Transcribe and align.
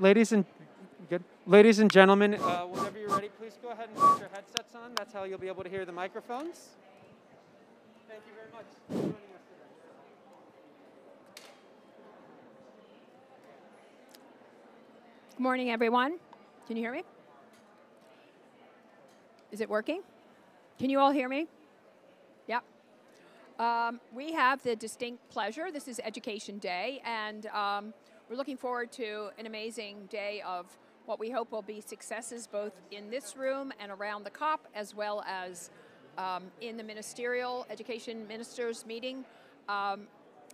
Ladies 0.00 0.32
and 0.32 0.44
good. 1.08 1.22
Ladies 1.46 1.78
and 1.78 1.88
gentlemen, 1.88 2.34
uh, 2.34 2.62
whenever 2.62 2.98
you're 2.98 3.10
ready, 3.10 3.28
please 3.38 3.56
go 3.62 3.68
ahead 3.68 3.88
and 3.88 3.96
put 3.96 4.18
your 4.18 4.28
headsets 4.28 4.74
on. 4.74 4.92
That's 4.96 5.12
how 5.12 5.22
you'll 5.22 5.38
be 5.38 5.46
able 5.46 5.62
to 5.62 5.68
hear 5.68 5.84
the 5.84 5.92
microphones. 5.92 6.70
Thank 8.08 8.22
you 8.26 8.32
very 8.34 8.50
much. 8.50 9.14
Good 15.30 15.40
morning, 15.40 15.70
everyone. 15.70 16.18
Can 16.66 16.76
you 16.76 16.82
hear 16.82 16.92
me? 16.92 17.04
Is 19.52 19.60
it 19.60 19.68
working? 19.68 20.02
Can 20.80 20.90
you 20.90 20.98
all 20.98 21.12
hear 21.12 21.28
me? 21.28 21.46
Yep. 22.48 22.64
Um, 23.60 24.00
we 24.12 24.32
have 24.32 24.60
the 24.64 24.74
distinct 24.74 25.28
pleasure, 25.30 25.70
this 25.70 25.86
is 25.86 26.00
Education 26.02 26.58
Day, 26.58 27.00
and 27.04 27.46
um, 27.46 27.94
we're 28.30 28.36
looking 28.36 28.56
forward 28.56 28.90
to 28.92 29.28
an 29.38 29.46
amazing 29.46 30.06
day 30.10 30.42
of 30.46 30.66
what 31.04 31.20
we 31.20 31.30
hope 31.30 31.52
will 31.52 31.62
be 31.62 31.80
successes 31.80 32.46
both 32.46 32.72
in 32.90 33.10
this 33.10 33.36
room 33.36 33.72
and 33.78 33.92
around 33.92 34.24
the 34.24 34.30
COP, 34.30 34.66
as 34.74 34.94
well 34.94 35.22
as 35.28 35.70
um, 36.16 36.44
in 36.62 36.78
the 36.78 36.82
ministerial 36.82 37.66
education 37.68 38.26
ministers 38.26 38.86
meeting. 38.86 39.24
Um, 39.68 40.06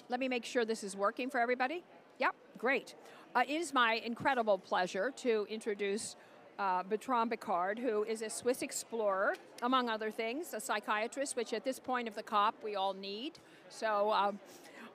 let 0.09 0.19
me 0.19 0.27
make 0.27 0.45
sure 0.45 0.65
this 0.65 0.83
is 0.83 0.97
working 0.97 1.31
for 1.31 1.39
everybody. 1.39 1.85
Yep, 2.19 2.35
great. 2.59 2.97
Uh, 3.37 3.43
it 3.47 3.55
is 3.55 3.73
my 3.73 3.95
incredible 4.05 4.59
pleasure 4.59 5.13
to 5.19 5.47
introduce 5.49 6.17
uh, 6.59 6.83
Bertrand 6.83 7.31
Piccard, 7.31 7.79
who 7.79 8.03
is 8.03 8.21
a 8.21 8.29
Swiss 8.29 8.63
explorer, 8.63 9.37
among 9.63 9.89
other 9.89 10.11
things, 10.11 10.53
a 10.55 10.61
psychiatrist, 10.61 11.37
which 11.37 11.53
at 11.53 11.65
this 11.65 11.79
point 11.79 12.09
of 12.09 12.17
the 12.17 12.23
COP 12.23 12.57
we 12.65 12.75
all 12.75 12.95
need. 12.95 13.39
So 13.69 14.11
um, 14.11 14.41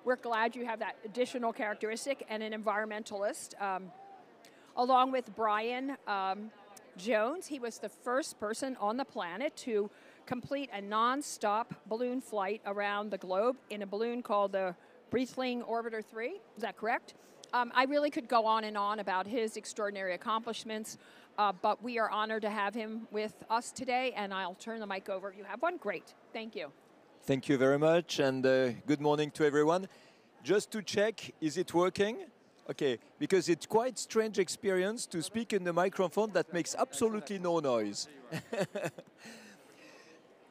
we're 0.05 0.15
glad 0.15 0.55
you 0.55 0.65
have 0.65 0.79
that 0.79 0.95
additional 1.03 1.51
characteristic 1.51 2.25
and 2.29 2.43
an 2.43 2.53
environmentalist. 2.53 3.59
Um, 3.59 3.91
along 4.77 5.11
with 5.11 5.35
Brian 5.35 5.97
um, 6.07 6.51
Jones, 6.95 7.47
he 7.47 7.59
was 7.59 7.79
the 7.79 7.89
first 7.89 8.39
person 8.39 8.77
on 8.79 8.97
the 8.97 9.03
planet 9.03 9.57
to 9.57 9.89
complete 10.27 10.69
a 10.71 10.79
non-stop 10.79 11.73
balloon 11.87 12.21
flight 12.21 12.61
around 12.67 13.09
the 13.09 13.17
globe 13.17 13.57
in 13.71 13.81
a 13.81 13.87
balloon 13.87 14.21
called 14.21 14.51
the 14.51 14.75
Breitling 15.11 15.67
Orbiter 15.67 16.05
3. 16.05 16.39
Is 16.55 16.61
that 16.61 16.77
correct? 16.77 17.15
Um, 17.51 17.71
I 17.73 17.85
really 17.85 18.11
could 18.11 18.27
go 18.27 18.45
on 18.45 18.63
and 18.63 18.77
on 18.77 18.99
about 18.99 19.25
his 19.25 19.57
extraordinary 19.57 20.13
accomplishments, 20.13 20.97
uh, 21.37 21.51
but 21.61 21.81
we 21.83 21.97
are 21.97 22.09
honored 22.09 22.43
to 22.43 22.49
have 22.49 22.75
him 22.75 23.07
with 23.11 23.33
us 23.49 23.71
today, 23.71 24.13
and 24.15 24.33
I'll 24.33 24.55
turn 24.55 24.79
the 24.79 24.87
mic 24.87 25.09
over. 25.09 25.33
You 25.35 25.45
have 25.45 25.61
one? 25.61 25.77
Great. 25.77 26.13
Thank 26.31 26.55
you. 26.55 26.71
Thank 27.25 27.49
you 27.49 27.57
very 27.57 27.79
much, 27.79 28.19
and 28.19 28.45
uh, 28.45 28.69
good 28.85 29.01
morning 29.01 29.31
to 29.31 29.47
everyone. 29.47 29.87
Just 30.43 30.69
to 30.73 30.83
check, 30.83 31.33
is 31.41 31.57
it 31.57 31.73
working? 31.73 32.17
Okay, 32.69 32.99
because 33.17 33.49
it's 33.49 33.65
quite 33.65 33.97
strange 33.97 34.37
experience 34.37 35.07
to 35.07 35.23
speak 35.23 35.51
in 35.51 35.63
the 35.63 35.73
microphone 35.73 36.33
that 36.33 36.53
makes 36.53 36.75
absolutely 36.75 37.39
no 37.39 37.57
noise. 37.57 38.07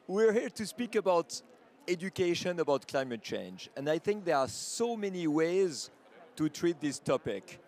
We're 0.08 0.32
here 0.32 0.50
to 0.50 0.66
speak 0.66 0.96
about 0.96 1.40
education, 1.86 2.58
about 2.58 2.88
climate 2.88 3.22
change, 3.22 3.70
and 3.76 3.88
I 3.88 3.98
think 3.98 4.24
there 4.24 4.38
are 4.38 4.48
so 4.48 4.96
many 4.96 5.28
ways 5.28 5.90
to 6.34 6.48
treat 6.48 6.80
this 6.80 6.98
topic. 6.98 7.60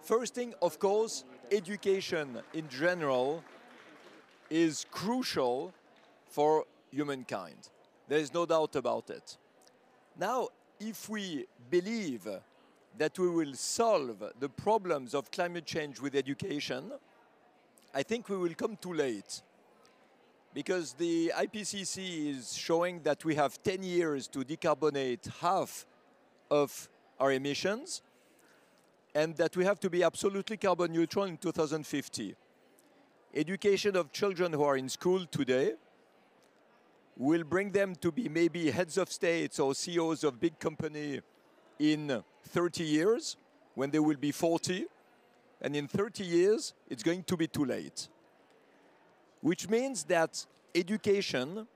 First 0.00 0.36
thing, 0.36 0.54
of 0.62 0.78
course, 0.78 1.24
education 1.50 2.38
in 2.54 2.68
general 2.68 3.42
is 4.48 4.86
crucial 4.92 5.74
for 6.28 6.66
humankind. 6.92 7.68
There 8.08 8.18
is 8.18 8.32
no 8.32 8.46
doubt 8.46 8.74
about 8.76 9.10
it. 9.10 9.36
Now, 10.18 10.48
if 10.80 11.08
we 11.08 11.46
believe 11.70 12.26
that 12.96 13.18
we 13.18 13.28
will 13.28 13.54
solve 13.54 14.32
the 14.40 14.48
problems 14.48 15.14
of 15.14 15.30
climate 15.30 15.66
change 15.66 16.00
with 16.00 16.14
education, 16.14 16.90
I 17.94 18.02
think 18.02 18.28
we 18.28 18.36
will 18.36 18.54
come 18.54 18.76
too 18.76 18.94
late. 18.94 19.42
Because 20.54 20.94
the 20.94 21.32
IPCC 21.36 22.30
is 22.30 22.54
showing 22.54 23.02
that 23.02 23.24
we 23.24 23.34
have 23.34 23.62
10 23.62 23.82
years 23.82 24.26
to 24.28 24.40
decarbonate 24.40 25.28
half 25.40 25.86
of 26.50 26.88
our 27.20 27.32
emissions, 27.32 28.02
and 29.14 29.36
that 29.36 29.56
we 29.56 29.64
have 29.64 29.78
to 29.80 29.90
be 29.90 30.02
absolutely 30.02 30.56
carbon 30.56 30.92
neutral 30.92 31.26
in 31.26 31.36
2050. 31.36 32.34
Education 33.34 33.96
of 33.96 34.10
children 34.12 34.52
who 34.52 34.62
are 34.62 34.76
in 34.76 34.88
school 34.88 35.26
today 35.26 35.74
will 37.18 37.42
bring 37.42 37.72
them 37.72 37.96
to 37.96 38.12
be 38.12 38.28
maybe 38.28 38.70
heads 38.70 38.96
of 38.96 39.10
states 39.10 39.58
or 39.58 39.74
CEOs 39.74 40.22
of 40.22 40.40
big 40.40 40.58
company 40.60 41.20
in 41.78 42.22
30 42.44 42.84
years 42.84 43.36
when 43.74 43.90
they 43.90 43.98
will 43.98 44.16
be 44.16 44.30
40. 44.30 44.86
And 45.60 45.74
in 45.74 45.88
30 45.88 46.24
years, 46.24 46.74
it's 46.88 47.02
going 47.02 47.24
to 47.24 47.36
be 47.36 47.48
too 47.48 47.64
late. 47.64 48.08
Which 49.40 49.68
means 49.68 50.04
that 50.04 50.46
education 50.74 51.66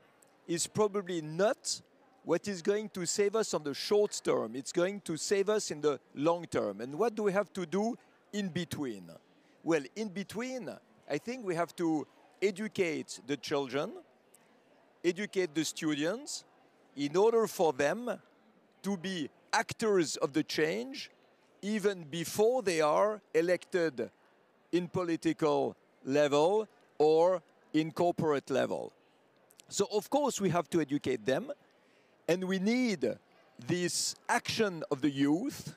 is 0.47 0.65
probably 0.65 1.21
not 1.21 1.81
what 2.23 2.47
is 2.47 2.61
going 2.61 2.87
to 2.89 3.05
save 3.05 3.35
us 3.35 3.53
on 3.53 3.63
the 3.63 3.73
short 3.73 4.21
term. 4.23 4.55
It's 4.55 4.71
going 4.71 5.01
to 5.01 5.17
save 5.17 5.49
us 5.49 5.71
in 5.71 5.81
the 5.81 5.99
long 6.15 6.45
term. 6.45 6.79
And 6.79 6.97
what 6.97 7.15
do 7.15 7.23
we 7.23 7.33
have 7.33 7.51
to 7.53 7.65
do 7.65 7.97
in 8.31 8.47
between? 8.47 9.11
Well, 9.61 9.83
in 9.97 10.07
between, 10.07 10.69
I 11.09 11.17
think 11.17 11.45
we 11.45 11.55
have 11.55 11.75
to 11.77 12.07
educate 12.41 13.19
the 13.27 13.35
children, 13.35 13.91
educate 15.03 15.53
the 15.53 15.65
students 15.65 16.43
in 16.95 17.15
order 17.15 17.47
for 17.47 17.73
them 17.73 18.19
to 18.83 18.97
be 18.97 19.29
actors 19.51 20.15
of 20.17 20.33
the 20.33 20.43
change 20.43 21.09
even 21.61 22.03
before 22.03 22.61
they 22.61 22.81
are 22.81 23.21
elected 23.33 24.09
in 24.71 24.87
political 24.87 25.75
level 26.03 26.67
or 26.97 27.41
in 27.73 27.91
corporate 27.91 28.49
level. 28.49 28.91
So 29.69 29.87
of 29.91 30.09
course 30.09 30.41
we 30.41 30.49
have 30.49 30.69
to 30.71 30.81
educate 30.81 31.25
them 31.25 31.51
and 32.27 32.43
we 32.43 32.59
need 32.59 33.17
this 33.67 34.15
action 34.27 34.83
of 34.91 35.01
the 35.01 35.09
youth 35.09 35.75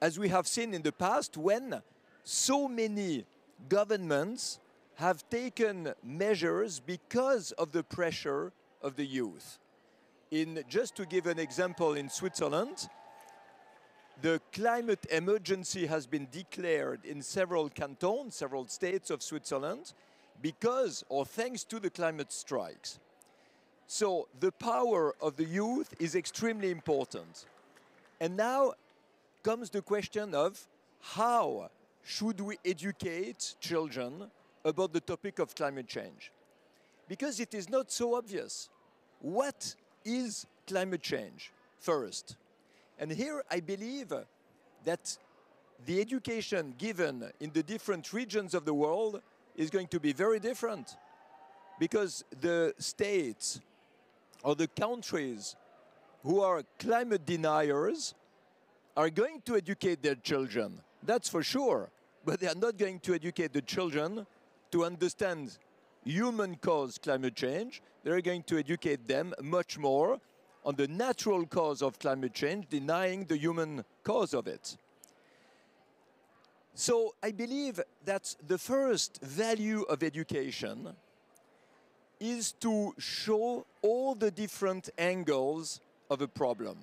as 0.00 0.18
we 0.18 0.28
have 0.28 0.46
seen 0.46 0.74
in 0.74 0.82
the 0.82 0.92
past 0.92 1.36
when 1.36 1.82
so 2.24 2.68
many 2.68 3.24
governments 3.68 4.58
have 5.02 5.28
taken 5.28 5.92
measures 6.04 6.78
because 6.78 7.50
of 7.58 7.72
the 7.72 7.82
pressure 7.82 8.52
of 8.80 8.94
the 8.94 9.04
youth. 9.04 9.58
In, 10.30 10.62
just 10.68 10.94
to 10.94 11.04
give 11.04 11.26
an 11.26 11.40
example, 11.40 11.94
in 11.94 12.08
Switzerland, 12.08 12.88
the 14.20 14.40
climate 14.52 15.04
emergency 15.10 15.86
has 15.86 16.06
been 16.06 16.28
declared 16.30 17.04
in 17.04 17.20
several 17.20 17.68
cantons, 17.68 18.36
several 18.36 18.68
states 18.68 19.10
of 19.10 19.24
Switzerland, 19.24 19.92
because 20.40 21.04
or 21.08 21.26
thanks 21.26 21.64
to 21.64 21.80
the 21.80 21.90
climate 21.90 22.30
strikes. 22.32 23.00
So 23.88 24.28
the 24.38 24.52
power 24.52 25.16
of 25.20 25.36
the 25.36 25.44
youth 25.44 25.92
is 25.98 26.14
extremely 26.14 26.70
important. 26.70 27.46
And 28.20 28.36
now 28.36 28.74
comes 29.42 29.68
the 29.68 29.82
question 29.82 30.32
of 30.32 30.64
how 31.00 31.70
should 32.04 32.40
we 32.40 32.56
educate 32.64 33.56
children 33.58 34.30
about 34.64 34.92
the 34.92 35.00
topic 35.00 35.38
of 35.38 35.54
climate 35.54 35.88
change. 35.88 36.30
Because 37.08 37.40
it 37.40 37.54
is 37.54 37.68
not 37.68 37.90
so 37.90 38.14
obvious. 38.14 38.68
What 39.20 39.74
is 40.04 40.46
climate 40.66 41.02
change 41.02 41.52
first? 41.78 42.36
And 42.98 43.10
here 43.10 43.42
I 43.50 43.60
believe 43.60 44.12
that 44.84 45.18
the 45.84 46.00
education 46.00 46.74
given 46.78 47.30
in 47.40 47.50
the 47.52 47.62
different 47.62 48.12
regions 48.12 48.54
of 48.54 48.64
the 48.64 48.74
world 48.74 49.20
is 49.56 49.70
going 49.70 49.88
to 49.88 50.00
be 50.00 50.12
very 50.12 50.38
different 50.38 50.96
because 51.78 52.24
the 52.40 52.72
states 52.78 53.60
or 54.42 54.54
the 54.54 54.68
countries 54.68 55.56
who 56.22 56.40
are 56.40 56.62
climate 56.78 57.26
deniers 57.26 58.14
are 58.96 59.10
going 59.10 59.42
to 59.44 59.56
educate 59.56 60.02
their 60.02 60.14
children, 60.14 60.80
that's 61.02 61.28
for 61.28 61.42
sure, 61.42 61.90
but 62.24 62.38
they 62.38 62.46
are 62.46 62.54
not 62.54 62.76
going 62.76 63.00
to 63.00 63.14
educate 63.14 63.52
the 63.52 63.62
children 63.62 64.26
to 64.72 64.84
understand 64.84 65.58
human 66.04 66.56
caused 66.56 67.02
climate 67.02 67.36
change. 67.36 67.82
They're 68.02 68.20
going 68.20 68.42
to 68.44 68.58
educate 68.58 69.06
them 69.06 69.32
much 69.40 69.78
more 69.78 70.18
on 70.64 70.76
the 70.76 70.88
natural 70.88 71.46
cause 71.46 71.82
of 71.82 71.98
climate 71.98 72.34
change, 72.34 72.66
denying 72.68 73.24
the 73.24 73.36
human 73.36 73.84
cause 74.02 74.34
of 74.34 74.46
it. 74.46 74.76
So 76.74 77.14
I 77.22 77.32
believe 77.32 77.80
that 78.04 78.34
the 78.46 78.58
first 78.58 79.20
value 79.22 79.82
of 79.82 80.02
education 80.02 80.88
is 82.18 82.52
to 82.52 82.94
show 82.98 83.66
all 83.82 84.14
the 84.14 84.30
different 84.30 84.88
angles 84.96 85.80
of 86.08 86.22
a 86.22 86.28
problem. 86.28 86.78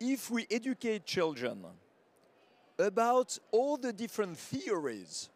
If 0.00 0.30
we 0.30 0.46
educate 0.50 1.04
children 1.04 1.64
about 2.78 3.38
all 3.50 3.76
the 3.76 3.92
different 3.92 4.38
theories 4.38 5.28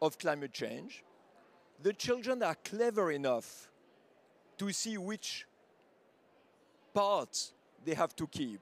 of 0.00 0.18
climate 0.18 0.52
change, 0.52 1.04
the 1.82 1.92
children 1.92 2.42
are 2.42 2.56
clever 2.64 3.10
enough 3.10 3.70
to 4.58 4.72
see 4.72 4.96
which 4.96 5.46
parts 6.94 7.52
they 7.84 7.94
have 7.94 8.16
to 8.16 8.26
keep. 8.26 8.60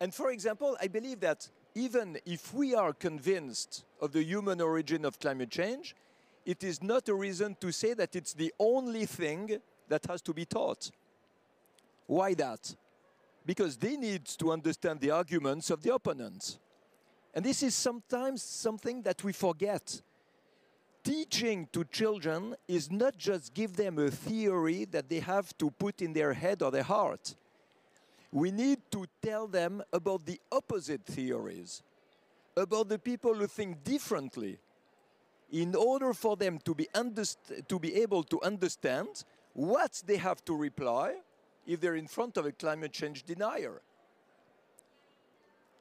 And 0.00 0.14
for 0.14 0.30
example, 0.30 0.76
I 0.80 0.88
believe 0.88 1.20
that 1.20 1.48
even 1.74 2.18
if 2.26 2.52
we 2.52 2.74
are 2.74 2.92
convinced 2.92 3.84
of 4.00 4.12
the 4.12 4.22
human 4.22 4.60
origin 4.60 5.04
of 5.04 5.18
climate 5.18 5.50
change, 5.50 5.94
it 6.44 6.64
is 6.64 6.82
not 6.82 7.08
a 7.08 7.14
reason 7.14 7.56
to 7.60 7.70
say 7.70 7.94
that 7.94 8.16
it's 8.16 8.32
the 8.32 8.52
only 8.58 9.06
thing 9.06 9.58
that 9.88 10.04
has 10.06 10.20
to 10.22 10.34
be 10.34 10.44
taught. 10.44 10.90
Why 12.06 12.34
that? 12.34 12.74
Because 13.46 13.76
they 13.76 13.96
need 13.96 14.24
to 14.26 14.52
understand 14.52 15.00
the 15.00 15.10
arguments 15.10 15.70
of 15.70 15.82
the 15.82 15.94
opponents. 15.94 16.58
And 17.34 17.44
this 17.44 17.62
is 17.62 17.74
sometimes 17.74 18.42
something 18.42 19.02
that 19.02 19.24
we 19.24 19.32
forget. 19.32 20.02
Teaching 21.02 21.66
to 21.72 21.84
children 21.84 22.54
is 22.68 22.90
not 22.90 23.16
just 23.16 23.54
give 23.54 23.74
them 23.74 23.98
a 23.98 24.10
theory 24.10 24.84
that 24.86 25.08
they 25.08 25.20
have 25.20 25.56
to 25.58 25.70
put 25.70 26.00
in 26.00 26.12
their 26.12 26.32
head 26.32 26.62
or 26.62 26.70
their 26.70 26.82
heart. 26.82 27.34
We 28.30 28.50
need 28.50 28.78
to 28.92 29.06
tell 29.20 29.46
them 29.46 29.82
about 29.92 30.24
the 30.24 30.40
opposite 30.50 31.04
theories, 31.04 31.82
about 32.56 32.88
the 32.88 32.98
people 32.98 33.34
who 33.34 33.46
think 33.46 33.82
differently, 33.82 34.58
in 35.50 35.74
order 35.74 36.14
for 36.14 36.36
them 36.36 36.58
to 36.60 36.74
be, 36.74 36.88
to 37.68 37.78
be 37.78 37.94
able 37.96 38.22
to 38.24 38.40
understand 38.42 39.24
what 39.54 40.02
they 40.06 40.16
have 40.16 40.44
to 40.44 40.56
reply 40.56 41.16
if 41.66 41.80
they're 41.80 41.96
in 41.96 42.06
front 42.06 42.36
of 42.36 42.46
a 42.46 42.52
climate 42.52 42.92
change 42.92 43.24
denier. 43.24 43.82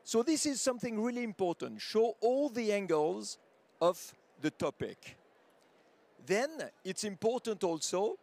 So 0.03 0.23
this 0.23 0.45
is 0.45 0.61
something 0.61 1.01
really 1.01 1.23
important. 1.23 1.81
Show 1.81 2.15
all 2.21 2.49
the 2.49 2.71
angles 2.71 3.37
of 3.81 4.13
the 4.41 4.51
topic. 4.51 5.15
Then 6.25 6.49
it's 6.83 7.03
important 7.03 7.63
also 7.63 8.17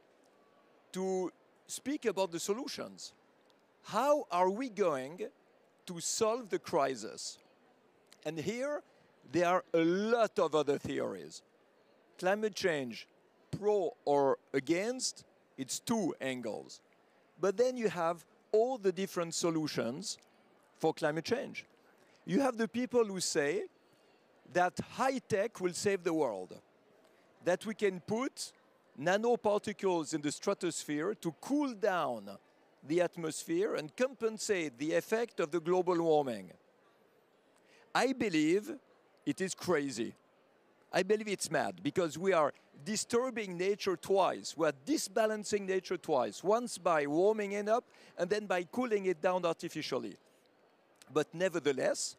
to 0.93 1.33
speak 1.67 2.07
about 2.07 2.33
the 2.33 2.41
solutions. 2.41 3.13
How 3.85 4.27
are 4.31 4.51
we 4.51 4.69
going 4.69 5.29
to 5.87 6.01
solve 6.01 6.51
the 6.51 6.59
crisis? 6.59 7.39
And 8.25 8.39
here, 8.39 8.83
there 9.33 9.47
are 9.47 9.65
a 9.73 9.85
lot 9.85 10.39
of 10.39 10.55
other 10.55 10.79
theories. 10.79 11.43
Climate 12.19 12.55
change, 12.55 13.07
pro 13.59 13.95
or 14.05 14.39
against, 14.53 15.25
it's 15.57 15.79
two 15.79 16.15
angles. 16.21 16.81
But 17.41 17.57
then 17.57 17.77
you 17.77 17.89
have 17.89 18.25
all 18.53 18.79
the 18.79 18.93
different 18.93 19.35
solutions 19.35 20.19
for 20.79 20.95
climate 20.95 21.25
change. 21.25 21.65
You 22.25 22.41
have 22.41 22.57
the 22.57 22.69
people 22.69 23.05
who 23.05 23.21
say 23.21 23.65
that 24.53 24.79
high 24.93 25.19
tech 25.19 25.61
will 25.61 25.73
save 25.73 26.05
the 26.05 26.15
world, 26.15 26.59
that 27.45 27.67
we 27.67 27.75
can 27.75 28.01
put 28.01 28.53
nanoparticles 29.01 30.15
in 30.15 30.21
the 30.21 30.33
stratosphere 30.33 31.15
to 31.15 31.33
cool 31.41 31.73
down 31.75 32.31
the 32.87 33.01
atmosphere 33.01 33.75
and 33.75 33.95
compensate 33.97 34.79
the 34.79 34.95
effect 34.95 35.41
of 35.41 35.51
the 35.51 35.61
global 35.61 36.01
warming. 36.01 36.51
I 37.95 38.13
believe 38.13 38.73
it 39.27 39.41
is 39.41 39.55
crazy. 39.55 40.15
I 40.93 41.03
believe 41.03 41.29
it's 41.29 41.51
mad 41.51 41.81
because 41.83 42.17
we 42.17 42.33
are 42.33 42.53
disturbing 42.85 43.59
nature 43.59 43.97
twice. 43.97 44.57
We 44.57 44.67
are 44.67 44.73
disbalancing 44.87 45.67
nature 45.67 45.97
twice. 45.97 46.43
Once 46.43 46.79
by 46.79 47.07
warming 47.07 47.53
it 47.53 47.69
up 47.69 47.85
and 48.17 48.31
then 48.31 48.47
by 48.47 48.65
cooling 48.65 49.07
it 49.07 49.21
down 49.21 49.45
artificially. 49.45 50.17
But 51.13 51.35
nevertheless, 51.35 52.17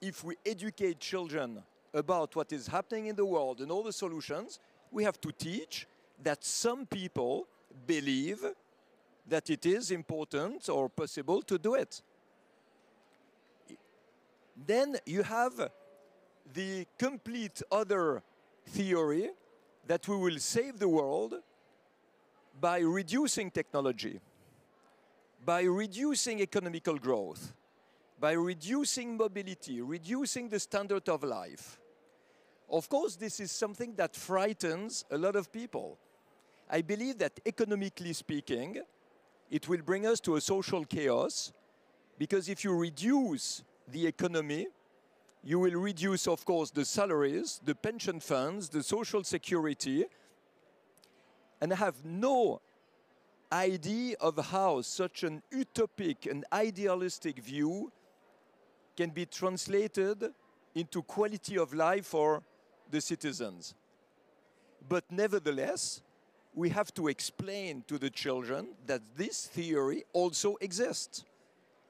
if 0.00 0.22
we 0.24 0.36
educate 0.46 1.00
children 1.00 1.62
about 1.92 2.36
what 2.36 2.52
is 2.52 2.66
happening 2.66 3.06
in 3.06 3.16
the 3.16 3.24
world 3.24 3.60
and 3.60 3.70
all 3.70 3.82
the 3.82 3.92
solutions, 3.92 4.58
we 4.90 5.04
have 5.04 5.20
to 5.20 5.32
teach 5.32 5.86
that 6.22 6.44
some 6.44 6.86
people 6.86 7.46
believe 7.86 8.44
that 9.26 9.50
it 9.50 9.66
is 9.66 9.90
important 9.90 10.68
or 10.68 10.88
possible 10.88 11.42
to 11.42 11.58
do 11.58 11.74
it. 11.74 12.02
Then 14.66 14.96
you 15.06 15.22
have 15.22 15.70
the 16.52 16.86
complete 16.98 17.62
other 17.70 18.22
theory 18.66 19.30
that 19.86 20.06
we 20.08 20.16
will 20.16 20.38
save 20.38 20.78
the 20.78 20.88
world 20.88 21.34
by 22.60 22.80
reducing 22.80 23.50
technology, 23.50 24.20
by 25.44 25.62
reducing 25.62 26.40
economical 26.40 26.96
growth, 26.98 27.52
by 28.20 28.32
reducing 28.32 29.16
mobility, 29.16 29.80
reducing 29.80 30.48
the 30.48 30.58
standard 30.58 31.08
of 31.08 31.22
life. 31.22 31.78
Of 32.70 32.88
course, 32.88 33.16
this 33.16 33.40
is 33.40 33.50
something 33.50 33.94
that 33.94 34.14
frightens 34.16 35.04
a 35.10 35.16
lot 35.16 35.36
of 35.36 35.52
people. 35.52 35.98
I 36.68 36.82
believe 36.82 37.18
that 37.18 37.40
economically 37.46 38.12
speaking, 38.12 38.82
it 39.50 39.68
will 39.68 39.82
bring 39.82 40.06
us 40.06 40.20
to 40.20 40.36
a 40.36 40.40
social 40.40 40.84
chaos 40.84 41.52
because 42.18 42.48
if 42.48 42.64
you 42.64 42.74
reduce 42.74 43.62
the 43.86 44.06
economy, 44.06 44.66
you 45.42 45.58
will 45.60 45.80
reduce, 45.80 46.26
of 46.26 46.44
course, 46.44 46.70
the 46.70 46.84
salaries, 46.84 47.60
the 47.64 47.74
pension 47.74 48.20
funds, 48.20 48.68
the 48.68 48.82
social 48.82 49.24
security, 49.24 50.04
and 51.60 51.72
have 51.72 52.04
no 52.04 52.60
idea 53.50 54.16
of 54.20 54.36
how 54.46 54.82
such 54.82 55.22
an 55.22 55.42
utopic 55.52 56.30
and 56.30 56.44
idealistic 56.52 57.38
view 57.38 57.90
can 58.98 59.10
be 59.10 59.26
translated 59.26 60.34
into 60.74 61.02
quality 61.02 61.56
of 61.56 61.72
life 61.72 62.06
for 62.06 62.42
the 62.90 63.00
citizens. 63.00 63.76
But 64.88 65.04
nevertheless, 65.08 66.02
we 66.52 66.70
have 66.70 66.92
to 66.94 67.06
explain 67.06 67.84
to 67.86 67.96
the 67.96 68.10
children 68.10 68.66
that 68.86 69.02
this 69.16 69.46
theory 69.46 70.02
also 70.12 70.56
exists, 70.60 71.24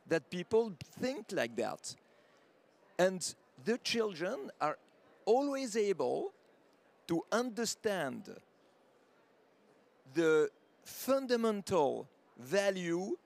that 0.06 0.28
people 0.28 0.74
think 1.00 1.32
like 1.32 1.56
that. 1.56 1.96
And 2.98 3.34
the 3.64 3.78
children 3.78 4.50
are 4.60 4.76
always 5.24 5.78
able 5.78 6.34
to 7.06 7.24
understand 7.32 8.36
the 10.12 10.50
fundamental 10.84 12.06
value 12.38 13.16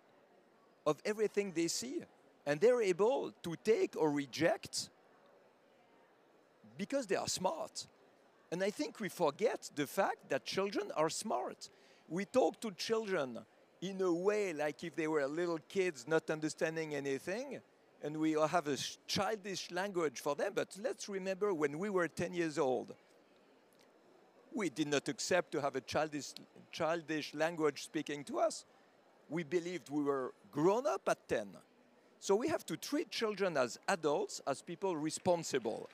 of 0.87 0.99
everything 1.05 1.51
they 1.53 1.67
see. 1.67 2.05
And 2.47 2.61
they're 2.61 2.83
able 2.83 3.33
to 3.43 3.55
take 3.63 3.97
or 3.97 4.11
reject 4.11 4.91
because 6.77 7.07
they 7.07 7.17
are 7.17 7.29
smart. 7.29 7.87
And 8.51 8.63
I 8.63 8.71
think 8.71 9.01
we 9.01 9.09
forget 9.09 9.71
the 9.75 9.87
fact 9.87 10.29
that 10.31 10.45
children 10.45 10.91
are 10.97 11.09
smart. 11.09 11.71
We 12.09 12.25
talk 12.25 12.61
to 12.61 12.71
children 12.73 13.39
in 13.81 14.01
a 14.01 14.13
way 14.13 14.53
like 14.53 14.85
if 14.85 14.95
they 14.95 15.09
were 15.09 15.27
little 15.27 15.59
kids 15.69 16.07
not 16.07 16.31
understanding 16.31 16.95
anything, 16.95 17.61
and 18.03 18.17
we 18.17 18.33
have 18.33 18.69
a 18.69 18.77
childish 19.07 19.71
language 19.71 20.21
for 20.21 20.35
them. 20.35 20.53
But 20.55 20.77
let's 20.83 21.09
remember 21.09 21.55
when 21.55 21.79
we 21.79 21.89
were 21.89 22.09
10 22.09 22.35
years 22.35 22.59
old, 22.59 22.95
we 24.53 24.69
did 24.69 24.89
not 24.89 25.09
accept 25.09 25.53
to 25.53 25.61
have 25.61 25.77
a 25.77 25.81
childish, 25.81 26.33
childish 26.71 27.33
language 27.35 27.85
speaking 27.85 28.25
to 28.25 28.41
us. 28.41 28.65
We 29.29 29.45
believed 29.45 29.89
we 29.89 30.03
were 30.03 30.35
grown 30.51 30.87
up 30.87 31.03
at 31.09 31.27
10. 31.29 31.49
So 32.23 32.37
we 32.37 32.47
have 32.47 32.65
to 32.67 32.77
treat 32.77 33.11
children 33.11 33.57
as 33.57 33.81
adults, 33.89 34.41
as 34.47 34.63
people 34.63 34.97
responsible. 34.97 35.89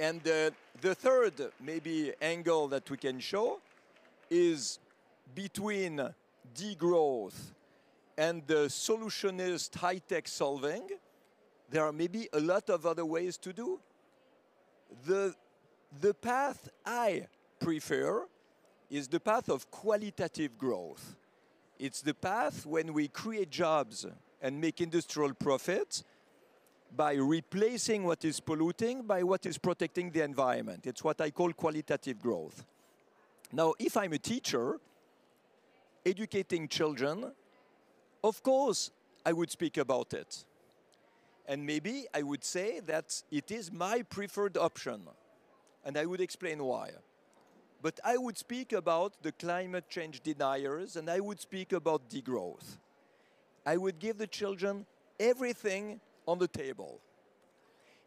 And 0.00 0.26
uh, 0.26 0.52
the 0.80 0.94
third, 0.94 1.34
maybe, 1.60 2.14
angle 2.22 2.66
that 2.68 2.88
we 2.88 2.96
can 2.96 3.20
show 3.20 3.60
is 4.30 4.78
between 5.34 6.00
degrowth 6.56 7.34
and 8.16 8.42
the 8.46 8.68
solutionist 8.70 9.74
high-tech 9.74 10.28
solving, 10.28 10.88
there 11.68 11.84
are 11.84 11.92
maybe 11.92 12.26
a 12.32 12.40
lot 12.40 12.70
of 12.70 12.86
other 12.86 13.04
ways 13.04 13.36
to 13.36 13.52
do. 13.52 13.78
The, 15.04 15.34
the 16.00 16.14
path 16.14 16.70
I 16.86 17.26
prefer 17.60 18.26
is 18.88 19.08
the 19.08 19.20
path 19.20 19.50
of 19.50 19.70
qualitative 19.70 20.56
growth. 20.56 21.16
It's 21.78 22.00
the 22.00 22.14
path 22.14 22.64
when 22.64 22.94
we 22.94 23.08
create 23.08 23.50
jobs 23.50 24.06
and 24.44 24.60
make 24.60 24.82
industrial 24.82 25.32
profits 25.32 26.04
by 26.94 27.14
replacing 27.14 28.04
what 28.04 28.24
is 28.26 28.38
polluting 28.40 29.02
by 29.02 29.22
what 29.22 29.46
is 29.46 29.56
protecting 29.56 30.10
the 30.10 30.22
environment. 30.22 30.86
It's 30.86 31.02
what 31.02 31.20
I 31.20 31.30
call 31.30 31.50
qualitative 31.54 32.20
growth. 32.20 32.62
Now, 33.52 33.72
if 33.78 33.96
I'm 33.96 34.12
a 34.12 34.18
teacher 34.18 34.78
educating 36.04 36.68
children, 36.68 37.32
of 38.22 38.42
course 38.42 38.90
I 39.24 39.32
would 39.32 39.50
speak 39.50 39.78
about 39.78 40.12
it. 40.12 40.44
And 41.48 41.64
maybe 41.64 42.06
I 42.12 42.22
would 42.22 42.44
say 42.44 42.80
that 42.80 43.22
it 43.30 43.50
is 43.50 43.72
my 43.72 44.02
preferred 44.02 44.58
option. 44.58 45.08
And 45.86 45.96
I 45.96 46.04
would 46.04 46.20
explain 46.20 46.62
why. 46.62 46.90
But 47.80 47.98
I 48.04 48.18
would 48.18 48.36
speak 48.36 48.74
about 48.74 49.22
the 49.22 49.32
climate 49.32 49.88
change 49.88 50.20
deniers 50.20 50.96
and 50.96 51.08
I 51.08 51.20
would 51.20 51.40
speak 51.40 51.72
about 51.72 52.10
degrowth. 52.10 52.78
I 53.66 53.76
would 53.76 53.98
give 53.98 54.18
the 54.18 54.26
children 54.26 54.86
everything 55.18 56.00
on 56.26 56.38
the 56.38 56.48
table. 56.48 57.00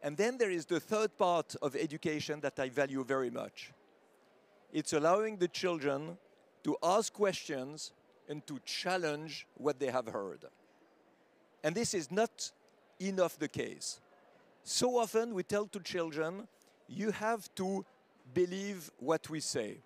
And 0.03 0.15
then 0.15 0.37
there 0.37 0.51
is 0.51 0.65
the 0.65 0.79
third 0.79 1.17
part 1.17 1.55
of 1.61 1.75
education 1.75 2.39
that 2.41 2.59
I 2.59 2.69
value 2.69 3.03
very 3.03 3.31
much. 3.31 3.71
It's 4.71 4.93
allowing 4.93 5.37
the 5.37 5.47
children 5.47 6.17
to 6.63 6.77
ask 6.83 7.13
questions 7.13 7.93
and 8.29 8.45
to 8.45 8.59
challenge 8.65 9.47
what 9.55 9.79
they 9.79 9.87
have 9.87 10.07
heard. 10.07 10.45
And 11.63 11.75
this 11.75 11.93
is 11.93 12.11
not 12.11 12.51
enough 12.99 13.39
the 13.39 13.47
case. 13.47 13.99
So 14.63 14.97
often 14.97 15.33
we 15.33 15.43
tell 15.43 15.65
to 15.67 15.79
children, 15.79 16.47
you 16.87 17.11
have 17.11 17.53
to 17.55 17.85
believe 18.33 18.91
what 18.99 19.29
we 19.29 19.39
say. 19.39 19.77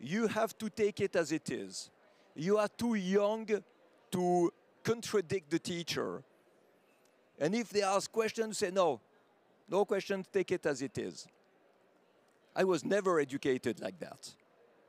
You 0.00 0.26
have 0.26 0.58
to 0.58 0.68
take 0.68 1.00
it 1.00 1.16
as 1.16 1.32
it 1.32 1.50
is. 1.50 1.90
You 2.34 2.58
are 2.58 2.68
too 2.68 2.94
young 2.94 3.48
to 4.10 4.52
contradict 4.84 5.50
the 5.50 5.58
teacher. 5.58 6.22
And 7.38 7.54
if 7.54 7.70
they 7.70 7.82
ask 7.82 8.12
questions, 8.12 8.58
say 8.58 8.70
no, 8.70 9.00
no 9.68 9.84
questions, 9.84 10.26
take 10.32 10.52
it 10.52 10.66
as 10.66 10.82
it 10.82 10.96
is. 10.98 11.26
I 12.54 12.64
was 12.64 12.84
never 12.84 13.18
educated 13.18 13.80
like 13.80 13.98
that. 13.98 14.30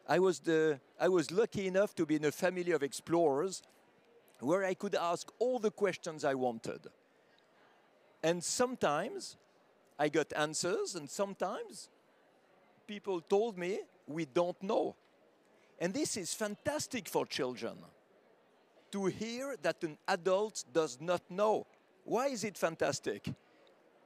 I 0.07 0.19
was, 0.19 0.39
the, 0.39 0.79
I 0.99 1.07
was 1.07 1.31
lucky 1.31 1.65
enough 1.65 1.95
to 1.95 2.05
be 2.05 2.15
in 2.15 2.25
a 2.25 2.31
family 2.31 2.71
of 2.71 2.83
explorers 2.83 3.63
where 4.39 4.63
I 4.63 4.75
could 4.75 4.93
ask 4.93 5.31
all 5.39 5.57
the 5.57 5.71
questions 5.71 6.23
I 6.23 6.35
wanted. 6.35 6.87
And 8.21 8.43
sometimes 8.43 9.37
I 9.97 10.09
got 10.09 10.31
answers, 10.35 10.93
and 10.93 11.09
sometimes 11.09 11.89
people 12.85 13.21
told 13.21 13.57
me, 13.57 13.79
we 14.07 14.25
don't 14.25 14.61
know. 14.61 14.95
And 15.79 15.93
this 15.93 16.17
is 16.17 16.33
fantastic 16.33 17.07
for 17.07 17.25
children 17.25 17.77
to 18.95 19.07
hear 19.07 19.57
that 19.61 19.83
an 19.83 19.97
adult 20.07 20.63
does 20.71 20.97
not 21.01 21.21
know. 21.29 21.67
Why 22.05 22.27
is 22.27 22.45
it 22.45 22.57
fantastic? 22.57 23.29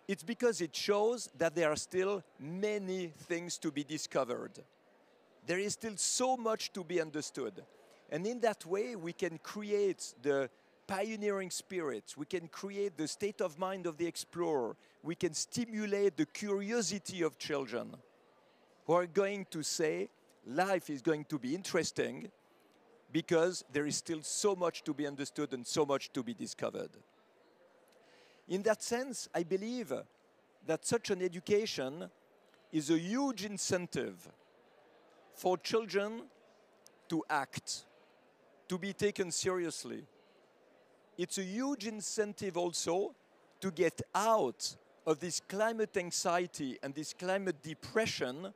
It's 0.07 0.23
because 0.23 0.61
it 0.61 0.75
shows 0.75 1.29
that 1.37 1.53
there 1.53 1.71
are 1.71 1.75
still 1.75 2.23
many 2.39 3.13
things 3.27 3.59
to 3.59 3.71
be 3.71 3.83
discovered. 3.83 4.53
There 5.45 5.59
is 5.59 5.73
still 5.73 5.95
so 5.97 6.35
much 6.35 6.73
to 6.73 6.83
be 6.83 6.99
understood. 6.99 7.63
And 8.09 8.25
in 8.25 8.39
that 8.39 8.65
way, 8.65 8.95
we 8.95 9.13
can 9.13 9.37
create 9.37 10.15
the 10.23 10.49
pioneering 10.87 11.51
spirit, 11.51 12.15
we 12.17 12.25
can 12.25 12.47
create 12.47 12.97
the 12.97 13.07
state 13.07 13.41
of 13.41 13.59
mind 13.59 13.85
of 13.85 13.95
the 13.97 14.07
explorer, 14.07 14.75
we 15.03 15.13
can 15.13 15.35
stimulate 15.35 16.17
the 16.17 16.25
curiosity 16.25 17.21
of 17.21 17.37
children 17.37 17.95
who 18.87 18.93
are 18.93 19.05
going 19.05 19.45
to 19.51 19.61
say, 19.61 20.09
life 20.47 20.89
is 20.89 21.03
going 21.03 21.25
to 21.25 21.37
be 21.37 21.53
interesting 21.53 22.31
because 23.11 23.63
there 23.71 23.85
is 23.85 23.95
still 23.95 24.21
so 24.21 24.55
much 24.55 24.83
to 24.83 24.93
be 24.93 25.07
understood 25.07 25.53
and 25.53 25.65
so 25.65 25.85
much 25.85 26.11
to 26.13 26.23
be 26.23 26.33
discovered. 26.33 26.91
In 28.47 28.63
that 28.63 28.81
sense, 28.83 29.29
I 29.33 29.43
believe 29.43 29.93
that 30.65 30.85
such 30.85 31.09
an 31.09 31.21
education 31.21 32.09
is 32.71 32.89
a 32.89 32.99
huge 32.99 33.45
incentive 33.45 34.27
for 35.33 35.57
children 35.57 36.23
to 37.07 37.23
act, 37.29 37.85
to 38.67 38.77
be 38.77 38.93
taken 38.93 39.31
seriously. 39.31 40.03
It's 41.17 41.37
a 41.37 41.43
huge 41.43 41.87
incentive 41.87 42.57
also 42.57 43.15
to 43.61 43.71
get 43.71 44.01
out 44.13 44.75
of 45.05 45.19
this 45.19 45.39
climate 45.39 45.97
anxiety 45.97 46.77
and 46.83 46.93
this 46.93 47.13
climate 47.13 47.61
depression 47.63 48.53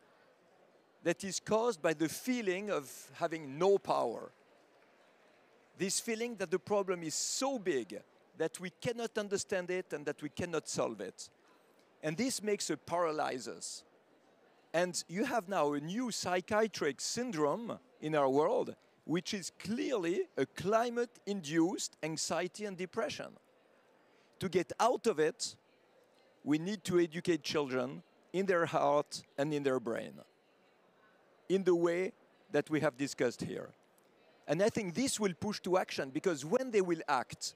that 1.04 1.24
is 1.24 1.40
caused 1.40 1.82
by 1.82 1.94
the 1.94 2.08
feeling 2.08 2.70
of 2.70 2.90
having 3.14 3.58
no 3.58 3.78
power. 3.78 4.32
This 5.78 6.00
feeling 6.00 6.36
that 6.38 6.52
the 6.52 6.60
problem 6.60 7.04
is 7.04 7.16
so 7.16 7.60
big 7.60 8.00
that 8.38 8.60
we 8.60 8.72
cannot 8.82 9.18
understand 9.18 9.70
it 9.70 9.94
and 9.94 10.06
that 10.06 10.22
we 10.22 10.30
cannot 10.30 10.68
solve 10.68 11.02
it. 11.02 11.30
And 12.02 12.18
this 12.18 12.44
makes 12.44 12.70
it 12.70 12.86
paralyze 12.86 13.48
us. 13.48 13.84
And 14.74 15.04
you 15.08 15.26
have 15.26 15.48
now 15.48 15.74
a 15.74 15.80
new 15.80 16.12
psychiatric 16.12 17.00
syndrome 17.00 17.80
in 18.02 18.16
our 18.16 18.30
world, 18.30 18.76
which 19.06 19.34
is 19.34 19.52
clearly 19.60 20.24
a 20.38 20.46
climate 20.46 21.20
induced 21.26 21.96
anxiety 22.02 22.66
and 22.66 22.76
depression. 22.76 23.38
To 24.40 24.50
get 24.50 24.74
out 24.80 25.08
of 25.08 25.20
it, 25.20 25.56
we 26.44 26.58
need 26.58 26.84
to 26.86 27.00
educate 27.00 27.44
children 27.44 28.04
in 28.34 28.46
their 28.46 28.66
heart 28.66 29.22
and 29.38 29.54
in 29.54 29.64
their 29.64 29.80
brain 29.80 30.14
in 31.50 31.64
the 31.64 31.76
way 31.76 32.14
that 32.52 32.70
we 32.70 32.80
have 32.80 32.98
discussed 32.98 33.42
here. 33.42 33.70
And 34.48 34.62
I 34.62 34.70
think 34.70 34.94
this 34.94 35.20
will 35.20 35.34
push 35.40 35.60
to 35.62 35.78
action 35.78 36.10
because 36.10 36.44
when 36.44 36.72
they 36.72 36.82
will 36.82 37.02
act, 37.08 37.56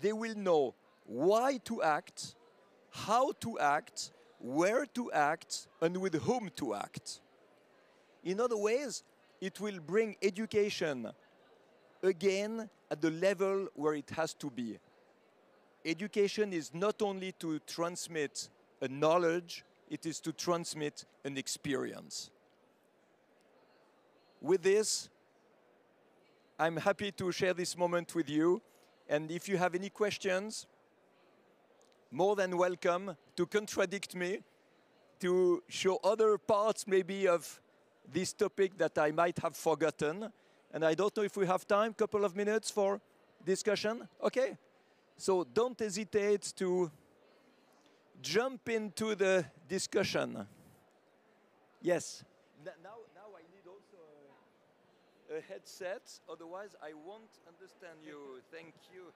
they 0.00 0.12
will 0.12 0.34
know 0.34 0.74
why 1.06 1.58
to 1.64 1.82
act, 1.82 2.34
how 2.90 3.32
to 3.40 3.58
act, 3.58 4.10
where 4.38 4.84
to 4.86 5.12
act, 5.12 5.68
and 5.80 5.96
with 5.96 6.14
whom 6.22 6.50
to 6.56 6.74
act. 6.74 7.20
In 8.24 8.40
other 8.40 8.56
ways, 8.56 9.02
it 9.40 9.60
will 9.60 9.78
bring 9.80 10.16
education 10.22 11.10
again 12.02 12.68
at 12.90 13.00
the 13.00 13.10
level 13.10 13.68
where 13.74 13.94
it 13.94 14.10
has 14.10 14.34
to 14.34 14.50
be. 14.50 14.78
Education 15.84 16.52
is 16.52 16.72
not 16.72 17.02
only 17.02 17.32
to 17.32 17.58
transmit 17.60 18.48
a 18.80 18.88
knowledge, 18.88 19.64
it 19.90 20.06
is 20.06 20.20
to 20.20 20.32
transmit 20.32 21.04
an 21.24 21.36
experience. 21.36 22.30
With 24.40 24.62
this, 24.62 25.08
I'm 26.58 26.76
happy 26.76 27.10
to 27.12 27.32
share 27.32 27.52
this 27.52 27.76
moment 27.76 28.14
with 28.14 28.28
you. 28.28 28.62
And 29.08 29.30
if 29.30 29.48
you 29.48 29.56
have 29.56 29.74
any 29.74 29.90
questions, 29.90 30.66
more 32.10 32.36
than 32.36 32.56
welcome 32.56 33.16
to 33.36 33.46
contradict 33.46 34.14
me, 34.14 34.38
to 35.20 35.62
show 35.68 35.98
other 36.04 36.38
parts 36.38 36.86
maybe 36.86 37.26
of 37.26 37.60
this 38.12 38.32
topic 38.32 38.78
that 38.78 38.96
I 38.98 39.10
might 39.10 39.38
have 39.38 39.56
forgotten. 39.56 40.30
And 40.72 40.84
I 40.84 40.94
don't 40.94 41.16
know 41.16 41.22
if 41.22 41.36
we 41.36 41.46
have 41.46 41.66
time, 41.66 41.92
couple 41.94 42.24
of 42.24 42.36
minutes 42.36 42.70
for 42.70 43.00
discussion. 43.44 44.08
Okay? 44.22 44.56
So 45.16 45.44
don't 45.44 45.78
hesitate 45.78 46.52
to 46.56 46.90
jump 48.22 48.68
into 48.68 49.14
the 49.14 49.44
discussion. 49.68 50.46
Yes 51.82 52.24
a 52.66 53.03
headset, 55.40 56.20
otherwise 56.28 56.74
I 56.82 56.94
won't 56.94 57.38
understand 57.46 58.02
you. 58.02 58.40
Thank 58.50 58.74
you. 58.90 59.12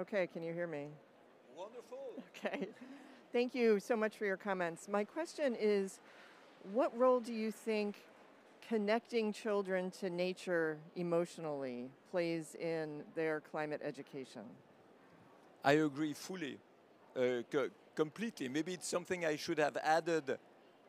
Okay, 0.00 0.26
can 0.26 0.42
you 0.42 0.54
hear 0.54 0.66
me? 0.66 0.86
Wonderful. 1.54 1.98
Okay. 2.36 2.68
Thank 3.32 3.54
you 3.54 3.78
so 3.80 3.94
much 3.96 4.16
for 4.16 4.24
your 4.24 4.38
comments. 4.38 4.88
My 4.88 5.04
question 5.04 5.54
is 5.60 6.00
what 6.72 6.96
role 6.96 7.20
do 7.20 7.34
you 7.34 7.50
think 7.50 7.96
connecting 8.66 9.30
children 9.30 9.90
to 10.00 10.08
nature 10.08 10.78
emotionally 10.96 11.90
plays 12.10 12.54
in 12.54 13.02
their 13.14 13.40
climate 13.40 13.82
education? 13.84 14.42
I 15.62 15.72
agree 15.72 16.14
fully, 16.14 16.56
uh, 17.14 17.42
co 17.52 17.68
completely. 17.94 18.48
Maybe 18.48 18.72
it's 18.72 18.88
something 18.88 19.26
I 19.26 19.36
should 19.36 19.58
have 19.58 19.76
added 19.76 20.38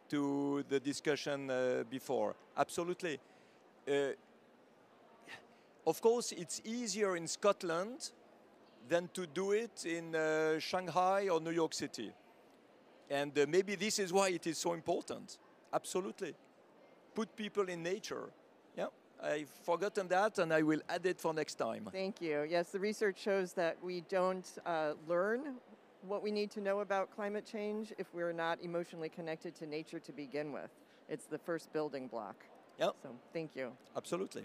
to 0.10 0.64
the 0.70 0.80
discussion 0.80 1.50
uh, 1.50 1.84
before. 1.90 2.36
Absolutely. 2.56 3.20
Uh, 3.88 4.14
of 5.86 6.00
course, 6.02 6.32
it's 6.32 6.62
easier 6.64 7.18
in 7.18 7.28
Scotland 7.28 8.12
than 8.92 9.10
to 9.14 9.26
do 9.26 9.54
it 9.54 9.86
in 9.86 10.14
uh, 10.14 10.60
Shanghai 10.60 11.30
or 11.30 11.40
New 11.40 11.52
York 11.52 11.74
City. 11.74 12.12
And 13.10 13.38
uh, 13.40 13.46
maybe 13.48 13.76
this 13.76 14.00
is 14.00 14.12
why 14.12 14.30
it 14.30 14.46
is 14.46 14.58
so 14.58 14.74
important. 14.74 15.38
Absolutely. 15.74 16.36
Put 17.16 17.34
people 17.36 17.70
in 17.70 17.82
nature. 17.84 18.26
Yeah, 18.78 18.88
I've 19.24 19.54
forgotten 19.64 20.10
that 20.10 20.40
and 20.40 20.54
I 20.54 20.62
will 20.62 20.82
add 20.90 21.06
it 21.06 21.22
for 21.22 21.34
next 21.34 21.56
time. 21.56 21.88
Thank 21.92 22.22
you. 22.22 22.46
Yes, 22.50 22.72
the 22.72 22.80
research 22.80 23.18
shows 23.18 23.54
that 23.54 23.78
we 23.82 24.02
don't 24.10 24.48
uh, 24.66 24.94
learn 25.08 25.56
what 26.08 26.22
we 26.22 26.32
need 26.32 26.52
to 26.52 26.62
know 26.62 26.82
about 26.82 27.16
climate 27.16 27.46
change 27.46 27.94
if 27.98 28.08
we're 28.14 28.34
not 28.34 28.62
emotionally 28.62 29.10
connected 29.10 29.56
to 29.56 29.66
nature 29.66 30.00
to 30.00 30.12
begin 30.12 30.52
with. 30.52 30.72
It's 31.08 31.26
the 31.26 31.38
first 31.38 31.72
building 31.72 32.08
block. 32.08 32.36
Yeah. 32.78 32.90
So 33.04 33.10
thank 33.32 33.56
you. 33.56 33.72
Absolutely. 33.96 34.44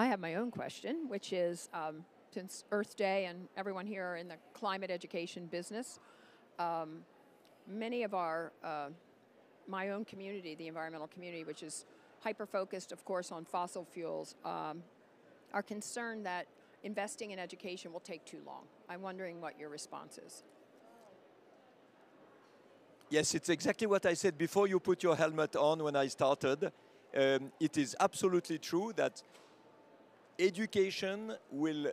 I 0.00 0.06
have 0.06 0.18
my 0.18 0.36
own 0.36 0.50
question, 0.50 1.10
which 1.10 1.30
is 1.34 1.68
um, 1.74 2.06
since 2.32 2.64
Earth 2.72 2.96
Day 2.96 3.26
and 3.26 3.48
everyone 3.54 3.86
here 3.86 4.02
are 4.02 4.16
in 4.16 4.28
the 4.28 4.36
climate 4.54 4.90
education 4.90 5.44
business, 5.44 6.00
um, 6.58 7.00
many 7.68 8.02
of 8.02 8.14
our, 8.14 8.50
uh, 8.64 8.88
my 9.68 9.90
own 9.90 10.06
community, 10.06 10.54
the 10.54 10.68
environmental 10.68 11.06
community, 11.06 11.44
which 11.44 11.62
is 11.62 11.84
hyper 12.20 12.46
focused, 12.46 12.92
of 12.92 13.04
course, 13.04 13.30
on 13.30 13.44
fossil 13.44 13.84
fuels, 13.84 14.36
um, 14.42 14.82
are 15.52 15.62
concerned 15.62 16.24
that 16.24 16.46
investing 16.82 17.32
in 17.32 17.38
education 17.38 17.92
will 17.92 18.00
take 18.00 18.24
too 18.24 18.40
long. 18.46 18.62
I'm 18.88 19.02
wondering 19.02 19.38
what 19.42 19.60
your 19.60 19.68
response 19.68 20.16
is. 20.16 20.44
Yes, 23.10 23.34
it's 23.34 23.50
exactly 23.50 23.86
what 23.86 24.06
I 24.06 24.14
said 24.14 24.38
before 24.38 24.66
you 24.66 24.80
put 24.80 25.02
your 25.02 25.14
helmet 25.14 25.56
on 25.56 25.84
when 25.84 25.94
I 25.94 26.06
started. 26.06 26.72
Um, 27.14 27.52
it 27.60 27.76
is 27.76 27.94
absolutely 28.00 28.56
true 28.56 28.94
that 28.96 29.22
education 30.40 31.34
will, 31.50 31.92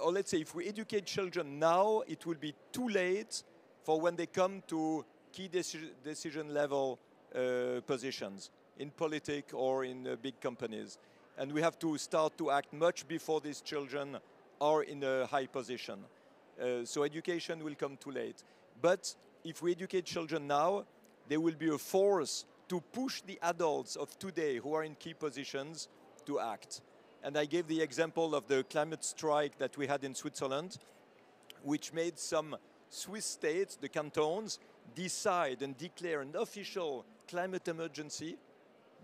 or 0.00 0.12
let's 0.12 0.30
say 0.30 0.38
if 0.38 0.54
we 0.54 0.68
educate 0.68 1.06
children 1.06 1.58
now, 1.58 2.02
it 2.06 2.24
will 2.26 2.36
be 2.40 2.54
too 2.72 2.88
late 2.88 3.42
for 3.82 4.00
when 4.00 4.16
they 4.16 4.26
come 4.26 4.62
to 4.68 5.04
key 5.32 5.48
deci 5.48 5.90
decision 6.04 6.54
level 6.54 6.98
uh, 7.34 7.80
positions 7.86 8.50
in 8.78 8.90
politics 8.90 9.52
or 9.52 9.84
in 9.84 10.06
uh, 10.06 10.16
big 10.22 10.40
companies. 10.40 10.98
And 11.38 11.52
we 11.52 11.60
have 11.62 11.78
to 11.80 11.98
start 11.98 12.38
to 12.38 12.50
act 12.50 12.72
much 12.72 13.06
before 13.06 13.40
these 13.40 13.60
children 13.60 14.16
are 14.60 14.82
in 14.82 15.02
a 15.02 15.26
high 15.26 15.46
position. 15.46 15.98
Uh, 16.60 16.84
so 16.84 17.02
education 17.02 17.62
will 17.62 17.74
come 17.74 17.96
too 17.98 18.10
late. 18.10 18.42
But 18.80 19.14
if 19.44 19.62
we 19.62 19.72
educate 19.72 20.06
children 20.06 20.46
now, 20.46 20.84
there 21.28 21.40
will 21.40 21.54
be 21.54 21.68
a 21.68 21.78
force 21.78 22.44
to 22.68 22.80
push 22.80 23.20
the 23.22 23.38
adults 23.42 23.96
of 23.96 24.18
today 24.18 24.56
who 24.56 24.74
are 24.74 24.84
in 24.84 24.94
key 24.94 25.14
positions 25.14 25.88
to 26.24 26.40
act. 26.40 26.80
And 27.22 27.36
I 27.36 27.44
gave 27.44 27.66
the 27.66 27.80
example 27.80 28.34
of 28.34 28.46
the 28.46 28.64
climate 28.64 29.04
strike 29.04 29.58
that 29.58 29.76
we 29.76 29.86
had 29.86 30.04
in 30.04 30.14
Switzerland, 30.14 30.78
which 31.62 31.92
made 31.92 32.18
some 32.18 32.56
Swiss 32.88 33.24
states, 33.24 33.76
the 33.76 33.88
cantons, 33.88 34.58
decide 34.94 35.62
and 35.62 35.76
declare 35.76 36.20
an 36.20 36.34
official 36.38 37.04
climate 37.28 37.66
emergency 37.68 38.36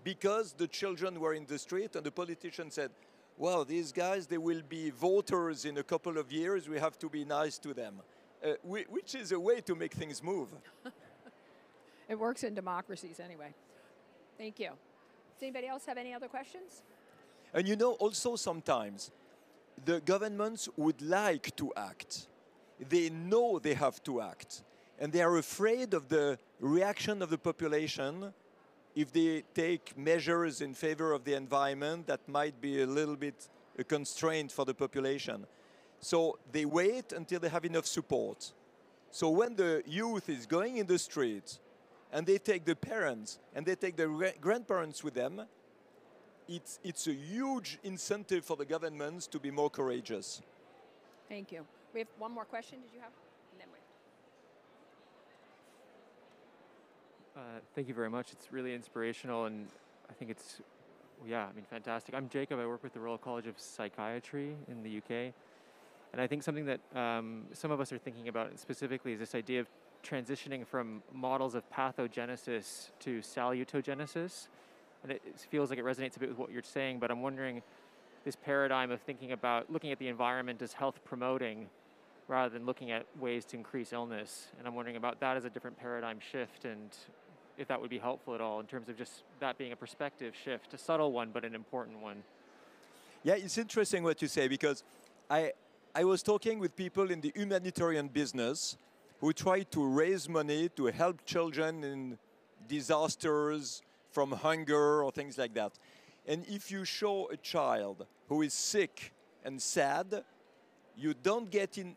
because 0.04 0.52
the 0.52 0.68
children 0.68 1.18
were 1.18 1.34
in 1.34 1.46
the 1.46 1.58
street 1.58 1.96
and 1.96 2.04
the 2.04 2.10
politician 2.10 2.70
said, 2.70 2.90
well, 3.38 3.64
these 3.64 3.92
guys, 3.92 4.26
they 4.26 4.38
will 4.38 4.62
be 4.68 4.90
voters 4.90 5.64
in 5.64 5.78
a 5.78 5.82
couple 5.82 6.18
of 6.18 6.30
years, 6.30 6.68
we 6.68 6.78
have 6.78 6.98
to 6.98 7.08
be 7.08 7.24
nice 7.24 7.58
to 7.58 7.74
them 7.74 8.02
uh, 8.44 8.54
which 8.64 9.14
is 9.14 9.32
a 9.32 9.38
way 9.38 9.60
to 9.60 9.74
make 9.74 9.92
things 9.92 10.22
move. 10.22 10.48
it 12.08 12.18
works 12.18 12.44
in 12.44 12.54
democracies 12.54 13.20
anyway. 13.20 13.54
Thank 14.38 14.58
you. 14.58 14.68
Does 14.68 15.42
anybody 15.42 15.68
else 15.68 15.86
have 15.86 15.98
any 15.98 16.12
other 16.12 16.28
questions? 16.28 16.82
And 17.54 17.68
you 17.68 17.76
know, 17.76 17.92
also 17.92 18.36
sometimes 18.36 19.10
the 19.84 20.00
governments 20.00 20.68
would 20.76 21.00
like 21.02 21.54
to 21.56 21.72
act. 21.76 22.26
They 22.88 23.10
know 23.10 23.58
they 23.58 23.74
have 23.74 24.02
to 24.04 24.20
act. 24.20 24.62
And 24.98 25.12
they 25.12 25.22
are 25.22 25.36
afraid 25.36 25.94
of 25.94 26.08
the 26.08 26.38
reaction 26.60 27.22
of 27.22 27.30
the 27.30 27.38
population 27.38 28.32
if 28.94 29.12
they 29.12 29.42
take 29.54 29.96
measures 29.96 30.60
in 30.60 30.74
favor 30.74 31.12
of 31.12 31.24
the 31.24 31.34
environment 31.34 32.06
that 32.06 32.20
might 32.28 32.60
be 32.60 32.82
a 32.82 32.86
little 32.86 33.16
bit 33.16 33.48
a 33.78 33.84
constraint 33.84 34.52
for 34.52 34.64
the 34.64 34.74
population. 34.74 35.46
So 36.00 36.38
they 36.50 36.64
wait 36.64 37.12
until 37.12 37.40
they 37.40 37.48
have 37.48 37.64
enough 37.64 37.86
support. 37.86 38.52
So 39.10 39.30
when 39.30 39.56
the 39.56 39.82
youth 39.86 40.28
is 40.28 40.46
going 40.46 40.76
in 40.78 40.86
the 40.86 40.98
street 40.98 41.58
and 42.12 42.26
they 42.26 42.38
take 42.38 42.64
the 42.64 42.76
parents 42.76 43.38
and 43.54 43.64
they 43.64 43.74
take 43.74 43.96
the 43.96 44.34
grandparents 44.40 45.02
with 45.02 45.14
them, 45.14 45.42
it's, 46.48 46.78
it's 46.84 47.06
a 47.06 47.12
huge 47.12 47.78
incentive 47.84 48.44
for 48.44 48.56
the 48.56 48.64
governments 48.64 49.26
to 49.28 49.38
be 49.38 49.50
more 49.50 49.70
courageous. 49.70 50.42
Thank 51.28 51.52
you. 51.52 51.64
We 51.94 52.00
have 52.00 52.08
one 52.18 52.32
more 52.32 52.44
question. 52.44 52.80
Did 52.80 52.94
you 52.94 53.00
have? 53.00 53.12
Uh, 57.34 57.40
thank 57.74 57.88
you 57.88 57.94
very 57.94 58.10
much. 58.10 58.32
It's 58.32 58.52
really 58.52 58.74
inspirational, 58.74 59.46
and 59.46 59.66
I 60.10 60.12
think 60.12 60.30
it's, 60.30 60.60
yeah, 61.26 61.46
I 61.46 61.52
mean, 61.54 61.64
fantastic. 61.70 62.14
I'm 62.14 62.28
Jacob. 62.28 62.60
I 62.60 62.66
work 62.66 62.82
with 62.82 62.92
the 62.92 63.00
Royal 63.00 63.16
College 63.16 63.46
of 63.46 63.58
Psychiatry 63.58 64.54
in 64.68 64.82
the 64.82 64.98
UK. 64.98 65.32
And 66.12 66.20
I 66.20 66.26
think 66.26 66.42
something 66.42 66.66
that 66.66 66.80
um, 66.94 67.44
some 67.54 67.70
of 67.70 67.80
us 67.80 67.90
are 67.90 67.96
thinking 67.96 68.28
about 68.28 68.58
specifically 68.58 69.14
is 69.14 69.18
this 69.18 69.34
idea 69.34 69.60
of 69.60 69.66
transitioning 70.04 70.66
from 70.66 71.02
models 71.10 71.54
of 71.54 71.62
pathogenesis 71.70 72.90
to 73.00 73.20
salutogenesis. 73.20 74.48
And 75.02 75.12
it, 75.12 75.22
feels 75.50 75.70
like 75.70 75.78
it 75.78 75.84
resonates 75.84 76.16
a 76.16 76.20
bit 76.20 76.28
with 76.28 76.38
what 76.38 76.52
you're 76.52 76.62
saying, 76.62 76.98
but 76.98 77.10
I'm 77.10 77.22
wondering 77.22 77.62
this 78.24 78.36
paradigm 78.36 78.90
of 78.90 79.00
thinking 79.00 79.32
about 79.32 79.70
looking 79.70 79.90
at 79.90 79.98
the 79.98 80.08
environment 80.08 80.62
as 80.62 80.72
health 80.72 81.00
promoting 81.04 81.68
rather 82.28 82.48
than 82.48 82.64
looking 82.66 82.92
at 82.92 83.04
ways 83.18 83.44
to 83.46 83.56
increase 83.56 83.92
illness. 83.92 84.48
And 84.58 84.66
I'm 84.66 84.74
wondering 84.74 84.96
about 84.96 85.18
that 85.20 85.36
as 85.36 85.44
a 85.44 85.50
different 85.50 85.78
paradigm 85.78 86.18
shift 86.20 86.64
and 86.64 86.90
if 87.58 87.68
that 87.68 87.80
would 87.80 87.90
be 87.90 87.98
helpful 87.98 88.34
at 88.34 88.40
all 88.40 88.60
in 88.60 88.66
terms 88.66 88.88
of 88.88 88.96
just 88.96 89.22
that 89.40 89.58
being 89.58 89.72
a 89.72 89.76
perspective 89.76 90.34
shift, 90.42 90.72
a 90.72 90.78
subtle 90.78 91.12
one, 91.12 91.30
but 91.32 91.44
an 91.44 91.54
important 91.54 92.00
one. 92.00 92.22
Yeah, 93.22 93.34
it's 93.34 93.58
interesting 93.58 94.02
what 94.02 94.22
you 94.22 94.28
say 94.28 94.48
because 94.48 94.82
I, 95.28 95.52
I 95.94 96.04
was 96.04 96.22
talking 96.22 96.58
with 96.58 96.74
people 96.74 97.10
in 97.10 97.20
the 97.20 97.32
humanitarian 97.34 98.08
business 98.08 98.76
who 99.20 99.32
try 99.32 99.62
to 99.62 99.86
raise 99.86 100.28
money 100.28 100.68
to 100.70 100.86
help 100.86 101.24
children 101.24 101.84
in 101.84 102.18
disasters 102.66 103.82
from 104.12 104.32
hunger 104.32 105.02
or 105.02 105.10
things 105.10 105.38
like 105.38 105.54
that. 105.54 105.72
And 106.26 106.44
if 106.46 106.70
you 106.70 106.84
show 106.84 107.28
a 107.32 107.36
child 107.36 108.06
who 108.28 108.42
is 108.42 108.54
sick 108.54 109.12
and 109.44 109.60
sad, 109.60 110.22
you 110.96 111.14
don't 111.14 111.50
get 111.50 111.78
in 111.78 111.96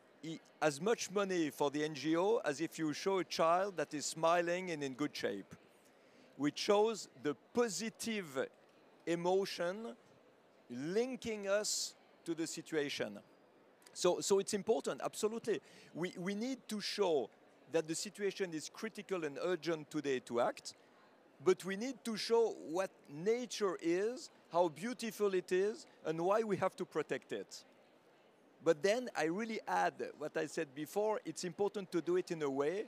as 0.61 0.81
much 0.81 1.11
money 1.11 1.51
for 1.51 1.69
the 1.69 1.81
NGO 1.81 2.39
as 2.43 2.59
if 2.59 2.79
you 2.79 2.91
show 2.93 3.19
a 3.19 3.23
child 3.23 3.77
that 3.77 3.93
is 3.93 4.05
smiling 4.05 4.71
and 4.71 4.83
in 4.83 4.93
good 4.93 5.15
shape, 5.15 5.53
We 6.37 6.51
chose 6.51 7.07
the 7.23 7.35
positive 7.53 8.47
emotion 9.05 9.95
linking 10.69 11.47
us 11.47 11.95
to 12.25 12.35
the 12.35 12.47
situation. 12.47 13.19
So, 13.93 14.19
so 14.19 14.39
it's 14.39 14.53
important, 14.53 15.01
absolutely. 15.03 15.61
We, 15.93 16.13
we 16.17 16.35
need 16.35 16.67
to 16.67 16.81
show 16.81 17.29
that 17.71 17.87
the 17.87 17.95
situation 17.95 18.53
is 18.53 18.69
critical 18.69 19.23
and 19.23 19.37
urgent 19.41 19.89
today 19.89 20.19
to 20.21 20.41
act, 20.41 20.73
but 21.45 21.63
we 21.63 21.75
need 21.75 22.03
to 22.03 22.17
show 22.17 22.55
what 22.67 22.89
nature 23.07 23.77
is, 23.79 24.31
how 24.51 24.67
beautiful 24.67 25.35
it 25.35 25.51
is, 25.51 25.85
and 26.03 26.19
why 26.19 26.41
we 26.41 26.57
have 26.57 26.75
to 26.75 26.85
protect 26.85 27.31
it. 27.31 27.63
But 28.63 28.81
then 28.81 29.09
I 29.15 29.25
really 29.25 29.59
add 29.67 29.93
what 30.17 30.35
I 30.35 30.47
said 30.47 30.73
before, 30.73 31.21
it's 31.23 31.43
important 31.43 31.91
to 31.91 32.01
do 32.01 32.17
it 32.17 32.31
in 32.31 32.41
a 32.41 32.49
way 32.49 32.85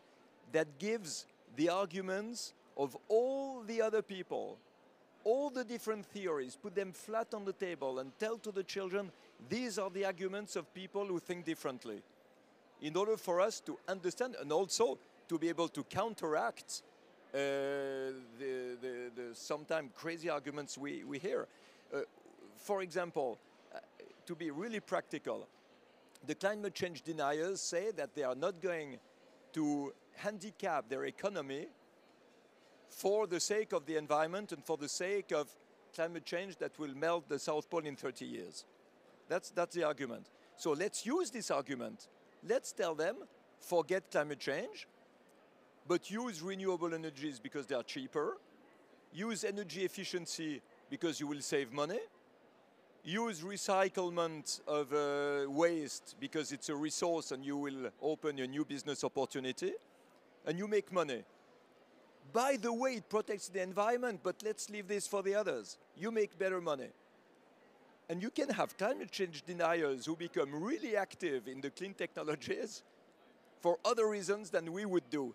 that 0.52 0.80
gives 0.80 1.28
the 1.56 1.70
arguments 1.70 2.54
of 2.76 2.98
all 3.08 3.62
the 3.62 3.80
other 3.80 4.02
people, 4.02 4.58
all 5.24 5.52
the 5.52 5.64
different 5.64 6.08
theories, 6.08 6.58
put 6.60 6.74
them 6.74 6.94
flat 6.94 7.36
on 7.36 7.46
the 7.46 7.54
table 7.54 8.00
and 8.00 8.12
tell 8.18 8.38
to 8.40 8.52
the 8.52 8.64
children 8.64 9.12
these 9.50 9.78
are 9.78 9.92
the 9.92 10.04
arguments 10.04 10.56
of 10.56 10.74
people 10.74 11.06
who 11.06 11.20
think 11.20 11.46
differently. 11.46 12.02
In 12.82 12.96
order 12.96 13.18
for 13.18 13.40
us 13.40 13.60
to 13.62 13.78
understand 13.88 14.36
and 14.42 14.52
also 14.52 14.98
to 15.30 15.38
be 15.38 15.50
able 15.50 15.68
to 15.68 15.84
counteract 15.84 16.82
the, 17.32 18.14
the, 18.82 19.12
the 19.16 19.36
sometimes 19.36 19.92
crazy 19.96 20.30
arguments 20.30 20.78
we, 20.78 21.04
we 21.04 21.20
hear. 21.20 21.48
Uh, 21.94 22.00
for 22.58 22.82
example, 22.82 23.40
uh, 23.74 23.80
to 24.26 24.36
be 24.36 24.52
really 24.52 24.80
practical, 24.80 25.48
the 26.26 26.36
climate 26.36 26.74
change 26.74 27.02
deniers 27.04 27.62
say 27.62 27.92
that 27.92 28.16
they 28.16 28.24
are 28.24 28.36
not 28.36 28.62
going 28.62 28.98
to 29.54 29.94
handicap 30.16 30.90
their 30.90 31.06
economy 31.06 31.68
for 32.90 33.28
the 33.28 33.40
sake 33.40 33.74
of 33.74 33.86
the 33.86 33.96
environment 33.96 34.52
and 34.52 34.64
for 34.66 34.78
the 34.78 34.90
sake 34.90 35.32
of 35.32 35.48
climate 35.94 36.26
change 36.26 36.58
that 36.58 36.78
will 36.80 36.96
melt 36.96 37.30
the 37.30 37.40
South 37.40 37.70
Pole 37.70 37.86
in 37.86 37.96
30 37.96 38.26
years. 38.26 38.66
That's, 39.30 39.50
that's 39.52 39.76
the 39.76 39.84
argument. 39.84 40.28
So 40.58 40.72
let's 40.72 41.06
use 41.06 41.30
this 41.30 41.52
argument. 41.52 42.08
Let's 42.48 42.72
tell 42.72 42.96
them, 42.96 43.18
forget 43.60 44.10
climate 44.12 44.40
change, 44.40 44.88
but 45.88 46.12
use 46.12 46.42
renewable 46.42 46.94
energies 46.94 47.40
because 47.40 47.66
they 47.66 47.76
are 47.76 47.84
cheaper, 47.84 48.38
use 49.14 49.44
energy 49.44 49.86
efficiency 49.86 50.62
because 50.90 51.20
you 51.20 51.28
will 51.28 51.42
save 51.42 51.72
money, 51.72 52.00
use 53.04 53.42
recyclement 53.42 54.60
of 54.68 54.92
uh, 54.94 55.50
waste 55.50 56.16
because 56.20 56.52
it's 56.52 56.70
a 56.70 56.76
resource 56.76 57.32
and 57.32 57.46
you 57.46 57.56
will 57.56 57.90
open 58.02 58.40
a 58.40 58.48
new 58.48 58.66
business 58.66 59.04
opportunity, 59.04 59.74
and 60.46 60.58
you 60.58 60.68
make 60.68 60.92
money. 60.92 61.24
By 62.34 62.58
the 62.58 62.74
way, 62.74 62.96
it 62.96 63.10
protects 63.10 63.48
the 63.48 63.62
environment, 63.62 64.20
but 64.22 64.36
let's 64.44 64.70
leave 64.70 64.88
this 64.88 65.08
for 65.08 65.24
the 65.24 65.36
others. 65.36 65.78
You 65.96 66.12
make 66.12 66.38
better 66.38 66.60
money. 66.60 66.90
And 68.10 68.22
you 68.22 68.30
can 68.30 68.50
have 68.50 68.78
climate 68.78 69.12
change 69.12 69.44
deniers 69.46 70.06
who 70.06 70.16
become 70.16 70.54
really 70.54 70.96
active 70.96 71.48
in 71.48 71.62
the 71.62 71.70
clean 71.70 71.94
technologies 71.94 72.84
for 73.60 73.78
other 73.84 74.08
reasons 74.10 74.50
than 74.50 74.72
we 74.72 74.86
would 74.86 75.10
do. 75.10 75.34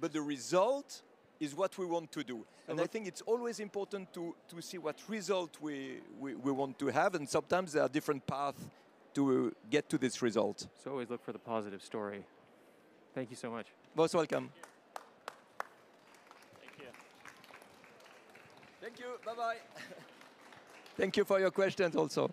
But 0.00 0.12
the 0.12 0.22
result 0.22 1.02
is 1.38 1.54
what 1.54 1.76
we 1.78 1.86
want 1.86 2.12
to 2.12 2.22
do. 2.22 2.46
And 2.68 2.80
I 2.80 2.86
think 2.86 3.06
it's 3.06 3.22
always 3.22 3.60
important 3.60 4.12
to, 4.14 4.34
to 4.48 4.60
see 4.62 4.78
what 4.78 4.96
result 5.08 5.56
we, 5.60 6.00
we, 6.18 6.34
we 6.34 6.52
want 6.52 6.78
to 6.78 6.86
have, 6.88 7.14
and 7.14 7.28
sometimes 7.28 7.72
there 7.72 7.82
are 7.82 7.88
different 7.88 8.26
paths 8.26 8.62
to 9.14 9.54
get 9.68 9.88
to 9.88 9.98
this 9.98 10.22
result. 10.22 10.66
So 10.82 10.92
always 10.92 11.10
look 11.10 11.24
for 11.24 11.32
the 11.32 11.38
positive 11.38 11.82
story. 11.82 12.24
Thank 13.14 13.30
you 13.30 13.36
so 13.36 13.50
much. 13.50 13.66
Most 13.94 14.14
welcome. 14.14 14.50
Thank 16.60 16.78
you. 16.78 16.86
Thank 18.80 18.98
you. 19.00 19.06
Bye-bye. 19.24 19.56
Thank 20.96 21.16
you 21.16 21.24
for 21.24 21.40
your 21.40 21.50
questions 21.50 21.96
also. 21.96 22.30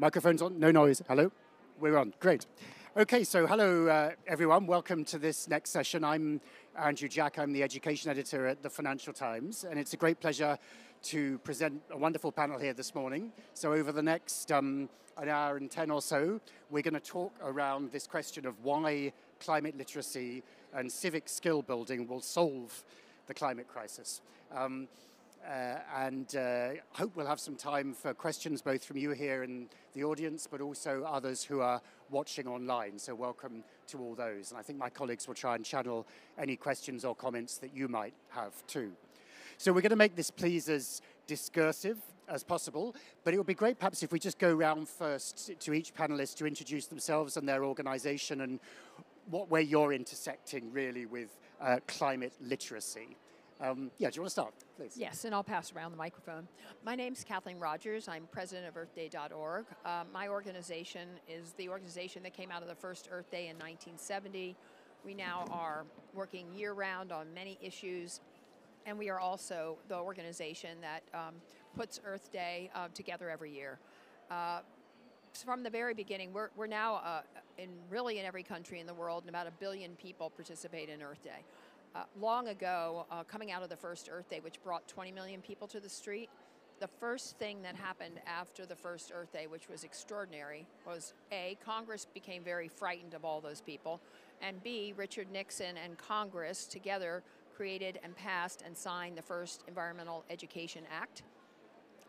Microphones 0.00 0.42
on? 0.42 0.60
No 0.60 0.70
noise. 0.70 1.02
Hello? 1.08 1.32
We're 1.80 1.98
on. 1.98 2.14
Great. 2.20 2.46
Okay, 2.96 3.24
so 3.24 3.48
hello 3.48 3.88
uh, 3.88 4.10
everyone. 4.28 4.64
Welcome 4.64 5.04
to 5.06 5.18
this 5.18 5.48
next 5.48 5.70
session. 5.70 6.04
I'm 6.04 6.40
Andrew 6.78 7.08
Jack. 7.08 7.36
I'm 7.36 7.52
the 7.52 7.64
education 7.64 8.08
editor 8.08 8.46
at 8.46 8.62
the 8.62 8.70
Financial 8.70 9.12
Times, 9.12 9.64
and 9.64 9.76
it's 9.76 9.94
a 9.94 9.96
great 9.96 10.20
pleasure 10.20 10.56
to 11.02 11.38
present 11.38 11.82
a 11.90 11.96
wonderful 11.96 12.30
panel 12.30 12.60
here 12.60 12.74
this 12.74 12.94
morning. 12.94 13.32
So 13.54 13.72
over 13.72 13.90
the 13.90 14.02
next 14.02 14.52
um, 14.52 14.88
an 15.16 15.28
hour 15.28 15.56
and 15.56 15.68
10 15.68 15.90
or 15.90 16.00
so, 16.00 16.40
we're 16.70 16.84
going 16.84 16.94
to 16.94 17.00
talk 17.00 17.32
around 17.42 17.90
this 17.90 18.06
question 18.06 18.46
of 18.46 18.54
why 18.62 19.12
climate 19.40 19.76
literacy 19.76 20.44
and 20.74 20.92
civic 20.92 21.28
skill 21.28 21.60
building 21.60 22.06
will 22.06 22.20
solve 22.20 22.84
the 23.26 23.34
climate 23.34 23.66
crisis. 23.66 24.20
Um, 24.54 24.86
and 25.48 26.36
uh, 26.36 26.70
hope 26.92 27.16
we'll 27.16 27.26
have 27.26 27.40
some 27.40 27.56
time 27.56 27.94
for 27.94 28.12
questions 28.12 28.60
both 28.60 28.84
from 28.84 28.96
you 28.96 29.10
here 29.10 29.42
in 29.42 29.68
the 29.94 30.04
audience, 30.04 30.46
but 30.50 30.60
also 30.60 31.02
others 31.04 31.42
who 31.42 31.60
are 31.60 31.80
watching 32.10 32.46
online. 32.46 32.98
So 32.98 33.14
welcome 33.14 33.64
to 33.88 33.98
all 33.98 34.14
those. 34.14 34.50
And 34.50 34.58
I 34.58 34.62
think 34.62 34.78
my 34.78 34.90
colleagues 34.90 35.26
will 35.26 35.34
try 35.34 35.54
and 35.54 35.64
channel 35.64 36.06
any 36.38 36.56
questions 36.56 37.04
or 37.04 37.14
comments 37.14 37.58
that 37.58 37.74
you 37.74 37.88
might 37.88 38.14
have 38.30 38.66
too. 38.66 38.92
So 39.56 39.72
we're 39.72 39.80
going 39.80 39.90
to 39.90 39.96
make 39.96 40.16
this, 40.16 40.30
please, 40.30 40.68
as 40.68 41.02
discursive 41.26 41.98
as 42.28 42.44
possible, 42.44 42.94
but 43.24 43.32
it 43.32 43.38
would 43.38 43.46
be 43.46 43.54
great 43.54 43.78
perhaps 43.78 44.02
if 44.02 44.12
we 44.12 44.18
just 44.18 44.38
go 44.38 44.52
round 44.52 44.88
first 44.88 45.58
to 45.58 45.72
each 45.72 45.94
panelist 45.94 46.36
to 46.36 46.46
introduce 46.46 46.86
themselves 46.86 47.36
and 47.38 47.48
their 47.48 47.64
organization 47.64 48.42
and 48.42 48.60
what 49.30 49.50
way 49.50 49.62
you're 49.62 49.92
intersecting 49.92 50.70
really 50.72 51.06
with 51.06 51.38
uh, 51.60 51.78
climate 51.86 52.32
literacy. 52.40 53.16
Um, 53.60 53.90
yeah, 53.98 54.08
do 54.10 54.16
you 54.16 54.22
want 54.22 54.28
to 54.28 54.32
start, 54.32 54.54
please? 54.76 54.94
Yes, 54.96 55.24
and 55.24 55.34
I'll 55.34 55.42
pass 55.42 55.72
around 55.72 55.90
the 55.90 55.96
microphone. 55.96 56.46
My 56.84 56.94
name's 56.94 57.24
Kathleen 57.24 57.58
Rogers. 57.58 58.06
I'm 58.06 58.28
president 58.30 58.68
of 58.68 58.74
EarthDay.org. 58.74 59.66
Uh, 59.84 60.04
my 60.12 60.28
organization 60.28 61.08
is 61.28 61.54
the 61.56 61.68
organization 61.68 62.22
that 62.22 62.34
came 62.34 62.52
out 62.52 62.62
of 62.62 62.68
the 62.68 62.74
first 62.76 63.08
Earth 63.10 63.30
Day 63.30 63.48
in 63.48 63.56
1970. 63.56 64.54
We 65.04 65.14
now 65.14 65.44
are 65.50 65.84
working 66.14 66.46
year 66.54 66.72
round 66.72 67.10
on 67.10 67.34
many 67.34 67.58
issues, 67.60 68.20
and 68.86 68.96
we 68.96 69.10
are 69.10 69.18
also 69.18 69.76
the 69.88 69.96
organization 69.96 70.78
that 70.80 71.02
um, 71.12 71.34
puts 71.76 72.00
Earth 72.04 72.30
Day 72.32 72.70
uh, 72.76 72.86
together 72.94 73.28
every 73.28 73.52
year. 73.52 73.80
Uh, 74.30 74.60
from 75.44 75.64
the 75.64 75.70
very 75.70 75.94
beginning, 75.94 76.32
we're, 76.32 76.50
we're 76.56 76.68
now 76.68 76.96
uh, 76.96 77.22
in 77.58 77.70
really 77.90 78.20
in 78.20 78.24
every 78.24 78.44
country 78.44 78.78
in 78.78 78.86
the 78.86 78.94
world, 78.94 79.24
and 79.24 79.30
about 79.30 79.48
a 79.48 79.52
billion 79.58 79.96
people 79.96 80.30
participate 80.30 80.88
in 80.88 81.02
Earth 81.02 81.22
Day. 81.24 81.44
Uh, 81.94 82.02
long 82.20 82.48
ago, 82.48 83.06
uh, 83.10 83.24
coming 83.24 83.50
out 83.50 83.62
of 83.62 83.70
the 83.70 83.76
first 83.76 84.08
Earth 84.12 84.28
Day, 84.28 84.40
which 84.40 84.62
brought 84.62 84.86
20 84.88 85.10
million 85.12 85.40
people 85.40 85.66
to 85.68 85.80
the 85.80 85.88
street, 85.88 86.28
the 86.80 86.86
first 86.86 87.38
thing 87.38 87.62
that 87.62 87.74
happened 87.74 88.20
after 88.26 88.66
the 88.66 88.76
first 88.76 89.10
Earth 89.14 89.32
Day, 89.32 89.46
which 89.46 89.68
was 89.68 89.84
extraordinary, 89.84 90.66
was 90.86 91.14
A, 91.32 91.56
Congress 91.64 92.06
became 92.12 92.44
very 92.44 92.68
frightened 92.68 93.14
of 93.14 93.24
all 93.24 93.40
those 93.40 93.60
people, 93.60 94.00
and 94.42 94.62
B, 94.62 94.92
Richard 94.96 95.30
Nixon 95.32 95.76
and 95.76 95.98
Congress 95.98 96.66
together 96.66 97.22
created 97.56 97.98
and 98.04 98.14
passed 98.14 98.62
and 98.64 98.76
signed 98.76 99.16
the 99.18 99.22
first 99.22 99.64
Environmental 99.66 100.24
Education 100.30 100.84
Act 100.92 101.22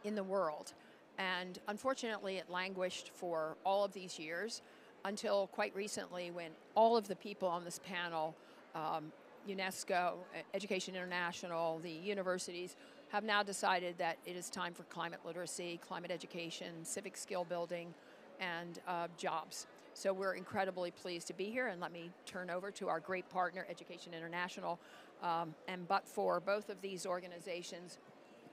in 0.04 0.14
the 0.14 0.24
world. 0.24 0.74
And 1.18 1.58
unfortunately, 1.68 2.38
it 2.38 2.50
languished 2.50 3.12
for 3.14 3.58
all 3.66 3.84
of 3.84 3.94
these 3.94 4.20
years 4.20 4.62
until 5.06 5.48
quite 5.48 5.76
recently 5.76 6.30
when 6.30 6.52
all 6.76 6.96
of 6.96 7.08
the 7.08 7.16
people 7.16 7.48
on 7.48 7.64
this 7.64 7.80
panel 7.84 8.36
um, 8.76 9.12
UNESCO, 9.48 10.16
Education 10.54 10.96
International, 10.96 11.80
the 11.80 11.92
universities 11.92 12.76
have 13.10 13.24
now 13.24 13.42
decided 13.44 13.98
that 13.98 14.18
it 14.26 14.36
is 14.36 14.50
time 14.50 14.74
for 14.74 14.84
climate 14.84 15.20
literacy, 15.26 15.80
climate 15.88 16.12
education, 16.12 16.84
civic 16.84 17.18
skill 17.18 17.44
building, 17.44 17.94
and 18.40 18.80
uh, 18.88 19.08
jobs. 19.18 19.68
So 19.94 20.14
we're 20.14 20.36
incredibly 20.36 20.92
pleased 20.92 21.28
to 21.28 21.34
be 21.34 21.46
here, 21.46 21.68
and 21.68 21.82
let 21.82 21.92
me 21.92 22.12
turn 22.26 22.50
over 22.50 22.72
to 22.72 22.88
our 22.88 23.00
great 23.00 23.30
partner, 23.30 23.66
Education 23.70 24.14
International. 24.14 24.80
Um, 25.22 25.54
and 25.68 25.88
but 25.88 26.08
for 26.08 26.40
both 26.40 26.70
of 26.70 26.80
these 26.82 27.06
organizations, 27.06 27.98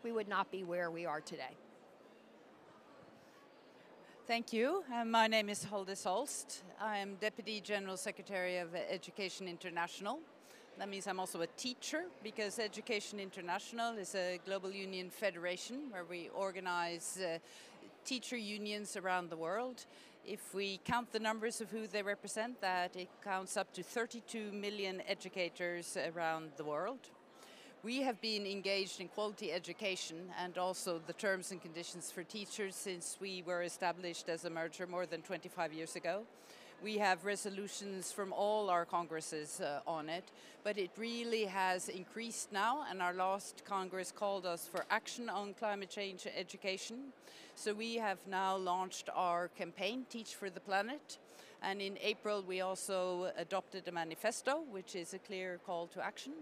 we 0.02 0.12
would 0.12 0.28
not 0.28 0.50
be 0.50 0.64
where 0.64 0.90
we 0.90 1.06
are 1.06 1.20
today. 1.20 1.56
Thank 4.26 4.52
you. 4.52 4.82
Uh, 4.92 5.04
my 5.04 5.28
name 5.28 5.48
is 5.48 5.64
Haldis 5.64 6.02
Holst. 6.02 6.64
I 6.80 6.98
am 6.98 7.14
Deputy 7.20 7.60
General 7.60 7.96
Secretary 7.96 8.56
of 8.56 8.74
Education 8.74 9.46
International. 9.46 10.18
That 10.78 10.90
means 10.90 11.06
I'm 11.06 11.18
also 11.18 11.40
a 11.40 11.46
teacher 11.46 12.04
because 12.22 12.58
Education 12.58 13.18
International 13.18 13.96
is 13.96 14.14
a 14.14 14.38
global 14.44 14.70
union 14.70 15.08
federation 15.08 15.90
where 15.90 16.04
we 16.04 16.28
organize 16.34 17.18
uh, 17.18 17.38
teacher 18.04 18.36
unions 18.36 18.94
around 18.94 19.30
the 19.30 19.38
world. 19.38 19.86
If 20.26 20.54
we 20.54 20.78
count 20.84 21.12
the 21.12 21.18
numbers 21.18 21.62
of 21.62 21.70
who 21.70 21.86
they 21.86 22.02
represent, 22.02 22.60
that 22.60 22.94
it 22.94 23.08
counts 23.24 23.56
up 23.56 23.72
to 23.72 23.82
32 23.82 24.52
million 24.52 25.00
educators 25.08 25.96
around 26.14 26.50
the 26.58 26.64
world. 26.64 26.98
We 27.82 28.02
have 28.02 28.20
been 28.20 28.44
engaged 28.44 29.00
in 29.00 29.08
quality 29.08 29.52
education 29.52 30.28
and 30.38 30.58
also 30.58 31.00
the 31.06 31.14
terms 31.14 31.52
and 31.52 31.62
conditions 31.62 32.10
for 32.10 32.22
teachers 32.22 32.74
since 32.74 33.16
we 33.18 33.42
were 33.46 33.62
established 33.62 34.28
as 34.28 34.44
a 34.44 34.50
merger 34.50 34.86
more 34.86 35.06
than 35.06 35.22
25 35.22 35.72
years 35.72 35.96
ago. 35.96 36.24
We 36.82 36.98
have 36.98 37.24
resolutions 37.24 38.12
from 38.12 38.32
all 38.32 38.68
our 38.68 38.84
congresses 38.84 39.60
uh, 39.60 39.80
on 39.86 40.08
it, 40.08 40.24
but 40.62 40.76
it 40.76 40.90
really 40.98 41.44
has 41.46 41.88
increased 41.88 42.52
now, 42.52 42.84
and 42.88 43.00
our 43.00 43.14
last 43.14 43.64
congress 43.64 44.12
called 44.12 44.44
us 44.44 44.68
for 44.70 44.84
action 44.90 45.30
on 45.30 45.54
climate 45.54 45.88
change 45.88 46.26
education. 46.36 47.12
So 47.54 47.72
we 47.72 47.94
have 47.96 48.18
now 48.28 48.56
launched 48.56 49.08
our 49.14 49.48
campaign, 49.48 50.04
Teach 50.10 50.34
for 50.34 50.50
the 50.50 50.60
Planet, 50.60 51.18
and 51.66 51.82
in 51.82 51.98
April 52.00 52.42
we 52.46 52.60
also 52.60 53.32
adopted 53.36 53.86
a 53.88 53.92
manifesto, 53.92 54.62
which 54.70 54.94
is 54.94 55.12
a 55.12 55.18
clear 55.18 55.58
call 55.66 55.86
to 55.88 56.02
action 56.02 56.32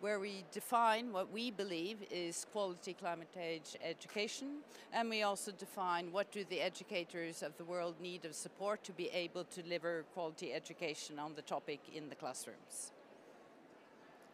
where 0.00 0.20
we 0.20 0.44
define 0.52 1.12
what 1.12 1.32
we 1.32 1.50
believe 1.50 1.98
is 2.10 2.46
quality 2.52 2.94
climate 2.94 3.34
age 3.40 3.76
education, 3.82 4.58
and 4.92 5.10
we 5.10 5.22
also 5.22 5.50
define 5.50 6.12
what 6.12 6.30
do 6.30 6.44
the 6.44 6.60
educators 6.60 7.42
of 7.42 7.56
the 7.56 7.64
world 7.64 7.94
need 8.00 8.24
of 8.24 8.34
support 8.34 8.84
to 8.84 8.92
be 8.92 9.08
able 9.10 9.44
to 9.44 9.60
deliver 9.62 10.04
quality 10.14 10.52
education 10.52 11.18
on 11.18 11.34
the 11.34 11.42
topic 11.42 11.80
in 11.92 12.08
the 12.08 12.14
classrooms. 12.14 12.92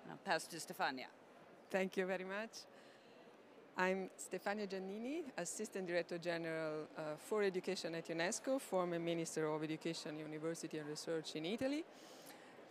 Now 0.06 0.18
pass 0.24 0.46
to 0.48 0.56
Stefania. 0.56 1.08
Thank 1.70 1.96
you 1.96 2.04
very 2.04 2.24
much. 2.24 2.50
I'm 3.76 4.08
Stefania 4.16 4.68
Giannini, 4.68 5.24
Assistant 5.36 5.88
Director 5.88 6.16
General 6.18 6.86
uh, 6.96 7.02
for 7.18 7.42
Education 7.42 7.96
at 7.96 8.06
UNESCO, 8.06 8.60
former 8.60 9.00
Minister 9.00 9.48
of 9.48 9.64
Education, 9.64 10.16
University 10.16 10.78
and 10.78 10.88
Research 10.88 11.34
in 11.34 11.44
Italy. 11.44 11.84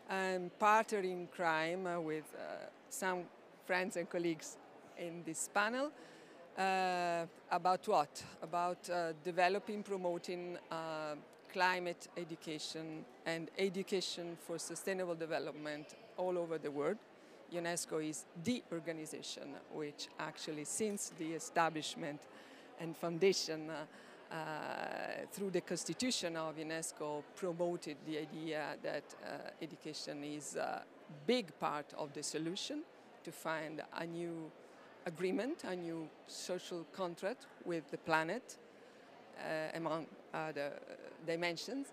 I'm 0.09 0.49
partner 0.57 0.99
in 0.99 1.27
crime 1.27 1.87
uh, 1.87 1.99
with 1.99 2.23
uh, 2.33 2.67
some 2.89 3.23
friends 3.65 3.97
and 3.97 4.09
colleagues 4.09 4.55
in 4.97 5.23
this 5.25 5.49
panel. 5.53 5.91
Uh, 6.57 7.25
about 7.51 7.85
what? 7.85 8.23
About 8.41 8.89
uh, 8.89 9.11
developing, 9.25 9.83
promoting 9.83 10.57
uh, 10.71 11.15
climate 11.51 12.07
education 12.15 13.03
and 13.25 13.51
education 13.59 14.37
for 14.39 14.57
sustainable 14.57 15.15
development 15.15 15.95
all 16.15 16.37
over 16.37 16.57
the 16.57 16.71
world. 16.71 16.97
UNESCO 17.53 18.07
is 18.07 18.25
the 18.43 18.63
organization 18.71 19.55
which 19.73 20.07
actually 20.19 20.65
since 20.65 21.11
the 21.17 21.33
establishment 21.33 22.21
and 22.79 22.97
foundation 22.97 23.69
uh, 23.69 23.85
uh, 24.33 24.37
through 25.31 25.51
the 25.51 25.61
constitution 25.61 26.35
of 26.35 26.55
UNESCO 26.57 27.23
promoted 27.35 27.97
the 28.07 28.17
idea 28.17 28.75
that 28.81 29.03
uh, 29.23 29.49
education 29.61 30.23
is 30.23 30.55
a 30.55 30.83
big 31.27 31.57
part 31.59 31.93
of 31.97 32.13
the 32.13 32.23
solution 32.23 32.81
to 33.23 33.31
find 33.31 33.81
a 33.97 34.05
new 34.05 34.51
agreement, 35.05 35.63
a 35.65 35.75
new 35.75 36.07
social 36.27 36.85
contract 36.93 37.45
with 37.65 37.89
the 37.91 37.97
planet, 37.97 38.57
uh, 39.37 39.75
among 39.75 40.07
other 40.33 40.71
dimensions. 41.25 41.87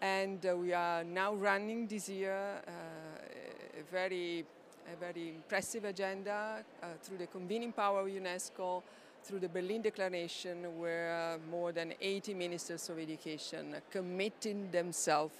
And 0.00 0.44
uh, 0.46 0.56
we 0.56 0.72
are 0.72 1.02
now 1.04 1.34
running 1.34 1.86
this 1.86 2.08
year 2.08 2.62
uh, 2.66 3.80
a 3.80 3.82
very, 3.90 4.44
a 4.92 4.96
very 4.96 5.30
impressive 5.30 5.84
agenda 5.84 6.64
uh, 6.82 6.86
through 7.02 7.18
the 7.18 7.26
convening 7.26 7.72
power 7.72 8.00
of 8.00 8.06
UNESCO, 8.06 8.82
through 9.22 9.40
the 9.40 9.48
Berlin 9.48 9.82
Declaration, 9.82 10.78
where 10.78 11.38
more 11.50 11.72
than 11.72 11.92
80 12.00 12.34
ministers 12.34 12.88
of 12.88 12.98
education 12.98 13.76
committing 13.90 14.70
themselves 14.70 15.34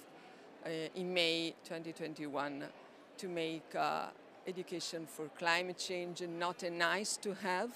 uh, 0.65 0.69
in 0.95 1.13
May 1.13 1.55
2021 1.63 2.63
to 3.17 3.27
make 3.27 3.63
uh, 3.75 4.07
education 4.47 5.05
for 5.07 5.27
climate 5.37 5.77
change 5.77 6.21
not 6.21 6.63
a 6.63 6.69
nice 6.69 7.17
to 7.17 7.33
have, 7.35 7.71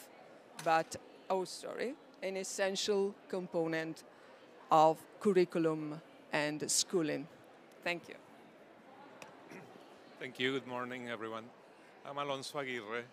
but, 0.63 0.95
oh 1.29 1.43
sorry, 1.45 1.93
an 2.21 2.38
essential 2.38 3.15
component 3.29 4.03
of 4.71 4.97
curriculum 5.19 6.01
and 6.31 6.69
schooling. 6.69 7.27
Thank 7.83 8.09
you. 8.09 8.15
Thank 10.19 10.39
you. 10.39 10.53
Good 10.53 10.67
morning, 10.67 11.09
everyone. 11.09 11.43
I'm 12.05 12.17
Alonso 12.17 12.59
Aguirre, 12.59 13.03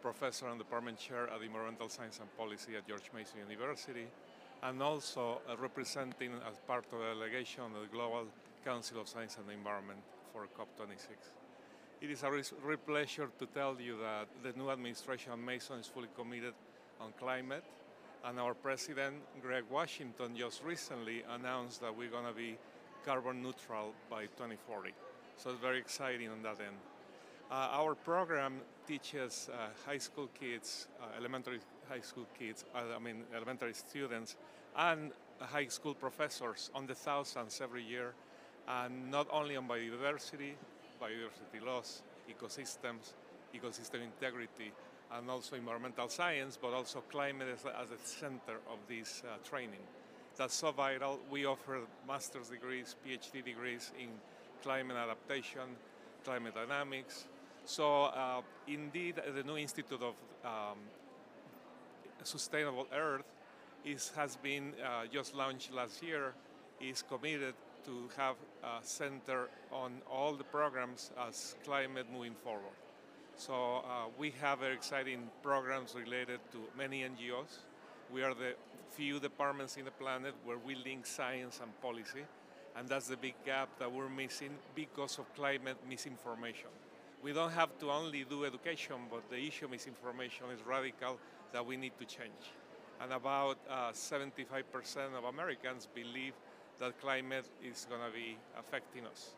professor 0.00 0.46
and 0.46 0.56
department 0.56 0.98
chair 1.00 1.28
at 1.28 1.42
Environmental 1.42 1.88
Science 1.88 2.20
and 2.20 2.30
Policy 2.38 2.76
at 2.76 2.86
George 2.86 3.10
Mason 3.12 3.40
University. 3.40 4.06
and 4.62 4.80
also 4.80 5.40
uh, 5.50 5.56
representing 5.56 6.30
as 6.48 6.56
part 6.66 6.84
of 6.92 6.98
the 6.98 7.06
delegation 7.14 7.64
of 7.64 7.72
the 7.72 7.88
Global 7.92 8.26
Council 8.64 9.00
of 9.00 9.08
Science 9.08 9.36
and 9.36 9.48
the 9.48 9.52
Environment 9.52 9.98
for 10.32 10.46
COP26. 10.56 11.10
It 12.00 12.10
is 12.10 12.22
a 12.22 12.30
real 12.30 12.78
pleasure 12.86 13.28
to 13.38 13.46
tell 13.46 13.76
you 13.80 13.98
that 13.98 14.28
the 14.42 14.56
new 14.56 14.70
administration 14.70 15.32
of 15.32 15.40
Mason 15.40 15.80
is 15.80 15.86
fully 15.86 16.08
committed 16.16 16.54
on 17.00 17.12
climate, 17.18 17.64
and 18.24 18.38
our 18.38 18.54
president, 18.54 19.16
Greg 19.42 19.64
Washington, 19.70 20.36
just 20.36 20.62
recently 20.62 21.24
announced 21.34 21.80
that 21.80 21.94
we're 21.94 22.10
going 22.10 22.26
to 22.26 22.32
be 22.32 22.56
carbon 23.04 23.42
neutral 23.42 23.92
by 24.08 24.22
2040. 24.38 24.94
So 25.36 25.50
it's 25.50 25.60
very 25.60 25.78
exciting 25.78 26.30
on 26.30 26.42
that 26.42 26.60
end. 26.60 26.76
Uh, 27.48 27.68
our 27.70 27.94
program 27.94 28.54
teaches 28.88 29.48
uh, 29.52 29.68
high 29.86 29.98
school 29.98 30.28
kids, 30.38 30.88
uh, 31.00 31.04
elementary 31.16 31.60
high 31.88 32.00
school 32.00 32.26
kids, 32.36 32.64
uh, 32.74 32.80
I 32.96 32.98
mean 32.98 33.22
elementary 33.34 33.72
students, 33.72 34.34
and 34.76 35.12
high 35.38 35.66
school 35.68 35.94
professors 35.94 36.70
on 36.74 36.88
the 36.88 36.94
thousands 36.94 37.60
every 37.62 37.84
year, 37.84 38.14
and 38.66 39.12
not 39.12 39.28
only 39.30 39.56
on 39.56 39.68
biodiversity, 39.68 40.54
biodiversity 41.00 41.64
loss, 41.64 42.02
ecosystems, 42.28 43.14
ecosystem 43.54 44.02
integrity, 44.02 44.72
and 45.12 45.30
also 45.30 45.54
environmental 45.54 46.08
science, 46.08 46.58
but 46.60 46.72
also 46.72 47.00
climate 47.12 47.46
as, 47.54 47.64
as 47.80 47.88
the 47.90 47.98
center 48.04 48.58
of 48.68 48.78
this 48.88 49.22
uh, 49.24 49.36
training. 49.48 49.86
That's 50.36 50.54
so 50.54 50.72
vital. 50.72 51.20
We 51.30 51.46
offer 51.46 51.78
master's 52.08 52.48
degrees, 52.48 52.96
PhD 53.06 53.44
degrees 53.44 53.92
in 53.98 54.08
climate 54.64 54.96
adaptation, 54.96 55.76
climate 56.24 56.54
dynamics. 56.56 57.28
So 57.66 58.04
uh, 58.04 58.42
indeed, 58.68 59.16
the 59.34 59.42
new 59.42 59.56
Institute 59.56 60.00
of 60.00 60.14
um, 60.44 60.78
Sustainable 62.22 62.86
Earth 62.94 63.24
is, 63.84 64.12
has 64.14 64.36
been 64.36 64.72
uh, 64.82 65.06
just 65.12 65.34
launched 65.34 65.72
last 65.72 66.00
year, 66.00 66.32
is 66.80 67.02
committed 67.02 67.54
to 67.84 68.08
have 68.16 68.36
a 68.62 68.78
center 68.82 69.48
on 69.72 70.00
all 70.08 70.34
the 70.34 70.44
programs 70.44 71.10
as 71.28 71.56
climate 71.64 72.06
moving 72.12 72.34
forward. 72.44 72.76
So 73.36 73.52
uh, 73.78 74.10
we 74.16 74.32
have 74.40 74.60
very 74.60 74.74
exciting 74.74 75.28
programs 75.42 75.96
related 75.96 76.38
to 76.52 76.58
many 76.78 77.02
NGOs. 77.02 77.58
We 78.12 78.22
are 78.22 78.32
the 78.32 78.54
few 78.92 79.18
departments 79.18 79.76
in 79.76 79.84
the 79.84 79.90
planet 79.90 80.34
where 80.44 80.58
we 80.58 80.76
link 80.76 81.04
science 81.04 81.58
and 81.60 81.80
policy, 81.82 82.24
and 82.76 82.88
that's 82.88 83.08
the 83.08 83.16
big 83.16 83.34
gap 83.44 83.68
that 83.80 83.90
we're 83.90 84.08
missing 84.08 84.50
because 84.76 85.18
of 85.18 85.34
climate 85.34 85.78
misinformation. 85.88 86.70
We 87.22 87.32
don't 87.32 87.52
have 87.52 87.78
to 87.80 87.90
only 87.90 88.24
do 88.28 88.44
education, 88.44 88.96
but 89.10 89.28
the 89.30 89.38
issue 89.38 89.64
of 89.64 89.70
misinformation 89.72 90.46
is 90.54 90.60
radical 90.66 91.18
that 91.52 91.64
we 91.64 91.76
need 91.76 91.92
to 91.98 92.04
change. 92.04 92.52
And 93.00 93.12
about 93.12 93.58
75% 93.92 94.36
uh, 94.46 95.18
of 95.18 95.24
Americans 95.24 95.88
believe 95.94 96.34
that 96.78 97.00
climate 97.00 97.48
is 97.62 97.86
going 97.88 98.02
to 98.02 98.14
be 98.14 98.36
affecting 98.58 99.06
us. 99.06 99.34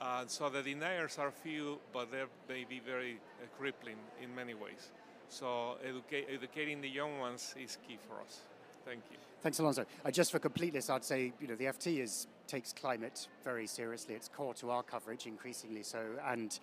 Uh, 0.00 0.24
so 0.26 0.48
the 0.48 0.62
deniers 0.62 1.18
are 1.18 1.30
few, 1.30 1.78
but 1.92 2.10
they 2.10 2.24
may 2.48 2.64
be 2.64 2.80
very 2.80 3.14
uh, 3.14 3.46
crippling 3.58 3.96
in 4.22 4.34
many 4.34 4.54
ways. 4.54 4.90
So 5.28 5.76
educa 5.86 6.24
educating 6.28 6.80
the 6.80 6.88
young 6.88 7.18
ones 7.18 7.54
is 7.58 7.78
key 7.86 7.98
for 8.08 8.20
us. 8.20 8.40
Thank 8.84 9.02
you. 9.10 9.16
Thanks, 9.42 9.58
Alonso. 9.60 9.86
Uh, 10.04 10.10
just 10.10 10.32
for 10.32 10.38
completeness, 10.38 10.90
I'd 10.90 11.04
say 11.04 11.32
you 11.40 11.48
know 11.48 11.54
the 11.54 11.66
FT 11.66 12.00
is 12.00 12.26
takes 12.48 12.72
climate 12.72 13.28
very 13.44 13.66
seriously. 13.66 14.14
It's 14.14 14.28
core 14.28 14.54
to 14.54 14.70
our 14.70 14.82
coverage, 14.82 15.26
increasingly 15.26 15.82
so, 15.82 16.04
and 16.26 16.58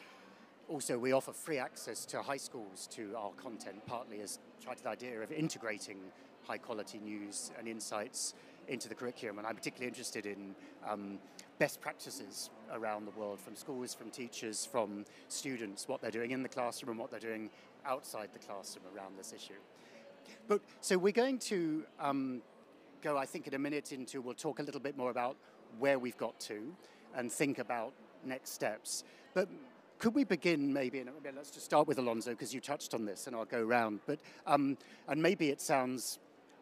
also 0.69 0.97
we 0.97 1.12
offer 1.12 1.34
free 1.34 1.58
access 1.58 2.05
to 2.05 2.21
high 2.21 2.38
schools 2.38 2.88
to 2.91 3.13
our 3.17 3.32
content, 3.32 3.86
partly 3.86 4.21
as 4.21 4.39
try 4.63 4.73
to 4.73 4.84
the 4.84 4.89
idea 4.89 5.19
of 5.19 5.32
integrating 5.32 5.97
high 6.47 6.58
quality 6.58 6.99
news 6.99 7.51
and 7.58 7.67
insights 7.67 8.34
into 8.67 8.88
the 8.88 8.95
curriculum. 8.95 9.39
And 9.39 9.47
I'm 9.47 9.55
particularly 9.55 9.88
interested 9.88 10.25
in 10.25 10.55
um, 10.88 11.19
best 11.58 11.82
practices 11.82 12.49
around 12.71 13.05
the 13.05 13.19
world 13.19 13.39
from 13.39 13.55
schools, 13.55 13.93
from 13.93 14.12
teachers, 14.12 14.65
from 14.65 15.05
students, 15.27 15.88
what 15.88 16.01
they're 16.01 16.12
doing 16.12 16.32
in 16.32 16.43
the 16.43 16.49
classroom 16.49 16.91
and 16.91 16.99
what 16.99 17.12
they're 17.12 17.19
doing 17.19 17.49
outside 17.86 18.29
the 18.34 18.39
classroom 18.39 18.86
around 18.95 19.17
this 19.17 19.34
issue. 19.34 19.60
But 20.47 20.62
so 20.82 20.97
we're 20.97 21.12
going 21.12 21.39
to 21.39 21.84
um, 21.99 22.41
go, 23.01 23.17
I 23.17 23.25
think, 23.25 23.47
in 23.47 23.55
a 23.55 23.60
minute 23.60 23.91
into, 23.91 24.21
we'll 24.21 24.36
talk 24.36 24.60
a 24.60 24.63
little 24.63 24.82
bit 24.82 24.97
more 24.97 25.10
about 25.10 25.36
where 25.79 25.97
we've 25.97 26.17
got 26.17 26.39
to 26.41 26.73
and 27.15 27.32
think 27.32 27.58
about 27.58 27.93
next 28.23 28.51
steps. 28.51 29.03
But 29.34 29.49
could 29.99 30.15
we 30.15 30.23
begin 30.23 30.71
maybe, 30.73 30.99
and 30.99 31.09
let's 31.35 31.51
just 31.51 31.65
start 31.65 31.88
with 31.88 31.99
Alonso 31.99 32.31
because 32.31 32.53
you 32.53 32.62
touched 32.62 32.93
on 32.93 33.05
this 33.05 33.27
and 33.27 33.35
I'll 33.35 33.45
go 33.45 33.62
round, 33.62 33.99
but, 34.07 34.19
um, 34.47 34.77
and 35.07 35.21
maybe 35.21 35.49
it 35.49 35.62
sounds 35.62 36.19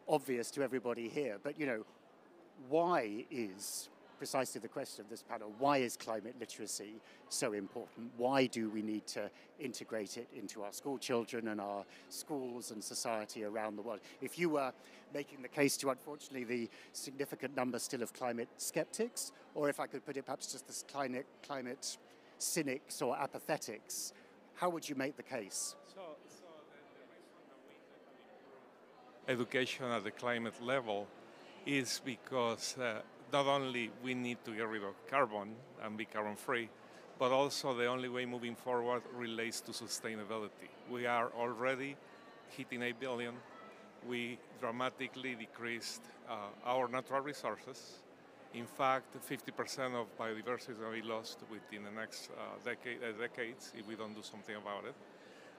obvious 0.10 0.50
to 0.52 0.64
everybody 0.64 1.08
here, 1.08 1.38
but 1.42 1.60
you 1.60 1.68
know, 1.68 1.86
why 2.68 3.26
is 3.30 3.90
precisely 4.18 4.60
the 4.60 4.68
question 4.68 5.04
of 5.04 5.10
this 5.12 5.22
panel, 5.22 5.54
why 5.60 5.78
is 5.78 5.96
climate 5.96 6.36
literacy 6.40 6.96
so 7.30 7.54
important? 7.54 8.12
Why 8.18 8.48
do 8.48 8.70
we 8.70 8.82
need 8.82 9.06
to 9.08 9.30
integrate 9.60 10.18
it 10.18 10.28
into 10.36 10.64
our 10.64 10.74
school 10.74 10.98
children 10.98 11.50
and 11.50 11.62
our 11.62 11.86
schools 12.10 12.72
and 12.72 12.84
society 12.84 13.44
around 13.44 13.76
the 13.76 13.84
world? 13.84 14.00
If 14.22 14.40
you 14.40 14.50
were 14.50 14.72
making 15.14 15.44
the 15.44 15.48
case 15.48 15.78
to, 15.78 15.92
unfortunately, 15.92 16.46
the 16.46 16.70
significant 16.94 17.56
number 17.56 17.78
still 17.78 18.02
of 18.02 18.14
climate 18.14 18.50
skeptics, 18.58 19.32
or 19.54 19.70
if 19.70 19.80
I 19.80 19.86
could 19.86 20.06
put 20.06 20.18
it 20.18 20.26
perhaps 20.26 20.52
just 20.52 20.68
this 20.68 20.84
climate, 20.92 21.28
climate 21.46 21.98
cynics 22.38 23.02
or 23.02 23.18
apathetics, 23.20 24.14
how 24.56 24.70
would 24.70 24.88
you 24.88 24.96
make 24.96 25.16
the 25.16 25.24
case? 25.24 25.76
Education 29.28 29.86
at 29.86 30.04
the 30.04 30.12
climate 30.12 30.62
level 30.64 31.08
is 31.66 32.02
because 32.06 32.78
uh, 32.78 33.02
not 33.34 33.46
only 33.46 33.92
we 34.04 34.14
need 34.14 34.38
to 34.46 34.56
get 34.56 34.68
rid 34.68 34.84
of 34.84 34.96
carbon 35.10 35.54
and 35.84 35.98
be 35.98 36.06
carbon 36.06 36.36
free, 36.36 36.70
but 37.20 37.32
also 37.32 37.74
the 37.74 37.86
only 37.86 38.10
way 38.10 38.26
moving 38.26 38.56
forward 38.56 39.02
relates 39.14 39.60
to 39.62 39.72
sustainability. 39.72 40.70
We 40.90 41.06
are 41.06 41.32
already 41.38 41.98
hitting 42.50 42.82
8 42.82 43.00
billion. 43.00 43.34
We 44.08 44.40
dramatically 44.62 45.36
decreased 45.36 46.04
uh, 46.30 46.36
our 46.66 46.88
natural 46.88 47.22
resources. 47.22 48.00
In 48.54 48.66
fact, 48.66 49.16
50% 49.30 49.94
of 49.94 50.08
biodiversity 50.18 50.72
is 50.72 50.78
going 50.78 50.96
to 50.96 51.02
be 51.02 51.08
lost 51.08 51.40
within 51.52 51.84
the 51.84 51.92
next 51.92 52.30
uh, 52.32 52.42
decade, 52.64 52.98
uh, 53.04 53.12
decades 53.20 53.74
if 53.78 53.88
we 53.88 53.96
don't 53.96 54.14
do 54.14 54.24
something 54.24 54.56
about 54.56 54.86
it. 54.86 54.96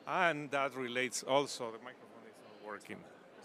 And 0.07 0.51
that 0.51 0.75
relates 0.75 1.23
also, 1.23 1.67
the 1.67 1.79
microphone 1.79 2.27
is 2.27 2.35
not 2.43 2.67
working. 2.67 2.97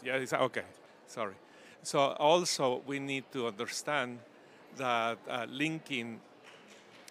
Yeah, 0.03 0.15
it's, 0.15 0.33
okay, 0.33 0.63
sorry. 1.07 1.35
So 1.83 1.99
also 1.99 2.81
we 2.87 2.99
need 2.99 3.25
to 3.33 3.47
understand 3.47 4.19
that 4.77 5.17
uh, 5.29 5.45
linking 5.49 6.19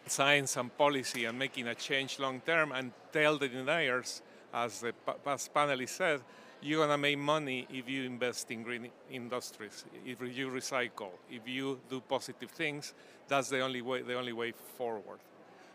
science 0.06 0.56
and 0.56 0.76
policy 0.76 1.26
and 1.26 1.38
making 1.38 1.68
a 1.68 1.74
change 1.74 2.18
long 2.18 2.40
term 2.40 2.72
and 2.72 2.92
tell 3.12 3.38
the 3.38 3.48
deniers, 3.48 4.22
as 4.52 4.80
the 4.80 4.92
past 5.24 5.52
panelist 5.54 5.90
said, 5.90 6.20
you're 6.62 6.78
going 6.78 6.90
to 6.90 6.98
make 6.98 7.18
money 7.18 7.66
if 7.70 7.88
you 7.88 8.04
invest 8.04 8.50
in 8.50 8.62
green 8.62 8.88
industries, 9.10 9.84
if 10.06 10.20
you 10.20 10.48
recycle, 10.48 11.10
if 11.28 11.46
you 11.46 11.80
do 11.90 12.00
positive 12.00 12.50
things. 12.50 12.94
That's 13.28 13.48
the 13.48 13.60
only 13.60 13.82
way, 13.82 14.02
the 14.02 14.14
only 14.14 14.32
way 14.32 14.52
forward. 14.52 15.18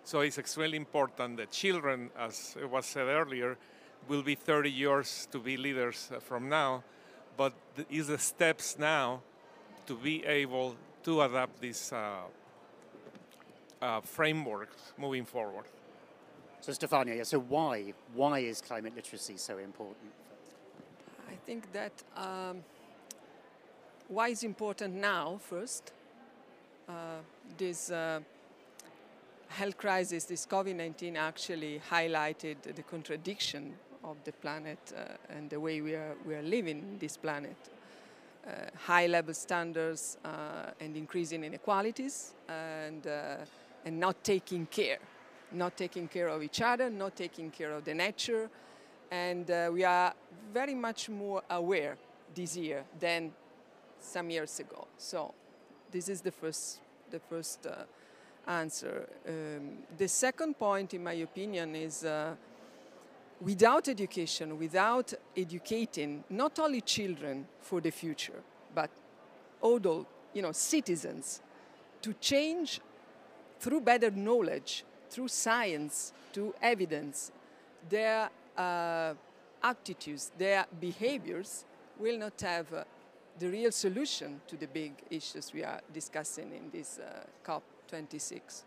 So 0.03 0.21
it's 0.21 0.37
extremely 0.37 0.77
important 0.77 1.37
that 1.37 1.51
children, 1.51 2.09
as 2.17 2.55
was 2.71 2.85
said 2.85 3.07
earlier, 3.07 3.57
will 4.07 4.23
be 4.23 4.35
30 4.35 4.71
years 4.71 5.27
to 5.31 5.39
be 5.39 5.57
leaders 5.57 6.09
uh, 6.15 6.19
from 6.19 6.47
now, 6.47 6.83
but 7.35 7.53
is 7.89 8.07
the 8.07 8.17
steps 8.17 8.79
now 8.79 9.21
to 9.85 9.95
be 9.95 10.25
able 10.25 10.75
to 11.03 11.21
adapt 11.21 11.59
these 11.59 11.91
uh, 11.91 12.21
uh, 13.81 14.01
frameworks 14.01 14.93
moving 14.97 15.25
forward. 15.25 15.65
So 16.61 16.71
Stefania, 16.71 17.25
so 17.25 17.39
why? 17.39 17.93
Why 18.13 18.39
is 18.39 18.61
climate 18.61 18.95
literacy 18.95 19.37
so 19.37 19.57
important? 19.57 20.11
I 21.27 21.35
think 21.45 21.71
that 21.73 21.91
um, 22.15 22.63
why 24.07 24.29
is 24.29 24.43
important 24.43 24.95
now 24.95 25.39
first. 25.41 25.91
Uh, 26.87 27.19
this 27.57 27.91
uh, 27.91 28.21
health 29.49 29.77
crisis, 29.77 30.23
this 30.23 30.45
COVID-19 30.45 31.17
actually 31.17 31.81
highlighted 31.89 32.61
the 32.61 32.83
contradiction 32.83 33.73
of 34.03 34.15
the 34.23 34.31
planet 34.31 34.79
uh, 34.95 35.15
and 35.29 35.49
the 35.49 35.59
way 35.59 35.81
we 35.81 35.95
are, 35.95 36.15
we 36.25 36.35
are 36.35 36.41
living 36.41 36.97
this 36.99 37.17
planet. 37.17 37.57
Uh, 38.47 38.51
high 38.85 39.07
level 39.07 39.33
standards 39.33 40.17
uh, 40.23 40.71
and 40.79 40.95
increasing 40.95 41.43
inequalities 41.43 42.33
and, 42.47 43.05
and 43.83 43.99
not 43.99 44.23
taking 44.23 44.65
care, 44.67 44.99
not 45.51 45.75
taking 45.75 46.07
care 46.07 46.29
of 46.29 46.41
each 46.41 46.61
other, 46.61 46.89
not 46.89 47.17
taking 47.17 47.51
care 47.51 47.71
of 47.71 47.83
the 47.83 47.93
nature. 47.93 48.49
And 49.11 49.47
we 49.73 49.83
are 49.83 50.13
very 50.53 50.75
much 50.75 51.09
more 51.09 51.41
aware 51.49 51.97
this 52.35 52.57
year 52.57 52.83
than 52.99 53.31
some 53.99 54.29
years 54.29 54.59
ago. 54.59 54.87
So 54.97 55.33
this 55.91 56.09
is 56.09 56.21
the 56.21 56.31
first, 56.31 56.79
the 57.09 57.19
first 57.19 57.65
uh, 57.65 57.83
answer. 58.49 59.07
Um, 59.27 59.79
the 59.97 60.07
second 60.07 60.57
point, 60.57 60.93
in 60.93 61.03
my 61.03 61.13
opinion, 61.13 61.75
is 61.75 62.03
uh, 62.03 62.35
without 63.41 63.87
education, 63.87 64.57
without 64.57 65.13
educating 65.35 66.23
not 66.29 66.59
only 66.59 66.81
children 66.81 67.47
for 67.61 67.81
the 67.81 67.91
future, 67.91 68.41
but 68.73 68.89
adult, 69.63 70.07
you 70.33 70.41
know, 70.41 70.51
citizens 70.51 71.41
to 72.01 72.13
change 72.13 72.79
through 73.59 73.81
better 73.81 74.11
knowledge, 74.11 74.83
through 75.09 75.27
science, 75.27 76.13
through 76.31 76.53
evidence, 76.61 77.31
their 77.89 78.29
uh, 78.57 79.13
attitudes, 79.63 80.31
their 80.37 80.65
behaviors 80.79 81.65
will 81.99 82.17
not 82.17 82.39
have 82.41 82.71
uh, 82.73 82.83
the 83.39 83.47
real 83.49 83.71
solution 83.71 84.41
to 84.47 84.55
the 84.55 84.67
big 84.67 84.93
issues 85.09 85.53
we 85.53 85.63
are 85.63 85.81
discussing 85.93 86.51
in 86.53 86.69
this 86.71 86.99
uh, 86.99 87.25
COP26. 87.45 88.63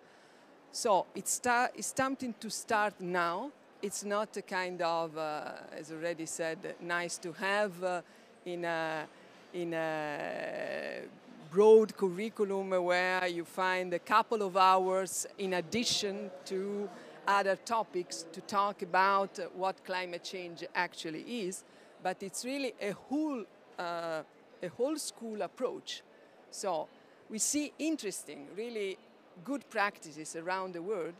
So 0.72 1.06
it's, 1.14 1.40
it's 1.74 1.92
something 1.96 2.34
to 2.40 2.50
start 2.50 2.94
now. 3.00 3.50
It's 3.82 4.04
not 4.04 4.36
a 4.36 4.42
kind 4.42 4.80
of, 4.82 5.16
uh, 5.16 5.52
as 5.72 5.90
already 5.90 6.26
said, 6.26 6.76
nice 6.80 7.18
to 7.18 7.32
have 7.32 7.82
uh, 7.82 8.02
in 8.44 8.64
a, 8.64 9.06
in 9.54 9.74
a 9.74 11.02
broad 11.50 11.96
curriculum 11.96 12.70
where 12.84 13.26
you 13.26 13.44
find 13.44 13.92
a 13.92 13.98
couple 13.98 14.42
of 14.42 14.56
hours 14.56 15.26
in 15.38 15.54
addition 15.54 16.30
to 16.44 16.88
other 17.30 17.56
topics 17.56 18.26
to 18.32 18.40
talk 18.40 18.82
about 18.82 19.38
what 19.54 19.84
climate 19.84 20.24
change 20.24 20.64
actually 20.74 21.22
is, 21.46 21.62
but 22.02 22.22
it's 22.22 22.44
really 22.44 22.74
a 22.80 22.90
whole, 22.90 23.44
uh, 23.78 24.22
a 24.62 24.68
whole 24.76 24.96
school 24.96 25.42
approach. 25.42 26.02
So 26.50 26.88
we 27.30 27.38
see 27.38 27.72
interesting, 27.78 28.48
really 28.56 28.98
good 29.44 29.68
practices 29.70 30.34
around 30.34 30.74
the 30.74 30.82
world. 30.82 31.14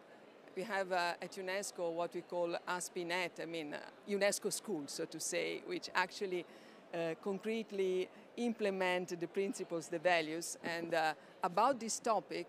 We 0.56 0.64
have 0.64 0.90
uh, 0.90 1.22
at 1.22 1.32
UNESCO 1.36 1.92
what 1.92 2.12
we 2.12 2.22
call 2.22 2.56
ASPnet, 2.68 3.40
I 3.40 3.46
mean 3.46 3.74
uh, 3.74 3.78
UNESCO 4.08 4.52
schools, 4.52 4.90
so 4.90 5.04
to 5.04 5.20
say, 5.20 5.62
which 5.66 5.90
actually 5.94 6.44
uh, 6.92 7.14
concretely 7.22 8.08
implement 8.36 9.20
the 9.20 9.28
principles, 9.28 9.86
the 9.86 10.00
values. 10.00 10.58
And 10.64 10.92
uh, 10.92 11.14
about 11.44 11.78
this 11.78 12.00
topic, 12.00 12.48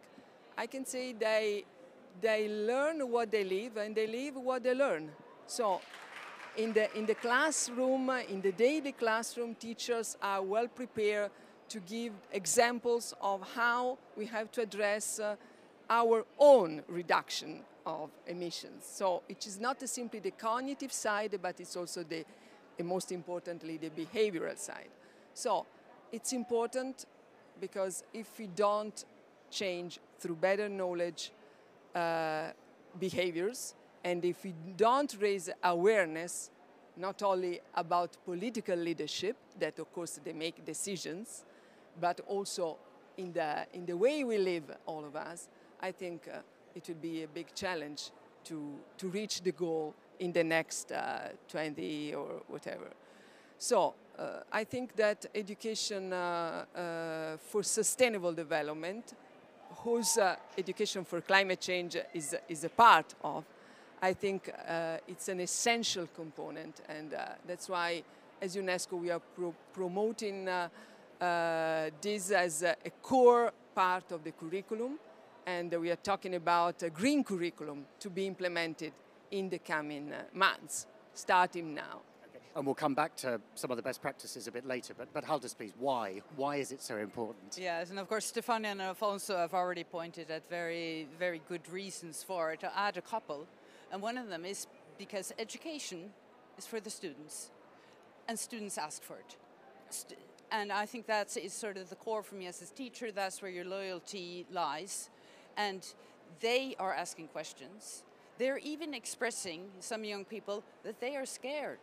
I 0.58 0.65
can 0.65 0.84
say 0.84 1.13
they, 1.13 1.63
they 2.19 2.47
learn 2.47 3.10
what 3.10 3.32
they 3.32 3.43
live 3.43 3.78
and 3.78 3.95
they 3.95 4.08
live 4.08 4.36
what 4.36 4.63
they 4.63 4.74
learn. 4.74 5.10
So 5.47 5.82
in 6.58 6.74
the, 6.74 6.93
in 6.97 7.06
the 7.06 7.15
classroom, 7.15 8.10
in 8.30 8.41
the 8.41 8.52
daily 8.52 8.91
classroom, 8.91 9.56
teachers 9.56 10.17
are 10.21 10.41
well 10.41 10.67
prepared 10.67 11.32
to 11.69 11.80
give 11.80 12.13
examples 12.34 13.13
of 13.21 13.41
how 13.56 13.97
we 14.17 14.26
have 14.26 14.52
to 14.52 14.62
address 14.62 15.19
uh, 15.19 15.36
our 15.89 16.26
own 16.38 16.84
reduction 16.88 17.62
of 17.86 18.10
emissions. 18.28 18.86
So 18.86 19.24
it 19.30 19.47
is 19.47 19.60
not 19.60 19.88
simply 19.88 20.19
the 20.19 20.32
cognitive 20.32 20.91
side, 20.91 21.38
but 21.41 21.60
it's 21.60 21.76
also 21.76 22.04
the, 22.04 22.26
most 22.84 23.12
importantly, 23.12 23.78
the 23.78 23.89
behavioral 23.89 24.58
side. 24.58 24.89
So 25.34 25.65
it's 26.12 26.34
important 26.34 27.06
because 27.60 28.04
if 28.13 28.28
we 28.38 28.47
don't 28.47 29.06
change 29.50 30.00
through 30.19 30.36
better 30.36 30.67
knowledge 30.67 31.32
uh, 31.96 32.50
behaviors, 33.00 33.76
and 34.04 34.24
if 34.26 34.44
we 34.44 34.54
don't 34.76 35.16
raise 35.20 35.50
awareness, 35.64 36.50
not 36.98 37.22
only 37.24 37.62
about 37.76 38.18
political 38.26 38.76
leadership, 38.76 39.36
that 39.60 39.80
of 39.80 39.92
course 39.94 40.20
they 40.24 40.34
make 40.34 40.66
decisions, 40.66 41.46
but 42.00 42.20
also 42.28 42.78
in 43.18 43.34
the, 43.34 43.66
in 43.74 43.86
the 43.86 43.96
way 43.96 44.24
we 44.24 44.38
live, 44.38 44.64
all 44.86 45.06
of 45.06 45.16
us, 45.16 45.48
I 45.82 45.92
think 45.92 46.28
uh, 46.28 46.40
it 46.76 46.88
will 46.88 46.96
be 46.96 47.24
a 47.24 47.28
big 47.28 47.54
challenge 47.54 48.12
to, 48.46 48.74
to 48.98 49.08
reach 49.08 49.42
the 49.42 49.52
goal 49.52 49.94
in 50.20 50.32
the 50.32 50.44
next 50.44 50.92
uh, 50.92 51.30
20 51.48 52.14
or 52.16 52.42
whatever. 52.48 52.88
So 53.58 53.94
uh, 54.18 54.42
I 54.52 54.64
think 54.64 54.96
that 54.96 55.26
education 55.34 56.14
uh, 56.14 56.66
uh, 56.76 57.38
for 57.38 57.64
sustainable 57.64 58.34
development, 58.34 59.14
whose 59.84 60.18
uh, 60.18 60.36
education 60.58 61.04
for 61.06 61.22
climate 61.22 61.60
change 61.60 61.98
is, 62.14 62.36
is 62.48 62.64
a 62.64 62.70
part 62.70 63.14
of, 63.24 63.44
I 64.02 64.14
think 64.14 64.52
uh, 64.68 64.98
it's 65.08 65.28
an 65.28 65.40
essential 65.40 66.08
component. 66.16 66.82
And 66.88 67.14
uh, 67.14 67.26
that's 67.48 67.70
why, 67.70 68.04
as 68.42 68.56
UNESCO, 68.56 69.00
we 69.00 69.12
are 69.12 69.20
pro 69.20 69.54
promoting 69.74 70.46
this 72.02 72.32
as 72.32 72.64
a 72.64 72.76
core 73.02 73.54
part 73.76 74.12
of 74.12 74.24
the 74.24 74.32
curriculum 74.32 74.98
and 75.46 75.74
we 75.80 75.90
are 75.92 75.98
talking 75.98 76.36
about 76.36 76.84
a 76.84 76.90
green 76.90 77.24
curriculum 77.24 77.86
to 78.00 78.10
be 78.10 78.28
implemented 78.28 78.94
in 79.32 79.50
the 79.50 79.60
coming 79.60 80.14
months, 80.34 80.88
starting 81.14 81.74
now. 81.74 82.02
And 82.56 82.66
we'll 82.66 82.76
come 82.76 82.93
back 82.93 83.16
to 83.18 83.39
some 83.56 83.72
of 83.72 83.78
the 83.78 83.84
best 83.84 84.02
practices 84.02 84.47
a 84.47 84.52
bit 84.52 84.66
later. 84.66 84.93
But, 84.97 85.14
but 85.14 85.24
Haldis, 85.24 85.56
please, 85.56 85.72
why? 85.80 86.22
Why 86.36 86.58
is 86.58 86.74
it 86.74 86.82
so 86.82 86.97
important? 86.97 87.58
Yes, 87.58 87.89
and 87.89 87.99
of 87.99 88.10
course, 88.10 88.30
Stefania 88.30 88.72
and 88.72 88.82
Alfonso 88.82 89.38
have 89.38 89.54
already 89.54 89.86
pointed 89.86 90.30
at 90.30 90.49
very, 90.49 91.08
very 91.18 91.41
good 91.47 91.68
reasons 91.70 92.24
for 92.24 92.52
it. 92.52 92.60
To 92.60 92.78
add 92.78 92.97
a 92.97 93.02
couple, 93.02 93.47
and 93.91 94.02
one 94.02 94.18
of 94.18 94.28
them 94.28 94.43
is 94.43 94.68
because 94.97 95.32
education 95.39 96.12
is 96.58 96.68
for 96.68 96.82
the 96.82 96.89
students, 96.89 97.52
and 98.28 98.38
students 98.38 98.78
ask 98.78 99.02
for 99.02 99.18
it. 99.18 99.36
St 99.89 100.18
and 100.54 100.70
I 100.70 100.86
think 100.86 101.08
that 101.08 101.38
is 101.38 101.54
sort 101.54 101.78
of 101.78 101.89
the 101.89 101.95
core 101.95 102.22
for 102.22 102.36
me 102.36 102.45
as 102.47 102.62
a 102.62 102.66
teacher. 102.66 103.10
That's 103.10 103.41
where 103.41 103.49
your 103.49 103.64
loyalty 103.64 104.45
lies. 104.52 105.10
And 105.56 105.82
they 106.41 106.76
are 106.78 106.93
asking 106.93 107.30
questions. 107.30 108.04
They're 108.38 108.58
even 108.58 108.93
expressing, 108.93 109.70
some 109.80 110.04
young 110.04 110.26
people, 110.26 110.66
that 110.84 110.99
they 110.99 111.16
are 111.16 111.26
scared 111.26 111.80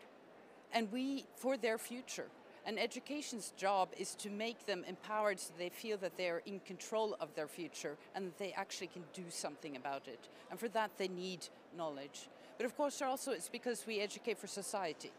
and 0.72 0.90
we 0.92 1.26
for 1.36 1.56
their 1.56 1.78
future. 1.78 2.26
And 2.66 2.78
education's 2.78 3.54
job 3.56 3.88
is 3.96 4.14
to 4.16 4.28
make 4.28 4.66
them 4.66 4.84
empowered 4.86 5.40
so 5.40 5.54
they 5.58 5.70
feel 5.70 5.96
that 5.98 6.18
they 6.18 6.28
are 6.28 6.42
in 6.44 6.60
control 6.60 7.16
of 7.18 7.34
their 7.34 7.48
future 7.48 7.96
and 8.14 8.26
that 8.26 8.38
they 8.38 8.52
actually 8.52 8.88
can 8.88 9.04
do 9.14 9.24
something 9.30 9.74
about 9.76 10.06
it. 10.06 10.28
And 10.50 10.60
for 10.60 10.68
that, 10.68 10.90
they 10.98 11.08
need 11.08 11.48
knowledge. 11.74 12.28
But 12.58 12.66
of 12.66 12.76
course, 12.76 13.00
also 13.00 13.32
it's 13.32 13.48
because 13.48 13.86
we 13.86 14.00
educate 14.00 14.36
for 14.36 14.48
society. 14.48 15.12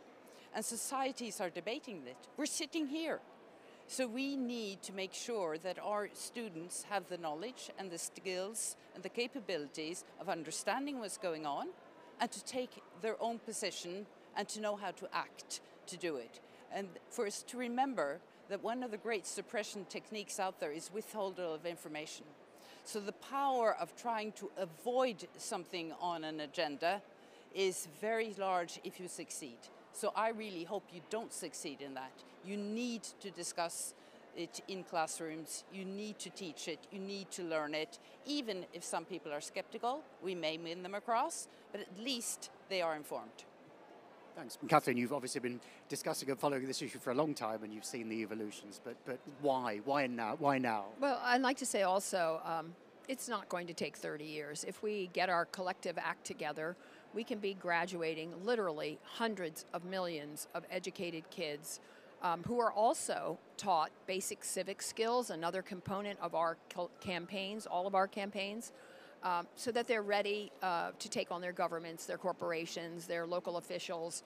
And 0.53 0.63
societies 0.63 1.41
are 1.41 1.49
debating 1.49 2.03
it. 2.05 2.17
We're 2.37 2.45
sitting 2.45 2.87
here. 2.87 3.19
So 3.87 4.05
we 4.05 4.35
need 4.35 4.83
to 4.83 4.93
make 4.93 5.15
sure 5.15 5.57
that 5.57 5.79
our 5.79 6.09
students 6.13 6.85
have 6.91 7.09
the 7.09 7.17
knowledge 7.17 7.71
and 7.79 7.89
the 7.89 7.97
skills 7.97 8.75
and 8.93 9.01
the 9.01 9.09
capabilities 9.09 10.03
of 10.21 10.29
understanding 10.29 10.99
what's 10.99 11.17
going 11.17 11.47
on 11.47 11.69
and 12.21 12.31
to 12.31 12.43
take 12.45 12.69
their 13.01 13.15
own 13.19 13.39
position 13.39 14.05
and 14.35 14.47
to 14.49 14.61
know 14.61 14.75
how 14.75 14.91
to 14.91 15.07
act 15.13 15.61
to 15.87 15.97
do 15.97 16.15
it. 16.17 16.39
And 16.71 16.87
for 17.09 17.25
us 17.25 17.43
to 17.43 17.57
remember 17.57 18.19
that 18.49 18.63
one 18.63 18.83
of 18.83 18.91
the 18.91 18.97
great 18.97 19.27
suppression 19.27 19.85
techniques 19.89 20.39
out 20.39 20.59
there 20.59 20.71
is 20.71 20.91
withholding 20.93 21.45
of 21.45 21.65
information. 21.65 22.25
So 22.83 22.99
the 22.99 23.11
power 23.11 23.75
of 23.79 23.95
trying 23.95 24.31
to 24.33 24.49
avoid 24.57 25.27
something 25.37 25.93
on 26.01 26.23
an 26.23 26.39
agenda 26.39 27.01
is 27.53 27.87
very 28.01 28.33
large 28.37 28.79
if 28.83 28.99
you 28.99 29.07
succeed. 29.07 29.57
So 29.93 30.11
I 30.15 30.29
really 30.29 30.63
hope 30.63 30.83
you 30.93 31.01
don't 31.09 31.33
succeed 31.33 31.81
in 31.81 31.93
that. 31.95 32.11
You 32.45 32.57
need 32.57 33.03
to 33.21 33.29
discuss 33.31 33.93
it 34.35 34.61
in 34.67 34.83
classrooms, 34.83 35.63
you 35.73 35.83
need 35.83 36.17
to 36.19 36.29
teach 36.29 36.67
it, 36.67 36.79
you 36.91 36.99
need 36.99 37.29
to 37.31 37.43
learn 37.43 37.73
it. 37.75 37.99
Even 38.25 38.65
if 38.73 38.83
some 38.83 39.03
people 39.03 39.33
are 39.33 39.41
skeptical, 39.41 40.01
we 40.23 40.33
may 40.33 40.57
win 40.57 40.81
them 40.81 40.95
across, 40.95 41.47
but 41.71 41.81
at 41.81 42.03
least 42.03 42.49
they 42.69 42.81
are 42.81 42.95
informed. 42.95 43.43
Thanks. 44.39 44.57
Catherine, 44.69 44.95
you've 44.95 45.11
obviously 45.11 45.41
been 45.41 45.59
discussing 45.89 46.29
and 46.29 46.39
following 46.39 46.65
this 46.65 46.81
issue 46.81 46.97
for 46.97 47.11
a 47.11 47.13
long 47.13 47.33
time 47.33 47.61
and 47.63 47.73
you've 47.73 47.83
seen 47.83 48.07
the 48.07 48.21
evolutions, 48.21 48.79
but, 48.81 48.95
but 49.05 49.19
why? 49.41 49.81
Why 49.83 50.07
now? 50.07 50.37
Why 50.39 50.57
now? 50.57 50.85
Well, 51.01 51.19
I'd 51.25 51.41
like 51.41 51.57
to 51.57 51.65
say 51.65 51.81
also, 51.81 52.39
um, 52.45 52.73
it's 53.09 53.27
not 53.27 53.49
going 53.49 53.67
to 53.67 53.73
take 53.73 53.97
30 53.97 54.23
years. 54.23 54.63
If 54.63 54.81
we 54.81 55.09
get 55.11 55.29
our 55.29 55.43
collective 55.43 55.97
act 55.97 56.23
together, 56.25 56.77
we 57.13 57.25
can 57.25 57.39
be 57.39 57.53
graduating 57.53 58.31
literally 58.45 58.97
hundreds 59.03 59.65
of 59.73 59.83
millions 59.83 60.47
of 60.55 60.63
educated 60.71 61.29
kids 61.29 61.81
um, 62.21 62.41
who 62.47 62.61
are 62.61 62.71
also 62.71 63.37
taught 63.57 63.91
basic 64.07 64.45
civic 64.45 64.81
skills, 64.81 65.31
another 65.31 65.61
component 65.61 66.17
of 66.21 66.33
our 66.33 66.55
campaigns, 67.01 67.65
all 67.65 67.87
of 67.87 67.93
our 67.93 68.07
campaigns 68.07 68.71
um, 69.23 69.47
so 69.55 69.71
that 69.71 69.87
they're 69.87 70.01
ready 70.01 70.51
uh, 70.61 70.91
to 70.97 71.09
take 71.09 71.31
on 71.31 71.41
their 71.41 71.51
governments, 71.51 72.05
their 72.05 72.17
corporations, 72.17 73.05
their 73.05 73.25
local 73.25 73.57
officials, 73.57 74.23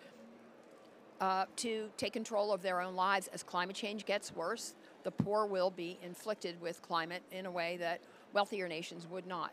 uh, 1.21 1.45
to 1.55 1.89
take 1.97 2.13
control 2.13 2.51
of 2.51 2.61
their 2.61 2.81
own 2.81 2.95
lives. 2.95 3.27
As 3.33 3.43
climate 3.43 3.75
change 3.75 4.05
gets 4.05 4.35
worse, 4.35 4.75
the 5.03 5.11
poor 5.11 5.45
will 5.45 5.69
be 5.69 5.97
inflicted 6.03 6.59
with 6.61 6.81
climate 6.81 7.23
in 7.31 7.45
a 7.45 7.51
way 7.51 7.77
that 7.77 8.01
wealthier 8.33 8.67
nations 8.67 9.07
would 9.09 9.27
not. 9.27 9.51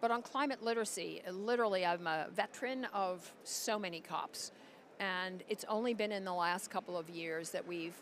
But 0.00 0.10
on 0.10 0.22
climate 0.22 0.62
literacy, 0.62 1.22
literally, 1.30 1.86
I'm 1.86 2.06
a 2.06 2.26
veteran 2.34 2.86
of 2.92 3.32
so 3.44 3.78
many 3.78 4.00
COPs. 4.00 4.52
And 5.00 5.42
it's 5.48 5.64
only 5.68 5.94
been 5.94 6.12
in 6.12 6.24
the 6.24 6.32
last 6.32 6.70
couple 6.70 6.96
of 6.96 7.08
years 7.08 7.50
that 7.50 7.66
we've 7.66 7.94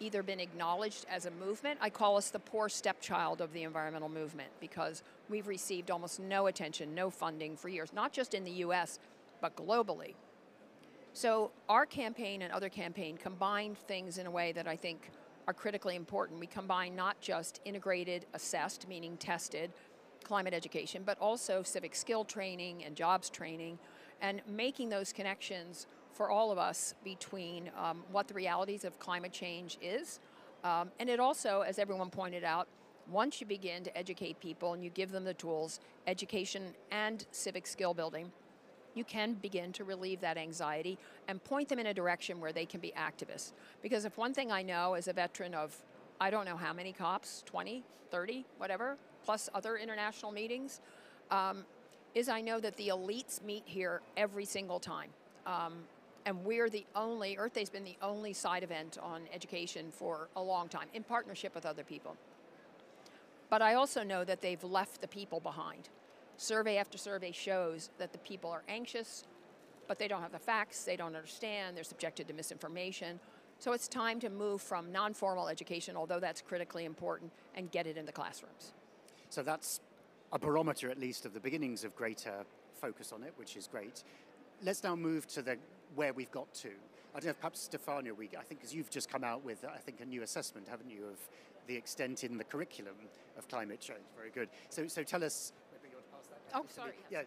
either 0.00 0.22
been 0.22 0.40
acknowledged 0.40 1.06
as 1.10 1.26
a 1.26 1.30
movement. 1.32 1.78
I 1.80 1.90
call 1.90 2.16
us 2.16 2.30
the 2.30 2.38
poor 2.38 2.68
stepchild 2.68 3.40
of 3.40 3.52
the 3.52 3.62
environmental 3.62 4.08
movement 4.08 4.50
because 4.60 5.02
we've 5.28 5.48
received 5.48 5.90
almost 5.90 6.20
no 6.20 6.46
attention, 6.46 6.94
no 6.94 7.10
funding 7.10 7.56
for 7.56 7.68
years, 7.68 7.92
not 7.92 8.12
just 8.12 8.34
in 8.34 8.44
the 8.44 8.50
US, 8.50 8.98
but 9.40 9.56
globally. 9.56 10.14
So 11.12 11.50
our 11.68 11.86
campaign 11.86 12.42
and 12.42 12.52
other 12.52 12.68
campaign 12.68 13.16
combined 13.16 13.78
things 13.78 14.18
in 14.18 14.26
a 14.26 14.30
way 14.30 14.52
that 14.52 14.68
I 14.68 14.76
think 14.76 15.10
are 15.46 15.54
critically 15.54 15.96
important. 15.96 16.38
We 16.38 16.46
combine 16.46 16.94
not 16.94 17.20
just 17.20 17.60
integrated, 17.64 18.26
assessed, 18.34 18.86
meaning 18.86 19.16
tested, 19.16 19.72
climate 20.22 20.52
education, 20.52 21.02
but 21.04 21.18
also 21.18 21.62
civic 21.62 21.94
skill 21.94 22.24
training 22.24 22.84
and 22.84 22.94
jobs 22.94 23.30
training, 23.30 23.78
and 24.20 24.42
making 24.46 24.90
those 24.90 25.12
connections 25.12 25.86
for 26.12 26.30
all 26.30 26.50
of 26.50 26.58
us 26.58 26.94
between 27.04 27.70
um, 27.78 28.02
what 28.10 28.28
the 28.28 28.34
realities 28.34 28.84
of 28.84 28.98
climate 28.98 29.32
change 29.32 29.78
is. 29.80 30.20
Um, 30.64 30.90
and 30.98 31.08
it 31.08 31.20
also, 31.20 31.60
as 31.60 31.78
everyone 31.78 32.10
pointed 32.10 32.44
out, 32.44 32.66
once 33.10 33.40
you 33.40 33.46
begin 33.46 33.84
to 33.84 33.96
educate 33.96 34.38
people 34.40 34.74
and 34.74 34.84
you 34.84 34.90
give 34.90 35.10
them 35.10 35.24
the 35.24 35.34
tools, 35.34 35.80
education 36.06 36.74
and 36.90 37.24
civic 37.30 37.66
skill 37.66 37.94
building, 37.94 38.30
you 38.94 39.04
can 39.04 39.34
begin 39.34 39.72
to 39.72 39.84
relieve 39.84 40.20
that 40.20 40.36
anxiety 40.36 40.98
and 41.28 41.42
point 41.44 41.68
them 41.68 41.78
in 41.78 41.86
a 41.86 41.94
direction 41.94 42.40
where 42.40 42.52
they 42.52 42.66
can 42.66 42.80
be 42.80 42.92
activists. 42.96 43.52
Because 43.82 44.04
if 44.04 44.18
one 44.18 44.34
thing 44.34 44.50
I 44.50 44.62
know 44.62 44.94
as 44.94 45.08
a 45.08 45.12
veteran 45.12 45.54
of 45.54 45.76
I 46.20 46.30
don't 46.30 46.44
know 46.44 46.56
how 46.56 46.72
many 46.72 46.92
COPs, 46.92 47.44
20, 47.46 47.84
30, 48.10 48.44
whatever, 48.58 48.96
plus 49.24 49.48
other 49.54 49.76
international 49.76 50.32
meetings, 50.32 50.80
um, 51.30 51.64
is 52.14 52.28
I 52.28 52.40
know 52.40 52.58
that 52.58 52.76
the 52.76 52.88
elites 52.88 53.42
meet 53.42 53.62
here 53.66 54.00
every 54.16 54.44
single 54.44 54.80
time. 54.80 55.10
Um, 55.46 55.84
and 56.28 56.44
we're 56.44 56.68
the 56.68 56.84
only, 56.94 57.38
Earth 57.38 57.54
Day's 57.54 57.70
been 57.70 57.84
the 57.84 57.96
only 58.02 58.34
side 58.34 58.62
event 58.62 58.98
on 59.02 59.22
education 59.32 59.86
for 59.90 60.28
a 60.36 60.42
long 60.42 60.68
time, 60.68 60.86
in 60.92 61.02
partnership 61.02 61.54
with 61.54 61.64
other 61.64 61.82
people. 61.82 62.18
But 63.48 63.62
I 63.62 63.74
also 63.74 64.02
know 64.02 64.24
that 64.24 64.42
they've 64.42 64.62
left 64.62 65.00
the 65.00 65.08
people 65.08 65.40
behind. 65.40 65.88
Survey 66.36 66.76
after 66.76 66.98
survey 66.98 67.32
shows 67.32 67.88
that 67.96 68.12
the 68.12 68.18
people 68.18 68.50
are 68.50 68.62
anxious, 68.68 69.24
but 69.86 69.98
they 69.98 70.06
don't 70.06 70.20
have 70.20 70.32
the 70.32 70.38
facts, 70.38 70.84
they 70.84 70.96
don't 70.96 71.16
understand, 71.16 71.74
they're 71.74 71.82
subjected 71.82 72.28
to 72.28 72.34
misinformation. 72.34 73.18
So 73.58 73.72
it's 73.72 73.88
time 73.88 74.20
to 74.20 74.28
move 74.28 74.60
from 74.60 74.92
non 74.92 75.14
formal 75.14 75.48
education, 75.48 75.96
although 75.96 76.20
that's 76.20 76.42
critically 76.42 76.84
important, 76.84 77.32
and 77.54 77.70
get 77.70 77.86
it 77.86 77.96
in 77.96 78.04
the 78.04 78.12
classrooms. 78.12 78.74
So 79.30 79.42
that's 79.42 79.80
a 80.30 80.38
barometer, 80.38 80.90
at 80.90 80.98
least, 80.98 81.24
of 81.24 81.32
the 81.32 81.40
beginnings 81.40 81.84
of 81.84 81.96
greater 81.96 82.44
focus 82.74 83.14
on 83.14 83.22
it, 83.22 83.32
which 83.36 83.56
is 83.56 83.66
great. 83.66 84.04
Let's 84.62 84.82
now 84.82 84.94
move 84.94 85.26
to 85.28 85.40
the 85.40 85.56
where 85.94 86.12
we've 86.12 86.30
got 86.30 86.52
to. 86.54 86.70
I 87.14 87.20
don't 87.20 87.24
know 87.24 87.30
if 87.30 87.40
perhaps 87.40 87.68
Stefania, 87.68 88.16
we, 88.16 88.26
I 88.38 88.42
think, 88.42 88.60
because 88.60 88.74
you've 88.74 88.90
just 88.90 89.10
come 89.10 89.24
out 89.24 89.44
with, 89.44 89.64
I 89.64 89.78
think, 89.78 90.00
a 90.00 90.04
new 90.04 90.22
assessment, 90.22 90.68
haven't 90.68 90.90
you, 90.90 91.04
of 91.06 91.18
the 91.66 91.74
extent 91.74 92.24
in 92.24 92.38
the 92.38 92.44
curriculum 92.44 92.94
of 93.36 93.48
climate 93.48 93.80
change. 93.80 94.00
Very 94.16 94.30
good. 94.30 94.48
So, 94.68 94.86
so 94.86 95.02
tell 95.02 95.24
us. 95.24 95.52
Maybe 95.72 95.90
you 95.90 95.96
want 95.96 96.06
to 96.06 96.16
pass 96.16 96.26
that 96.26 96.58
oh, 96.58 96.64
sorry. 96.68 96.92
Yeah. 97.10 97.22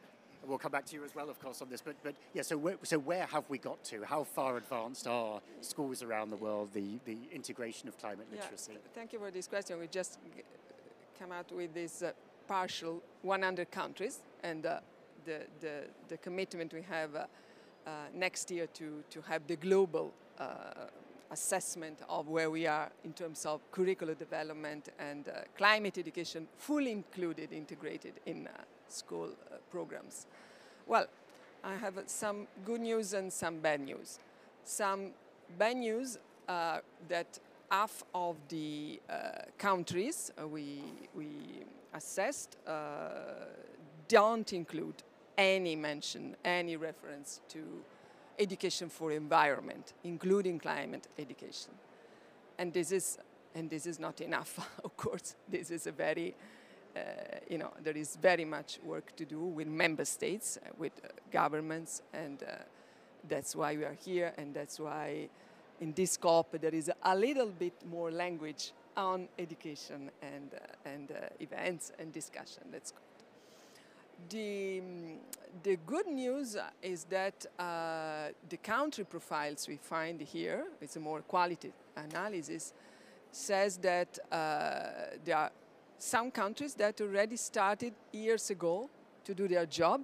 We'll 0.47 0.57
come 0.57 0.71
back 0.71 0.85
to 0.87 0.95
you 0.95 1.03
as 1.03 1.13
well, 1.13 1.29
of 1.29 1.39
course, 1.39 1.61
on 1.61 1.69
this. 1.69 1.81
But, 1.81 1.95
but 2.03 2.15
yeah, 2.33 2.41
so 2.41 2.57
where, 2.57 2.75
so 2.81 2.97
where 2.97 3.27
have 3.27 3.43
we 3.47 3.59
got 3.59 3.83
to? 3.85 4.03
How 4.03 4.23
far 4.23 4.57
advanced 4.57 5.05
are 5.07 5.39
schools 5.61 6.01
around 6.01 6.31
the 6.31 6.35
world, 6.35 6.69
the, 6.73 6.97
the 7.05 7.17
integration 7.31 7.87
of 7.87 7.97
climate 7.99 8.25
literacy? 8.31 8.71
Yeah, 8.73 8.79
thank 8.95 9.13
you 9.13 9.19
for 9.19 9.29
this 9.29 9.47
question. 9.47 9.79
We 9.79 9.85
just 9.85 10.17
come 11.19 11.31
out 11.31 11.51
with 11.51 11.75
this 11.75 12.01
uh, 12.01 12.13
partial 12.47 13.03
100 13.21 13.69
countries 13.69 14.19
and 14.43 14.65
uh, 14.65 14.79
the, 15.25 15.41
the, 15.59 15.83
the 16.07 16.17
commitment 16.17 16.73
we 16.73 16.81
have 16.81 17.15
uh, 17.15 17.25
next 18.13 18.51
year 18.51 18.67
to, 18.67 19.03
to 19.09 19.21
have 19.21 19.45
the 19.47 19.55
global 19.55 20.13
uh, 20.39 20.45
assessment 21.31 21.99
of 22.09 22.27
where 22.27 22.49
we 22.49 22.67
are 22.67 22.91
in 23.03 23.13
terms 23.13 23.45
of 23.45 23.61
curricular 23.71 24.17
development 24.17 24.89
and 24.99 25.29
uh, 25.29 25.41
climate 25.57 25.97
education 25.97 26.47
fully 26.57 26.91
included, 26.91 27.53
integrated 27.53 28.13
in 28.25 28.47
school 28.89 29.29
programs. 29.71 30.27
Well, 30.85 31.07
I 31.63 31.75
have 31.75 31.93
some 32.07 32.47
good 32.65 32.81
news 32.81 33.13
and 33.13 33.31
some 33.31 33.59
bad 33.59 33.81
news. 33.81 34.19
Some 34.63 35.11
bad 35.57 35.77
news 35.77 36.17
uh, 36.47 36.79
that 37.07 37.39
half 37.69 38.03
of 38.13 38.35
the 38.49 38.99
uh, 39.09 39.13
countries 39.57 40.31
uh, 40.41 40.47
we, 40.47 40.81
we 41.15 41.63
assessed 41.93 42.57
uh, 42.67 42.71
don't 44.07 44.51
include 44.51 45.03
any 45.41 45.75
mention, 45.75 46.35
any 46.45 46.75
reference 46.75 47.41
to 47.49 47.59
education 48.39 48.89
for 48.89 49.11
environment, 49.11 49.93
including 50.03 50.59
climate 50.59 51.07
education. 51.17 51.71
And 52.57 52.73
this 52.73 52.91
is, 52.91 53.17
and 53.55 53.69
this 53.69 53.85
is 53.85 53.99
not 53.99 54.21
enough, 54.21 54.59
of 54.83 54.95
course. 54.97 55.35
This 55.49 55.71
is 55.71 55.87
a 55.87 55.91
very 55.91 56.35
uh, 56.95 56.99
you 57.49 57.57
know, 57.57 57.71
there 57.81 57.95
is 57.95 58.17
very 58.21 58.43
much 58.43 58.79
work 58.83 59.15
to 59.15 59.25
do 59.25 59.39
with 59.39 59.65
member 59.65 60.03
states, 60.03 60.57
uh, 60.57 60.69
with 60.77 60.91
uh, 61.03 61.07
governments, 61.31 62.01
and 62.13 62.43
that's 63.29 63.55
why 63.55 63.77
we 63.77 63.85
are 63.85 63.97
here, 64.03 64.33
and 64.37 64.53
that's 64.53 64.77
why 64.77 65.29
in 65.79 65.93
this 65.93 66.17
COP 66.17 66.59
there 66.59 66.75
is 66.75 66.91
a 67.03 67.15
little 67.15 67.47
bit 67.47 67.73
more 67.89 68.11
language 68.11 68.73
on 68.97 69.29
education 69.39 70.11
and, 70.21 70.51
and 70.85 71.13
events 71.39 71.93
and 71.97 72.11
discussion. 72.11 72.63
That's 72.71 72.91
good. 72.91 73.10
The, 74.29 74.81
the 75.63 75.77
good 75.85 76.07
news 76.07 76.57
is 76.81 77.05
that 77.05 77.45
uh, 77.59 78.29
the 78.49 78.57
country 78.57 79.03
profiles 79.03 79.67
we 79.67 79.77
find 79.77 80.21
here, 80.21 80.65
it's 80.81 80.95
a 80.95 80.99
more 80.99 81.21
quality 81.21 81.73
analysis, 81.95 82.73
says 83.31 83.77
that 83.77 84.19
uh, 84.31 85.17
there 85.23 85.37
are 85.37 85.51
some 85.97 86.31
countries 86.31 86.73
that 86.75 86.99
already 87.01 87.37
started 87.37 87.93
years 88.11 88.49
ago 88.49 88.89
to 89.23 89.33
do 89.33 89.47
their 89.47 89.65
job. 89.65 90.01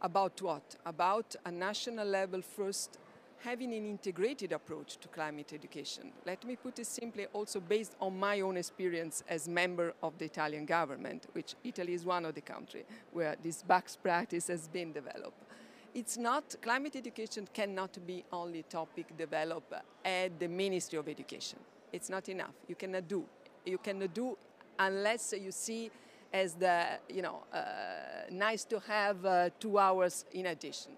About 0.00 0.42
what? 0.42 0.76
About 0.84 1.36
a 1.44 1.50
national 1.50 2.06
level 2.06 2.42
first 2.42 2.98
having 3.44 3.74
an 3.74 3.84
integrated 3.86 4.52
approach 4.52 4.96
to 4.98 5.08
climate 5.08 5.52
education. 5.52 6.12
Let 6.24 6.44
me 6.44 6.56
put 6.56 6.78
it 6.78 6.86
simply 6.86 7.26
also 7.32 7.60
based 7.60 7.96
on 8.00 8.18
my 8.18 8.40
own 8.40 8.56
experience 8.56 9.24
as 9.28 9.48
member 9.48 9.94
of 10.02 10.16
the 10.18 10.26
Italian 10.26 10.64
government, 10.64 11.26
which 11.32 11.54
Italy 11.64 11.94
is 11.94 12.04
one 12.04 12.24
of 12.24 12.34
the 12.34 12.40
countries 12.40 12.84
where 13.12 13.36
this 13.42 13.62
best 13.62 14.02
practice 14.02 14.46
has 14.48 14.68
been 14.68 14.92
developed. 14.92 15.42
It's 15.94 16.16
not, 16.16 16.54
climate 16.62 16.96
education 16.96 17.48
cannot 17.52 17.98
be 18.06 18.24
only 18.32 18.62
topic 18.62 19.16
developed 19.16 19.74
at 20.04 20.38
the 20.38 20.48
Ministry 20.48 20.98
of 20.98 21.08
Education. 21.08 21.58
It's 21.92 22.08
not 22.08 22.28
enough. 22.28 22.54
You 22.68 22.76
cannot 22.76 23.08
do. 23.08 23.24
You 23.66 23.78
cannot 23.78 24.14
do 24.14 24.38
unless 24.78 25.34
you 25.38 25.52
see 25.52 25.90
as 26.32 26.54
the, 26.54 26.98
you 27.10 27.20
know, 27.22 27.42
uh, 27.52 27.58
nice 28.30 28.64
to 28.64 28.80
have 28.80 29.24
uh, 29.26 29.50
two 29.60 29.78
hours 29.78 30.24
in 30.32 30.46
addition. 30.46 30.92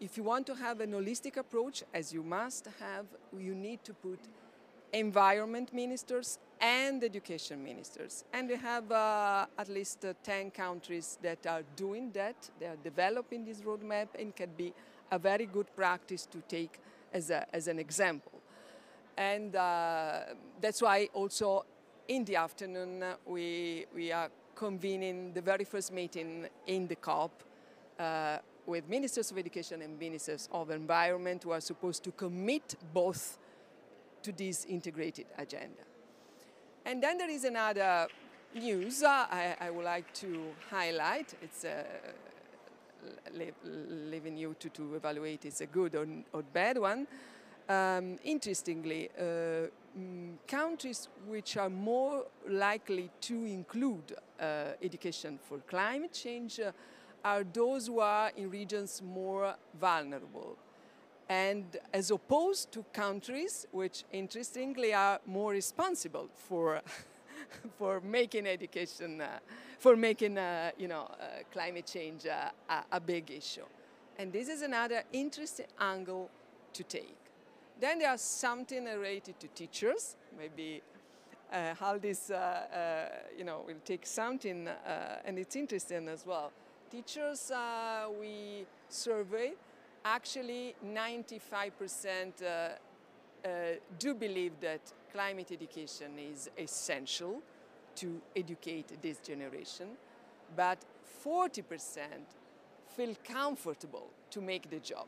If 0.00 0.16
you 0.16 0.22
want 0.22 0.46
to 0.46 0.54
have 0.54 0.80
an 0.80 0.92
holistic 0.92 1.36
approach, 1.36 1.82
as 1.92 2.12
you 2.12 2.22
must 2.22 2.68
have, 2.78 3.06
you 3.36 3.52
need 3.52 3.82
to 3.82 3.92
put 3.92 4.20
environment 4.92 5.74
ministers 5.74 6.38
and 6.60 7.02
education 7.02 7.62
ministers. 7.64 8.24
And 8.32 8.48
we 8.48 8.56
have 8.56 8.92
uh, 8.92 9.46
at 9.58 9.68
least 9.68 10.04
uh, 10.04 10.14
10 10.22 10.52
countries 10.52 11.18
that 11.22 11.44
are 11.48 11.62
doing 11.74 12.12
that. 12.12 12.36
They 12.60 12.66
are 12.66 12.76
developing 12.76 13.44
this 13.44 13.60
roadmap 13.60 14.08
and 14.16 14.34
can 14.36 14.50
be 14.56 14.72
a 15.10 15.18
very 15.18 15.46
good 15.46 15.74
practice 15.74 16.26
to 16.26 16.42
take 16.48 16.78
as, 17.12 17.30
a, 17.30 17.46
as 17.52 17.66
an 17.66 17.80
example. 17.80 18.40
And 19.16 19.56
uh, 19.56 20.20
that's 20.60 20.80
why 20.80 21.08
also 21.12 21.64
in 22.06 22.24
the 22.24 22.36
afternoon, 22.36 23.02
we, 23.26 23.86
we 23.92 24.12
are 24.12 24.30
convening 24.54 25.32
the 25.32 25.42
very 25.42 25.64
first 25.64 25.92
meeting 25.92 26.46
in 26.68 26.86
the 26.86 26.96
COP 26.96 27.42
uh, 27.98 28.38
with 28.68 28.86
ministers 28.86 29.30
of 29.30 29.38
education 29.38 29.80
and 29.80 29.98
ministers 29.98 30.48
of 30.52 30.70
environment 30.70 31.42
who 31.42 31.52
are 31.52 31.60
supposed 31.60 32.04
to 32.04 32.12
commit 32.12 32.74
both 32.92 33.38
to 34.22 34.30
this 34.30 34.66
integrated 34.66 35.24
agenda. 35.38 35.82
And 36.84 37.02
then 37.02 37.16
there 37.16 37.30
is 37.30 37.44
another 37.44 38.06
news 38.54 39.02
uh, 39.02 39.26
I, 39.30 39.56
I, 39.60 39.70
would 39.70 39.84
like 39.84 40.12
to 40.14 40.48
highlight. 40.70 41.34
It's 41.42 41.64
uh, 41.64 41.84
leaving 43.64 44.36
you 44.36 44.54
to, 44.58 44.68
to 44.68 44.94
evaluate 44.96 45.46
is 45.46 45.60
a 45.62 45.66
good 45.66 45.94
or, 45.94 46.06
or 46.32 46.42
bad 46.42 46.78
one. 46.78 47.06
Um, 47.68 48.18
interestingly, 48.24 49.10
uh, 49.18 49.22
mm, 49.98 50.36
countries 50.46 51.08
which 51.26 51.56
are 51.56 51.70
more 51.70 52.24
likely 52.48 53.10
to 53.22 53.34
include 53.44 54.14
uh, 54.40 54.72
education 54.82 55.38
for 55.48 55.58
climate 55.58 56.12
change 56.12 56.60
uh, 56.60 56.72
are 57.28 57.44
those 57.44 57.86
who 57.88 58.00
are 58.00 58.30
in 58.36 58.50
regions 58.50 59.02
more 59.02 59.54
vulnerable. 59.78 60.56
And 61.28 61.64
as 61.92 62.10
opposed 62.10 62.72
to 62.72 62.84
countries 62.92 63.66
which, 63.70 64.04
interestingly, 64.12 64.94
are 64.94 65.20
more 65.26 65.52
responsible 65.52 66.28
for, 66.34 66.80
for 67.78 68.00
making 68.00 68.46
education, 68.46 69.20
uh, 69.20 69.38
for 69.78 69.94
making, 69.94 70.38
uh, 70.38 70.70
you 70.78 70.88
know, 70.88 71.04
uh, 71.20 71.42
climate 71.52 71.86
change 71.86 72.24
a, 72.24 72.52
a 72.90 73.00
big 73.00 73.30
issue. 73.30 73.66
And 74.18 74.32
this 74.32 74.48
is 74.48 74.62
another 74.62 75.02
interesting 75.12 75.66
angle 75.78 76.30
to 76.72 76.82
take. 76.82 77.16
Then 77.78 77.98
there 77.98 78.10
are 78.10 78.18
something 78.18 78.84
related 78.84 79.38
to 79.40 79.48
teachers. 79.48 80.16
Maybe 80.36 80.82
uh, 81.52 81.74
Haldis, 81.74 82.30
uh, 82.30 82.34
uh, 82.34 83.08
you 83.36 83.44
know, 83.44 83.64
will 83.66 83.82
take 83.84 84.06
something, 84.06 84.66
uh, 84.66 85.18
and 85.24 85.38
it's 85.38 85.56
interesting 85.56 86.08
as 86.08 86.26
well. 86.26 86.52
Teachers 86.90 87.50
uh, 87.50 88.06
we 88.18 88.64
survey, 88.88 89.52
actually 90.04 90.74
95% 90.86 92.32
uh, 92.42 93.48
do 93.98 94.14
believe 94.14 94.52
that 94.60 94.80
climate 95.12 95.52
education 95.52 96.12
is 96.18 96.48
essential 96.56 97.42
to 97.96 98.20
educate 98.34 99.02
this 99.02 99.18
generation, 99.18 99.88
but 100.56 100.78
40% 101.24 101.62
feel 102.96 103.14
comfortable 103.22 104.08
to 104.30 104.40
make 104.40 104.70
the 104.70 104.78
job. 104.78 105.06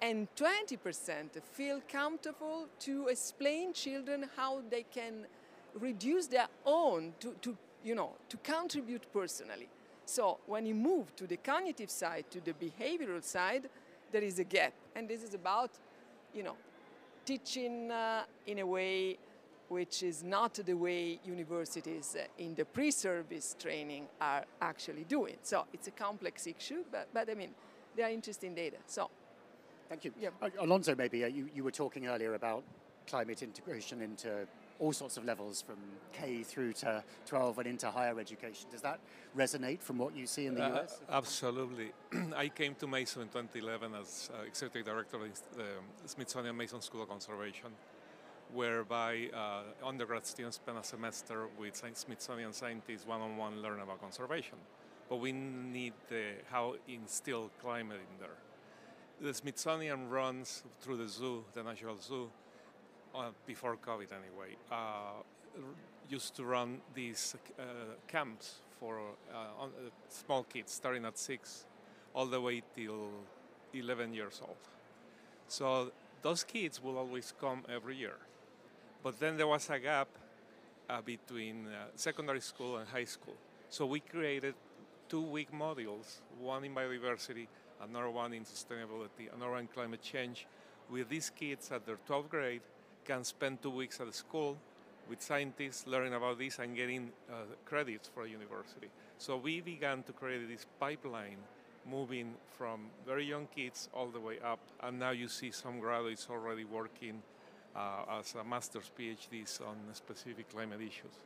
And 0.00 0.28
20% 0.34 1.42
feel 1.52 1.82
comfortable 1.92 2.68
to 2.80 3.08
explain 3.08 3.74
children 3.74 4.30
how 4.34 4.62
they 4.70 4.84
can 4.90 5.26
reduce 5.74 6.26
their 6.28 6.48
own 6.64 7.12
to, 7.20 7.34
to 7.42 7.54
you 7.84 7.94
know, 7.94 8.12
to 8.30 8.36
contribute 8.38 9.12
personally. 9.12 9.68
So 10.08 10.38
when 10.46 10.64
you 10.64 10.74
move 10.74 11.14
to 11.16 11.26
the 11.26 11.36
cognitive 11.36 11.90
side, 11.90 12.24
to 12.30 12.40
the 12.40 12.54
behavioral 12.54 13.22
side, 13.22 13.68
there 14.10 14.22
is 14.22 14.38
a 14.38 14.44
gap. 14.44 14.72
And 14.96 15.06
this 15.06 15.22
is 15.22 15.34
about, 15.34 15.70
you 16.34 16.42
know, 16.42 16.56
teaching 17.26 17.90
uh, 17.90 18.22
in 18.46 18.60
a 18.60 18.66
way 18.66 19.18
which 19.68 20.02
is 20.02 20.24
not 20.24 20.54
the 20.54 20.72
way 20.72 21.20
universities 21.26 22.16
uh, 22.18 22.24
in 22.42 22.54
the 22.54 22.64
pre-service 22.64 23.54
training 23.58 24.06
are 24.18 24.46
actually 24.62 25.04
doing. 25.04 25.36
So 25.42 25.66
it's 25.74 25.88
a 25.88 25.90
complex 25.90 26.46
issue, 26.46 26.84
but, 26.90 27.08
but 27.12 27.28
I 27.28 27.34
mean, 27.34 27.50
they 27.94 28.02
are 28.02 28.10
interesting 28.10 28.54
data. 28.54 28.78
So, 28.86 29.10
thank 29.90 30.06
you. 30.06 30.12
Yeah. 30.18 30.30
Uh, 30.40 30.48
Alonso, 30.60 30.94
maybe 30.94 31.22
uh, 31.22 31.26
you, 31.26 31.50
you 31.54 31.62
were 31.62 31.70
talking 31.70 32.06
earlier 32.06 32.32
about 32.32 32.64
climate 33.06 33.42
integration 33.42 34.00
into 34.00 34.46
all 34.78 34.92
sorts 34.92 35.16
of 35.16 35.24
levels 35.24 35.62
from 35.62 35.76
K 36.12 36.42
through 36.42 36.72
to 36.74 37.02
12 37.26 37.58
and 37.58 37.66
into 37.66 37.90
higher 37.90 38.18
education. 38.18 38.68
Does 38.70 38.82
that 38.82 39.00
resonate 39.36 39.80
from 39.80 39.98
what 39.98 40.16
you 40.16 40.26
see 40.26 40.46
in 40.46 40.54
the 40.54 40.64
uh, 40.64 40.82
US? 40.82 41.00
Absolutely. 41.10 41.90
I 42.36 42.48
came 42.48 42.74
to 42.76 42.86
Mason 42.86 43.22
in 43.22 43.28
2011 43.28 43.94
as 43.94 44.30
uh, 44.32 44.42
executive 44.42 44.86
director 44.86 45.16
of 45.16 45.22
the 45.56 45.64
Smithsonian 46.06 46.56
Mason 46.56 46.80
School 46.80 47.02
of 47.02 47.08
Conservation, 47.08 47.70
whereby 48.52 49.28
uh, 49.34 49.86
undergrad 49.86 50.26
students 50.26 50.56
spend 50.56 50.78
a 50.78 50.84
semester 50.84 51.48
with 51.58 51.80
Smithsonian 51.94 52.52
scientists 52.52 53.06
one-on-one 53.06 53.60
learn 53.60 53.80
about 53.80 54.00
conservation. 54.00 54.58
But 55.08 55.16
we 55.16 55.32
need 55.32 55.94
the, 56.10 56.32
how 56.50 56.74
instill 56.86 57.50
climate 57.60 57.98
in 57.98 58.20
there. 58.20 58.36
The 59.20 59.34
Smithsonian 59.34 60.08
runs 60.08 60.62
through 60.80 60.98
the 60.98 61.08
zoo, 61.08 61.44
the 61.54 61.62
National 61.62 61.96
Zoo, 61.96 62.30
uh, 63.14 63.30
before 63.46 63.76
COVID 63.76 64.08
anyway, 64.12 64.56
uh, 64.70 65.22
used 66.08 66.34
to 66.36 66.44
run 66.44 66.80
these 66.94 67.36
uh, 67.58 67.62
camps 68.06 68.60
for 68.80 69.00
uh, 69.32 69.62
on, 69.62 69.68
uh, 69.68 69.90
small 70.08 70.44
kids 70.44 70.72
starting 70.72 71.04
at 71.04 71.18
six 71.18 71.66
all 72.14 72.26
the 72.26 72.40
way 72.40 72.62
till 72.74 73.10
11 73.74 74.14
years 74.14 74.40
old. 74.42 74.56
So 75.48 75.92
those 76.22 76.44
kids 76.44 76.82
will 76.82 76.96
always 76.96 77.32
come 77.40 77.64
every 77.68 77.96
year. 77.96 78.16
But 79.02 79.20
then 79.20 79.36
there 79.36 79.46
was 79.46 79.68
a 79.70 79.78
gap 79.78 80.08
uh, 80.88 81.02
between 81.02 81.68
secondary 81.94 82.40
school 82.40 82.78
and 82.78 82.88
high 82.88 83.04
school. 83.04 83.36
So 83.68 83.84
we 83.86 84.00
created 84.00 84.54
two 85.08 85.22
week 85.22 85.52
modules, 85.52 86.20
one 86.40 86.64
in 86.64 86.74
biodiversity, 86.74 87.46
another 87.82 88.10
one 88.10 88.32
in 88.32 88.44
sustainability, 88.44 89.32
another 89.34 89.52
one 89.52 89.60
in 89.60 89.66
climate 89.68 90.02
change, 90.02 90.46
with 90.90 91.08
these 91.08 91.30
kids 91.30 91.70
at 91.70 91.86
their 91.86 91.98
12th 92.08 92.28
grade 92.30 92.62
can 93.08 93.24
spend 93.24 93.62
two 93.62 93.70
weeks 93.70 94.00
at 94.00 94.14
school 94.14 94.58
with 95.08 95.22
scientists 95.22 95.86
learning 95.86 96.12
about 96.12 96.38
this 96.38 96.58
and 96.58 96.76
getting 96.76 97.10
uh, 97.30 97.36
credits 97.64 98.06
for 98.06 98.24
a 98.24 98.28
university. 98.28 98.88
So 99.16 99.38
we 99.38 99.62
began 99.62 100.02
to 100.02 100.12
create 100.12 100.46
this 100.46 100.66
pipeline 100.78 101.38
moving 101.90 102.34
from 102.58 102.80
very 103.06 103.24
young 103.24 103.48
kids 103.56 103.88
all 103.94 104.08
the 104.08 104.20
way 104.20 104.38
up, 104.44 104.58
and 104.82 104.98
now 104.98 105.12
you 105.12 105.26
see 105.26 105.50
some 105.50 105.80
graduates 105.80 106.28
already 106.30 106.66
working 106.66 107.22
uh, 107.74 108.18
as 108.18 108.34
a 108.34 108.44
master's 108.44 108.90
PhDs 108.98 109.62
on 109.62 109.76
specific 109.94 110.50
climate 110.50 110.82
issues. 110.82 111.16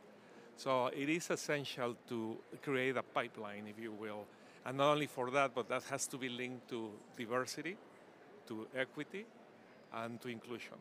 So 0.56 0.86
it 0.86 1.08
is 1.08 1.30
essential 1.30 1.96
to 2.10 2.36
create 2.62 2.96
a 2.96 3.02
pipeline, 3.02 3.64
if 3.66 3.82
you 3.82 3.90
will, 3.90 4.24
and 4.64 4.76
not 4.76 4.92
only 4.92 5.08
for 5.08 5.32
that, 5.32 5.52
but 5.52 5.68
that 5.68 5.82
has 5.90 6.06
to 6.06 6.16
be 6.16 6.28
linked 6.28 6.68
to 6.68 6.90
diversity, 7.16 7.76
to 8.46 8.68
equity, 8.76 9.26
and 9.92 10.20
to 10.20 10.28
inclusion 10.28 10.78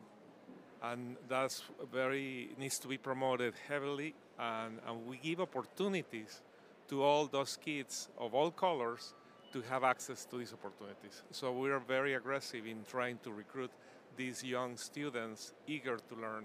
and 0.82 1.16
that's 1.28 1.62
very 1.92 2.50
needs 2.58 2.78
to 2.78 2.88
be 2.88 2.98
promoted 2.98 3.54
heavily 3.68 4.14
and, 4.38 4.78
and 4.86 5.06
we 5.06 5.16
give 5.16 5.40
opportunities 5.40 6.40
to 6.88 7.02
all 7.02 7.26
those 7.26 7.56
kids 7.56 8.08
of 8.18 8.34
all 8.34 8.50
colors 8.50 9.14
to 9.52 9.62
have 9.62 9.84
access 9.84 10.24
to 10.24 10.38
these 10.38 10.52
opportunities. 10.52 11.22
So 11.30 11.52
we 11.52 11.70
are 11.70 11.78
very 11.78 12.14
aggressive 12.14 12.66
in 12.66 12.84
trying 12.90 13.18
to 13.22 13.32
recruit 13.32 13.70
these 14.16 14.42
young 14.42 14.76
students 14.76 15.52
eager 15.66 15.98
to 16.08 16.14
learn 16.14 16.44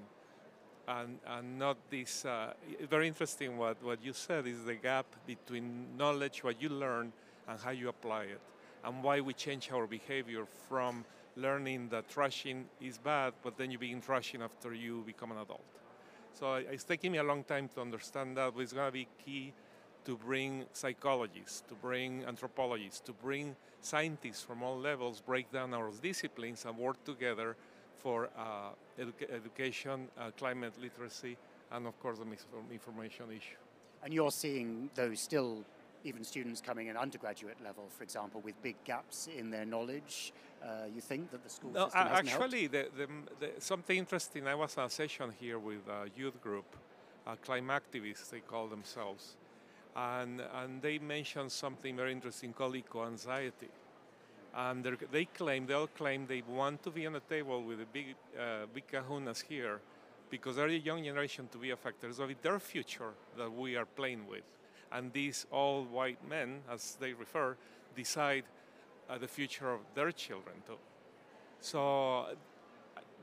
and, 0.88 1.20
and 1.28 1.60
not 1.60 1.78
this, 1.90 2.24
uh, 2.24 2.54
very 2.90 3.08
interesting 3.08 3.58
what, 3.58 3.84
what 3.84 4.04
you 4.04 4.14
said 4.14 4.48
is 4.48 4.64
the 4.64 4.76
gap 4.76 5.06
between 5.26 5.98
knowledge, 5.98 6.44
what 6.44 6.62
you 6.62 6.70
learn, 6.70 7.12
and 7.48 7.60
how 7.60 7.72
you 7.72 7.90
apply 7.90 8.24
it, 8.24 8.40
and 8.86 9.04
why 9.04 9.20
we 9.20 9.34
change 9.34 9.70
our 9.72 9.86
behavior 9.86 10.46
from 10.70 11.04
learning 11.38 11.90
that 11.90 12.10
trashing 12.10 12.64
is 12.82 12.98
bad, 12.98 13.34
but 13.44 13.58
then 13.58 13.72
you 13.72 13.78
begin 13.78 14.02
trashing 14.02 14.42
after 14.42 14.74
you 14.74 15.04
become 15.06 15.32
an 15.32 15.38
adult. 15.38 15.64
So 16.34 16.56
it's 16.56 16.84
taking 16.84 17.12
me 17.12 17.20
a 17.20 17.24
long 17.24 17.44
time 17.44 17.70
to 17.76 17.82
understand 17.82 18.38
that, 18.38 18.54
but 18.54 18.62
it's 18.62 18.74
going 18.74 18.88
to 18.88 18.92
be 18.92 19.08
key 19.24 19.54
to 20.06 20.18
bring 20.18 20.66
psychologists, 20.74 21.64
to 21.68 21.76
bring 21.76 22.24
anthropologists, 22.26 23.00
to 23.02 23.12
bring 23.12 23.56
scientists 23.82 24.42
from 24.42 24.64
all 24.64 24.78
levels, 24.78 25.22
break 25.22 25.52
down 25.52 25.74
our 25.74 25.92
disciplines 26.02 26.66
and 26.66 26.78
work 26.78 27.04
together 27.04 27.56
for 27.96 28.30
uh, 28.38 28.70
edu- 29.00 29.34
education, 29.34 30.08
uh, 30.18 30.32
climate 30.38 30.74
literacy, 30.82 31.38
and 31.72 31.88
of 31.88 32.00
course 32.00 32.20
the 32.20 32.26
misinformation 32.26 33.26
issue. 33.32 33.58
And 34.04 34.14
you're 34.14 34.32
seeing 34.32 34.90
those 34.96 35.20
still 35.20 35.66
even 36.04 36.24
students 36.24 36.62
coming 36.62 36.88
in 36.88 36.96
undergraduate 36.96 37.58
level, 37.64 37.86
for 37.90 38.04
example, 38.04 38.42
with 38.42 38.62
big 38.62 38.76
gaps 38.86 39.28
in 39.36 39.50
their 39.50 39.66
knowledge? 39.66 40.32
Uh, 40.64 40.86
you 40.94 41.02
think 41.02 41.32
that 41.32 41.44
the 41.44 41.50
school 41.50 41.72
no, 41.72 41.86
system 41.86 42.08
hasn't 42.08 42.30
actually, 42.30 42.68
the, 42.68 42.88
the, 42.98 43.08
the, 43.40 43.52
something 43.60 43.98
interesting. 43.98 44.48
I 44.48 44.56
was 44.56 44.78
on 44.78 44.86
a 44.86 44.90
session 44.90 45.32
here 45.40 45.60
with 45.60 45.88
a 45.88 46.10
youth 46.16 46.42
group, 46.42 46.66
uh, 47.26 47.36
climate 47.36 47.84
activists 47.84 48.30
they 48.30 48.40
call 48.40 48.68
themselves, 48.68 49.38
and 49.96 50.42
and 50.62 50.82
they 50.82 50.98
mentioned 50.98 51.52
something 51.52 51.96
very 51.96 52.12
interesting 52.12 52.54
called 52.54 52.76
eco-anxiety. 52.76 53.70
And 54.56 54.84
they 55.12 55.26
claim, 55.26 55.68
they 55.68 55.76
all 55.76 55.88
claim 55.88 56.26
they 56.26 56.42
want 56.42 56.82
to 56.84 56.90
be 56.90 57.06
on 57.06 57.14
the 57.14 57.20
table 57.20 57.62
with 57.62 57.78
the 57.78 57.86
big, 57.86 58.16
uh, 58.40 58.66
big 58.74 58.88
kahunas 58.88 59.44
here 59.44 59.82
because 60.32 60.56
they're 60.56 60.68
the 60.68 60.80
young 60.80 61.04
generation 61.04 61.48
to 61.52 61.60
be 61.60 61.70
affected. 61.70 62.16
So 62.16 62.24
it's 62.24 62.42
their 62.42 62.58
future 62.58 63.14
that 63.38 63.54
we 63.54 63.76
are 63.76 63.86
playing 63.86 64.26
with 64.26 64.42
and 64.92 65.12
these 65.14 65.46
all 65.52 65.84
white 65.84 66.28
men, 66.28 66.62
as 66.72 66.98
they 67.00 67.14
refer, 67.14 67.58
decide 67.96 68.44
uh, 69.10 69.18
the 69.18 69.28
future 69.28 69.72
of 69.72 69.82
their 69.96 70.12
children 70.12 70.56
too. 70.66 70.78
So 71.60 72.28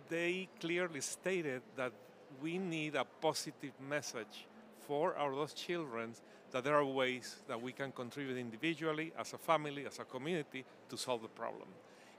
they 0.09 0.49
clearly 0.61 1.01
stated 1.01 1.62
that 1.76 1.93
we 2.43 2.59
need 2.59 2.95
a 2.95 3.05
positive 3.20 3.72
message 3.89 4.47
for 4.87 5.16
our 5.16 5.35
those 5.35 5.55
children 5.55 6.14
that 6.51 6.62
there 6.62 6.76
are 6.76 6.85
ways 6.85 7.37
that 7.49 7.61
we 7.61 7.72
can 7.72 7.91
contribute 7.91 8.39
individually, 8.39 9.12
as 9.18 9.32
a 9.32 9.39
family, 9.39 9.87
as 9.87 9.99
a 9.99 10.05
community, 10.05 10.64
to 10.89 10.97
solve 10.97 11.22
the 11.22 11.28
problem. 11.28 11.68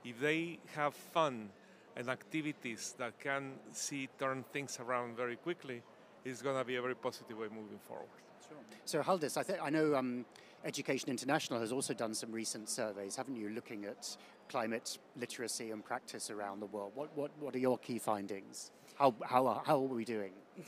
If 0.03 0.19
they 0.19 0.59
have 0.75 0.93
fun 0.93 1.49
and 1.95 2.09
activities 2.09 2.95
that 2.97 3.17
can 3.19 3.53
see 3.71 4.09
turn 4.19 4.43
things 4.51 4.77
around 4.79 5.15
very 5.15 5.37
quickly, 5.37 5.81
it's 6.25 6.41
going 6.41 6.57
to 6.57 6.65
be 6.65 6.75
a 6.75 6.81
very 6.81 6.95
positive 6.95 7.37
way 7.37 7.47
moving 7.47 7.79
forward. 7.79 8.07
Sure. 8.45 8.57
So 8.83 9.01
Haldis, 9.01 9.37
I, 9.37 9.43
th- 9.43 9.59
I 9.61 9.69
know 9.69 9.95
um, 9.95 10.25
Education 10.65 11.09
International 11.09 11.59
has 11.59 11.71
also 11.71 11.93
done 11.93 12.15
some 12.15 12.31
recent 12.31 12.69
surveys, 12.69 13.15
haven't 13.15 13.35
you, 13.35 13.49
looking 13.49 13.85
at 13.85 14.17
climate 14.49 14.97
literacy 15.15 15.69
and 15.69 15.85
practice 15.85 16.31
around 16.31 16.59
the 16.59 16.65
world. 16.65 16.91
What, 16.95 17.15
what, 17.15 17.29
what 17.39 17.53
are 17.53 17.59
your 17.59 17.77
key 17.77 17.99
findings? 17.99 18.71
How, 18.95 19.13
how, 19.23 19.47
uh, 19.47 19.59
how 19.63 19.75
are 19.75 19.95
we 19.95 20.05
doing? 20.05 20.31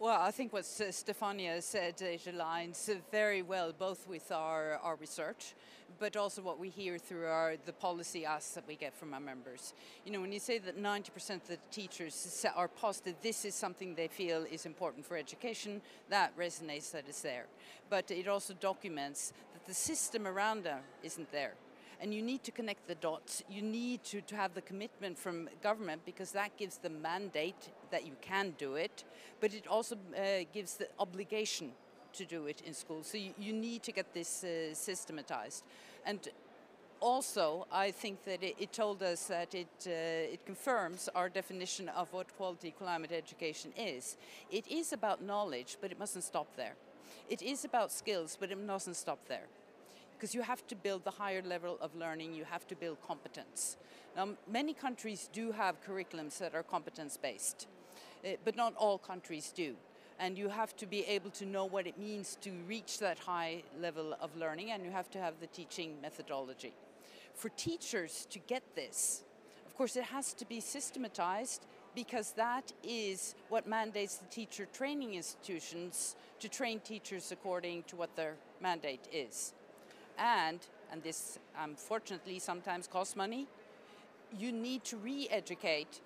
Well, 0.00 0.20
I 0.20 0.30
think 0.30 0.52
what 0.52 0.64
Stefania 0.64 1.62
said 1.62 1.94
uh, 2.00 2.30
aligns 2.30 2.88
uh, 2.88 2.94
very 3.10 3.42
well 3.42 3.72
both 3.76 4.08
with 4.08 4.30
our, 4.32 4.78
our 4.82 4.96
research, 4.96 5.54
but 5.98 6.16
also 6.16 6.40
what 6.42 6.58
we 6.58 6.68
hear 6.68 6.98
through 6.98 7.26
our 7.26 7.56
the 7.66 7.72
policy 7.72 8.24
asks 8.24 8.52
that 8.52 8.66
we 8.66 8.76
get 8.76 8.94
from 8.94 9.12
our 9.14 9.20
members. 9.20 9.74
You 10.04 10.12
know, 10.12 10.20
when 10.20 10.32
you 10.32 10.40
say 10.40 10.58
that 10.58 10.80
90% 10.80 11.30
of 11.30 11.48
the 11.48 11.58
teachers 11.70 12.46
are 12.54 12.68
positive, 12.68 13.16
this 13.22 13.44
is 13.44 13.54
something 13.54 13.94
they 13.94 14.08
feel 14.08 14.44
is 14.50 14.66
important 14.66 15.04
for 15.04 15.16
education, 15.16 15.80
that 16.08 16.36
resonates 16.38 16.90
that 16.92 17.04
it's 17.08 17.22
there. 17.22 17.46
But 17.90 18.10
it 18.10 18.28
also 18.28 18.54
documents 18.54 19.32
that 19.52 19.66
the 19.66 19.74
system 19.74 20.26
around 20.26 20.64
them 20.64 20.80
isn't 21.02 21.30
there 21.32 21.54
and 22.00 22.14
you 22.14 22.22
need 22.22 22.42
to 22.44 22.50
connect 22.50 22.86
the 22.86 22.94
dots. 22.94 23.42
You 23.50 23.62
need 23.62 24.04
to, 24.04 24.20
to 24.20 24.36
have 24.36 24.54
the 24.54 24.62
commitment 24.62 25.18
from 25.18 25.48
government 25.62 26.02
because 26.04 26.32
that 26.32 26.56
gives 26.56 26.78
the 26.78 26.90
mandate 26.90 27.70
that 27.90 28.06
you 28.06 28.12
can 28.20 28.54
do 28.58 28.74
it, 28.74 29.04
but 29.40 29.54
it 29.54 29.66
also 29.66 29.96
uh, 29.96 30.44
gives 30.52 30.74
the 30.74 30.88
obligation 30.98 31.72
to 32.14 32.24
do 32.24 32.46
it 32.46 32.62
in 32.66 32.74
school. 32.74 33.02
So 33.02 33.18
you, 33.18 33.32
you 33.38 33.52
need 33.52 33.82
to 33.84 33.92
get 33.92 34.14
this 34.14 34.44
uh, 34.44 34.74
systematized. 34.74 35.64
And 36.06 36.28
also, 37.00 37.66
I 37.70 37.90
think 37.90 38.24
that 38.24 38.42
it, 38.42 38.56
it 38.58 38.72
told 38.72 39.02
us 39.02 39.24
that 39.26 39.54
it, 39.54 39.68
uh, 39.86 40.32
it 40.34 40.44
confirms 40.46 41.08
our 41.14 41.28
definition 41.28 41.88
of 41.90 42.12
what 42.12 42.36
quality 42.36 42.74
climate 42.76 43.12
education 43.12 43.72
is. 43.76 44.16
It 44.50 44.66
is 44.68 44.92
about 44.92 45.22
knowledge, 45.22 45.76
but 45.80 45.92
it 45.92 45.98
mustn't 45.98 46.24
stop 46.24 46.48
there. 46.56 46.74
It 47.28 47.42
is 47.42 47.64
about 47.64 47.92
skills, 47.92 48.36
but 48.38 48.50
it 48.50 48.58
mustn't 48.58 48.96
stop 48.96 49.18
there. 49.28 49.46
Because 50.18 50.34
you 50.34 50.42
have 50.42 50.66
to 50.66 50.74
build 50.74 51.04
the 51.04 51.12
higher 51.12 51.42
level 51.42 51.78
of 51.80 51.94
learning, 51.94 52.34
you 52.34 52.44
have 52.44 52.66
to 52.66 52.74
build 52.74 52.98
competence. 53.06 53.76
Now, 54.16 54.30
many 54.50 54.74
countries 54.74 55.30
do 55.32 55.52
have 55.52 55.76
curriculums 55.84 56.38
that 56.38 56.54
are 56.54 56.64
competence 56.64 57.16
based, 57.16 57.68
uh, 58.24 58.30
but 58.44 58.56
not 58.56 58.74
all 58.76 58.98
countries 58.98 59.52
do 59.54 59.76
and 60.20 60.36
you 60.36 60.48
have 60.48 60.76
to 60.76 60.84
be 60.84 61.04
able 61.04 61.30
to 61.30 61.46
know 61.46 61.64
what 61.64 61.86
it 61.86 61.96
means 61.96 62.36
to 62.40 62.50
reach 62.66 62.98
that 62.98 63.16
high 63.20 63.62
level 63.80 64.16
of 64.20 64.36
learning 64.36 64.72
and 64.72 64.84
you 64.84 64.90
have 64.90 65.08
to 65.08 65.16
have 65.16 65.34
the 65.38 65.46
teaching 65.46 65.94
methodology 66.02 66.74
for 67.38 67.48
teachers 67.50 68.26
to 68.30 68.38
get 68.40 68.62
this, 68.74 69.22
of 69.66 69.76
course, 69.76 69.96
it 69.96 70.04
has 70.04 70.34
to 70.34 70.44
be 70.44 70.60
systematized 70.60 71.66
because 71.94 72.32
that 72.32 72.72
is 72.82 73.34
what 73.48 73.66
mandates 73.66 74.16
the 74.16 74.26
teacher 74.26 74.66
training 74.72 75.14
institutions 75.14 76.16
to 76.40 76.48
train 76.48 76.80
teachers 76.80 77.30
according 77.30 77.84
to 77.84 77.96
what 77.96 78.14
their 78.16 78.34
mandate 78.60 79.08
is. 79.12 79.54
And, 80.18 80.58
and 80.90 81.02
this 81.02 81.38
um, 81.56 81.70
unfortunately 81.70 82.38
sometimes 82.38 82.86
costs 82.86 83.16
money, 83.16 83.46
you 84.36 84.52
need 84.52 84.84
to 84.84 84.96
re-educate 84.96 86.00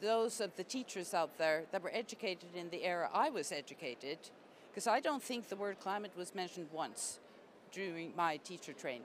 those 0.00 0.40
of 0.40 0.54
the 0.56 0.64
teachers 0.64 1.14
out 1.14 1.36
there 1.38 1.64
that 1.72 1.82
were 1.82 1.90
educated 1.92 2.54
in 2.54 2.70
the 2.70 2.84
era 2.84 3.10
I 3.12 3.30
was 3.30 3.52
educated, 3.52 4.18
because 4.70 4.86
I 4.86 5.00
don't 5.00 5.22
think 5.22 5.48
the 5.48 5.56
word 5.56 5.80
climate 5.80 6.12
was 6.16 6.34
mentioned 6.34 6.68
once 6.72 7.18
during 7.72 8.12
my 8.16 8.36
teacher 8.38 8.72
training. 8.72 9.02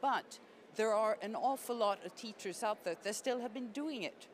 But 0.00 0.38
there 0.76 0.92
are 0.92 1.18
an 1.22 1.34
awful 1.34 1.76
lot 1.76 2.04
of 2.04 2.14
teachers 2.14 2.62
out 2.62 2.84
there 2.84 2.96
that 3.02 3.14
still 3.14 3.40
have 3.40 3.54
been 3.54 3.68
doing 3.68 4.02
it 4.02 4.26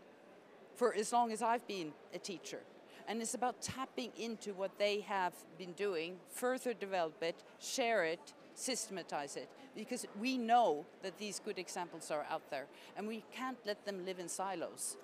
for 0.74 0.94
as 0.94 1.12
long 1.12 1.32
as 1.32 1.42
I've 1.42 1.66
been 1.66 1.92
a 2.14 2.18
teacher. 2.18 2.60
And 3.08 3.20
it's 3.20 3.34
about 3.34 3.60
tapping 3.62 4.12
into 4.18 4.52
what 4.52 4.78
they 4.78 5.00
have 5.00 5.32
been 5.58 5.72
doing, 5.72 6.16
further 6.30 6.74
develop 6.74 7.22
it, 7.22 7.36
share 7.58 8.04
it, 8.04 8.34
systematize 8.58 9.36
it, 9.36 9.48
because 9.74 10.06
we 10.20 10.36
know 10.36 10.84
that 11.02 11.18
these 11.18 11.40
good 11.44 11.58
examples 11.58 12.10
are 12.10 12.26
out 12.30 12.50
there, 12.50 12.66
and 12.96 13.06
we 13.06 13.24
can't 13.32 13.58
let 13.64 13.84
them 13.84 14.04
live 14.04 14.18
in 14.18 14.28
silos 14.28 14.96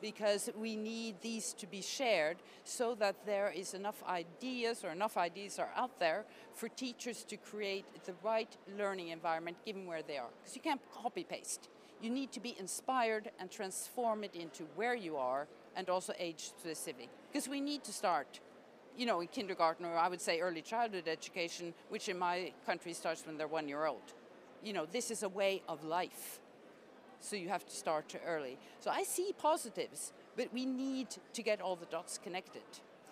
because 0.00 0.48
we 0.58 0.76
need 0.76 1.20
these 1.20 1.52
to 1.52 1.66
be 1.66 1.82
shared 1.82 2.38
so 2.64 2.94
that 2.94 3.26
there 3.26 3.52
is 3.54 3.74
enough 3.74 4.02
ideas 4.08 4.82
or 4.84 4.90
enough 4.90 5.16
ideas 5.16 5.58
are 5.58 5.70
out 5.76 5.98
there 6.00 6.24
for 6.54 6.68
teachers 6.68 7.22
to 7.24 7.36
create 7.36 7.84
the 8.04 8.14
right 8.22 8.56
learning 8.78 9.08
environment 9.08 9.56
given 9.64 9.86
where 9.86 10.02
they 10.02 10.16
are. 10.16 10.30
Because 10.40 10.56
you 10.56 10.62
can't 10.62 10.80
copy 10.90 11.24
paste. 11.24 11.68
You 12.00 12.08
need 12.08 12.32
to 12.32 12.40
be 12.40 12.56
inspired 12.58 13.30
and 13.38 13.50
transform 13.50 14.24
it 14.24 14.34
into 14.34 14.64
where 14.74 14.94
you 14.94 15.16
are 15.16 15.46
and 15.76 15.90
also 15.90 16.14
age 16.18 16.50
specific. 16.58 17.10
Because 17.30 17.46
we 17.46 17.60
need 17.60 17.84
to 17.84 17.92
start, 17.92 18.40
you 18.96 19.06
know, 19.06 19.20
in 19.20 19.28
kindergarten 19.28 19.86
or 19.86 19.96
I 19.96 20.08
would 20.08 20.20
say 20.20 20.40
early 20.40 20.62
childhood 20.62 21.08
education, 21.08 21.74
which 21.88 22.08
in 22.08 22.18
my 22.18 22.52
country 22.66 22.92
starts 22.92 23.26
when 23.26 23.36
they're 23.36 23.48
one 23.48 23.68
year 23.68 23.86
old. 23.86 24.14
You 24.62 24.72
know, 24.72 24.86
this 24.86 25.10
is 25.10 25.22
a 25.22 25.28
way 25.28 25.62
of 25.68 25.84
life 25.84 26.40
so 27.20 27.36
you 27.36 27.48
have 27.48 27.66
to 27.66 27.74
start 27.74 28.14
early. 28.26 28.58
So 28.80 28.90
I 28.90 29.02
see 29.02 29.34
positives, 29.38 30.12
but 30.36 30.52
we 30.52 30.66
need 30.66 31.08
to 31.34 31.42
get 31.42 31.60
all 31.60 31.76
the 31.76 31.86
dots 31.86 32.18
connected. 32.22 32.62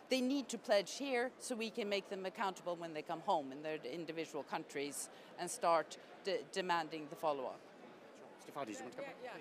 They 0.08 0.22
need 0.22 0.48
to 0.48 0.58
pledge 0.58 0.96
here 0.96 1.30
so 1.38 1.54
we 1.54 1.68
can 1.68 1.88
make 1.88 2.08
them 2.08 2.24
accountable 2.24 2.76
when 2.76 2.94
they 2.94 3.02
come 3.02 3.20
home 3.20 3.52
in 3.52 3.62
their 3.62 3.78
individual 3.84 4.42
countries 4.42 5.10
and 5.38 5.50
start 5.50 5.98
de 6.24 6.38
demanding 6.52 7.06
the 7.10 7.16
follow-up. 7.16 7.60
Yeah, 9.22 9.32
yeah, 9.36 9.40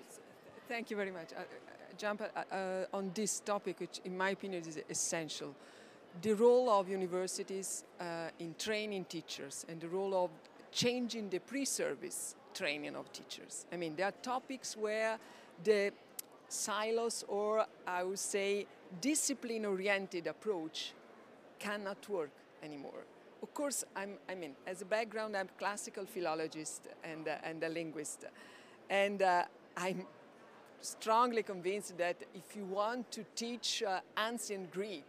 Thank 0.68 0.90
you 0.90 0.96
very 0.96 1.10
much. 1.10 1.32
Uh, 1.32 1.40
uh, 1.40 1.42
jump 1.96 2.20
uh, 2.20 2.54
uh, 2.54 2.84
on 2.92 3.10
this 3.14 3.40
topic, 3.40 3.80
which 3.80 4.00
in 4.04 4.16
my 4.16 4.30
opinion 4.30 4.62
is 4.68 4.78
essential. 4.90 5.54
The 6.22 6.34
role 6.34 6.68
of 6.70 6.88
universities 6.88 7.84
uh, 8.00 8.30
in 8.38 8.54
training 8.58 9.04
teachers 9.04 9.64
and 9.68 9.80
the 9.80 9.88
role 9.88 10.14
of 10.14 10.30
changing 10.72 11.30
the 11.30 11.38
pre-service 11.38 12.34
training 12.54 12.96
of 12.96 13.12
teachers. 13.12 13.66
I 13.72 13.76
mean, 13.76 13.94
there 13.96 14.06
are 14.06 14.14
topics 14.22 14.76
where 14.76 15.18
the 15.62 15.92
silos 16.48 17.24
or 17.28 17.66
I 17.86 18.02
would 18.02 18.18
say 18.18 18.66
discipline-oriented 19.00 20.26
approach 20.26 20.92
cannot 21.58 22.08
work 22.08 22.30
anymore. 22.62 23.04
Of 23.42 23.54
course, 23.54 23.84
I'm, 23.94 24.14
I 24.28 24.34
mean, 24.34 24.56
as 24.66 24.82
a 24.82 24.84
background, 24.84 25.36
I'm 25.36 25.48
classical 25.58 26.04
philologist 26.04 26.88
and, 27.04 27.28
uh, 27.28 27.36
and 27.44 27.62
a 27.62 27.68
linguist. 27.68 28.24
And 28.90 29.22
uh, 29.22 29.44
I'm 29.76 30.06
strongly 30.80 31.42
convinced 31.42 31.96
that 31.98 32.16
if 32.34 32.56
you 32.56 32.64
want 32.64 33.12
to 33.12 33.24
teach 33.36 33.82
uh, 33.86 34.00
ancient 34.18 34.72
Greek, 34.72 35.06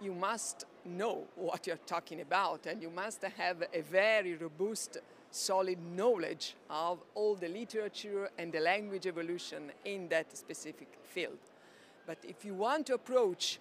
you 0.00 0.12
must 0.12 0.64
know 0.84 1.24
what 1.36 1.66
you're 1.66 1.84
talking 1.86 2.20
about 2.20 2.66
and 2.66 2.82
you 2.82 2.90
must 2.90 3.22
have 3.22 3.62
a 3.72 3.80
very 3.82 4.34
robust 4.36 4.98
solid 5.30 5.78
knowledge 5.94 6.54
of 6.70 6.98
all 7.14 7.34
the 7.34 7.48
literature 7.48 8.30
and 8.38 8.52
the 8.52 8.60
language 8.60 9.06
evolution 9.06 9.70
in 9.84 10.08
that 10.08 10.36
specific 10.36 10.88
field. 11.04 11.38
But 12.06 12.18
if 12.22 12.44
you 12.44 12.54
want 12.54 12.86
to 12.86 12.94
approach, 12.94 13.58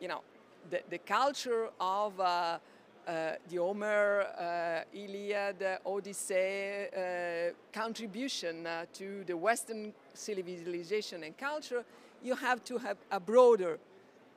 you 0.00 0.08
know, 0.08 0.22
the, 0.70 0.80
the 0.88 0.98
culture 0.98 1.68
of 1.80 2.18
uh, 2.18 2.58
uh, 3.06 3.32
the 3.50 3.56
Homer, 3.56 4.26
uh, 4.38 4.96
Iliad, 4.96 5.80
Odyssey 5.84 6.86
uh, 6.96 7.50
contribution 7.72 8.66
uh, 8.66 8.86
to 8.94 9.24
the 9.26 9.36
Western 9.36 9.92
civilization 10.14 11.24
and 11.24 11.36
culture, 11.36 11.84
you 12.22 12.36
have 12.36 12.62
to 12.64 12.78
have 12.78 12.96
a 13.10 13.18
broader, 13.18 13.78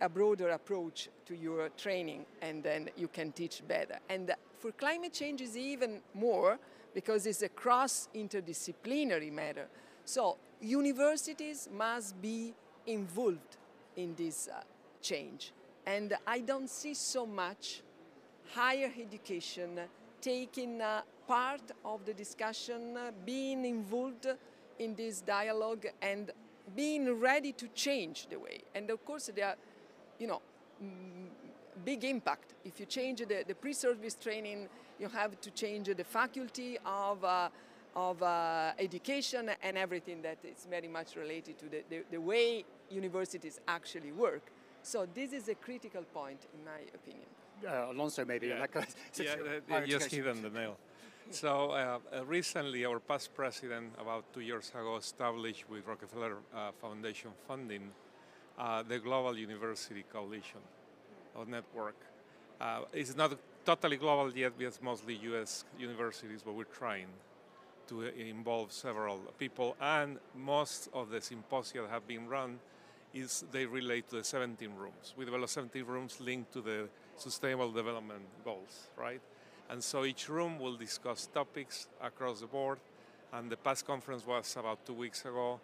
a 0.01 0.09
broader 0.09 0.49
approach 0.49 1.09
to 1.25 1.35
your 1.35 1.69
training, 1.69 2.25
and 2.41 2.63
then 2.63 2.89
you 2.97 3.07
can 3.07 3.31
teach 3.31 3.61
better. 3.67 3.97
And 4.09 4.33
for 4.59 4.71
climate 4.71 5.13
change 5.13 5.41
is 5.41 5.55
even 5.57 6.01
more 6.13 6.59
because 6.93 7.25
it's 7.25 7.41
a 7.41 7.49
cross 7.49 8.09
interdisciplinary 8.15 9.31
matter. 9.31 9.67
So 10.05 10.37
universities 10.61 11.69
must 11.71 12.21
be 12.21 12.53
involved 12.87 13.57
in 13.95 14.15
this 14.15 14.49
uh, 14.51 14.61
change. 15.01 15.51
And 15.85 16.15
I 16.25 16.39
don't 16.39 16.69
see 16.69 16.93
so 16.93 17.25
much 17.25 17.81
higher 18.53 18.91
education 18.99 19.79
taking 20.21 20.81
uh, 20.81 21.01
part 21.27 21.61
of 21.83 22.05
the 22.05 22.13
discussion, 22.13 22.97
uh, 22.97 23.11
being 23.25 23.65
involved 23.65 24.27
in 24.79 24.95
this 24.95 25.21
dialogue 25.21 25.85
and 26.01 26.31
being 26.75 27.19
ready 27.19 27.51
to 27.53 27.67
change 27.69 28.27
the 28.27 28.39
way. 28.39 28.61
And 28.73 28.89
of 28.89 29.05
course, 29.05 29.29
there 29.35 29.49
are, 29.49 29.55
you 30.19 30.27
know, 30.27 30.41
big 31.83 32.03
impact. 32.03 32.53
If 32.63 32.79
you 32.79 32.85
change 32.85 33.19
the, 33.19 33.43
the 33.47 33.55
pre-service 33.55 34.15
training, 34.15 34.67
you 34.99 35.09
have 35.09 35.39
to 35.41 35.51
change 35.51 35.87
the 35.87 36.03
faculty 36.03 36.77
of, 36.85 37.23
uh, 37.23 37.49
of 37.95 38.21
uh, 38.23 38.71
education 38.79 39.51
and 39.61 39.77
everything 39.77 40.21
that 40.21 40.37
is 40.43 40.67
very 40.69 40.87
much 40.87 41.15
related 41.15 41.57
to 41.59 41.65
the, 41.65 41.83
the, 41.89 42.03
the, 42.11 42.21
way 42.21 42.63
universities 42.89 43.59
actually 43.67 44.11
work. 44.11 44.51
So 44.83 45.07
this 45.13 45.33
is 45.33 45.49
a 45.49 45.55
critical 45.55 46.03
point, 46.03 46.45
in 46.53 46.63
my 46.63 46.79
opinion. 46.93 47.25
Uh, 47.65 47.91
Alonso, 47.91 48.25
maybe. 48.25 48.47
Yeah, 48.47 48.65
yeah 49.19 49.35
uh, 49.75 49.81
just 49.81 50.11
hit 50.11 50.27
on 50.27 50.41
the 50.41 50.49
nail. 50.49 50.77
So 51.31 51.71
uh, 51.71 51.97
uh, 52.15 52.25
recently, 52.25 52.85
our 52.85 52.99
past 52.99 53.33
president, 53.33 53.93
about 53.99 54.31
two 54.31 54.41
years 54.41 54.69
ago, 54.69 54.97
established 54.97 55.67
with 55.69 55.87
Rockefeller 55.87 56.37
uh, 56.55 56.71
Foundation 56.79 57.31
funding 57.47 57.89
uh, 58.57 58.83
the 58.83 58.99
Global 58.99 59.37
University 59.37 60.03
Coalition 60.11 60.61
or 61.35 61.45
network. 61.45 61.95
Uh, 62.59 62.81
it's 62.93 63.15
not 63.15 63.37
totally 63.65 63.97
global 63.97 64.31
yet 64.35 64.57
because 64.57 64.81
mostly 64.81 65.15
US 65.15 65.65
universities, 65.77 66.41
but 66.45 66.53
we're 66.53 66.63
trying 66.65 67.07
to 67.87 68.01
involve 68.19 68.71
several 68.71 69.19
people. 69.37 69.75
And 69.81 70.17
most 70.35 70.89
of 70.93 71.09
the 71.09 71.21
symposia 71.21 71.81
that 71.81 71.89
have 71.89 72.07
been 72.07 72.27
run 72.27 72.59
is 73.13 73.45
they 73.51 73.65
relate 73.65 74.09
to 74.09 74.17
the 74.17 74.23
17 74.23 74.69
rooms. 74.75 75.13
We 75.17 75.25
developed 75.25 75.51
17 75.51 75.85
rooms 75.85 76.19
linked 76.19 76.51
to 76.53 76.61
the 76.61 76.89
sustainable 77.17 77.71
development 77.71 78.23
goals, 78.43 78.89
right? 78.97 79.21
And 79.69 79.83
so 79.83 80.05
each 80.05 80.29
room 80.29 80.59
will 80.59 80.75
discuss 80.75 81.27
topics 81.27 81.87
across 82.01 82.41
the 82.41 82.47
board. 82.47 82.79
And 83.33 83.49
the 83.49 83.57
past 83.57 83.87
conference 83.87 84.25
was 84.25 84.55
about 84.57 84.85
two 84.85 84.93
weeks 84.93 85.21
ago. 85.25 85.59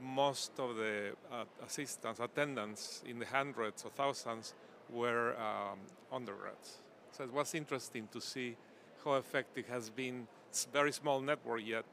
Most 0.00 0.52
of 0.58 0.76
the 0.76 1.12
uh, 1.32 1.44
assistants, 1.64 2.20
attendants 2.20 3.02
in 3.06 3.18
the 3.18 3.26
hundreds 3.26 3.84
or 3.84 3.90
thousands 3.90 4.54
were 4.90 5.34
um, 5.36 5.78
undergrads. 6.12 6.78
So 7.12 7.24
it 7.24 7.32
was 7.32 7.54
interesting 7.54 8.08
to 8.12 8.20
see 8.20 8.56
how 9.04 9.14
effective 9.14 9.66
has 9.68 9.90
been. 9.90 10.26
It's 10.50 10.66
very 10.72 10.92
small 10.92 11.20
network 11.20 11.62
yet, 11.64 11.84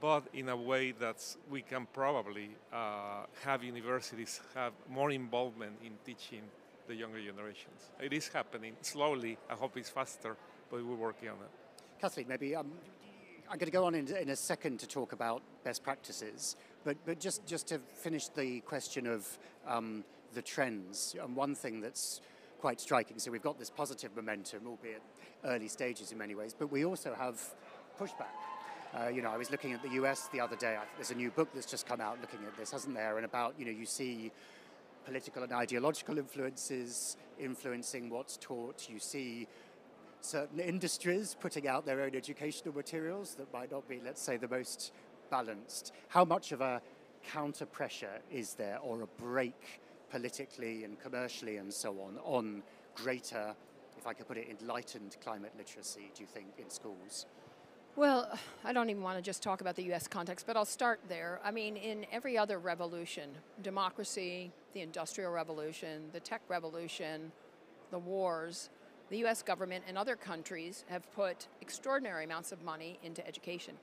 but 0.00 0.24
in 0.32 0.48
a 0.48 0.56
way 0.56 0.92
that 0.92 1.36
we 1.50 1.62
can 1.62 1.86
probably 1.92 2.50
uh, 2.72 3.24
have 3.44 3.64
universities 3.64 4.40
have 4.54 4.72
more 4.88 5.10
involvement 5.10 5.74
in 5.84 5.92
teaching 6.04 6.42
the 6.86 6.94
younger 6.94 7.20
generations. 7.20 7.90
It 8.00 8.12
is 8.12 8.28
happening 8.28 8.74
slowly. 8.82 9.38
I 9.50 9.54
hope 9.54 9.76
it's 9.76 9.90
faster, 9.90 10.36
but 10.70 10.84
we're 10.84 10.94
working 10.94 11.28
on 11.28 11.36
it. 11.36 12.00
Kathleen, 12.00 12.26
maybe 12.28 12.56
um, 12.56 12.70
I'm 13.48 13.58
going 13.58 13.66
to 13.66 13.72
go 13.72 13.84
on 13.84 13.94
in, 13.94 14.08
in, 14.16 14.28
a 14.30 14.36
second 14.36 14.80
to 14.80 14.88
talk 14.88 15.12
about 15.12 15.42
best 15.62 15.82
practices, 15.82 16.56
but, 16.84 16.96
but 17.04 17.20
just, 17.20 17.46
just 17.46 17.68
to 17.68 17.78
finish 17.94 18.28
the 18.28 18.60
question 18.60 19.06
of 19.06 19.26
um, 19.66 20.04
the 20.34 20.42
trends, 20.42 21.16
and 21.22 21.36
one 21.36 21.54
thing 21.54 21.80
that's 21.80 22.20
quite 22.60 22.80
striking, 22.80 23.18
so 23.18 23.30
we've 23.30 23.42
got 23.42 23.58
this 23.58 23.70
positive 23.70 24.14
momentum, 24.16 24.66
albeit 24.66 25.02
early 25.44 25.68
stages 25.68 26.12
in 26.12 26.18
many 26.18 26.34
ways, 26.34 26.54
but 26.56 26.70
we 26.70 26.84
also 26.84 27.14
have 27.14 27.40
pushback. 28.00 28.34
Uh, 28.94 29.08
you 29.08 29.22
know, 29.22 29.30
I 29.30 29.36
was 29.36 29.50
looking 29.50 29.72
at 29.72 29.82
the 29.82 29.90
US 29.90 30.28
the 30.28 30.40
other 30.40 30.56
day. 30.56 30.76
There's 30.96 31.10
a 31.10 31.14
new 31.14 31.30
book 31.30 31.48
that's 31.54 31.70
just 31.70 31.86
come 31.86 32.00
out 32.00 32.20
looking 32.20 32.40
at 32.46 32.56
this, 32.56 32.70
hasn't 32.70 32.94
there? 32.94 33.16
And 33.16 33.24
about, 33.24 33.54
you 33.58 33.64
know, 33.64 33.70
you 33.70 33.86
see 33.86 34.30
political 35.04 35.42
and 35.42 35.52
ideological 35.52 36.18
influences 36.18 37.16
influencing 37.38 38.10
what's 38.10 38.36
taught. 38.36 38.88
You 38.90 38.98
see 38.98 39.48
certain 40.20 40.60
industries 40.60 41.36
putting 41.40 41.66
out 41.66 41.86
their 41.86 42.02
own 42.02 42.14
educational 42.14 42.74
materials 42.74 43.34
that 43.36 43.52
might 43.52 43.70
not 43.70 43.88
be, 43.88 44.00
let's 44.04 44.22
say, 44.22 44.36
the 44.36 44.48
most 44.48 44.92
balanced. 45.32 45.92
How 46.08 46.24
much 46.24 46.52
of 46.52 46.60
a 46.60 46.80
counter 47.32 47.66
pressure 47.66 48.20
is 48.30 48.54
there 48.54 48.78
or 48.82 49.02
a 49.02 49.06
break 49.06 49.80
politically 50.10 50.84
and 50.84 51.00
commercially 51.00 51.56
and 51.56 51.72
so 51.72 51.90
on 52.02 52.18
on 52.22 52.62
greater, 52.94 53.54
if 53.96 54.06
I 54.06 54.12
could 54.12 54.28
put 54.28 54.36
it, 54.36 54.48
enlightened 54.60 55.16
climate 55.24 55.52
literacy, 55.56 56.12
do 56.14 56.22
you 56.22 56.26
think, 56.26 56.48
in 56.58 56.68
schools? 56.68 57.24
Well, 57.96 58.38
I 58.62 58.72
don't 58.74 58.90
even 58.90 59.02
want 59.02 59.16
to 59.16 59.22
just 59.22 59.42
talk 59.42 59.62
about 59.62 59.74
the 59.76 59.92
US 59.92 60.06
context, 60.06 60.46
but 60.46 60.56
I'll 60.56 60.66
start 60.66 61.00
there. 61.08 61.40
I 61.42 61.50
mean, 61.50 61.76
in 61.76 62.04
every 62.12 62.36
other 62.36 62.58
revolution, 62.58 63.30
democracy, 63.62 64.50
the 64.74 64.80
Industrial 64.80 65.32
Revolution, 65.32 66.04
the 66.12 66.20
tech 66.20 66.42
revolution, 66.48 67.32
the 67.90 67.98
wars, 67.98 68.68
the 69.10 69.24
US 69.26 69.42
government 69.42 69.84
and 69.86 69.96
other 69.98 70.16
countries 70.16 70.84
have 70.88 71.10
put 71.14 71.48
extraordinary 71.60 72.24
amounts 72.24 72.52
of 72.52 72.62
money 72.62 72.98
into 73.02 73.26
education, 73.26 73.74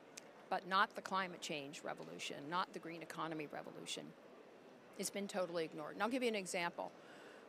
but 0.49 0.67
not 0.67 0.95
the 0.95 1.01
climate 1.01 1.41
change 1.41 1.81
revolution, 1.83 2.37
not 2.49 2.71
the 2.73 2.79
green 2.79 3.01
economy 3.01 3.47
revolution. 3.51 4.03
It's 4.97 5.09
been 5.09 5.27
totally 5.27 5.65
ignored. 5.65 5.93
And 5.93 6.03
I'll 6.03 6.09
give 6.09 6.23
you 6.23 6.29
an 6.29 6.35
example. 6.35 6.91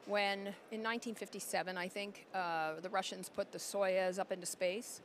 When 0.07 0.39
in 0.71 0.83
1957, 0.83 1.77
I 1.77 1.89
think, 1.89 2.27
uh, 2.35 2.75
the 2.81 2.89
Russians 2.89 3.29
put 3.29 3.53
the 3.53 3.59
Soyuz 3.59 4.19
up 4.19 4.33
into 4.33 4.47
space, 4.47 5.03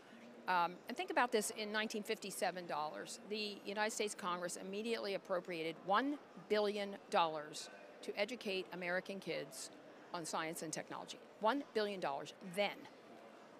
um, 0.48 0.74
and 0.88 0.96
think 0.96 1.10
about 1.10 1.32
this 1.32 1.50
in 1.52 1.74
1957 1.74 2.68
dollars. 2.68 3.20
The 3.30 3.58
United 3.66 3.91
States 3.91 4.16
Congress 4.16 4.58
immediately 4.58 5.16
appropriated 5.16 5.76
$1 5.89 6.18
billion 6.50 6.96
to 7.10 8.20
educate 8.20 8.68
American 8.74 9.20
kids 9.20 9.72
on 10.14 10.24
science 10.24 10.62
and 10.62 10.72
technology. 10.72 11.18
$1 11.43 11.64
billion 11.74 12.02
then. 12.56 12.78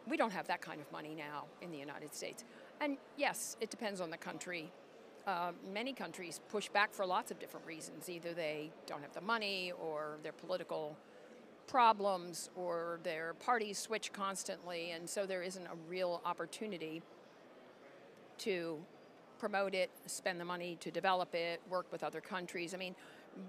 We 0.08 0.18
don't 0.18 0.32
have 0.32 0.48
that 0.48 0.62
kind 0.62 0.80
of 0.80 0.92
money 0.92 1.16
now 1.18 1.46
in 1.62 1.72
the 1.72 1.78
United 1.78 2.14
States. 2.14 2.44
And 2.82 2.98
yes, 3.18 3.58
it 3.62 3.70
depends 3.70 4.02
on 4.02 4.10
the 4.10 4.18
country. 4.18 4.72
Uh, 5.26 5.52
many 5.74 5.94
countries 5.94 6.40
push 6.50 6.70
back 6.70 6.94
for 6.94 7.06
lots 7.06 7.32
of 7.32 7.40
different 7.40 7.66
reasons. 7.66 8.10
Either 8.10 8.34
they 8.34 8.72
don't 8.86 9.02
have 9.02 9.14
the 9.14 9.22
money 9.22 9.72
or 9.82 10.18
their 10.24 10.34
political 10.34 10.96
problems 11.68 12.50
or 12.56 13.00
their 13.04 13.34
parties 13.36 13.80
switch 13.80 14.14
constantly, 14.14 14.92
and 14.92 15.10
so 15.10 15.26
there 15.26 15.42
isn't 15.42 15.66
a 15.66 15.76
real 15.90 16.22
opportunity 16.26 17.02
to 18.38 18.78
promote 19.40 19.74
it, 19.74 19.90
spend 20.06 20.40
the 20.40 20.46
money 20.46 20.78
to 20.80 20.92
develop 20.92 21.34
it, 21.34 21.62
work 21.70 21.86
with 21.92 22.04
other 22.04 22.22
countries. 22.22 22.74
I 22.74 22.78
mean, 22.78 22.96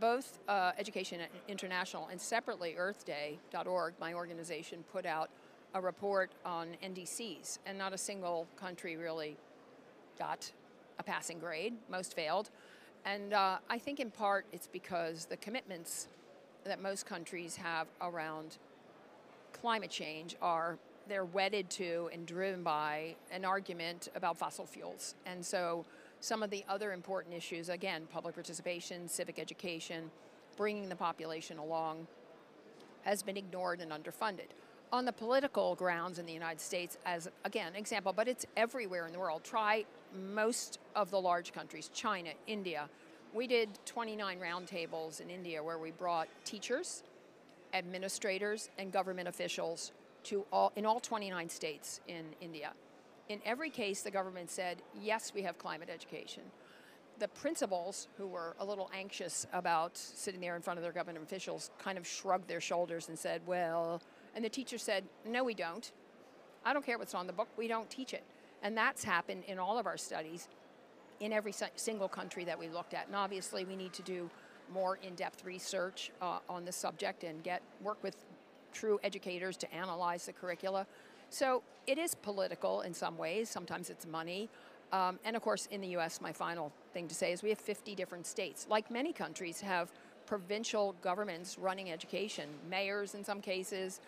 both 0.00 0.38
uh, 0.48 0.72
Education 0.78 1.20
International 1.48 2.08
and 2.10 2.20
separately 2.20 2.74
EarthDay.org, 2.78 3.94
my 4.00 4.14
organization, 4.14 4.84
put 4.92 5.06
out 5.06 5.30
a 5.76 5.80
report 5.80 6.30
on 6.46 6.68
NDCs, 6.82 7.58
and 7.66 7.76
not 7.76 7.92
a 7.92 7.98
single 7.98 8.46
country 8.56 8.96
really 8.96 9.36
got 10.18 10.50
a 10.98 11.02
passing 11.02 11.38
grade. 11.38 11.74
Most 11.90 12.14
failed. 12.14 12.48
And 13.04 13.34
uh, 13.34 13.58
I 13.68 13.78
think 13.78 14.00
in 14.00 14.10
part 14.10 14.46
it's 14.52 14.66
because 14.66 15.26
the 15.26 15.36
commitments 15.36 16.08
that 16.64 16.80
most 16.80 17.04
countries 17.04 17.56
have 17.56 17.88
around 18.00 18.56
climate 19.52 19.90
change 19.90 20.34
are 20.40 20.78
they're 21.08 21.26
wedded 21.26 21.68
to 21.70 22.08
and 22.12 22.26
driven 22.26 22.62
by 22.62 23.14
an 23.30 23.44
argument 23.44 24.08
about 24.16 24.38
fossil 24.38 24.64
fuels. 24.64 25.14
And 25.26 25.44
so 25.44 25.84
some 26.20 26.42
of 26.42 26.48
the 26.48 26.64
other 26.70 26.92
important 26.92 27.34
issues, 27.34 27.68
again, 27.68 28.08
public 28.10 28.34
participation, 28.34 29.08
civic 29.08 29.38
education, 29.38 30.10
bringing 30.56 30.88
the 30.88 30.96
population 30.96 31.58
along, 31.58 32.06
has 33.02 33.22
been 33.22 33.36
ignored 33.36 33.80
and 33.82 33.92
underfunded. 33.92 34.48
On 34.93 35.05
the 35.05 35.12
political 35.12 35.74
grounds 35.74 36.18
in 36.18 36.26
the 36.26 36.32
United 36.32 36.61
States, 36.61 36.97
as 37.05 37.28
again, 37.45 37.74
example, 37.74 38.12
but 38.12 38.28
it's 38.28 38.47
everywhere 38.57 39.07
in 39.07 39.12
the 39.12 39.18
world. 39.18 39.43
Try 39.43 39.84
most 40.32 40.78
of 40.95 41.11
the 41.11 41.20
large 41.20 41.53
countries, 41.53 41.91
China, 41.93 42.30
India, 42.47 42.89
we 43.37 43.47
did 43.47 43.68
29 43.84 44.39
roundtables 44.41 45.20
in 45.20 45.28
India 45.28 45.62
where 45.62 45.78
we 45.78 45.91
brought 45.91 46.28
teachers, 46.45 47.03
administrators, 47.74 48.70
and 48.78 48.91
government 48.91 49.28
officials 49.28 49.93
to 50.24 50.47
all, 50.51 50.72
in 50.74 50.87
all 50.87 51.01
29 51.01 51.49
states 51.51 52.01
in 52.09 52.24
India. 52.41 52.72
In 53.28 53.41
every 53.45 53.68
case, 53.68 54.03
the 54.03 54.11
government 54.11 54.51
said, 54.51 54.78
yes, 55.03 55.32
we 55.34 55.43
have 55.43 55.59
climate 55.59 55.91
education. 55.93 56.45
The 57.18 57.28
principals, 57.28 58.09
who 58.16 58.26
were 58.26 58.57
a 58.59 58.64
little 58.64 58.91
anxious 58.95 59.47
about 59.53 59.97
sitting 59.97 60.41
there 60.41 60.57
in 60.57 60.62
front 60.62 60.78
of 60.78 60.82
their 60.82 60.93
government 60.93 61.24
officials, 61.24 61.70
kind 61.78 61.99
of 61.99 62.07
shrugged 62.07 62.49
their 62.49 62.61
shoulders 62.61 63.09
and 63.09 63.18
said, 63.18 63.43
well, 63.47 64.01
and 64.37 64.45
the 64.45 64.49
teacher 64.51 64.78
said, 64.78 65.03
no, 65.26 65.43
we 65.43 65.55
don't. 65.55 65.91
I 66.64 66.72
don't 66.72 66.84
care 66.84 66.99
what's 66.99 67.14
on 67.14 67.26
the 67.26 67.32
book, 67.32 67.49
we 67.57 67.66
don't 67.66 67.89
teach 67.91 68.12
it. 68.12 68.22
And 68.62 68.76
that's 68.76 69.03
happened 69.03 69.45
in 69.49 69.59
all 69.59 69.78
of 69.78 69.87
our 69.87 69.97
studies 69.97 70.49
in 71.20 71.32
every 71.32 71.55
single 71.76 72.09
country 72.09 72.45
that 72.45 72.59
we 72.59 72.68
looked 72.68 72.93
at. 72.93 73.07
And 73.07 73.16
obviously, 73.16 73.64
we 73.64 73.74
need 73.74 73.95
to 73.95 74.03
do 74.03 74.30
more 74.72 74.99
in-depth 75.03 75.45
research 75.45 76.11
uh, 76.20 76.39
on 76.49 76.64
the 76.64 76.72
subject 76.72 77.24
and 77.24 77.43
get 77.43 77.62
work 77.82 78.03
with 78.03 78.16
true 78.72 79.01
educators 79.03 79.57
to 79.57 79.74
analyze 79.74 80.26
the 80.26 80.32
curricula. 80.32 80.87
So 81.30 81.62
it 81.87 81.99
is 81.99 82.14
political 82.14 82.82
in 82.82 82.93
some 82.93 83.16
ways. 83.16 83.49
Sometimes 83.49 83.89
it's 83.89 84.07
money. 84.07 84.51
Um, 84.93 85.18
and 85.24 85.34
of 85.34 85.43
course, 85.43 85.66
in 85.70 85.80
the 85.80 85.89
U.S., 85.89 86.20
my 86.20 86.32
final 86.32 86.72
thing 86.93 87.09
to 87.09 87.14
say 87.14 87.32
is 87.32 87.43
we 87.43 87.49
have 87.49 87.59
50 87.59 87.95
different 87.95 88.26
states. 88.26 88.66
Like 88.68 88.91
many 88.91 89.12
countries, 89.12 89.61
have 89.61 89.91
provincial 90.26 90.95
governments 91.03 91.59
running 91.59 91.91
education, 91.91 92.49
mayors 92.68 93.14
in 93.14 93.24
some 93.24 93.41
cases, 93.41 94.01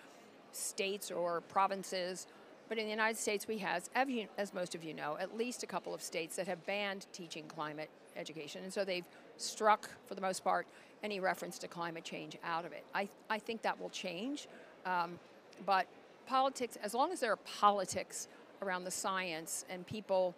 states 0.53 1.11
or 1.11 1.41
provinces 1.43 2.27
but 2.69 2.77
in 2.77 2.85
the 2.85 2.91
United 2.91 3.19
States, 3.19 3.49
we 3.49 3.59
have, 3.59 3.89
as 4.37 4.53
most 4.53 4.75
of 4.75 4.85
you 4.85 4.93
know, 4.93 5.17
at 5.19 5.37
least 5.37 5.63
a 5.63 5.67
couple 5.67 5.95
of 5.95 6.03
states 6.03 6.37
that 6.37 6.47
have 6.47 6.65
banned 6.67 7.07
teaching 7.13 7.45
climate 7.49 7.89
education. 8.15 8.63
And 8.63 8.73
so 8.73 8.85
they've 8.85 9.07
struck, 9.39 9.89
for 10.07 10.15
the 10.15 10.21
most 10.21 10.45
part, 10.45 10.67
any 11.03 11.19
reference 11.19 11.59
to 11.61 11.69
climate 11.69 12.05
change 12.05 12.37
out 12.45 12.67
of 12.67 12.73
it. 12.73 12.85
I, 12.95 13.09
I 13.31 13.39
think 13.39 13.63
that 13.63 13.81
will 13.81 13.89
change. 13.89 14.49
Um, 14.85 15.19
but 15.65 15.87
politics, 16.27 16.77
as 16.83 16.93
long 16.93 17.11
as 17.11 17.21
there 17.21 17.33
are 17.33 17.37
politics 17.37 18.29
around 18.61 18.85
the 18.85 18.91
science 18.91 19.65
and 19.71 19.87
people 19.87 20.35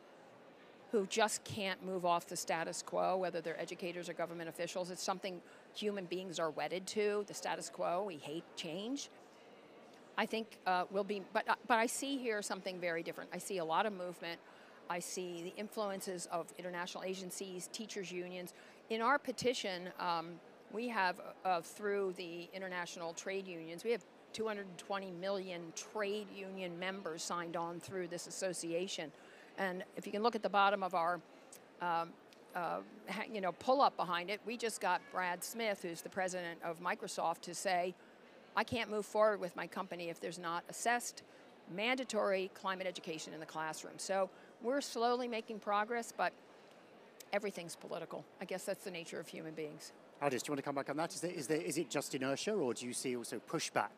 who 0.93 1.07
just 1.07 1.43
can't 1.45 1.85
move 1.85 2.05
off 2.05 2.27
the 2.27 2.37
status 2.37 2.83
quo, 2.83 3.17
whether 3.17 3.41
they're 3.41 3.61
educators 3.61 4.09
or 4.09 4.13
government 4.13 4.49
officials, 4.49 4.91
it's 4.91 5.03
something 5.03 5.41
human 5.75 6.05
beings 6.05 6.39
are 6.39 6.51
wedded 6.51 6.87
to, 6.87 7.25
the 7.27 7.35
status 7.35 7.71
quo. 7.71 8.05
We 8.07 8.17
hate 8.17 8.45
change. 8.57 9.09
I 10.21 10.27
think 10.27 10.59
uh, 10.67 10.85
will 10.91 11.03
be, 11.03 11.23
but, 11.33 11.49
uh, 11.49 11.55
but 11.67 11.79
I 11.79 11.87
see 11.87 12.19
here 12.19 12.43
something 12.43 12.79
very 12.79 13.03
different. 13.03 13.31
I 13.33 13.39
see 13.39 13.57
a 13.57 13.65
lot 13.65 13.87
of 13.87 13.95
movement. 13.95 14.39
I 14.91 14.99
see 14.99 15.43
the 15.43 15.59
influences 15.59 16.29
of 16.31 16.53
international 16.59 17.05
agencies, 17.05 17.71
teachers' 17.73 18.13
unions. 18.13 18.53
In 18.91 19.01
our 19.01 19.19
petition, 19.19 19.89
um, 19.99 20.33
we 20.75 20.89
have, 20.89 21.23
uh, 21.47 21.63
through 21.63 22.13
the 22.19 22.51
international 22.53 23.15
trade 23.15 23.49
unions, 23.49 23.83
we 23.83 23.93
have 23.93 24.05
220 24.35 25.11
million 25.13 25.73
trade 25.75 26.27
union 26.37 26.79
members 26.79 27.23
signed 27.23 27.57
on 27.57 27.81
through 27.81 28.09
this 28.09 28.27
association. 28.27 29.11
And 29.57 29.83
if 29.97 30.05
you 30.05 30.13
can 30.13 30.23
look 30.23 30.37
at 30.37 30.43
the 30.43 30.51
bottom 30.51 30.83
of 30.83 30.95
our 30.95 31.19
um, 31.81 32.11
uh, 32.55 32.81
you 33.33 33.41
know, 33.41 33.53
pull 33.53 33.81
up 33.81 33.97
behind 33.97 34.29
it, 34.29 34.41
we 34.45 34.59
just 34.59 34.83
got 34.83 35.01
Brad 35.13 35.43
Smith, 35.43 35.81
who's 35.81 36.03
the 36.03 36.11
president 36.11 36.61
of 36.63 36.79
Microsoft, 36.79 37.41
to 37.43 37.55
say, 37.55 37.95
I 38.61 38.63
can't 38.63 38.91
move 38.91 39.07
forward 39.07 39.41
with 39.41 39.57
my 39.57 39.67
company 39.67 40.11
if 40.11 40.21
there's 40.21 40.39
not 40.39 40.65
assessed 40.69 41.23
mandatory 41.75 42.51
climate 42.53 42.87
education 42.87 43.33
in 43.33 43.41
the 43.41 43.47
classroom. 43.47 43.95
So 43.97 44.29
we're 44.61 44.83
slowly 44.83 45.29
making 45.29 45.61
progress, 45.61 46.13
but 46.15 46.35
everything's 47.33 47.75
political. 47.75 48.23
I 48.39 48.45
guess 48.45 48.67
that's 48.67 48.85
the 48.85 48.91
nature 48.91 49.19
of 49.19 49.27
human 49.27 49.55
beings. 49.55 49.93
Haldis, 50.21 50.43
do 50.43 50.49
you 50.49 50.53
want 50.53 50.59
to 50.59 50.63
come 50.63 50.75
back 50.75 50.91
on 50.91 50.99
that? 50.99 51.15
Is, 51.15 51.23
there, 51.23 51.31
is, 51.31 51.47
there, 51.47 51.63
is 51.63 51.79
it 51.79 51.89
just 51.89 52.15
inertia, 52.15 52.53
or 52.53 52.75
do 52.75 52.85
you 52.85 52.93
see 52.93 53.17
also 53.17 53.41
pushback? 53.51 53.97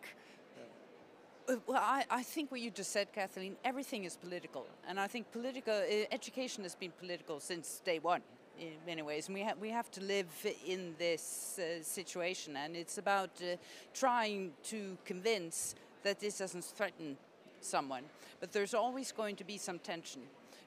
Uh, 1.48 1.56
well, 1.66 1.82
I, 1.82 2.04
I, 2.08 2.22
think 2.22 2.52
what 2.52 2.60
you 2.60 2.70
just 2.70 2.92
said, 2.92 3.12
Kathleen, 3.12 3.56
everything 3.64 4.04
is 4.04 4.16
political. 4.16 4.64
And 4.86 5.00
I 5.00 5.08
think 5.08 5.32
political 5.32 5.74
uh, 5.74 6.04
education 6.12 6.62
has 6.62 6.76
been 6.76 6.92
political 6.92 7.40
since 7.40 7.82
day 7.84 7.98
one 7.98 8.22
in 8.62 8.76
many 8.86 9.02
ways. 9.02 9.26
And 9.26 9.34
we, 9.34 9.42
ha- 9.42 9.54
we 9.60 9.70
have 9.70 9.90
to 9.92 10.00
live 10.00 10.28
in 10.66 10.94
this 10.98 11.58
uh, 11.58 11.82
situation, 11.82 12.56
and 12.56 12.76
it's 12.76 12.98
about 12.98 13.30
uh, 13.42 13.56
trying 13.92 14.52
to 14.64 14.96
convince 15.04 15.74
that 16.02 16.20
this 16.20 16.38
doesn't 16.38 16.64
threaten 16.64 17.16
someone. 17.60 18.04
But 18.40 18.52
there's 18.52 18.74
always 18.74 19.12
going 19.12 19.36
to 19.36 19.44
be 19.44 19.58
some 19.58 19.78
tension 19.78 20.22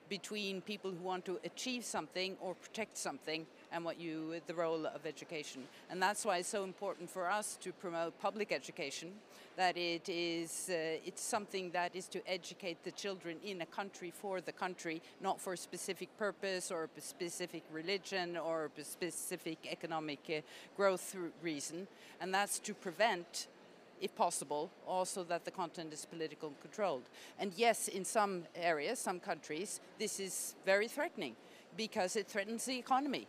between 0.09 0.61
people 0.61 0.91
who 0.91 1.03
want 1.03 1.25
to 1.25 1.39
achieve 1.43 1.83
something 1.83 2.37
or 2.39 2.53
protect 2.55 2.97
something 2.97 3.45
and 3.75 3.83
what 3.83 3.99
you 3.99 4.41
the 4.47 4.53
role 4.53 4.85
of 4.85 5.05
education 5.05 5.61
and 5.89 6.01
that's 6.01 6.23
why 6.23 6.37
it's 6.37 6.47
so 6.47 6.63
important 6.63 7.09
for 7.09 7.29
us 7.29 7.57
to 7.61 7.73
promote 7.73 8.17
public 8.21 8.53
education 8.53 9.11
that 9.57 9.75
it 9.75 10.07
is 10.07 10.69
uh, 10.69 11.05
it's 11.05 11.21
something 11.21 11.69
that 11.71 11.93
is 11.93 12.07
to 12.07 12.21
educate 12.27 12.81
the 12.85 12.91
children 12.91 13.37
in 13.45 13.61
a 13.61 13.65
country 13.65 14.11
for 14.11 14.39
the 14.39 14.51
country 14.51 15.01
not 15.21 15.41
for 15.41 15.53
a 15.53 15.57
specific 15.57 16.09
purpose 16.17 16.71
or 16.71 16.89
a 16.97 17.01
specific 17.01 17.63
religion 17.71 18.37
or 18.37 18.71
a 18.79 18.83
specific 18.83 19.57
economic 19.69 20.19
uh, 20.29 20.39
growth 20.77 21.13
reason 21.43 21.85
and 22.21 22.33
that's 22.33 22.59
to 22.59 22.73
prevent 22.73 23.47
if 24.01 24.13
possible, 24.13 24.69
also 24.85 25.23
that 25.23 25.45
the 25.45 25.51
content 25.51 25.93
is 25.93 26.05
political 26.05 26.51
controlled. 26.61 27.03
And 27.39 27.53
yes, 27.55 27.87
in 27.87 28.03
some 28.03 28.43
areas, 28.53 28.99
some 28.99 29.21
countries, 29.21 29.79
this 29.97 30.19
is 30.19 30.55
very 30.65 30.89
threatening 30.89 31.33
because 31.77 32.17
it 32.17 32.27
threatens 32.27 32.65
the 32.65 32.77
economy. 32.77 33.25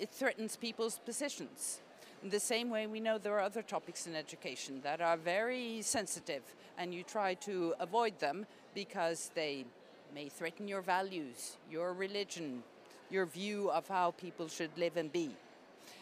It 0.00 0.08
threatens 0.08 0.56
people's 0.56 0.98
positions. 0.98 1.80
In 2.22 2.30
the 2.30 2.40
same 2.40 2.70
way, 2.70 2.86
we 2.86 3.00
know 3.00 3.18
there 3.18 3.34
are 3.34 3.42
other 3.42 3.60
topics 3.60 4.06
in 4.06 4.16
education 4.16 4.80
that 4.82 5.02
are 5.02 5.18
very 5.18 5.82
sensitive, 5.82 6.40
and 6.78 6.94
you 6.94 7.02
try 7.02 7.34
to 7.34 7.74
avoid 7.78 8.18
them 8.18 8.46
because 8.74 9.30
they 9.34 9.66
may 10.14 10.30
threaten 10.30 10.66
your 10.66 10.80
values, 10.80 11.58
your 11.70 11.92
religion, 11.92 12.62
your 13.10 13.26
view 13.26 13.70
of 13.70 13.88
how 13.88 14.12
people 14.12 14.48
should 14.48 14.70
live 14.78 14.96
and 14.96 15.12
be. 15.12 15.32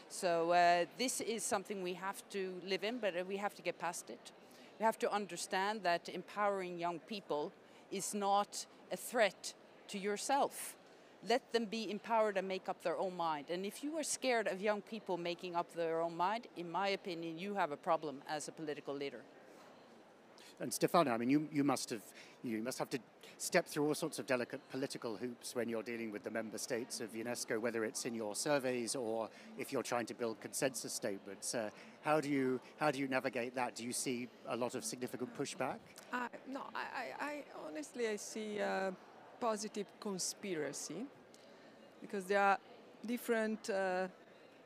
So 0.08 0.52
uh, 0.52 0.84
this 0.96 1.20
is 1.20 1.42
something 1.42 1.82
we 1.82 1.94
have 1.94 2.22
to 2.30 2.54
live 2.64 2.84
in, 2.84 2.98
but 2.98 3.16
uh, 3.16 3.24
we 3.28 3.36
have 3.38 3.56
to 3.56 3.62
get 3.62 3.80
past 3.80 4.10
it. 4.10 4.30
We 4.78 4.84
have 4.84 4.98
to 5.00 5.12
understand 5.12 5.82
that 5.82 6.08
empowering 6.08 6.78
young 6.78 7.00
people 7.00 7.52
is 7.90 8.14
not 8.14 8.64
a 8.92 8.96
threat 8.96 9.54
to 9.88 9.98
yourself. 9.98 10.76
Let 11.26 11.52
them 11.52 11.64
be 11.64 11.90
empowered 11.90 12.36
and 12.36 12.46
make 12.46 12.68
up 12.68 12.82
their 12.82 12.96
own 12.96 13.16
mind. 13.16 13.46
And 13.50 13.66
if 13.66 13.82
you 13.82 13.96
are 13.98 14.02
scared 14.02 14.46
of 14.46 14.60
young 14.60 14.82
people 14.82 15.16
making 15.16 15.56
up 15.56 15.72
their 15.74 16.00
own 16.00 16.16
mind, 16.16 16.46
in 16.56 16.70
my 16.70 16.88
opinion, 16.88 17.38
you 17.38 17.54
have 17.54 17.72
a 17.72 17.76
problem 17.76 18.22
as 18.28 18.48
a 18.48 18.52
political 18.52 18.94
leader. 18.94 19.22
And 20.60 20.72
Stefano, 20.72 21.12
I 21.12 21.18
mean, 21.18 21.30
you, 21.30 21.48
you 21.52 21.64
must 21.64 21.90
have 21.90 22.02
you 22.42 22.62
must 22.62 22.78
have 22.78 22.90
to 22.90 22.98
step 23.36 23.66
through 23.66 23.86
all 23.86 23.94
sorts 23.94 24.18
of 24.18 24.26
delicate 24.26 24.60
political 24.70 25.16
hoops 25.16 25.54
when 25.54 25.68
you're 25.68 25.82
dealing 25.82 26.10
with 26.10 26.24
the 26.24 26.30
member 26.30 26.58
states 26.58 27.00
of 27.00 27.12
UNESCO, 27.12 27.60
whether 27.60 27.84
it's 27.84 28.04
in 28.04 28.14
your 28.14 28.34
surveys 28.34 28.96
or 28.96 29.28
if 29.56 29.72
you're 29.72 29.82
trying 29.82 30.06
to 30.06 30.14
build 30.14 30.40
consensus 30.40 30.92
statements. 30.92 31.54
Uh, 31.54 31.70
how 32.02 32.20
do 32.20 32.28
you 32.28 32.60
how 32.78 32.90
do 32.90 32.98
you 32.98 33.08
navigate 33.08 33.54
that? 33.54 33.74
Do 33.76 33.84
you 33.84 33.92
see 33.92 34.28
a 34.48 34.56
lot 34.56 34.74
of 34.74 34.84
significant 34.84 35.36
pushback? 35.36 35.78
Uh, 36.12 36.28
no, 36.48 36.62
I, 36.74 37.24
I, 37.24 37.44
honestly 37.66 38.08
I 38.08 38.16
see 38.16 38.58
a 38.58 38.92
positive 39.40 39.86
conspiracy 40.00 41.06
because 42.00 42.24
there 42.24 42.40
are 42.40 42.58
different 43.04 43.70
uh, 43.70 44.06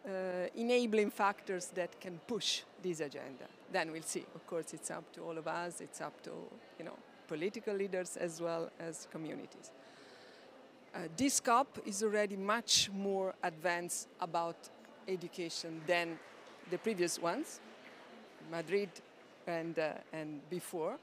uh, 0.06 0.10
enabling 0.56 1.10
factors 1.10 1.66
that 1.74 2.00
can 2.00 2.18
push 2.26 2.62
this 2.82 3.00
agenda. 3.00 3.46
Then 3.70 3.92
we'll 3.92 4.02
see. 4.02 4.24
Of 4.34 4.46
course, 4.46 4.74
it's 4.74 4.90
up 4.90 5.10
to 5.12 5.22
all 5.22 5.38
of 5.38 5.46
us. 5.46 5.80
It's 5.80 6.00
up 6.00 6.22
to 6.24 6.30
you 6.78 6.84
know 6.84 6.96
political 7.28 7.74
leaders 7.74 8.16
as 8.16 8.40
well 8.40 8.70
as 8.78 9.06
communities. 9.10 9.70
Uh, 10.94 10.98
this 11.16 11.40
COP 11.40 11.78
is 11.86 12.02
already 12.02 12.36
much 12.36 12.90
more 12.92 13.34
advanced 13.42 14.08
about 14.20 14.56
education 15.08 15.80
than 15.86 16.18
the 16.70 16.76
previous 16.76 17.18
ones, 17.18 17.60
Madrid 18.50 18.90
and, 19.46 19.78
uh, 19.78 19.92
and 20.12 20.40
before. 20.50 20.98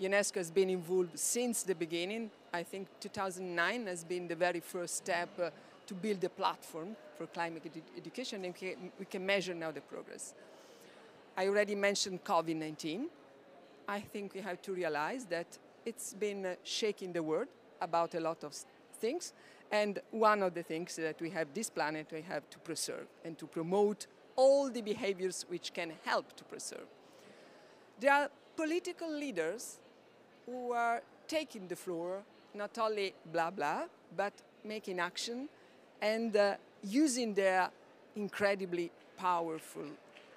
UNESCO 0.00 0.36
has 0.36 0.50
been 0.50 0.70
involved 0.70 1.18
since 1.18 1.62
the 1.62 1.74
beginning. 1.74 2.30
I 2.54 2.62
think 2.62 2.88
2009 3.00 3.86
has 3.86 4.02
been 4.02 4.28
the 4.28 4.34
very 4.34 4.60
first 4.60 4.96
step 4.96 5.28
uh, 5.38 5.50
to 5.86 5.94
build 5.94 6.24
a 6.24 6.30
platform 6.30 6.96
for 7.18 7.26
climate 7.26 7.62
ed 7.66 7.82
education, 7.98 8.44
and 8.44 8.54
we 8.98 9.04
can, 9.04 9.26
measure 9.26 9.54
now 9.54 9.70
the 9.70 9.82
progress. 9.82 10.34
I 11.36 11.48
already 11.48 11.74
mentioned 11.74 12.24
COVID-19. 12.24 13.06
I 13.88 14.00
think 14.00 14.34
we 14.34 14.40
have 14.40 14.62
to 14.62 14.72
realize 14.72 15.26
that 15.26 15.58
it's 15.84 16.14
been 16.14 16.46
uh, 16.46 16.54
shaking 16.64 17.12
the 17.12 17.22
world 17.22 17.48
about 17.82 18.14
a 18.14 18.20
lot 18.20 18.42
of 18.42 18.54
things. 19.00 19.34
And 19.70 19.98
one 20.10 20.42
of 20.42 20.54
the 20.54 20.62
things 20.62 20.96
that 20.96 21.20
we 21.20 21.30
have 21.30 21.48
this 21.52 21.68
planet 21.68 22.06
we 22.10 22.22
have 22.22 22.48
to 22.50 22.58
preserve 22.58 23.06
and 23.24 23.36
to 23.38 23.46
promote 23.46 24.06
all 24.34 24.70
the 24.70 24.80
behaviors 24.80 25.44
which 25.48 25.74
can 25.74 25.92
help 26.04 26.34
to 26.36 26.44
preserve. 26.44 26.86
There 28.00 28.12
are 28.12 28.30
political 28.56 29.10
leaders 29.10 29.78
who 30.50 30.72
are 30.72 31.02
taking 31.28 31.68
the 31.68 31.76
floor, 31.76 32.22
not 32.54 32.76
only 32.78 33.14
blah 33.32 33.50
blah, 33.50 33.84
but 34.16 34.32
making 34.64 34.98
action 34.98 35.48
and 36.02 36.36
uh, 36.36 36.54
using 36.82 37.34
their 37.34 37.70
incredibly 38.16 38.90
powerful 39.16 39.86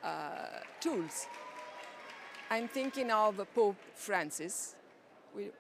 uh, 0.04 0.60
tools. 0.80 1.28
I'm 2.50 2.68
thinking 2.68 3.10
of 3.10 3.42
Pope 3.56 3.78
Francis, 3.96 4.76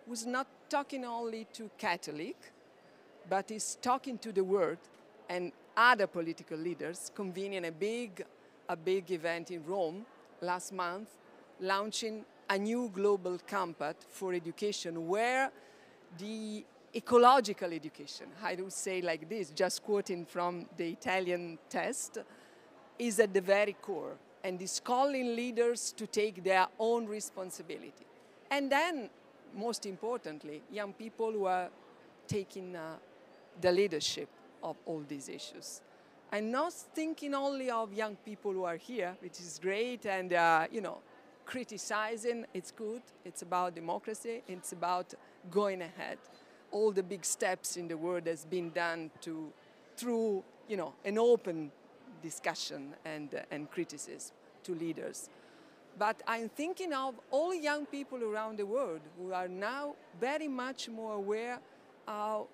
who's 0.05 0.25
not 0.25 0.47
talking 0.69 1.05
only 1.05 1.47
to 1.53 1.69
Catholic, 1.77 2.35
but 3.29 3.49
is 3.49 3.77
talking 3.81 4.17
to 4.19 4.31
the 4.31 4.43
world 4.43 4.77
and 5.29 5.51
other 5.75 6.05
political 6.05 6.57
leaders, 6.57 7.11
convening 7.15 7.65
a 7.65 7.71
big, 7.71 8.23
a 8.69 8.75
big 8.75 9.09
event 9.11 9.49
in 9.49 9.65
Rome 9.65 10.05
last 10.41 10.71
month, 10.73 11.09
launching 11.59 12.25
a 12.49 12.57
new 12.57 12.89
global 12.93 13.39
compact 13.47 14.03
for 14.09 14.33
education 14.33 15.07
where 15.07 15.51
the 16.17 16.63
ecological 16.95 17.71
education, 17.73 18.27
I 18.43 18.55
would 18.55 18.73
say 18.73 19.01
like 19.01 19.27
this, 19.27 19.49
just 19.49 19.83
quoting 19.83 20.25
from 20.25 20.67
the 20.77 20.89
Italian 20.89 21.57
test, 21.69 22.19
is 22.99 23.19
at 23.19 23.33
the 23.33 23.41
very 23.41 23.73
core 23.73 24.13
and 24.43 24.61
is 24.61 24.79
calling 24.79 25.35
leaders 25.35 25.93
to 25.93 26.05
take 26.05 26.43
their 26.43 26.67
own 26.77 27.07
responsibility. 27.07 28.05
And 28.51 28.71
then 28.71 29.09
most 29.55 29.85
importantly, 29.85 30.61
young 30.71 30.93
people 30.93 31.31
who 31.31 31.45
are 31.45 31.69
taking 32.27 32.75
uh, 32.75 32.95
the 33.61 33.71
leadership 33.71 34.29
of 34.61 34.75
all 34.85 35.03
these 35.07 35.29
issues. 35.29 35.81
I'm 36.31 36.49
not 36.49 36.73
thinking 36.73 37.35
only 37.35 37.69
of 37.69 37.93
young 37.93 38.15
people 38.15 38.53
who 38.53 38.63
are 38.63 38.77
here, 38.77 39.15
which 39.21 39.39
is 39.39 39.59
great, 39.61 40.05
and 40.05 40.33
uh, 40.33 40.65
you 40.71 40.81
know, 40.81 40.97
criticizing. 41.45 42.45
It's 42.53 42.71
good. 42.71 43.01
It's 43.25 43.41
about 43.41 43.75
democracy. 43.75 44.43
It's 44.47 44.71
about 44.71 45.13
going 45.51 45.81
ahead. 45.81 46.17
All 46.71 46.91
the 46.91 47.03
big 47.03 47.23
steps 47.25 47.77
in 47.77 47.87
the 47.87 47.97
world 47.97 48.27
has 48.27 48.45
been 48.45 48.71
done 48.71 49.11
to, 49.21 49.51
through 49.95 50.43
you 50.67 50.77
know, 50.77 50.93
an 51.05 51.17
open 51.17 51.71
discussion 52.21 52.93
and, 53.05 53.35
uh, 53.35 53.39
and 53.51 53.69
criticism 53.69 54.35
to 54.63 54.73
leaders. 54.73 55.29
But 55.99 56.23
I'm 56.27 56.49
thinking 56.49 56.93
of 56.93 57.15
all 57.29 57.53
young 57.53 57.85
people 57.85 58.23
around 58.23 58.57
the 58.57 58.65
world 58.65 59.01
who 59.17 59.31
are 59.33 59.47
now 59.47 59.95
very 60.19 60.47
much 60.47 60.89
more 60.89 61.13
aware 61.13 61.59
of 62.07 62.47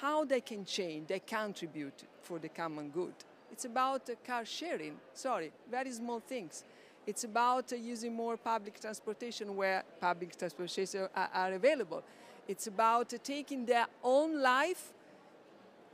how 0.00 0.24
they 0.24 0.40
can 0.40 0.64
change, 0.64 1.08
they 1.08 1.20
contribute 1.20 2.04
for 2.22 2.38
the 2.38 2.48
common 2.48 2.90
good. 2.90 3.14
It's 3.50 3.64
about 3.64 4.08
uh, 4.08 4.14
car 4.26 4.44
sharing, 4.44 4.96
sorry, 5.14 5.52
very 5.70 5.92
small 5.92 6.20
things. 6.20 6.64
It's 7.06 7.24
about 7.24 7.72
using 7.72 8.14
more 8.14 8.36
public 8.36 8.80
transportation 8.80 9.56
where 9.56 9.82
public 10.00 10.36
transportation 10.38 11.08
are, 11.14 11.30
are 11.34 11.52
available. 11.52 12.02
It's 12.46 12.68
about 12.68 13.12
taking 13.24 13.66
their 13.66 13.86
own 14.04 14.40
life 14.40 14.92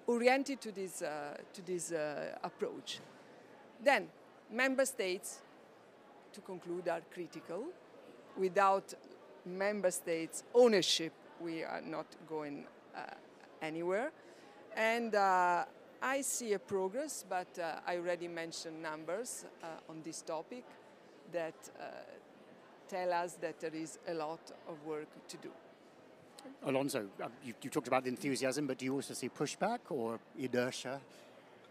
oriented 0.07 0.61
to 0.61 0.73
this, 0.73 1.03
uh, 1.03 1.37
to 1.55 1.63
this 1.63 1.93
uh, 1.93 2.37
approach. 2.43 3.01
Then, 3.83 4.09
member 4.53 4.85
states 4.85 5.39
to 6.33 6.41
conclude 6.41 6.89
are 6.89 7.01
critical. 7.13 7.65
Without 8.37 8.93
member 9.47 9.91
states' 9.91 10.45
ownership, 10.55 11.13
we 11.41 11.65
are 11.65 11.81
not 11.81 12.07
going 12.29 12.67
uh, 12.95 13.01
anywhere. 13.63 14.11
And 14.77 15.15
uh, 15.15 15.65
I 16.03 16.21
see 16.21 16.53
a 16.53 16.59
progress, 16.59 17.25
but 17.29 17.59
uh, 17.59 17.81
I 17.87 17.97
already 17.97 18.29
mentioned 18.29 18.83
numbers 18.83 19.47
uh, 19.63 19.91
on 19.91 20.03
this 20.03 20.23
topic 20.23 20.65
that 21.33 21.55
uh, 21.79 21.85
tell 22.89 23.13
us 23.13 23.35
that 23.35 23.61
there 23.61 23.75
is 23.75 23.99
a 24.09 24.15
lot 24.15 24.41
of 24.69 24.85
work 24.85 25.09
to 25.29 25.37
do. 25.39 25.51
Alonso, 26.65 27.07
um, 27.23 27.33
you, 27.45 27.55
you 27.63 27.71
talked 27.71 27.89
about 27.89 28.05
the 28.05 28.11
enthusiasm, 28.11 28.67
but 28.67 28.79
do 28.79 28.85
you 28.85 28.95
also 28.95 29.15
see 29.15 29.29
pushback 29.29 29.81
or 29.91 30.19
inertia 30.39 31.01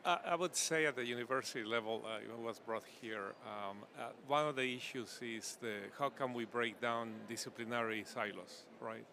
I 0.08 0.36
would 0.36 0.56
say 0.56 0.86
at 0.86 0.96
the 0.96 1.06
university 1.06 1.66
level, 1.66 2.02
uh, 2.06 2.20
it 2.20 2.40
was 2.40 2.60
brought 2.60 2.86
here. 3.02 3.34
Um, 3.46 3.80
uh, 4.00 4.12
one 4.26 4.48
of 4.48 4.56
the 4.56 4.64
issues 4.64 5.20
is 5.22 5.58
the 5.60 5.80
how 6.00 6.08
can 6.08 6.34
we 6.34 6.46
break 6.46 6.80
down 6.80 7.12
disciplinary 7.28 8.06
silos, 8.06 8.64
right? 8.80 9.04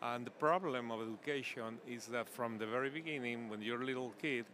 And 0.00 0.24
the 0.24 0.30
problem 0.30 0.92
of 0.92 1.00
education 1.00 1.78
is 1.88 2.06
that 2.06 2.28
from 2.28 2.58
the 2.58 2.66
very 2.66 2.90
beginning, 2.90 3.48
when 3.48 3.60
you're 3.60 3.82
a 3.82 3.84
little 3.84 4.12
kid, 4.22 4.44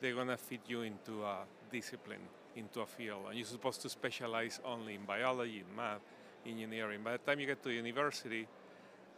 they're 0.00 0.14
gonna 0.14 0.36
fit 0.36 0.60
you 0.68 0.82
into 0.82 1.24
a 1.24 1.38
discipline, 1.72 2.28
into 2.56 2.80
a 2.80 2.86
field, 2.86 3.22
and 3.28 3.36
you're 3.36 3.46
supposed 3.46 3.82
to 3.82 3.88
specialize 3.88 4.60
only 4.64 4.94
in 4.94 5.04
biology, 5.04 5.62
in 5.68 5.76
math, 5.76 6.00
engineering. 6.46 7.00
By 7.02 7.12
the 7.12 7.18
time 7.18 7.40
you 7.40 7.46
get 7.46 7.62
to 7.62 7.70
university 7.70 8.46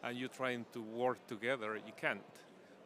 and 0.02 0.16
you're 0.16 0.28
trying 0.28 0.64
to 0.72 0.80
work 0.80 1.26
together, 1.26 1.76
you 1.76 1.92
can't 2.00 2.20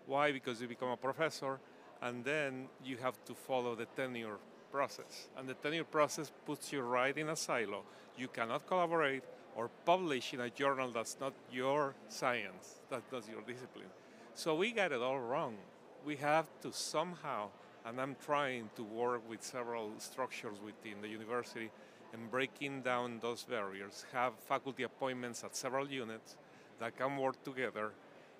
Why? 0.07 0.33
Because 0.33 0.61
you 0.61 0.67
become 0.67 0.89
a 0.89 0.97
professor, 0.97 1.61
and 2.03 2.25
then 2.25 2.69
you 2.85 2.97
have 2.97 3.23
to 3.27 3.35
follow 3.35 3.77
the 3.77 3.87
tenure 3.87 4.39
process. 4.73 5.29
And 5.37 5.49
the 5.49 5.55
tenure 5.55 5.85
process 5.85 6.33
puts 6.47 6.73
you 6.73 6.81
right 6.81 7.17
in 7.17 7.29
a 7.29 7.37
silo. 7.37 7.83
You 8.19 8.29
cannot 8.29 8.67
collaborate 8.67 9.23
or 9.57 9.71
publish 9.85 10.35
in 10.35 10.41
a 10.41 10.51
journal 10.51 10.91
that's 10.91 11.17
not 11.21 11.33
your 11.53 11.95
science, 12.09 12.81
that 12.91 13.09
does 13.11 13.29
your 13.29 13.43
discipline. 13.43 13.91
So 14.35 14.55
we 14.55 14.73
got 14.73 14.93
it 14.93 15.01
all 15.01 15.21
wrong. 15.21 15.57
We 16.05 16.17
have 16.17 16.47
to 16.63 16.73
somehow, 16.73 17.51
and 17.91 18.01
I'm 18.01 18.15
trying 18.25 18.71
to 18.77 18.85
work 18.85 19.29
with 19.29 19.43
several 19.43 19.91
structures 19.99 20.59
within 20.65 21.03
the 21.03 21.09
university 21.09 21.73
and 22.13 22.31
breaking 22.31 22.83
down 22.83 23.19
those 23.21 23.43
barriers, 23.43 24.07
have 24.13 24.35
faculty 24.39 24.85
appointments 24.85 25.43
at 25.43 25.57
several 25.57 25.89
units 25.91 26.37
that 26.79 26.97
can 26.97 27.17
work 27.17 27.43
together 27.43 27.91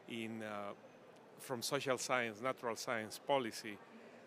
in 0.09 0.45
uh, 0.45 0.71
from 1.41 1.63
social 1.63 1.99
science, 1.99 2.41
natural 2.41 2.77
science 2.77 3.19
policy, 3.27 3.77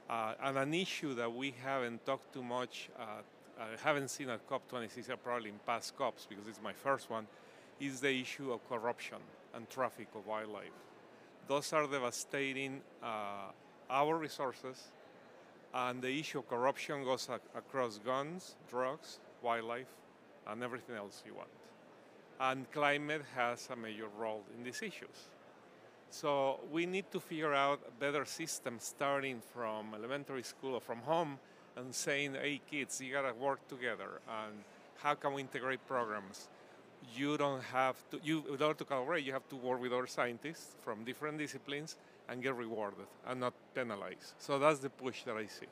uh, 0.09 0.34
and 0.43 0.57
an 0.57 0.74
issue 0.74 1.13
that 1.13 1.34
we 1.34 1.53
haven't 1.63 2.05
talked 2.05 2.34
too 2.34 2.43
much, 2.43 2.89
uh, 2.99 3.63
haven't 3.82 4.09
seen 4.09 4.30
at 4.30 4.45
COP26, 4.49 5.07
probably 5.24 5.49
in 5.49 5.59
past 5.65 5.95
COPs 5.97 6.26
because 6.28 6.47
it's 6.49 6.61
my 6.61 6.74
first 6.74 7.09
one, 7.09 7.28
is 7.80 8.01
the 8.01 8.11
issue 8.11 8.51
of 8.51 8.67
corruption 8.67 9.19
and 9.53 9.69
traffic 9.69 10.07
of 10.15 10.28
wildlife. 10.28 10.78
Those 11.47 11.71
are 11.71 11.88
devastating 11.88 12.82
uh, 13.01 13.51
our 13.89 14.17
resources, 14.17 14.91
and 15.74 16.01
the 16.01 16.19
issue 16.19 16.39
of 16.39 16.47
corruption 16.47 17.03
goes 17.03 17.28
ac 17.30 17.41
across 17.55 17.97
guns, 17.97 18.55
drugs, 18.69 19.19
wildlife, 19.41 19.93
and 20.47 20.63
everything 20.63 20.95
else 20.95 21.24
you 21.26 21.34
want. 21.34 21.49
And 22.39 22.69
climate 22.71 23.24
has 23.36 23.69
a 23.71 23.76
major 23.76 24.07
role 24.17 24.43
in 24.55 24.63
these 24.63 24.82
issues. 24.82 25.30
So 26.09 26.59
we 26.71 26.86
need 26.86 27.11
to 27.11 27.19
figure 27.19 27.53
out 27.53 27.80
a 27.88 27.91
better 27.91 28.26
system 28.26 28.78
starting 28.80 29.41
from 29.53 29.95
elementary 29.95 30.43
school 30.43 30.76
or 30.76 30.82
from 30.82 30.99
home 30.99 31.39
and 31.76 31.93
saying, 31.93 32.36
hey 32.36 32.61
kids, 32.69 33.01
you 33.01 33.13
gotta 33.13 33.34
work 33.34 33.67
together 33.67 34.21
and 34.28 34.53
how 35.01 35.15
can 35.15 35.34
we 35.34 35.41
integrate 35.41 35.86
programs? 35.88 36.49
You 37.17 37.36
don't 37.38 37.63
have 37.63 37.97
to, 38.11 38.19
you, 38.24 38.43
in 38.47 38.61
order 38.61 38.76
to 38.76 38.86
collaborate, 38.86 39.26
you 39.26 39.34
have 39.34 39.49
to 39.49 39.55
work 39.55 39.82
with 39.82 39.91
other 39.91 40.07
scientists 40.07 40.76
from 40.84 41.03
different 41.03 41.39
disciplines 41.39 41.97
and 42.30 42.41
get 42.41 42.55
rewarded 42.55 43.05
and 43.28 43.39
not 43.39 43.53
penalized. 43.76 44.34
So 44.39 44.59
that's 44.59 44.80
the 44.80 44.89
push 44.89 45.24
that 45.24 45.36
I 45.36 45.45
see. 45.45 45.67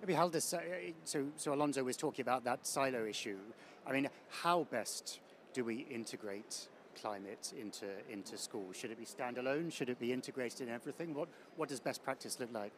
Maybe 0.00 0.14
Haldis, 0.14 0.54
uh, 0.54 0.60
so, 1.04 1.26
so 1.36 1.54
Alonso 1.54 1.82
was 1.82 1.96
talking 1.96 2.22
about 2.22 2.44
that 2.44 2.66
silo 2.66 3.04
issue. 3.04 3.38
I 3.86 3.92
mean, 3.92 4.08
how 4.42 4.64
best 4.70 5.20
do 5.52 5.64
we 5.64 5.86
integrate 5.90 6.68
climate 7.00 7.52
into, 7.60 7.86
into 8.10 8.36
school? 8.38 8.66
Should 8.72 8.90
it 8.90 8.98
be 8.98 9.04
standalone? 9.04 9.72
Should 9.72 9.88
it 9.88 9.98
be 9.98 10.12
integrated 10.12 10.60
in 10.62 10.68
everything? 10.68 11.14
What, 11.14 11.28
what 11.56 11.68
does 11.68 11.80
best 11.80 12.04
practice 12.04 12.38
look 12.38 12.52
like? 12.52 12.72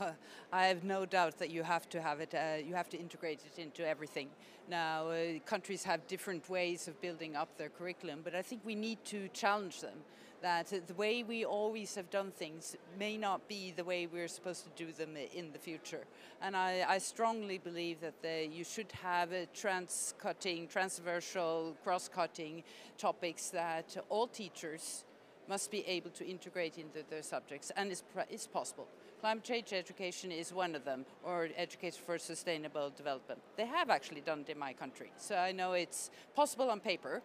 I 0.52 0.66
have 0.66 0.82
no 0.82 1.06
doubt 1.06 1.38
that 1.38 1.50
you 1.50 1.62
have 1.62 1.88
to 1.90 2.00
have 2.00 2.20
it, 2.20 2.34
uh, 2.34 2.56
you 2.64 2.74
have 2.74 2.88
to 2.90 2.98
integrate 2.98 3.40
it 3.44 3.60
into 3.60 3.86
everything. 3.86 4.28
Now, 4.68 5.08
uh, 5.08 5.38
countries 5.44 5.84
have 5.84 6.06
different 6.06 6.48
ways 6.48 6.88
of 6.88 7.00
building 7.00 7.36
up 7.36 7.56
their 7.58 7.68
curriculum, 7.68 8.20
but 8.24 8.34
I 8.34 8.42
think 8.42 8.62
we 8.64 8.74
need 8.74 9.04
to 9.06 9.28
challenge 9.28 9.80
them 9.80 9.98
that 10.44 10.66
the 10.86 10.94
way 10.94 11.22
we 11.22 11.42
always 11.42 11.94
have 11.94 12.10
done 12.10 12.30
things 12.30 12.76
may 12.98 13.16
not 13.16 13.48
be 13.48 13.72
the 13.74 13.82
way 13.82 14.06
we're 14.06 14.28
supposed 14.28 14.62
to 14.64 14.84
do 14.84 14.92
them 14.92 15.16
in 15.16 15.50
the 15.52 15.58
future. 15.58 16.04
And 16.42 16.54
I, 16.54 16.84
I 16.86 16.98
strongly 16.98 17.56
believe 17.56 18.02
that 18.02 18.20
the, 18.20 18.46
you 18.46 18.62
should 18.62 18.92
have 19.02 19.30
trans-cutting, 19.54 20.68
transversal, 20.68 21.74
cross-cutting 21.82 22.62
topics 22.98 23.48
that 23.50 23.96
all 24.10 24.26
teachers 24.26 25.06
must 25.48 25.70
be 25.70 25.82
able 25.86 26.10
to 26.10 26.26
integrate 26.26 26.76
into 26.76 27.02
their 27.08 27.22
subjects, 27.22 27.72
and 27.74 27.90
it's, 27.90 28.02
it's 28.28 28.46
possible. 28.46 28.86
Climate 29.22 29.44
change 29.44 29.72
education 29.72 30.30
is 30.30 30.52
one 30.52 30.74
of 30.74 30.84
them, 30.84 31.06
or 31.22 31.48
education 31.56 32.02
for 32.04 32.18
sustainable 32.18 32.90
development. 32.94 33.40
They 33.56 33.66
have 33.66 33.88
actually 33.88 34.20
done 34.20 34.40
it 34.40 34.50
in 34.50 34.58
my 34.58 34.74
country, 34.74 35.10
so 35.16 35.36
I 35.36 35.52
know 35.52 35.72
it's 35.72 36.10
possible 36.36 36.70
on 36.70 36.80
paper, 36.80 37.22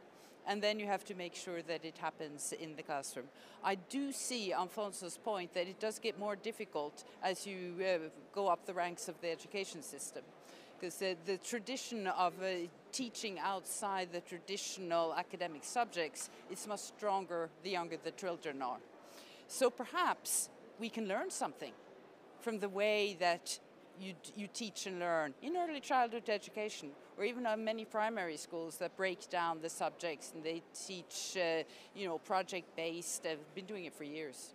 and 0.50 0.64
then 0.64 0.80
you 0.80 0.88
have 0.88 1.06
to 1.06 1.14
make 1.14 1.36
sure 1.36 1.62
that 1.62 1.86
it 1.86 1.95
happens 2.00 2.54
in 2.60 2.76
the 2.76 2.82
classroom. 2.82 3.28
I 3.64 3.76
do 3.76 4.12
see 4.12 4.52
Alfonso's 4.52 5.16
point 5.16 5.54
that 5.54 5.68
it 5.68 5.80
does 5.80 6.00
get 6.00 6.18
more 6.18 6.36
difficult 6.36 7.04
as 7.22 7.45
you 7.45 7.76
uh, 7.80 8.10
go 8.34 8.47
up 8.47 8.66
the 8.66 8.74
ranks 8.74 9.08
of 9.08 9.22
the 9.22 9.30
education 9.30 9.84
system. 9.84 10.24
Because 10.80 10.95
the, 10.95 11.16
the, 11.26 11.38
tradition 11.38 12.08
of 12.08 12.34
uh, 12.41 12.68
teaching 12.91 13.38
outside 13.38 14.10
the 14.12 14.22
traditional 14.22 15.14
academic 15.14 15.64
subjects 15.64 16.32
is 16.50 16.66
much 16.68 16.80
stronger 16.80 17.50
the 17.64 17.70
younger 17.70 17.97
the 18.04 18.12
children 18.12 18.64
are. 18.64 18.80
So 19.47 19.70
perhaps 19.70 20.50
we 20.80 20.89
can 20.89 21.08
learn 21.08 21.30
something 21.30 21.74
from 22.41 22.58
the 22.58 22.70
way 22.70 23.16
that 23.20 23.60
you, 24.00 24.14
you 24.36 24.47
teach 24.54 24.86
and 24.86 25.00
learn 25.00 25.34
in 25.41 25.58
early 25.58 25.80
childhood 25.80 26.30
education, 26.30 26.89
or 27.18 27.24
even 27.26 27.45
on 27.45 27.64
many 27.64 27.86
primary 27.86 28.38
schools 28.38 28.78
that 28.78 28.95
break 28.95 29.30
down 29.30 29.60
the 29.62 29.70
subjects 29.70 30.32
and 30.34 30.43
they 30.43 30.62
teach, 30.74 31.38
uh, 31.38 31.64
you 31.95 32.08
know, 32.08 32.18
project-based. 32.18 33.24
They've 33.24 33.38
been 33.56 33.66
doing 33.66 33.86
it 33.86 33.93
for 33.93 34.06
years. 34.06 34.54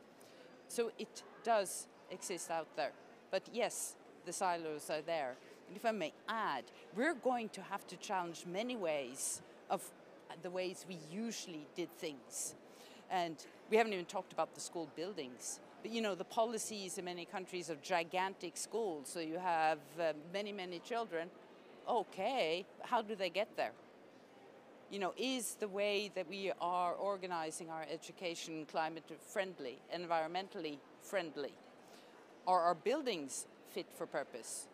So 0.68 0.90
it 0.98 1.22
does 1.44 1.86
exist 2.10 2.50
out 2.50 2.68
there. 2.76 2.92
But 3.30 3.42
yes, 3.52 3.96
the 4.24 4.32
silos 4.32 4.88
are 4.90 5.02
there. 5.02 5.36
And 5.68 5.76
if 5.76 5.84
I 5.84 5.92
may 5.92 6.12
add, 6.28 6.64
we're 6.96 7.14
going 7.14 7.48
to 7.50 7.62
have 7.62 7.86
to 7.88 7.96
challenge 7.96 8.44
many 8.46 8.76
ways 8.76 9.42
of 9.70 9.82
the 10.42 10.50
ways 10.50 10.84
we 10.88 10.98
usually 11.10 11.66
did 11.74 11.90
things. 11.92 12.54
And 13.10 13.36
we 13.70 13.76
haven't 13.76 13.92
even 13.92 14.04
talked 14.04 14.32
about 14.32 14.54
the 14.54 14.60
school 14.60 14.88
buildings. 14.96 15.60
You 15.84 16.00
know, 16.00 16.14
the 16.14 16.24
policies 16.24 16.96
in 16.96 17.04
many 17.04 17.26
countries 17.26 17.68
of 17.68 17.82
gigantic 17.82 18.56
schools, 18.56 19.08
so 19.12 19.20
you 19.20 19.38
have 19.38 19.78
uh, 20.00 20.12
many, 20.32 20.50
many 20.50 20.78
children. 20.78 21.28
Okay, 21.86 22.64
how 22.82 23.02
do 23.02 23.14
they 23.14 23.28
get 23.28 23.54
there? 23.56 23.72
You 24.90 24.98
know, 24.98 25.12
is 25.18 25.56
the 25.60 25.68
way 25.68 26.10
that 26.14 26.28
we 26.28 26.52
are 26.60 26.94
organizing 26.94 27.68
our 27.68 27.84
education 27.92 28.66
climate 28.70 29.04
friendly, 29.28 29.78
environmentally 29.94 30.78
friendly? 31.02 31.52
Are 32.46 32.60
our 32.60 32.74
buildings 32.74 33.46
fit 33.70 33.86
for 33.94 34.06
purpose? 34.06 34.68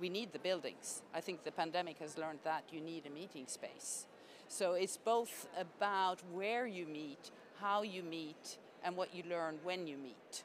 We 0.00 0.08
need 0.08 0.32
the 0.32 0.40
buildings. 0.40 1.02
I 1.14 1.20
think 1.20 1.44
the 1.44 1.52
pandemic 1.52 1.98
has 2.00 2.18
learned 2.18 2.40
that 2.44 2.64
you 2.72 2.80
need 2.80 3.06
a 3.06 3.10
meeting 3.10 3.46
space. 3.46 4.06
So 4.48 4.72
it's 4.72 4.96
both 4.96 5.48
about 5.56 6.20
where 6.32 6.66
you 6.66 6.86
meet, 6.86 7.30
how 7.60 7.82
you 7.82 8.02
meet, 8.02 8.58
and 8.84 8.96
what 8.96 9.14
you 9.14 9.22
learn 9.28 9.58
when 9.62 9.86
you 9.86 9.96
meet. 9.96 10.44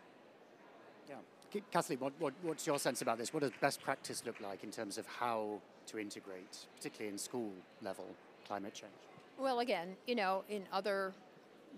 Kathleen, 1.72 2.00
what, 2.00 2.14
what, 2.20 2.34
what's 2.44 2.66
your 2.66 2.80
sense 2.80 3.02
about 3.02 3.18
this? 3.18 3.34
What 3.34 3.42
does 3.42 3.52
best 3.60 3.82
practice 3.82 4.24
look 4.26 4.40
like 4.42 4.64
in 4.64 4.72
terms 4.72 4.98
of 4.98 5.06
how 5.06 5.60
to 5.88 6.00
integrate, 6.00 6.58
particularly 6.76 7.12
in 7.12 7.18
school 7.18 7.52
level, 7.82 8.06
climate 8.48 8.74
change? 8.74 8.92
Well, 9.38 9.60
again, 9.60 9.96
you 10.08 10.16
know, 10.16 10.44
in 10.50 10.64
other 10.72 11.14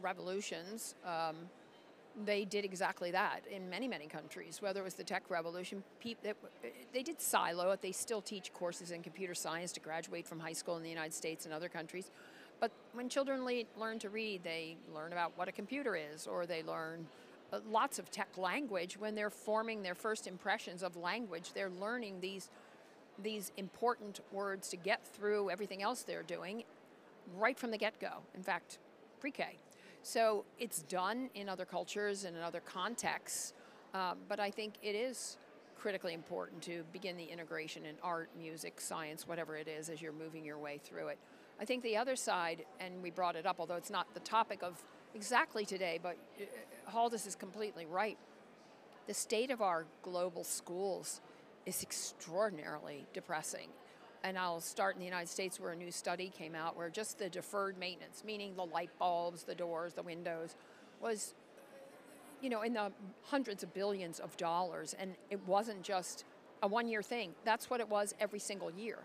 revolutions, 0.01 0.95
um, 1.05 1.36
they 2.26 2.45
did 2.45 2.65
exactly 2.65 3.09
that 3.11 3.41
in 3.49 3.69
many, 3.69 3.88
many 3.88 4.05
countries. 4.05 4.61
Whether 4.61 4.82
it 4.82 4.84
was 4.84 4.93
the 4.93 5.03
tech 5.03 5.24
revolution, 5.30 5.84
they 6.93 7.03
did 7.03 7.19
silo 7.19 7.71
it. 7.71 7.82
They 7.82 7.91
still 7.91 8.21
teach 8.21 8.53
courses 8.53 8.91
in 8.91 9.01
computer 9.01 9.34
science 9.34 9.71
to 9.74 9.80
graduate 9.80 10.28
from 10.28 10.39
high 10.39 10.53
school 10.53 10.78
in 10.78 10.84
the 10.84 10.89
United 10.89 11.13
States 11.13 11.45
and 11.45 11.53
other 11.53 11.69
countries. 11.69 12.11
But 12.59 12.71
when 12.93 13.09
children 13.09 13.43
learn 13.78 13.99
to 13.99 14.09
read, 14.09 14.43
they 14.43 14.78
learn 14.93 15.11
about 15.11 15.32
what 15.36 15.47
a 15.47 15.51
computer 15.51 15.95
is, 15.95 16.28
or 16.28 16.45
they 16.45 16.61
learn 16.63 17.07
lots 17.70 17.99
of 17.99 18.10
tech 18.12 18.38
language. 18.38 18.97
When 18.97 19.16
they're 19.16 19.30
forming 19.30 19.84
their 19.84 19.95
first 19.95 20.28
impressions 20.28 20.84
of 20.84 20.95
language, 20.95 21.54
they're 21.54 21.70
learning 21.70 22.20
these, 22.20 22.49
these 23.22 23.51
important 23.58 24.20
words 24.32 24.70
to 24.70 24.78
get 24.78 25.06
through 25.06 25.49
everything 25.49 25.82
else 25.82 26.04
they're 26.04 26.24
doing 26.24 26.64
right 27.38 27.58
from 27.58 27.72
the 27.72 27.78
get-go. 27.78 28.18
In 28.36 28.43
fact, 28.43 28.80
pre-K. 29.20 29.58
So 30.01 30.43
it's 30.60 30.82
done 30.84 31.30
in 31.34 31.47
other 31.47 31.66
cultures 31.66 32.26
and 32.26 32.36
in 32.36 32.43
other 32.43 32.60
contexts, 32.60 33.54
um, 33.93 34.18
but 34.28 34.39
I 34.39 34.51
think 34.51 34.74
it 34.82 34.95
is 34.95 35.38
critically 35.78 36.14
important 36.14 36.62
to 36.64 36.84
begin 36.91 37.16
the 37.18 37.24
integration 37.24 37.86
in 37.86 37.95
art, 38.04 38.30
music, 38.38 38.82
science, 38.82 39.28
whatever 39.28 39.56
it 39.56 39.68
is, 39.68 39.89
as 39.89 40.01
you're 40.01 40.12
moving 40.12 40.43
your 40.43 40.58
way 40.58 40.80
through 40.84 41.08
it. 41.08 41.18
I 41.60 41.66
think 41.66 41.84
the 41.84 41.95
other 41.95 42.16
side, 42.16 42.66
and 42.80 43.01
we 43.01 43.12
brought 43.12 43.36
it 43.36 43.45
up, 43.45 43.58
although 43.60 43.76
it's 43.76 43.89
not 43.89 44.14
the 44.14 44.20
topic 44.22 44.64
of 44.64 44.84
exactly 45.16 45.66
today, 45.66 45.99
but 46.01 46.18
uh, 46.39 46.91
Haldis 46.91 47.28
is 47.28 47.36
completely 47.36 47.86
right. 47.86 48.18
The 49.07 49.14
state 49.14 49.51
of 49.51 49.61
our 49.61 49.86
global 50.01 50.43
schools 50.43 51.22
is 51.66 51.82
extraordinarily 51.82 53.05
depressing. 53.14 53.68
And 54.24 54.38
I'll 54.38 54.61
start 54.61 54.95
in 54.95 54.99
the 54.99 55.05
United 55.05 55.28
States 55.28 55.59
where 55.59 55.72
a 55.72 55.76
new 55.76 55.91
study 55.91 56.32
came 56.38 56.55
out 56.55 56.78
where 56.78 56.89
just 56.89 57.20
the 57.20 57.30
deferred 57.30 57.78
maintenance, 57.78 58.24
meaning 58.26 58.55
the 58.55 58.66
light 58.66 58.89
bulbs, 58.97 59.43
the 59.43 59.55
doors, 59.55 59.93
the 59.93 60.01
windows, 60.01 60.55
was 61.01 61.34
you 62.41 62.49
know, 62.49 62.61
in 62.61 62.74
the 62.74 62.91
hundreds 63.24 63.64
of 63.64 63.74
billions 63.74 64.20
of 64.20 64.36
dollars. 64.38 64.95
And 64.97 65.16
it 65.30 65.45
wasn't 65.47 65.82
just 65.82 66.26
a 66.61 66.68
one 66.68 66.88
year 66.88 67.01
thing. 67.01 67.32
That's 67.43 67.70
what 67.70 67.80
it 67.80 67.89
was 67.89 68.14
every 68.20 68.39
single 68.39 68.72
year. 68.72 68.99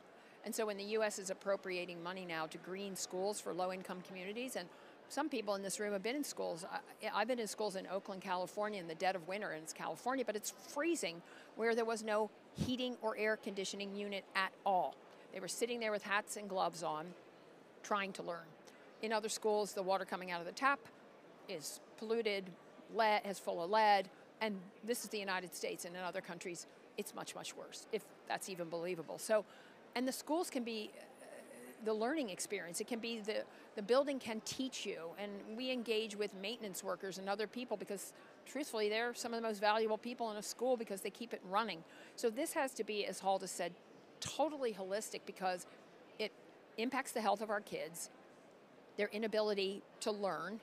And 0.44 0.54
so 0.54 0.66
when 0.66 0.76
the 0.76 0.84
US 0.84 1.18
is 1.18 1.30
appropriating 1.30 2.02
money 2.02 2.24
now 2.24 2.46
to 2.46 2.58
green 2.58 2.96
schools 2.96 3.40
for 3.40 3.52
low 3.52 3.72
income 3.72 4.02
communities 4.06 4.56
and 4.56 4.68
some 5.08 5.28
people 5.28 5.54
in 5.54 5.62
this 5.62 5.80
room 5.80 5.92
have 5.92 6.02
been 6.02 6.16
in 6.16 6.24
schools. 6.24 6.64
I, 7.02 7.18
have 7.18 7.28
been 7.28 7.38
in 7.38 7.46
schools 7.46 7.76
in 7.76 7.86
Oakland, 7.86 8.20
California 8.22 8.80
in 8.80 8.88
the 8.88 8.94
dead 8.94 9.16
of 9.16 9.26
winter, 9.26 9.50
and 9.50 9.62
it's 9.62 9.72
California, 9.72 10.24
but 10.24 10.36
it's 10.36 10.50
freezing 10.50 11.22
where 11.56 11.74
there 11.74 11.84
was 11.84 12.02
no 12.04 12.30
heating 12.54 12.96
or 13.00 13.16
air 13.16 13.36
conditioning 13.36 13.94
unit 13.94 14.24
at 14.36 14.52
all. 14.66 14.94
They 15.32 15.40
were 15.40 15.48
sitting 15.48 15.80
there 15.80 15.92
with 15.92 16.02
hats 16.02 16.36
and 16.36 16.48
gloves 16.48 16.82
on, 16.82 17.06
trying 17.82 18.12
to 18.14 18.22
learn. 18.22 18.46
In 19.02 19.12
other 19.12 19.28
schools, 19.28 19.72
the 19.72 19.82
water 19.82 20.04
coming 20.04 20.30
out 20.30 20.40
of 20.40 20.46
the 20.46 20.52
tap 20.52 20.80
is 21.48 21.80
polluted, 21.98 22.44
lead, 22.94 23.22
is 23.24 23.38
full 23.38 23.62
of 23.62 23.70
lead, 23.70 24.08
and 24.40 24.58
this 24.84 25.04
is 25.04 25.10
the 25.10 25.18
United 25.18 25.54
States, 25.54 25.84
and 25.84 25.96
in 25.96 26.02
other 26.02 26.20
countries, 26.20 26.66
it's 26.96 27.14
much, 27.14 27.34
much 27.34 27.56
worse, 27.56 27.86
if 27.92 28.04
that's 28.28 28.48
even 28.48 28.68
believable. 28.68 29.18
So, 29.18 29.44
and 29.94 30.06
the 30.06 30.12
schools 30.12 30.50
can 30.50 30.64
be 30.64 30.90
the 31.84 31.94
learning 31.94 32.30
experience. 32.30 32.80
It 32.80 32.86
can 32.86 32.98
be 32.98 33.20
the, 33.20 33.44
the 33.76 33.82
building 33.82 34.18
can 34.18 34.40
teach 34.44 34.84
you. 34.84 35.10
And 35.18 35.30
we 35.56 35.70
engage 35.70 36.16
with 36.16 36.34
maintenance 36.34 36.82
workers 36.82 37.18
and 37.18 37.28
other 37.28 37.46
people 37.46 37.76
because 37.76 38.12
truthfully, 38.46 38.88
they're 38.88 39.14
some 39.14 39.32
of 39.34 39.40
the 39.40 39.46
most 39.46 39.60
valuable 39.60 39.98
people 39.98 40.30
in 40.30 40.36
a 40.36 40.42
school 40.42 40.76
because 40.76 41.00
they 41.00 41.10
keep 41.10 41.32
it 41.32 41.40
running. 41.48 41.84
So 42.16 42.30
this 42.30 42.52
has 42.54 42.72
to 42.74 42.84
be, 42.84 43.06
as 43.06 43.20
Haldis 43.20 43.48
said, 43.48 43.72
totally 44.20 44.72
holistic 44.72 45.20
because 45.26 45.66
it 46.18 46.32
impacts 46.78 47.12
the 47.12 47.20
health 47.20 47.40
of 47.40 47.50
our 47.50 47.60
kids, 47.60 48.10
their 48.96 49.08
inability 49.08 49.82
to 50.00 50.10
learn, 50.10 50.60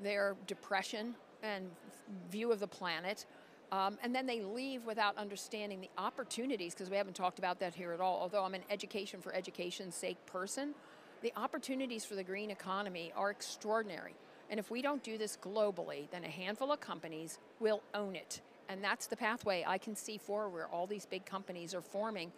their 0.00 0.36
depression 0.46 1.14
and 1.42 1.70
view 2.30 2.52
of 2.52 2.60
the 2.60 2.66
planet, 2.66 3.26
um, 3.70 3.98
and 4.02 4.14
then 4.14 4.26
they 4.26 4.40
leave 4.40 4.84
without 4.86 5.16
understanding 5.16 5.80
the 5.80 5.90
opportunities, 5.98 6.74
because 6.74 6.90
we 6.90 6.96
haven't 6.96 7.16
talked 7.16 7.38
about 7.38 7.60
that 7.60 7.74
here 7.74 7.92
at 7.92 8.00
all. 8.00 8.18
Although 8.20 8.44
I'm 8.44 8.54
an 8.54 8.62
education 8.70 9.20
for 9.20 9.34
education's 9.34 9.94
sake 9.94 10.24
person, 10.26 10.74
the 11.22 11.32
opportunities 11.36 12.04
for 12.04 12.14
the 12.14 12.22
green 12.22 12.50
economy 12.50 13.12
are 13.16 13.30
extraordinary. 13.30 14.14
And 14.50 14.58
if 14.58 14.70
we 14.70 14.80
don't 14.80 15.02
do 15.02 15.18
this 15.18 15.36
globally, 15.36 16.10
then 16.10 16.24
a 16.24 16.28
handful 16.28 16.72
of 16.72 16.80
companies 16.80 17.38
will 17.60 17.82
own 17.94 18.16
it. 18.16 18.40
And 18.70 18.82
that's 18.82 19.06
the 19.06 19.16
pathway 19.16 19.64
I 19.66 19.78
can 19.78 19.94
see 19.94 20.18
for 20.18 20.48
where 20.48 20.68
all 20.68 20.86
these 20.86 21.06
big 21.06 21.26
companies 21.26 21.74
are 21.74 21.82
forming. 21.82 22.32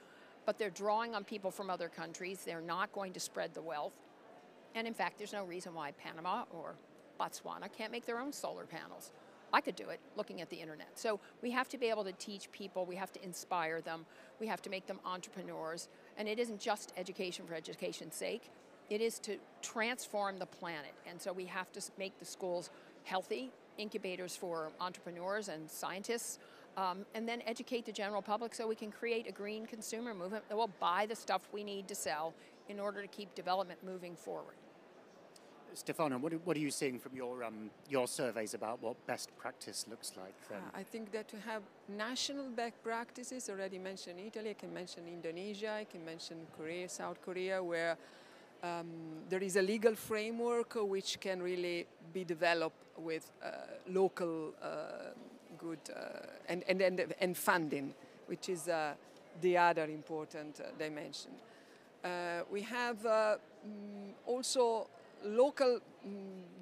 But 0.46 0.58
they're 0.58 0.70
drawing 0.70 1.14
on 1.14 1.22
people 1.22 1.50
from 1.50 1.70
other 1.70 1.88
countries. 1.88 2.42
They're 2.44 2.60
not 2.60 2.92
going 2.92 3.12
to 3.12 3.20
spread 3.20 3.54
the 3.54 3.62
wealth. 3.62 3.92
And 4.74 4.86
in 4.86 4.94
fact, 4.94 5.18
there's 5.18 5.32
no 5.32 5.44
reason 5.44 5.74
why 5.74 5.92
Panama 5.92 6.44
or 6.50 6.74
Botswana 7.20 7.70
can't 7.76 7.92
make 7.92 8.06
their 8.06 8.18
own 8.18 8.32
solar 8.32 8.64
panels. 8.64 9.10
I 9.52 9.60
could 9.60 9.76
do 9.76 9.88
it 9.88 10.00
looking 10.16 10.40
at 10.40 10.50
the 10.50 10.56
internet. 10.56 10.88
So 10.94 11.20
we 11.42 11.50
have 11.50 11.68
to 11.70 11.78
be 11.78 11.88
able 11.88 12.04
to 12.04 12.12
teach 12.12 12.50
people, 12.52 12.86
we 12.86 12.96
have 12.96 13.12
to 13.12 13.24
inspire 13.24 13.80
them, 13.80 14.06
we 14.40 14.46
have 14.46 14.62
to 14.62 14.70
make 14.70 14.86
them 14.86 15.00
entrepreneurs. 15.04 15.88
And 16.16 16.28
it 16.28 16.38
isn't 16.38 16.60
just 16.60 16.92
education 16.96 17.46
for 17.46 17.54
education's 17.54 18.14
sake, 18.14 18.50
it 18.88 19.00
is 19.00 19.18
to 19.20 19.36
transform 19.62 20.38
the 20.38 20.46
planet. 20.46 20.92
And 21.06 21.20
so 21.20 21.32
we 21.32 21.46
have 21.46 21.70
to 21.72 21.82
make 21.98 22.18
the 22.18 22.24
schools 22.24 22.70
healthy, 23.04 23.50
incubators 23.78 24.36
for 24.36 24.70
entrepreneurs 24.80 25.48
and 25.48 25.70
scientists, 25.70 26.38
um, 26.76 27.04
and 27.14 27.28
then 27.28 27.42
educate 27.46 27.84
the 27.84 27.92
general 27.92 28.22
public 28.22 28.54
so 28.54 28.66
we 28.66 28.74
can 28.74 28.90
create 28.90 29.28
a 29.28 29.32
green 29.32 29.66
consumer 29.66 30.14
movement 30.14 30.48
that 30.48 30.56
will 30.56 30.70
buy 30.80 31.06
the 31.06 31.16
stuff 31.16 31.48
we 31.52 31.64
need 31.64 31.88
to 31.88 31.94
sell 31.94 32.32
in 32.68 32.78
order 32.78 33.02
to 33.02 33.08
keep 33.08 33.34
development 33.34 33.80
moving 33.84 34.14
forward. 34.14 34.54
Stefania, 35.74 36.20
what, 36.20 36.32
what 36.44 36.56
are 36.56 36.60
you 36.60 36.70
seeing 36.70 36.98
from 36.98 37.16
your, 37.16 37.44
um, 37.44 37.70
your 37.88 38.08
surveys 38.08 38.54
about 38.54 38.82
what 38.82 39.06
best 39.06 39.36
practice 39.38 39.86
looks 39.88 40.12
like? 40.16 40.34
Uh, 40.50 40.56
I 40.74 40.82
think 40.82 41.12
that 41.12 41.28
to 41.28 41.38
have 41.40 41.62
national 41.88 42.48
best 42.50 42.82
practices, 42.82 43.48
already 43.48 43.78
mentioned 43.78 44.18
Italy, 44.20 44.50
I 44.50 44.54
can 44.54 44.72
mention 44.72 45.06
Indonesia, 45.06 45.72
I 45.72 45.84
can 45.84 46.04
mention 46.04 46.38
Korea, 46.56 46.88
South 46.88 47.22
Korea, 47.22 47.62
where 47.62 47.96
um, 48.62 48.86
there 49.28 49.42
is 49.42 49.56
a 49.56 49.62
legal 49.62 49.94
framework 49.94 50.74
which 50.76 51.20
can 51.20 51.42
really 51.42 51.86
be 52.12 52.24
developed 52.24 52.84
with 52.98 53.30
uh, 53.42 53.48
local 53.88 54.52
uh, 54.62 55.12
good 55.58 55.78
uh, 55.94 56.26
and, 56.48 56.64
and, 56.68 56.80
and, 56.80 57.14
and 57.20 57.36
funding, 57.36 57.94
which 58.26 58.48
is 58.48 58.68
uh, 58.68 58.94
the 59.40 59.56
other 59.56 59.84
important 59.84 60.60
uh, 60.60 60.64
dimension. 60.78 61.30
we 62.50 62.62
have 62.62 62.98
mm, 62.98 64.12
also 64.26 64.88
local 65.24 65.80
um, 66.04 66.12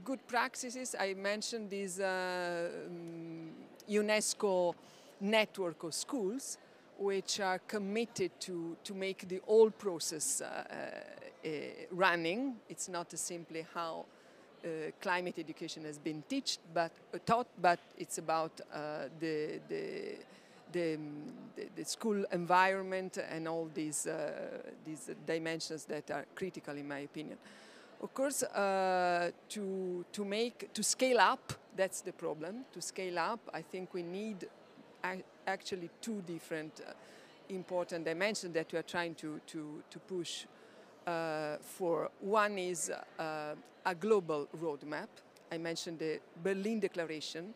good 0.04 0.26
practices, 0.26 0.94
I 0.98 1.14
mentioned 1.14 1.70
this 1.70 2.00
uh, 2.00 2.68
um, 2.86 3.50
UNESCO 3.88 4.74
network 5.20 5.82
of 5.84 5.94
schools 5.94 6.58
which 6.98 7.40
are 7.40 7.60
committed 7.60 8.32
to, 8.40 8.76
to 8.84 8.94
make 8.94 9.28
the 9.28 9.40
whole 9.46 9.70
process 9.70 10.40
uh, 10.40 10.64
uh, 11.44 11.48
running. 11.92 12.56
It's 12.68 12.88
not 12.88 13.16
simply 13.16 13.64
how 13.72 14.06
uh, 14.64 14.90
climate 15.00 15.38
education 15.38 15.84
has 15.84 15.98
been 15.98 16.24
teached, 16.28 16.58
but, 16.74 16.90
uh, 17.14 17.18
taught, 17.24 17.46
but 17.62 17.78
it's 17.96 18.18
about 18.18 18.60
uh, 18.74 19.04
the, 19.20 19.60
the, 19.68 20.16
the, 20.72 20.94
um, 20.94 21.32
the, 21.54 21.68
the, 21.76 21.84
school 21.84 22.24
environment 22.32 23.18
and 23.30 23.46
all 23.46 23.70
these, 23.72 24.08
these 24.84 25.10
dimensions 25.24 25.84
that 25.84 26.10
are 26.10 26.26
critical 26.34 26.76
in 26.76 26.88
my 26.88 26.98
opinion. 26.98 27.38
Of 28.00 28.14
course, 28.14 28.44
uh, 28.44 29.32
to, 29.48 30.04
to 30.12 30.24
make, 30.24 30.72
to 30.72 30.82
scale 30.84 31.18
up, 31.18 31.52
that's 31.76 32.00
the 32.00 32.12
problem. 32.12 32.64
To 32.72 32.80
scale 32.80 33.18
up, 33.18 33.40
I 33.52 33.62
think 33.62 33.92
we 33.92 34.02
need 34.02 34.46
actually 35.46 35.90
two 36.00 36.22
different 36.26 36.80
uh, 36.86 36.92
important 37.48 38.04
dimensions 38.04 38.54
that 38.54 38.70
we 38.72 38.78
are 38.78 38.84
trying 38.84 39.16
to, 39.16 39.40
to, 39.48 39.82
to 39.90 39.98
push 39.98 40.44
uh, 41.08 41.56
for. 41.60 42.10
One 42.20 42.56
is 42.58 42.92
uh, 43.18 43.54
a 43.84 43.94
global 43.96 44.46
roadmap. 44.62 45.08
I 45.50 45.58
mentioned 45.58 45.98
the 45.98 46.20
Berlin 46.42 46.78
Declaration, 46.78 47.52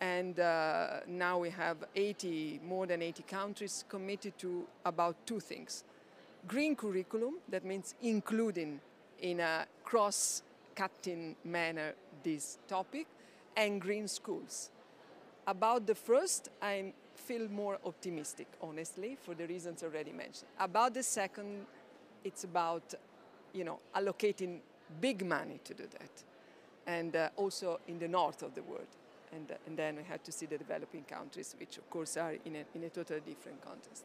and 0.00 0.38
uh, 0.38 1.00
now 1.08 1.38
we 1.38 1.50
have 1.50 1.78
80, 1.94 2.60
more 2.64 2.86
than 2.86 3.02
80 3.02 3.22
countries 3.24 3.84
committed 3.88 4.38
to 4.38 4.64
about 4.84 5.16
two 5.26 5.40
things. 5.40 5.82
Green 6.46 6.76
curriculum, 6.76 7.38
that 7.48 7.64
means 7.64 7.94
including 8.02 8.80
in 9.20 9.40
a 9.40 9.66
cross-cutting 9.84 11.36
manner 11.44 11.94
this 12.22 12.58
topic, 12.68 13.06
and 13.56 13.80
green 13.80 14.08
schools. 14.08 14.70
About 15.46 15.86
the 15.86 15.94
first, 15.94 16.50
I 16.60 16.92
feel 17.14 17.48
more 17.48 17.78
optimistic, 17.84 18.48
honestly, 18.60 19.16
for 19.20 19.34
the 19.34 19.46
reasons 19.46 19.82
already 19.82 20.12
mentioned. 20.12 20.48
About 20.58 20.92
the 20.92 21.02
second, 21.02 21.66
it's 22.24 22.44
about, 22.44 22.94
you 23.52 23.64
know, 23.64 23.78
allocating 23.94 24.58
big 25.00 25.24
money 25.24 25.60
to 25.64 25.74
do 25.74 25.84
that, 25.98 26.10
and 26.86 27.16
uh, 27.16 27.28
also 27.36 27.80
in 27.88 27.98
the 27.98 28.08
north 28.08 28.42
of 28.42 28.54
the 28.54 28.62
world. 28.62 28.86
And, 29.32 29.50
uh, 29.50 29.54
and 29.66 29.76
then 29.76 29.96
we 29.96 30.04
have 30.04 30.22
to 30.24 30.32
see 30.32 30.46
the 30.46 30.58
developing 30.58 31.04
countries, 31.04 31.54
which 31.58 31.78
of 31.78 31.88
course 31.90 32.16
are 32.16 32.34
in 32.44 32.56
a, 32.56 32.64
in 32.74 32.84
a 32.84 32.88
totally 32.90 33.20
different 33.20 33.60
context. 33.60 34.04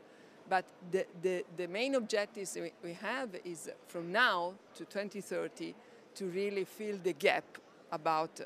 But 0.50 0.66
the, 0.92 1.06
the, 1.22 1.46
the 1.56 1.68
main 1.68 1.96
objectives 1.96 2.58
we 2.84 2.94
have 2.94 3.30
is 3.46 3.70
from 3.88 4.12
now 4.12 4.54
to 4.76 4.86
2030 4.86 5.74
to 6.16 6.26
really 6.26 6.66
fill 6.66 6.98
the 7.02 7.14
gap 7.14 7.46
about 7.92 8.42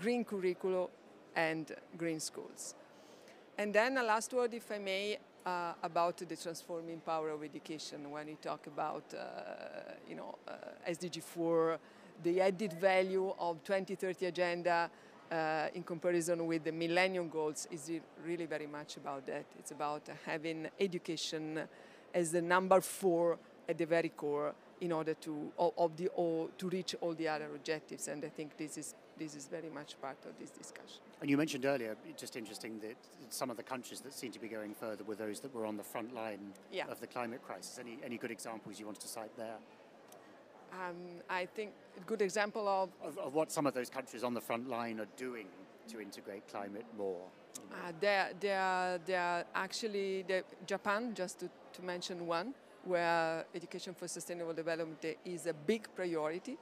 green 0.00 0.24
curricula 0.24 0.86
and 1.34 1.74
green 1.96 2.20
schools. 2.20 2.74
And 3.56 3.74
then 3.74 3.98
a 3.98 4.02
last 4.02 4.32
word, 4.32 4.54
if 4.54 4.70
I 4.70 4.78
may, 4.78 5.18
uh, 5.44 5.72
about 5.82 6.18
the 6.18 6.36
transforming 6.36 7.00
power 7.00 7.30
of 7.30 7.42
education. 7.42 8.10
When 8.10 8.26
we 8.26 8.34
talk 8.34 8.66
about, 8.66 9.04
uh, 9.14 9.94
you 10.08 10.14
know, 10.14 10.36
uh, 10.46 10.52
SDG 10.88 11.22
4, 11.22 11.78
the 12.22 12.40
added 12.40 12.74
value 12.74 13.32
of 13.38 13.62
2030 13.64 14.26
agenda, 14.26 14.90
uh, 15.30 15.68
in 15.74 15.82
comparison 15.82 16.46
with 16.46 16.64
the 16.64 16.72
Millennium 16.72 17.28
Goals 17.28 17.68
is 17.70 17.90
really 18.24 18.46
very 18.46 18.66
much 18.66 18.96
about 18.96 19.26
that. 19.26 19.44
It's 19.58 19.70
about 19.70 20.02
having 20.24 20.68
education 20.78 21.60
as 22.14 22.32
the 22.32 22.42
number 22.42 22.80
four 22.80 23.38
at 23.68 23.76
the 23.76 23.86
very 23.86 24.08
core 24.08 24.54
in 24.80 24.92
order 24.92 25.14
to 25.14 25.52
of 25.58 25.96
the 25.96 26.08
all, 26.08 26.50
to 26.56 26.68
reach 26.68 26.94
all 27.00 27.14
the 27.14 27.28
other 27.28 27.48
objectives. 27.54 28.08
And 28.08 28.24
I 28.24 28.28
think 28.28 28.56
this 28.56 28.78
is 28.78 28.94
this 29.18 29.34
is 29.34 29.48
very 29.48 29.68
much 29.68 30.00
part 30.00 30.18
of 30.26 30.38
this 30.38 30.50
discussion. 30.50 31.00
And 31.20 31.28
you 31.28 31.36
mentioned 31.36 31.64
earlier, 31.64 31.96
just 32.16 32.36
interesting 32.36 32.78
that 32.80 32.96
some 33.30 33.50
of 33.50 33.56
the 33.56 33.64
countries 33.64 34.00
that 34.02 34.14
seem 34.14 34.30
to 34.32 34.38
be 34.38 34.46
going 34.46 34.74
further 34.74 35.02
were 35.02 35.16
those 35.16 35.40
that 35.40 35.52
were 35.52 35.66
on 35.66 35.76
the 35.76 35.82
front 35.82 36.14
line 36.14 36.52
yeah. 36.72 36.86
of 36.88 37.00
the 37.00 37.06
climate 37.06 37.42
crisis. 37.42 37.78
Any 37.78 37.98
any 38.04 38.16
good 38.16 38.30
examples 38.30 38.78
you 38.78 38.86
wanted 38.86 39.02
to 39.02 39.08
cite 39.08 39.36
there? 39.36 39.56
Um, 40.72 41.22
I 41.28 41.46
think 41.46 41.72
a 41.96 42.00
good 42.00 42.22
example 42.22 42.68
of, 42.68 42.90
of, 43.02 43.18
of 43.18 43.34
what 43.34 43.50
some 43.50 43.66
of 43.66 43.74
those 43.74 43.90
countries 43.90 44.22
on 44.22 44.34
the 44.34 44.40
front 44.40 44.68
line 44.68 45.00
are 45.00 45.08
doing 45.16 45.46
to 45.88 46.00
integrate 46.00 46.46
climate 46.48 46.84
more. 46.96 47.22
Uh, 47.72 47.92
they 48.00 48.26
they 48.40 48.52
are, 48.52 48.98
they 48.98 49.14
are 49.14 49.44
actually 49.54 50.24
Japan, 50.66 51.14
just 51.14 51.40
to, 51.40 51.50
to 51.72 51.82
mention 51.82 52.26
one, 52.26 52.54
where 52.84 53.44
education 53.54 53.94
for 53.94 54.06
sustainable 54.06 54.52
development 54.52 55.04
is 55.24 55.46
a 55.46 55.54
big 55.54 55.88
priority, 55.96 56.56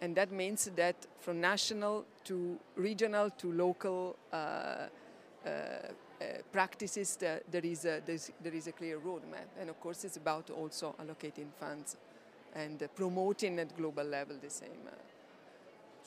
and 0.00 0.16
that 0.16 0.32
means 0.32 0.70
that 0.74 0.96
from 1.20 1.40
national 1.40 2.04
to 2.24 2.58
regional 2.76 3.30
to 3.30 3.52
local 3.52 4.16
uh, 4.32 4.36
uh, 4.36 5.48
uh 5.48 6.24
practices, 6.50 7.16
there, 7.16 7.40
there, 7.50 7.64
is 7.64 7.84
a, 7.84 8.00
there 8.42 8.54
is 8.54 8.66
a 8.66 8.72
clear 8.72 8.98
roadmap, 8.98 9.48
and 9.60 9.68
of 9.70 9.78
course 9.80 10.04
it's 10.04 10.16
about 10.16 10.50
also 10.50 10.94
allocating 11.00 11.52
funds 11.60 11.96
and 12.54 12.86
promoting 12.94 13.58
at 13.58 13.76
global 13.76 14.04
level 14.04 14.36
the 14.40 14.50
same. 14.50 14.70
Uh, 14.86 14.90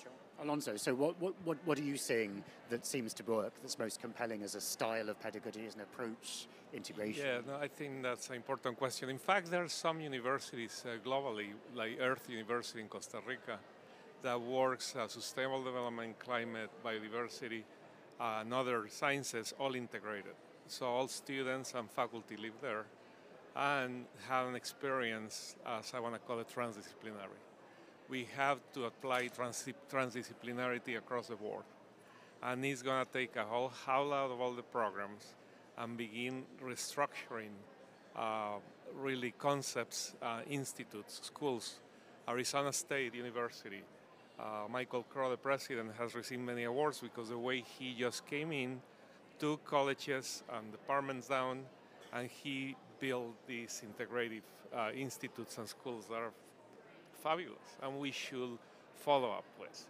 sure. 0.02 0.12
Alonso, 0.42 0.76
so 0.78 0.94
what, 0.94 1.20
what, 1.20 1.34
what, 1.44 1.58
what 1.66 1.80
are 1.80 1.84
you 1.84 1.98
seeing 1.98 2.44
that 2.70 2.86
seems 2.86 3.14
to 3.16 3.24
work, 3.24 3.54
that's 3.62 3.80
most 3.80 4.00
compelling 4.00 4.44
as 4.44 4.56
a 4.56 4.62
style 4.62 5.10
of 5.10 5.20
pedagogy, 5.20 5.66
as 5.66 5.76
an 5.76 5.82
approach, 5.82 6.48
integration? 6.74 7.26
Yeah, 7.26 7.40
no, 7.48 7.56
I 7.58 7.68
think 7.68 8.04
that's 8.04 8.30
an 8.30 8.36
important 8.36 8.78
question. 8.78 9.10
In 9.10 9.18
fact, 9.18 9.50
there 9.50 9.64
are 9.64 9.70
some 9.70 10.02
universities 10.02 10.84
uh, 10.86 10.98
globally, 11.08 11.50
like 11.74 11.98
Earth 12.00 12.30
University 12.30 12.82
in 12.82 12.88
Costa 12.88 13.20
Rica, 13.26 13.60
that 14.22 14.40
works 14.40 14.96
uh, 14.96 15.08
sustainable 15.08 15.64
development, 15.64 16.18
climate, 16.20 16.70
biodiversity, 16.84 17.64
uh, 18.20 18.40
and 18.42 18.54
other 18.54 18.88
sciences 18.90 19.54
all 19.60 19.76
integrated. 19.76 20.34
So 20.68 20.88
all 20.88 21.08
students 21.08 21.74
and 21.76 21.90
faculty 21.92 22.38
live 22.38 22.54
there 22.62 22.86
and 23.56 24.06
have 24.28 24.48
an 24.48 24.56
experience, 24.56 25.56
as 25.66 25.94
I 25.94 26.00
want 26.00 26.16
to 26.16 26.20
call 26.20 26.40
it, 26.40 26.48
transdisciplinary. 26.54 27.40
We 28.10 28.28
have 28.36 28.60
to 28.74 28.86
apply 28.86 29.28
trans 29.28 29.66
transdisciplinarity 29.92 30.98
across 30.98 31.28
the 31.28 31.36
board. 31.36 31.64
And 32.44 32.64
it's 32.66 32.82
going 32.82 33.06
to 33.06 33.12
take 33.12 33.36
a 33.38 33.44
whole 33.44 33.72
howl 33.86 34.14
out 34.14 34.30
of 34.30 34.42
all 34.42 34.54
the 34.54 34.62
programs 34.62 35.36
and 35.78 35.98
begin 35.98 36.44
restructuring 36.64 37.56
uh, 38.16 38.60
really 38.94 39.34
concepts, 39.38 40.14
uh, 40.22 40.42
institutes, 40.50 41.22
schools. 41.24 41.76
Arizona 42.28 42.74
State 42.74 43.14
University, 43.14 43.82
uh, 44.40 44.68
Michael 44.70 45.04
Crow, 45.04 45.30
the 45.30 45.38
president, 45.38 45.92
has 45.98 46.16
received 46.16 46.42
many 46.42 46.64
awards 46.64 47.00
because 47.00 47.30
the 47.30 47.38
way 47.38 47.64
he 47.78 47.96
just 47.98 48.26
came 48.26 48.52
in, 48.52 48.82
took 49.40 49.64
colleges 49.66 50.44
and 50.54 50.72
departments 50.72 51.28
down, 51.28 51.64
and 52.14 52.30
he 52.30 52.76
built 53.00 53.36
these 53.48 53.84
integrative 53.86 54.42
uh, 54.76 54.92
institutes 54.96 55.58
and 55.58 55.68
schools 55.68 56.06
that 56.10 56.16
are 56.16 56.32
fabulous, 57.24 57.78
and 57.82 58.00
we 58.00 58.12
should 58.12 58.58
follow 58.96 59.32
up 59.32 59.46
with. 59.60 59.86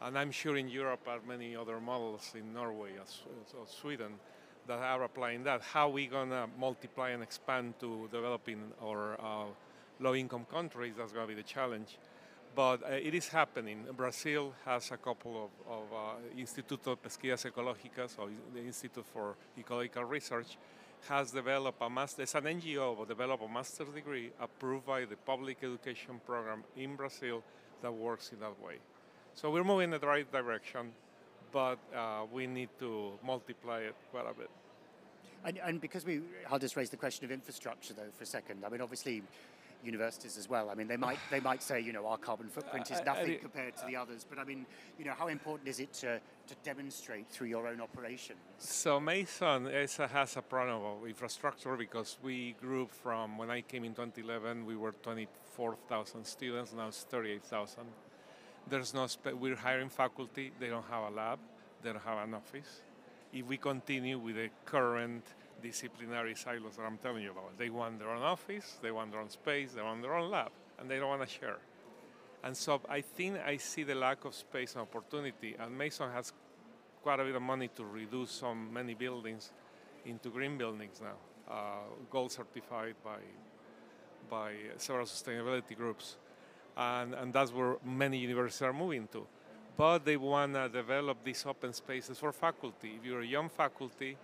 And 0.00 0.16
I'm 0.16 0.30
sure 0.30 0.56
in 0.56 0.68
Europe 0.68 1.00
are 1.08 1.18
many 1.26 1.56
other 1.56 1.80
models 1.80 2.32
in 2.34 2.54
Norway 2.54 2.92
or 2.98 3.66
Sweden 3.66 4.12
that 4.66 4.78
are 4.78 5.02
applying 5.02 5.42
that. 5.44 5.60
How 5.62 5.88
are 5.88 5.92
we 5.92 6.06
going 6.06 6.30
to 6.30 6.46
multiply 6.58 7.10
and 7.10 7.22
expand 7.22 7.74
to 7.80 8.08
developing 8.12 8.60
or 8.80 9.16
uh, 9.20 9.46
low-income 9.98 10.46
countries? 10.50 10.94
That's 10.98 11.12
going 11.12 11.26
to 11.26 11.34
be 11.34 11.40
the 11.40 11.46
challenge. 11.46 11.98
But 12.54 12.82
uh, 12.82 12.94
it 12.94 13.14
is 13.14 13.28
happening. 13.28 13.84
Brazil 13.96 14.52
has 14.64 14.90
a 14.90 14.96
couple 14.96 15.44
of, 15.44 15.72
of 15.72 15.84
uh, 15.92 16.40
Instituto 16.40 16.96
de 16.96 17.08
Pesquisas 17.08 17.50
Ecológicas, 17.50 18.18
or 18.18 18.28
the 18.54 18.60
Institute 18.60 19.04
for 19.12 19.36
Ecological 19.58 20.04
Research, 20.04 20.56
has 21.08 21.30
developed 21.30 21.80
a 21.80 21.88
master, 21.88 22.22
it's 22.22 22.34
an 22.34 22.44
NGO, 22.44 22.96
but 22.98 23.08
developed 23.08 23.42
a 23.42 23.48
master's 23.48 23.88
degree 23.88 24.30
approved 24.40 24.86
by 24.86 25.04
the 25.04 25.16
public 25.16 25.58
education 25.62 26.20
program 26.26 26.64
in 26.76 26.96
Brazil 26.96 27.42
that 27.82 27.92
works 27.92 28.32
in 28.32 28.40
that 28.40 28.60
way. 28.62 28.76
So 29.34 29.50
we're 29.50 29.64
moving 29.64 29.92
in 29.92 30.00
the 30.00 30.06
right 30.06 30.30
direction, 30.30 30.92
but 31.52 31.78
uh, 31.94 32.26
we 32.32 32.46
need 32.46 32.70
to 32.80 33.12
multiply 33.24 33.80
it 33.80 33.94
quite 34.10 34.26
a 34.28 34.34
bit. 34.34 34.50
And, 35.44 35.58
and 35.64 35.80
because 35.80 36.04
we, 36.04 36.20
I'll 36.50 36.58
just 36.58 36.76
raise 36.76 36.90
the 36.90 36.96
question 36.96 37.24
of 37.24 37.30
infrastructure 37.30 37.94
though 37.94 38.10
for 38.16 38.24
a 38.24 38.26
second. 38.26 38.64
I 38.66 38.68
mean, 38.68 38.80
obviously, 38.80 39.22
universities 39.84 40.36
as 40.36 40.48
well. 40.48 40.70
I 40.70 40.74
mean, 40.74 40.88
they 40.88 40.96
might 40.96 41.18
they 41.30 41.40
might 41.40 41.62
say, 41.62 41.80
you 41.80 41.92
know, 41.92 42.06
our 42.06 42.18
carbon 42.18 42.48
footprint 42.48 42.90
is 42.90 43.00
nothing 43.04 43.38
compared 43.40 43.76
to 43.76 43.86
the 43.86 43.96
others. 43.96 44.26
But 44.28 44.38
I 44.38 44.44
mean, 44.44 44.66
you 44.98 45.04
know, 45.04 45.14
how 45.16 45.28
important 45.28 45.68
is 45.68 45.80
it 45.80 45.92
to, 45.94 46.20
to 46.46 46.54
demonstrate 46.64 47.28
through 47.28 47.48
your 47.48 47.66
own 47.68 47.80
operations? 47.80 48.38
So 48.58 49.00
Mason 49.00 49.66
is, 49.66 49.96
has 49.96 50.36
a 50.36 50.42
problem 50.42 50.82
of 50.84 51.06
infrastructure 51.06 51.76
because 51.76 52.18
we 52.22 52.54
grew 52.60 52.86
from 52.86 53.38
when 53.38 53.50
I 53.50 53.60
came 53.60 53.84
in 53.84 53.94
2011, 53.94 54.66
we 54.66 54.76
were 54.76 54.92
24,000 55.02 56.24
students. 56.24 56.72
Now 56.72 56.88
it's 56.88 57.04
38,000. 57.04 57.84
There's 58.68 58.92
no 58.92 59.06
we're 59.40 59.56
hiring 59.56 59.88
faculty. 59.88 60.52
They 60.58 60.68
don't 60.68 60.84
have 60.90 61.12
a 61.12 61.14
lab. 61.14 61.38
They 61.82 61.92
don't 61.92 62.02
have 62.02 62.28
an 62.28 62.34
office. 62.34 62.82
If 63.32 63.46
we 63.46 63.56
continue 63.56 64.18
with 64.18 64.36
the 64.36 64.48
current 64.64 65.24
disciplinary 65.62 66.34
silos 66.34 66.76
that 66.76 66.82
I'm 66.82 66.98
telling 66.98 67.22
you 67.22 67.30
about. 67.30 67.56
They 67.56 67.70
want 67.70 67.98
their 67.98 68.10
own 68.10 68.22
office, 68.22 68.78
they 68.82 68.90
want 68.90 69.12
their 69.12 69.20
own 69.20 69.30
space, 69.30 69.72
they 69.72 69.82
want 69.82 70.02
their 70.02 70.14
own 70.14 70.30
lab, 70.30 70.50
and 70.78 70.90
they 70.90 70.98
don't 70.98 71.08
want 71.08 71.22
to 71.22 71.28
share. 71.28 71.58
And 72.44 72.56
so 72.56 72.80
I 72.88 73.00
think 73.00 73.38
I 73.44 73.56
see 73.56 73.82
the 73.82 73.94
lack 73.94 74.24
of 74.24 74.34
space 74.34 74.74
and 74.74 74.82
opportunity, 74.82 75.56
and 75.58 75.76
Mason 75.76 76.10
has 76.12 76.32
quite 77.02 77.20
a 77.20 77.24
bit 77.24 77.34
of 77.34 77.42
money 77.42 77.68
to 77.76 77.84
reduce 77.84 78.30
so 78.30 78.54
many 78.54 78.94
buildings 78.94 79.50
into 80.04 80.30
green 80.30 80.56
buildings 80.56 81.00
now, 81.00 81.52
uh, 81.52 81.80
gold 82.10 82.32
certified 82.32 82.94
by 83.04 83.18
by 84.30 84.52
several 84.76 85.06
sustainability 85.06 85.76
groups, 85.76 86.16
and 86.76 87.14
and 87.14 87.32
that's 87.32 87.52
where 87.52 87.76
many 87.84 88.18
universities 88.18 88.62
are 88.62 88.72
moving 88.72 89.08
to. 89.08 89.26
But 89.76 90.04
they 90.04 90.16
want 90.16 90.54
to 90.54 90.68
develop 90.68 91.22
these 91.24 91.46
open 91.46 91.72
spaces 91.72 92.18
for 92.18 92.32
faculty. 92.32 92.96
If 92.98 93.04
you're 93.04 93.22
a 93.22 93.26
young 93.26 93.48
faculty, 93.48 94.16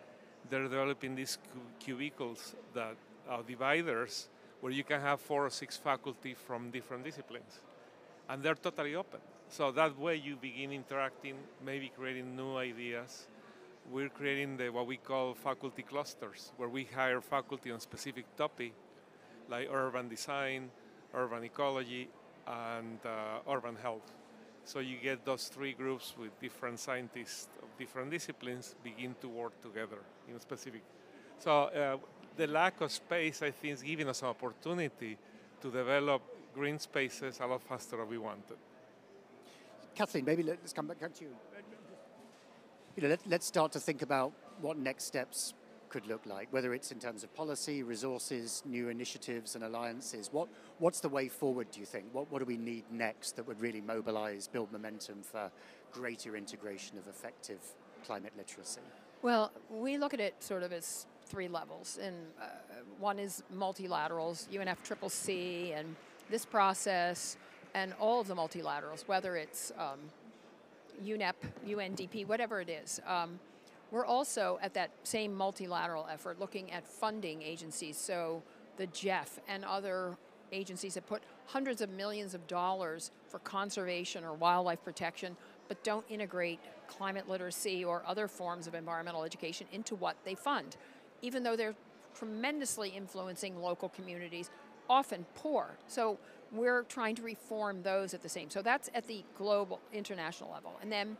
they're 0.50 0.62
developing 0.62 1.14
these 1.14 1.38
cubicles 1.80 2.54
that 2.74 2.96
are 3.28 3.42
dividers 3.42 4.28
where 4.60 4.72
you 4.72 4.84
can 4.84 5.00
have 5.00 5.20
four 5.20 5.46
or 5.46 5.50
six 5.50 5.76
faculty 5.76 6.34
from 6.34 6.70
different 6.70 7.04
disciplines. 7.04 7.60
And 8.28 8.42
they're 8.42 8.54
totally 8.54 8.94
open. 8.94 9.20
So 9.48 9.70
that 9.72 9.98
way 9.98 10.16
you 10.16 10.36
begin 10.36 10.72
interacting, 10.72 11.36
maybe 11.64 11.92
creating 11.96 12.34
new 12.36 12.56
ideas. 12.56 13.26
We're 13.90 14.08
creating 14.08 14.56
the, 14.56 14.70
what 14.70 14.86
we 14.86 14.96
call 14.96 15.34
faculty 15.34 15.82
clusters, 15.82 16.52
where 16.56 16.68
we 16.68 16.84
hire 16.84 17.20
faculty 17.20 17.70
on 17.70 17.80
specific 17.80 18.24
topic, 18.36 18.72
like 19.50 19.68
urban 19.70 20.08
design, 20.08 20.70
urban 21.12 21.44
ecology, 21.44 22.08
and 22.46 22.98
uh, 23.04 23.52
urban 23.52 23.76
health. 23.76 24.10
So 24.64 24.78
you 24.78 24.96
get 24.96 25.26
those 25.26 25.48
three 25.48 25.74
groups 25.74 26.14
with 26.18 26.38
different 26.40 26.80
scientists 26.80 27.48
different 27.78 28.10
disciplines 28.10 28.74
begin 28.82 29.14
to 29.20 29.28
work 29.28 29.60
together 29.60 29.98
in 30.28 30.38
specific. 30.40 30.82
So 31.38 31.50
uh, 31.50 31.96
the 32.36 32.46
lack 32.46 32.80
of 32.80 32.90
space, 32.90 33.42
I 33.42 33.50
think, 33.50 33.74
is 33.74 33.82
giving 33.82 34.08
us 34.08 34.22
an 34.22 34.28
opportunity 34.28 35.16
to 35.60 35.70
develop 35.70 36.22
green 36.54 36.78
spaces 36.78 37.40
a 37.40 37.46
lot 37.46 37.62
faster 37.62 37.96
than 37.96 38.08
we 38.08 38.18
wanted. 38.18 38.56
Kathleen, 39.94 40.24
maybe 40.24 40.42
let's 40.42 40.72
come 40.72 40.86
back 40.86 40.98
to 40.98 41.24
you. 41.24 41.30
You 42.96 43.02
know, 43.02 43.08
let, 43.08 43.20
let's 43.26 43.46
start 43.46 43.72
to 43.72 43.80
think 43.80 44.02
about 44.02 44.32
what 44.60 44.76
next 44.76 45.04
steps 45.04 45.54
could 45.88 46.06
look 46.06 46.24
like, 46.26 46.52
whether 46.52 46.74
it's 46.74 46.92
in 46.92 46.98
terms 46.98 47.24
of 47.24 47.34
policy, 47.34 47.82
resources, 47.82 48.62
new 48.64 48.88
initiatives 48.88 49.54
and 49.54 49.64
alliances. 49.64 50.28
What, 50.32 50.48
what's 50.78 51.00
the 51.00 51.08
way 51.08 51.28
forward, 51.28 51.70
do 51.70 51.80
you 51.80 51.86
think? 51.86 52.06
What, 52.12 52.30
what 52.30 52.40
do 52.40 52.44
we 52.44 52.56
need 52.56 52.84
next 52.90 53.36
that 53.36 53.46
would 53.46 53.60
really 53.60 53.80
mobilize, 53.80 54.48
build 54.48 54.72
momentum 54.72 55.22
for 55.22 55.50
greater 55.92 56.36
integration 56.36 56.98
of 56.98 57.06
effective 57.06 57.60
climate 58.04 58.32
literacy? 58.36 58.80
Well, 59.22 59.52
we 59.70 59.96
look 59.96 60.12
at 60.12 60.20
it 60.20 60.34
sort 60.42 60.62
of 60.62 60.72
as 60.72 61.06
three 61.26 61.48
levels. 61.48 61.98
And 62.02 62.14
uh, 62.40 62.46
one 62.98 63.18
is 63.18 63.42
multilaterals, 63.54 64.48
UNFCCC, 64.48 65.78
and 65.78 65.96
this 66.30 66.44
process, 66.44 67.36
and 67.74 67.92
all 67.98 68.20
of 68.20 68.28
the 68.28 68.34
multilaterals, 68.34 69.06
whether 69.08 69.36
it's 69.36 69.72
um, 69.78 69.98
UNEP, 71.04 71.34
UNDP, 71.66 72.26
whatever 72.26 72.60
it 72.60 72.68
is. 72.68 73.00
Um, 73.06 73.38
we're 73.90 74.06
also 74.06 74.58
at 74.62 74.74
that 74.74 74.90
same 75.04 75.34
multilateral 75.34 76.06
effort 76.10 76.40
looking 76.40 76.70
at 76.72 76.86
funding 76.86 77.42
agencies, 77.42 77.96
so 77.96 78.42
the 78.76 78.86
GEF 78.88 79.38
and 79.48 79.64
other 79.64 80.16
agencies 80.52 80.94
that 80.94 81.06
put 81.06 81.22
hundreds 81.46 81.80
of 81.80 81.90
millions 81.90 82.34
of 82.34 82.46
dollars 82.46 83.10
for 83.28 83.38
conservation 83.40 84.24
or 84.24 84.34
wildlife 84.34 84.82
protection, 84.82 85.36
but 85.68 85.82
don't 85.84 86.04
integrate 86.08 86.60
climate 86.88 87.28
literacy 87.28 87.84
or 87.84 88.02
other 88.06 88.28
forms 88.28 88.66
of 88.66 88.74
environmental 88.74 89.24
education 89.24 89.66
into 89.72 89.94
what 89.94 90.16
they 90.24 90.34
fund, 90.34 90.76
even 91.22 91.42
though 91.42 91.56
they're 91.56 91.74
tremendously 92.14 92.90
influencing 92.90 93.60
local 93.60 93.88
communities, 93.88 94.50
often 94.88 95.24
poor. 95.34 95.76
So 95.88 96.18
we're 96.52 96.82
trying 96.84 97.16
to 97.16 97.22
reform 97.22 97.82
those 97.82 98.14
at 98.14 98.22
the 98.22 98.28
same. 98.28 98.50
So 98.50 98.62
that's 98.62 98.90
at 98.94 99.06
the 99.06 99.24
global, 99.36 99.80
international 99.92 100.50
level. 100.52 100.78
And 100.80 100.92
then 100.92 101.16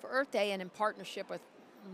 for 0.00 0.08
Earth 0.10 0.30
Day 0.30 0.52
and 0.52 0.62
in 0.62 0.70
partnership 0.70 1.28
with 1.28 1.40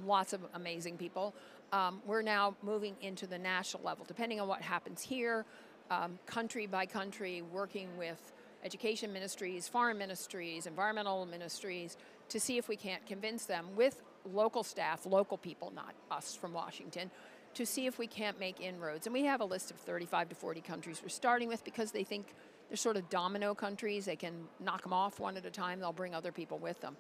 lots 0.05 0.33
of 0.33 0.41
amazing 0.55 0.97
people. 0.97 1.35
Um, 1.73 2.03
we're 2.07 2.23
now 2.23 2.55
moving 2.63 2.97
into 3.01 3.27
the 3.27 3.39
national 3.39 3.83
level, 3.83 4.05
depending 4.07 4.41
on 4.41 4.49
what 4.49 4.61
happens 4.61 5.03
here, 5.03 5.45
um, 5.91 6.19
country 6.27 6.67
by 6.67 6.87
country, 6.87 7.43
working 7.43 7.89
with 7.97 8.33
education 8.65 9.13
ministries, 9.13 9.69
foreign 9.69 9.99
ministries, 9.99 10.67
environmental 10.67 11.27
ministries, 11.27 11.97
to 12.29 12.39
see 12.39 12.59
if 12.59 12.69
we 12.69 12.77
can't 12.77 13.05
convince 13.07 13.47
them 13.47 13.67
with 13.77 14.03
local 14.31 14.63
staff, 14.63 15.05
local 15.07 15.37
people, 15.37 15.73
not 15.75 15.95
us 16.11 16.35
from 16.35 16.53
Washington, 16.53 17.11
to 17.55 17.67
see 17.67 17.87
if 17.87 17.99
we 17.99 18.07
can't 18.07 18.39
make 18.39 18.61
inroads. 18.61 19.07
And 19.07 19.13
we 19.13 19.25
have 19.25 19.41
a 19.41 19.45
list 19.45 19.71
of 19.71 19.77
35 19.79 20.31
to 20.31 20.35
40 20.35 20.61
countries 20.61 21.01
we're 21.03 21.09
starting 21.09 21.49
with 21.49 21.65
because 21.65 21.91
they 21.91 22.05
think 22.05 22.35
they're 22.69 22.77
sort 22.77 22.97
of 22.97 23.09
domino 23.11 23.55
countries. 23.55 24.07
They 24.07 24.17
can 24.17 24.49
knock 24.61 24.83
them 24.83 24.93
off 24.93 25.21
one 25.21 25.37
at 25.37 25.45
a 25.45 25.51
time. 25.51 25.81
They'll 25.81 25.93
bring 25.93 26.15
other 26.15 26.33
people 26.33 26.59
with 26.59 26.81
them. 26.81 26.97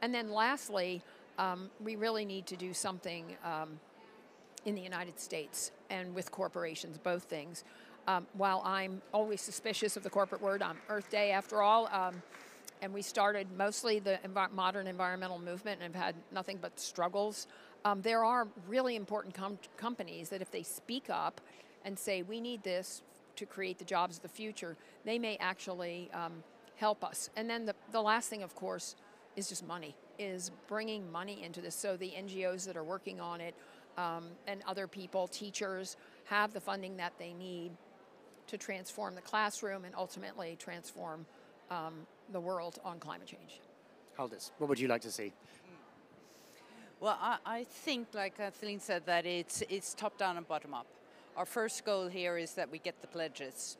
And 0.00 0.14
then 0.14 0.30
lastly, 0.30 1.02
um, 1.38 1.70
we 1.82 1.96
really 1.96 2.24
need 2.24 2.46
to 2.46 2.56
do 2.56 2.74
something 2.74 3.36
um, 3.44 3.80
in 4.64 4.74
the 4.74 4.80
United 4.80 5.18
States 5.18 5.70
and 5.88 6.14
with 6.14 6.30
corporations, 6.30 6.98
both 6.98 7.24
things. 7.24 7.64
Um, 8.06 8.26
while 8.34 8.62
I'm 8.64 9.02
always 9.12 9.40
suspicious 9.40 9.96
of 9.96 10.02
the 10.02 10.10
corporate 10.10 10.42
word 10.42 10.62
on 10.62 10.76
Earth 10.88 11.10
Day, 11.10 11.30
after 11.30 11.62
all, 11.62 11.88
um, 11.92 12.22
and 12.80 12.92
we 12.94 13.02
started 13.02 13.48
mostly 13.56 13.98
the 13.98 14.18
envi- 14.26 14.52
modern 14.52 14.86
environmental 14.86 15.38
movement 15.38 15.80
and 15.82 15.94
have 15.94 16.04
had 16.04 16.14
nothing 16.32 16.58
but 16.60 16.78
struggles. 16.78 17.46
Um, 17.84 18.02
there 18.02 18.24
are 18.24 18.48
really 18.66 18.96
important 18.96 19.34
com- 19.34 19.58
companies 19.76 20.28
that 20.30 20.42
if 20.42 20.50
they 20.50 20.62
speak 20.62 21.10
up 21.10 21.40
and 21.84 21.98
say, 21.98 22.22
we 22.22 22.40
need 22.40 22.62
this 22.62 23.02
to 23.36 23.46
create 23.46 23.78
the 23.78 23.84
jobs 23.84 24.16
of 24.16 24.22
the 24.22 24.28
future, 24.28 24.76
they 25.04 25.18
may 25.18 25.36
actually 25.38 26.10
um, 26.12 26.42
help 26.76 27.04
us. 27.04 27.30
And 27.36 27.48
then 27.48 27.66
the, 27.66 27.74
the 27.92 28.02
last 28.02 28.28
thing, 28.28 28.42
of 28.42 28.54
course, 28.54 28.96
is 29.36 29.48
just 29.48 29.66
money, 29.66 29.94
is 30.18 30.50
bringing 30.66 31.10
money 31.10 31.42
into 31.42 31.60
this. 31.60 31.74
So 31.74 31.96
the 31.96 32.10
NGOs 32.10 32.66
that 32.66 32.76
are 32.76 32.84
working 32.84 33.20
on 33.20 33.40
it 33.40 33.54
um, 33.96 34.24
and 34.46 34.62
other 34.66 34.86
people, 34.86 35.28
teachers, 35.28 35.96
have 36.24 36.52
the 36.52 36.60
funding 36.60 36.96
that 36.96 37.12
they 37.18 37.32
need 37.32 37.72
to 38.48 38.58
transform 38.58 39.14
the 39.14 39.20
classroom 39.20 39.84
and 39.84 39.94
ultimately 39.94 40.56
transform 40.58 41.26
um, 41.70 41.94
the 42.32 42.40
world 42.40 42.78
on 42.84 42.98
climate 42.98 43.26
change. 43.26 43.60
Haldis, 44.18 44.50
what 44.58 44.68
would 44.68 44.80
you 44.80 44.88
like 44.88 45.02
to 45.02 45.10
see? 45.10 45.32
Well, 47.00 47.16
I, 47.20 47.38
I 47.46 47.64
think, 47.64 48.08
like 48.12 48.36
Kathleen 48.36 48.80
said, 48.80 49.06
that 49.06 49.24
it's, 49.24 49.62
it's 49.68 49.94
top 49.94 50.18
down 50.18 50.36
and 50.36 50.48
bottom 50.48 50.74
up. 50.74 50.86
Our 51.36 51.46
first 51.46 51.84
goal 51.84 52.08
here 52.08 52.36
is 52.36 52.54
that 52.54 52.72
we 52.72 52.78
get 52.78 53.00
the 53.00 53.06
pledges. 53.06 53.76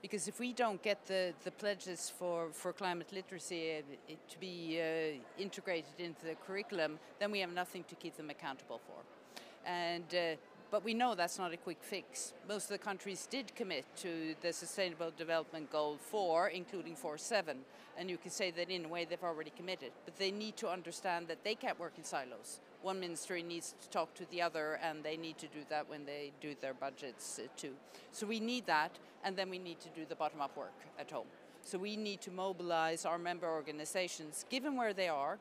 Because 0.00 0.28
if 0.28 0.38
we 0.38 0.52
don't 0.52 0.82
get 0.82 1.06
the, 1.06 1.34
the 1.44 1.50
pledges 1.50 2.12
for, 2.18 2.48
for 2.52 2.72
climate 2.72 3.12
literacy 3.12 3.78
uh, 3.78 4.12
to 4.30 4.38
be 4.38 4.80
uh, 4.80 5.42
integrated 5.42 5.98
into 5.98 6.26
the 6.26 6.34
curriculum, 6.46 6.98
then 7.18 7.30
we 7.30 7.40
have 7.40 7.52
nothing 7.52 7.84
to 7.84 7.94
keep 7.94 8.16
them 8.16 8.30
accountable 8.30 8.80
for. 8.86 9.02
And 9.66 10.14
uh, 10.14 10.36
but 10.70 10.84
we 10.84 10.92
know 10.92 11.14
that's 11.14 11.38
not 11.38 11.52
a 11.52 11.56
quick 11.56 11.78
fix. 11.80 12.34
Most 12.46 12.64
of 12.64 12.70
the 12.70 12.78
countries 12.78 13.26
did 13.30 13.54
commit 13.54 13.86
to 13.98 14.34
the 14.42 14.52
Sustainable 14.52 15.10
Development 15.16 15.70
Goal 15.70 15.96
4, 15.96 16.48
including 16.48 16.94
4.7, 16.94 17.54
and 17.96 18.10
you 18.10 18.18
can 18.18 18.30
say 18.30 18.50
that 18.50 18.68
in 18.68 18.84
a 18.84 18.88
way 18.88 19.06
they've 19.06 19.22
already 19.22 19.50
committed. 19.56 19.92
But 20.04 20.18
they 20.18 20.30
need 20.30 20.58
to 20.58 20.68
understand 20.68 21.28
that 21.28 21.42
they 21.42 21.54
can't 21.54 21.80
work 21.80 21.94
in 21.96 22.04
silos. 22.04 22.60
One 22.82 23.00
ministry 23.00 23.42
needs 23.42 23.74
to 23.82 23.88
talk 23.90 24.14
to 24.14 24.30
the 24.30 24.40
other, 24.40 24.78
and 24.82 25.02
they 25.02 25.16
need 25.16 25.36
to 25.38 25.46
do 25.48 25.60
that 25.68 25.88
when 25.88 26.06
they 26.06 26.32
do 26.40 26.54
their 26.60 26.74
budgets 26.74 27.40
uh, 27.42 27.48
too. 27.56 27.72
So 28.12 28.26
we 28.26 28.38
need 28.38 28.66
that, 28.66 28.92
and 29.24 29.36
then 29.36 29.50
we 29.50 29.58
need 29.58 29.80
to 29.80 29.88
do 29.88 30.04
the 30.08 30.14
bottom-up 30.14 30.56
work 30.56 30.78
at 30.98 31.10
home. 31.10 31.26
So 31.64 31.76
we 31.76 31.96
need 31.96 32.20
to 32.22 32.30
mobilize 32.30 33.04
our 33.04 33.18
member 33.18 33.48
organizations, 33.48 34.44
given 34.48 34.76
where 34.76 34.92
they 34.92 35.08
are, 35.08 35.38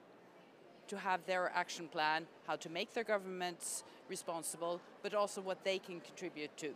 to 0.88 0.98
have 0.98 1.26
their 1.26 1.52
action 1.54 1.88
plan, 1.88 2.26
how 2.48 2.56
to 2.56 2.70
make 2.70 2.94
their 2.94 3.04
governments 3.04 3.84
responsible, 4.10 4.82
but 5.04 5.14
also 5.14 5.42
what 5.42 5.64
they 5.64 5.80
can 5.80 6.00
contribute 6.00 6.56
to. 6.58 6.72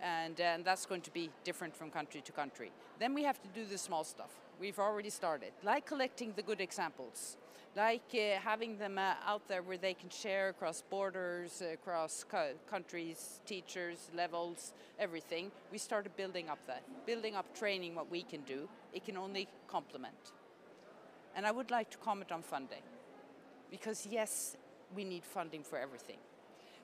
And, 0.00 0.40
and 0.40 0.64
that's 0.64 0.86
going 0.86 1.02
to 1.02 1.10
be 1.10 1.28
different 1.44 1.76
from 1.76 1.90
country 1.90 2.20
to 2.22 2.32
country. 2.32 2.70
Then 2.98 3.14
we 3.14 3.24
have 3.24 3.42
to 3.42 3.48
do 3.48 3.64
the 3.64 3.76
small 3.76 4.04
stuff. 4.04 4.30
We've 4.60 4.78
already 4.78 5.10
started, 5.10 5.52
like 5.62 5.86
collecting 5.86 6.32
the 6.36 6.42
good 6.42 6.60
examples, 6.60 7.36
like 7.78 8.12
uh, 8.12 8.40
having 8.42 8.76
them 8.76 8.98
uh, 8.98 9.14
out 9.24 9.46
there 9.46 9.62
where 9.62 9.78
they 9.78 9.94
can 9.94 10.10
share 10.10 10.48
across 10.48 10.82
borders, 10.90 11.62
across 11.72 12.24
co 12.28 12.50
countries, 12.68 13.40
teachers, 13.46 14.10
levels, 14.16 14.72
everything. 14.98 15.52
We 15.70 15.78
started 15.78 16.16
building 16.16 16.48
up 16.48 16.58
that, 16.66 16.82
building 17.06 17.36
up 17.36 17.56
training, 17.56 17.94
what 17.94 18.10
we 18.10 18.22
can 18.22 18.40
do. 18.40 18.68
It 18.92 19.04
can 19.04 19.16
only 19.16 19.46
complement. 19.68 20.32
And 21.36 21.46
I 21.46 21.52
would 21.52 21.70
like 21.70 21.88
to 21.90 21.98
comment 21.98 22.32
on 22.32 22.42
funding 22.42 22.82
because 23.70 24.08
yes, 24.10 24.56
we 24.96 25.04
need 25.04 25.24
funding 25.24 25.62
for 25.62 25.78
everything. 25.78 26.18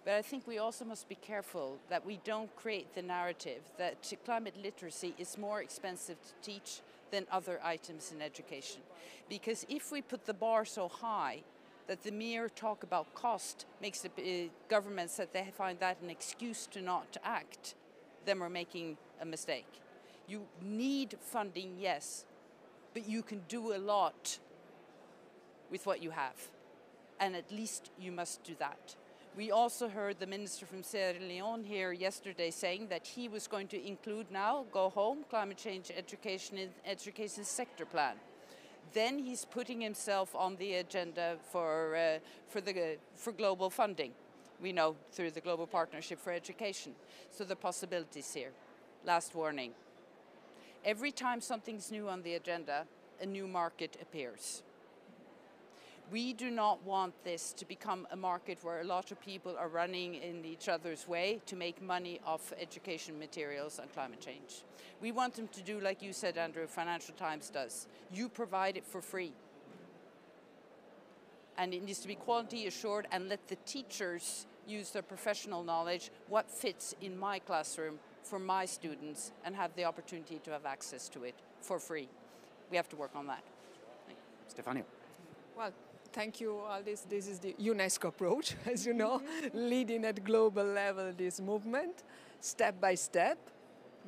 But 0.04 0.14
I 0.14 0.22
think 0.22 0.46
we 0.46 0.58
also 0.58 0.84
must 0.84 1.08
be 1.08 1.16
careful 1.16 1.78
that 1.88 2.06
we 2.06 2.20
don't 2.24 2.54
create 2.54 2.94
the 2.94 3.02
narrative 3.02 3.62
that 3.78 3.96
climate 4.24 4.54
literacy 4.62 5.14
is 5.18 5.38
more 5.38 5.60
expensive 5.60 6.18
to 6.22 6.50
teach 6.50 6.82
than 7.14 7.26
other 7.30 7.60
items 7.62 8.12
in 8.12 8.20
education. 8.20 8.80
Because 9.28 9.64
if 9.68 9.92
we 9.92 10.02
put 10.02 10.26
the 10.26 10.34
bar 10.34 10.64
so 10.64 10.88
high 10.88 11.42
that 11.86 12.02
the 12.02 12.10
mere 12.10 12.48
talk 12.48 12.82
about 12.82 13.14
cost 13.14 13.66
makes 13.80 14.00
the 14.00 14.10
uh, 14.18 14.50
governments 14.68 15.16
that 15.16 15.32
they 15.32 15.52
find 15.56 15.78
that 15.80 16.00
an 16.02 16.10
excuse 16.10 16.66
to 16.66 16.80
not 16.80 17.16
act, 17.22 17.74
then 18.24 18.40
we're 18.40 18.48
making 18.48 18.96
a 19.20 19.24
mistake. 19.24 19.66
You 20.26 20.42
need 20.62 21.16
funding, 21.20 21.76
yes, 21.78 22.24
but 22.94 23.08
you 23.08 23.22
can 23.22 23.42
do 23.48 23.74
a 23.74 23.78
lot 23.78 24.38
with 25.70 25.86
what 25.86 26.02
you 26.02 26.10
have 26.10 26.36
and 27.20 27.36
at 27.36 27.50
least 27.50 27.90
you 27.98 28.12
must 28.12 28.42
do 28.44 28.54
that. 28.58 28.96
We 29.36 29.50
also 29.50 29.88
heard 29.88 30.20
the 30.20 30.28
minister 30.28 30.64
from 30.64 30.84
Sierra 30.84 31.18
Leone 31.18 31.64
here 31.64 31.90
yesterday 31.90 32.52
saying 32.52 32.86
that 32.90 33.04
he 33.04 33.26
was 33.26 33.48
going 33.48 33.66
to 33.68 33.84
include 33.84 34.30
now, 34.30 34.64
go 34.70 34.90
home, 34.90 35.24
climate 35.28 35.56
change 35.56 35.90
education 35.96 36.56
in 36.56 36.68
education 36.86 37.42
sector 37.42 37.84
plan. 37.84 38.14
Then 38.92 39.18
he's 39.18 39.44
putting 39.44 39.80
himself 39.80 40.36
on 40.36 40.54
the 40.54 40.74
agenda 40.74 41.36
for, 41.50 41.96
uh, 41.96 42.18
for, 42.46 42.60
the, 42.60 42.96
for 43.16 43.32
global 43.32 43.70
funding. 43.70 44.12
We 44.62 44.70
know 44.70 44.94
through 45.10 45.32
the 45.32 45.40
Global 45.40 45.66
Partnership 45.66 46.20
for 46.20 46.32
Education. 46.32 46.92
So 47.32 47.42
the 47.42 47.56
possibilities 47.56 48.32
here. 48.32 48.52
Last 49.04 49.34
warning. 49.34 49.72
Every 50.84 51.10
time 51.10 51.40
something's 51.40 51.90
new 51.90 52.08
on 52.08 52.22
the 52.22 52.34
agenda, 52.34 52.86
a 53.20 53.26
new 53.26 53.48
market 53.48 53.96
appears. 54.00 54.62
We 56.12 56.32
do 56.32 56.50
not 56.50 56.84
want 56.84 57.14
this 57.24 57.52
to 57.54 57.64
become 57.64 58.06
a 58.10 58.16
market 58.16 58.58
where 58.62 58.80
a 58.80 58.84
lot 58.84 59.10
of 59.10 59.20
people 59.20 59.56
are 59.58 59.68
running 59.68 60.16
in 60.16 60.44
each 60.44 60.68
other's 60.68 61.08
way 61.08 61.40
to 61.46 61.56
make 61.56 61.80
money 61.82 62.20
off 62.26 62.52
education 62.60 63.18
materials 63.18 63.78
on 63.78 63.88
climate 63.88 64.20
change. 64.20 64.62
We 65.00 65.12
want 65.12 65.34
them 65.34 65.48
to 65.48 65.62
do 65.62 65.80
like 65.80 66.02
you 66.02 66.12
said, 66.12 66.36
Andrew, 66.36 66.66
Financial 66.66 67.14
Times 67.14 67.50
does. 67.50 67.86
You 68.12 68.28
provide 68.28 68.76
it 68.76 68.84
for 68.84 69.00
free. 69.00 69.32
And 71.56 71.72
it 71.72 71.82
needs 71.82 72.00
to 72.00 72.08
be 72.08 72.16
quality 72.16 72.66
assured 72.66 73.06
and 73.10 73.28
let 73.28 73.48
the 73.48 73.56
teachers 73.64 74.46
use 74.66 74.90
their 74.90 75.02
professional 75.02 75.62
knowledge, 75.62 76.10
what 76.28 76.50
fits 76.50 76.94
in 77.00 77.18
my 77.18 77.38
classroom 77.38 77.98
for 78.22 78.38
my 78.38 78.64
students, 78.64 79.32
and 79.44 79.54
have 79.54 79.74
the 79.76 79.84
opportunity 79.84 80.40
to 80.44 80.50
have 80.50 80.66
access 80.66 81.08
to 81.10 81.24
it 81.24 81.34
for 81.60 81.78
free. 81.78 82.08
We 82.70 82.76
have 82.76 82.88
to 82.90 82.96
work 82.96 83.12
on 83.14 83.26
that. 83.26 83.42
Stefania. 84.48 84.84
Well, 85.56 85.72
thank 86.14 86.40
you, 86.40 86.60
Haldis. 86.68 87.02
This 87.08 87.26
is 87.26 87.40
the 87.40 87.54
UNESCO 87.60 88.08
approach, 88.08 88.54
as 88.72 88.86
you 88.86 88.94
know, 88.94 89.20
leading 89.52 90.04
at 90.04 90.24
global 90.24 90.64
level 90.64 91.12
this 91.16 91.40
movement, 91.40 92.04
step 92.40 92.80
by 92.80 92.94
step. 92.94 93.38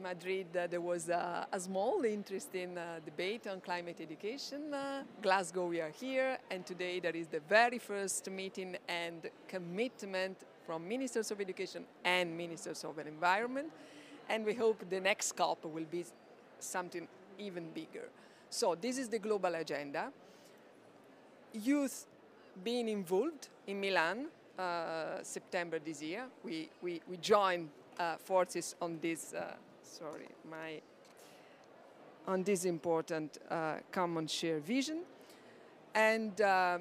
Madrid, 0.01 0.47
uh, 0.57 0.67
there 0.67 0.81
was 0.81 1.09
uh, 1.09 1.47
a 1.51 1.59
small, 1.59 2.05
interesting 2.05 2.77
uh, 2.77 3.01
debate 3.05 3.47
on 3.47 3.61
climate 3.61 3.99
education. 4.01 4.73
Uh, 4.73 5.03
Glasgow, 5.23 5.67
we 5.67 5.81
are 5.81 5.91
here, 5.91 6.39
and 6.51 6.65
today 6.67 7.01
there 7.01 7.17
is 7.17 7.27
the 7.29 7.41
very 7.49 7.79
first 7.79 8.31
meeting 8.31 8.77
and 8.89 9.31
commitment 9.49 10.37
from 10.67 10.87
ministers 10.87 11.31
of 11.31 11.41
education 11.41 11.85
and 12.05 12.37
ministers 12.37 12.85
of 12.85 12.99
environment. 12.99 13.69
And 14.29 14.45
we 14.45 14.53
hope 14.55 14.85
the 14.91 15.01
next 15.01 15.33
COP 15.35 15.65
will 15.65 15.87
be 15.91 16.05
something 16.61 17.09
even 17.39 17.71
bigger. 17.71 18.09
So 18.51 18.77
this 18.79 18.99
is 18.99 19.09
the 19.09 19.19
global 19.19 19.55
agenda 19.55 20.13
youth 21.57 22.07
being 22.63 22.89
involved 22.89 23.49
in 23.67 23.81
Milan, 23.81 24.27
uh, 24.59 25.23
September 25.23 25.79
this 25.79 26.03
year. 26.03 26.25
We, 26.43 26.69
we, 26.83 27.01
we 27.09 27.17
joined 27.19 27.69
uh, 27.99 28.17
forces 28.17 28.75
on 28.81 28.99
this, 29.01 29.35
uh, 29.35 29.55
sorry, 29.83 30.29
my, 30.51 30.81
on 32.27 32.43
this 32.43 32.65
important 32.65 33.39
uh, 33.51 33.77
common 33.91 34.27
shared 34.27 34.65
vision. 34.65 35.01
And 35.95 36.41
uh, 36.41 36.79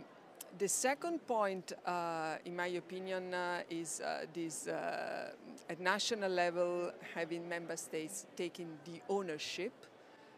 the 0.58 0.68
second 0.68 1.26
point, 1.28 1.74
uh, 1.86 2.36
in 2.46 2.56
my 2.56 2.68
opinion, 2.68 3.34
is 3.70 4.02
this 4.34 4.68
at 4.68 5.80
national 5.80 6.32
level 6.32 6.92
having 7.14 7.48
member 7.48 7.76
states 7.78 8.26
taking 8.36 8.70
the 8.86 9.02
ownership 9.10 9.74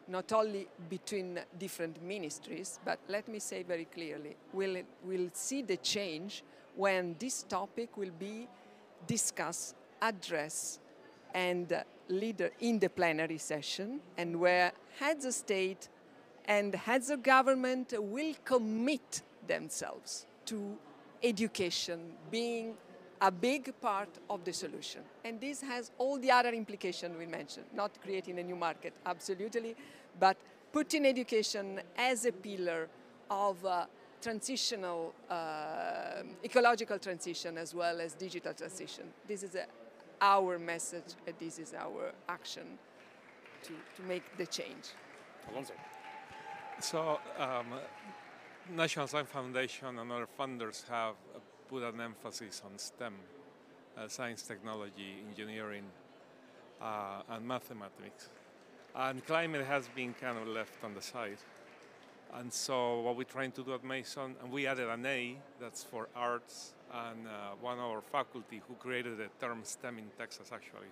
not 0.07 0.31
only 0.31 0.67
between 0.89 1.39
different 1.59 2.01
ministries, 2.01 2.79
but 2.85 2.99
let 3.07 3.27
me 3.27 3.39
say 3.39 3.63
very 3.63 3.85
clearly, 3.85 4.35
we'll, 4.53 4.81
we'll 5.03 5.29
see 5.33 5.61
the 5.61 5.77
change 5.77 6.43
when 6.75 7.15
this 7.19 7.43
topic 7.43 7.97
will 7.97 8.11
be 8.19 8.47
discussed, 9.05 9.75
addressed, 10.01 10.79
and 11.33 11.73
uh, 11.73 11.83
leader 12.07 12.51
in 12.61 12.79
the 12.79 12.89
plenary 12.89 13.37
session, 13.37 13.99
and 14.17 14.39
where 14.39 14.71
heads 14.99 15.25
of 15.25 15.33
state 15.33 15.89
and 16.45 16.73
heads 16.73 17.09
of 17.09 17.21
government 17.21 17.93
will 17.97 18.33
commit 18.45 19.21
themselves 19.47 20.25
to 20.45 20.77
education 21.23 21.99
being 22.31 22.75
a 23.21 23.31
big 23.31 23.73
part 23.81 24.09
of 24.29 24.43
the 24.43 24.53
solution. 24.53 25.01
And 25.25 25.39
this 25.39 25.61
has 25.61 25.91
all 25.97 26.19
the 26.19 26.31
other 26.31 26.49
implications 26.49 27.17
we 27.17 27.25
mentioned, 27.25 27.65
not 27.73 27.91
creating 28.01 28.39
a 28.39 28.43
new 28.43 28.55
market, 28.55 28.93
absolutely, 29.05 29.75
but 30.19 30.37
putting 30.71 31.05
education 31.05 31.81
as 31.97 32.25
a 32.25 32.31
pillar 32.31 32.89
of 33.29 33.63
uh, 33.65 33.85
transitional, 34.21 35.13
uh, 35.29 36.23
ecological 36.43 36.99
transition 36.99 37.57
as 37.57 37.73
well 37.73 38.01
as 38.01 38.13
digital 38.13 38.53
transition. 38.53 39.05
This 39.27 39.43
is 39.43 39.55
a, 39.55 39.65
our 40.21 40.57
message 40.57 41.15
and 41.25 41.35
this 41.39 41.59
is 41.59 41.73
our 41.73 42.11
action 42.27 42.77
to, 43.63 43.69
to 43.69 44.07
make 44.07 44.23
the 44.37 44.45
change. 44.45 44.89
Alonso. 45.51 45.73
So, 46.79 47.19
um, 47.39 47.67
National 48.75 49.07
Science 49.07 49.29
Foundation 49.29 49.97
and 49.99 50.11
other 50.11 50.27
funders 50.37 50.87
have 50.89 51.15
put 51.69 51.83
an 51.83 51.99
emphasis 52.01 52.61
on 52.65 52.77
STEM, 52.77 53.13
uh, 53.97 54.07
science, 54.07 54.41
technology, 54.43 55.23
engineering, 55.29 55.83
uh, 56.81 57.21
and 57.29 57.47
mathematics. 57.47 58.29
And 58.95 59.25
climate 59.25 59.65
has 59.65 59.87
been 59.89 60.13
kind 60.13 60.37
of 60.37 60.47
left 60.47 60.83
on 60.83 60.93
the 60.93 61.01
side. 61.01 61.37
And 62.33 62.51
so 62.51 63.01
what 63.01 63.15
we're 63.15 63.23
trying 63.23 63.51
to 63.53 63.63
do 63.63 63.73
at 63.73 63.83
Mason, 63.83 64.35
and 64.41 64.51
we 64.51 64.67
added 64.67 64.89
an 64.89 65.05
A, 65.05 65.37
that's 65.59 65.83
for 65.83 66.09
arts, 66.15 66.73
and 66.93 67.27
uh, 67.27 67.55
one 67.61 67.79
of 67.79 67.85
our 67.85 68.01
faculty 68.01 68.61
who 68.67 68.73
created 68.75 69.17
the 69.17 69.27
term 69.39 69.59
STEM 69.63 69.97
in 69.97 70.05
Texas 70.17 70.51
actually, 70.53 70.87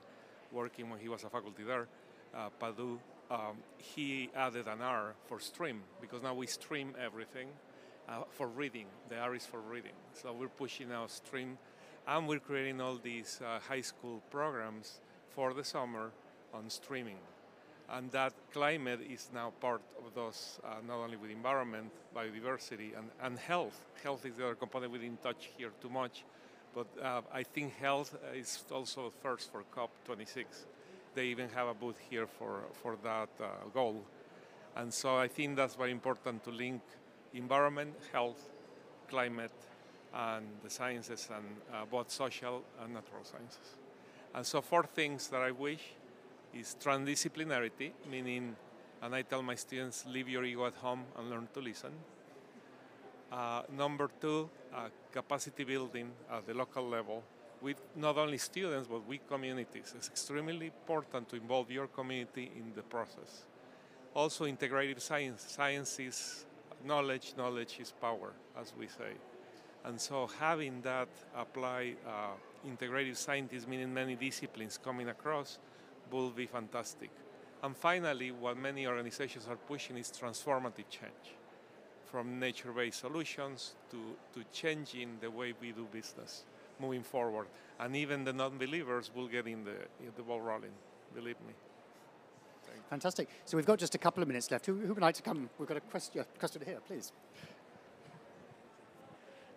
working 0.51 0.89
when 0.89 0.99
he 0.99 1.09
was 1.09 1.23
a 1.23 1.29
faculty 1.29 1.63
there, 1.63 1.87
uh, 2.35 2.49
Padu, 2.61 2.97
um, 3.31 3.57
he 3.77 4.29
added 4.35 4.67
an 4.67 4.81
R 4.81 5.15
for 5.27 5.39
stream, 5.39 5.81
because 5.99 6.21
now 6.21 6.33
we 6.33 6.47
stream 6.47 6.93
everything 7.03 7.47
uh, 8.09 8.23
for 8.29 8.47
reading. 8.47 8.87
The 9.09 9.17
R 9.17 9.35
is 9.35 9.45
for 9.45 9.59
reading. 9.59 9.97
So 10.13 10.33
we're 10.33 10.47
pushing 10.47 10.91
out 10.91 11.11
stream, 11.11 11.57
and 12.07 12.27
we're 12.27 12.39
creating 12.39 12.81
all 12.81 12.97
these 12.97 13.39
uh, 13.43 13.59
high 13.67 13.81
school 13.81 14.21
programs 14.29 15.01
for 15.29 15.53
the 15.53 15.63
summer 15.63 16.11
on 16.53 16.69
streaming 16.69 17.17
and 17.89 18.11
that 18.11 18.33
climate 18.51 18.99
is 19.09 19.29
now 19.33 19.51
part 19.61 19.81
of 19.99 20.13
those, 20.15 20.59
uh, 20.63 20.75
not 20.87 20.97
only 20.97 21.17
with 21.17 21.29
environment, 21.29 21.91
biodiversity, 22.15 22.97
and, 22.97 23.09
and 23.21 23.37
health. 23.37 23.85
Health 24.03 24.25
is 24.25 24.35
the 24.35 24.45
other 24.45 24.55
component 24.55 24.91
we 24.91 24.99
didn't 24.99 25.21
touch 25.21 25.49
here 25.57 25.71
too 25.81 25.89
much, 25.89 26.23
but 26.73 26.87
uh, 27.01 27.21
I 27.33 27.43
think 27.43 27.75
health 27.75 28.15
is 28.33 28.63
also 28.71 29.11
first 29.21 29.51
for 29.51 29.63
COP26. 29.75 30.45
They 31.13 31.27
even 31.27 31.49
have 31.49 31.67
a 31.67 31.73
booth 31.73 31.97
here 32.09 32.27
for, 32.27 32.63
for 32.81 32.97
that 33.03 33.29
uh, 33.39 33.69
goal. 33.73 34.03
And 34.75 34.93
so 34.93 35.15
I 35.15 35.27
think 35.27 35.55
that's 35.55 35.75
very 35.75 35.91
important 35.91 36.43
to 36.45 36.49
link 36.49 36.81
environment, 37.35 37.93
health, 38.11 38.49
climate, 39.07 39.51
and 40.13 40.45
the 40.63 40.69
sciences, 40.69 41.29
and 41.35 41.45
uh, 41.73 41.85
both 41.85 42.09
social 42.09 42.63
and 42.81 42.93
natural 42.93 43.23
sciences. 43.23 43.75
And 44.33 44.45
so 44.45 44.61
four 44.61 44.83
things 44.83 45.27
that 45.29 45.41
I 45.41 45.51
wish 45.51 45.81
is 46.53 46.75
transdisciplinarity, 46.81 47.91
meaning, 48.09 48.55
and 49.01 49.13
I 49.13 49.21
tell 49.21 49.41
my 49.41 49.55
students, 49.55 50.05
leave 50.07 50.29
your 50.29 50.43
ego 50.43 50.65
at 50.65 50.75
home 50.75 51.03
and 51.17 51.29
learn 51.29 51.47
to 51.53 51.59
listen. 51.59 51.91
Uh, 53.31 53.63
number 53.75 54.09
two, 54.21 54.49
uh, 54.73 54.87
capacity 55.11 55.63
building 55.63 56.11
at 56.31 56.45
the 56.47 56.53
local 56.53 56.87
level 56.87 57.23
with 57.61 57.81
not 57.95 58.17
only 58.17 58.37
students 58.37 58.87
but 58.87 59.05
with 59.07 59.27
communities. 59.27 59.93
It's 59.97 60.07
extremely 60.07 60.67
important 60.67 61.29
to 61.29 61.35
involve 61.35 61.71
your 61.71 61.87
community 61.87 62.51
in 62.55 62.73
the 62.75 62.83
process. 62.83 63.45
Also, 64.13 64.45
integrative 64.45 65.01
science. 65.01 65.45
Science 65.47 65.99
is 65.99 66.45
knowledge, 66.83 67.33
knowledge 67.37 67.77
is 67.79 67.91
power, 67.91 68.33
as 68.59 68.73
we 68.77 68.87
say. 68.87 69.13
And 69.85 70.01
so 70.01 70.27
having 70.39 70.81
that 70.81 71.09
apply 71.35 71.95
uh, 72.07 72.67
integrative 72.67 73.15
scientists, 73.15 73.67
meaning 73.67 73.93
many 73.93 74.15
disciplines 74.15 74.79
coming 74.83 75.09
across, 75.09 75.59
will 76.11 76.31
be 76.31 76.47
fantastic. 76.47 77.11
And 77.63 77.75
finally, 77.75 78.31
what 78.31 78.57
many 78.57 78.87
organizations 78.87 79.47
are 79.47 79.55
pushing 79.55 79.97
is 79.97 80.11
transformative 80.11 80.89
change 80.89 81.35
from 82.05 82.39
nature-based 82.39 82.99
solutions 82.99 83.75
to, 83.91 83.97
to 84.33 84.45
changing 84.51 85.17
the 85.21 85.29
way 85.29 85.53
we 85.59 85.71
do 85.71 85.87
business 85.91 86.45
moving 86.79 87.03
forward. 87.03 87.47
And 87.79 87.95
even 87.95 88.23
the 88.23 88.33
non-believers 88.33 89.11
will 89.15 89.27
get 89.27 89.47
in 89.47 89.63
the, 89.63 89.77
in 89.99 90.11
the 90.15 90.23
ball 90.23 90.41
rolling, 90.41 90.71
believe 91.13 91.37
me. 91.47 91.53
Fantastic. 92.89 93.29
So 93.45 93.57
we've 93.57 93.65
got 93.65 93.79
just 93.79 93.95
a 93.95 93.97
couple 93.97 94.21
of 94.21 94.27
minutes 94.27 94.51
left. 94.51 94.65
Who, 94.65 94.75
who 94.75 94.93
would 94.93 95.01
like 95.01 95.15
to 95.15 95.23
come? 95.23 95.49
We've 95.57 95.67
got 95.67 95.77
a 95.77 95.81
question, 95.81 96.23
question 96.39 96.61
here, 96.65 96.79
please. 96.87 97.11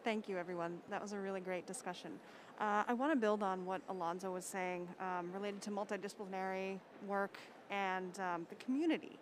Thank 0.04 0.28
you, 0.28 0.38
everyone. 0.38 0.78
That 0.90 1.02
was 1.02 1.12
a 1.12 1.18
really 1.18 1.40
great 1.40 1.66
discussion. 1.66 2.12
Uh, 2.58 2.82
I 2.88 2.94
want 2.94 3.12
to 3.12 3.16
build 3.16 3.42
on 3.42 3.66
what 3.66 3.82
Alonso 3.88 4.32
was 4.32 4.44
saying 4.44 4.88
um, 5.00 5.30
related 5.32 5.60
to 5.62 5.70
multidisciplinary 5.70 6.78
work 7.06 7.36
and 7.70 8.18
um, 8.18 8.46
the 8.48 8.56
community. 8.56 9.18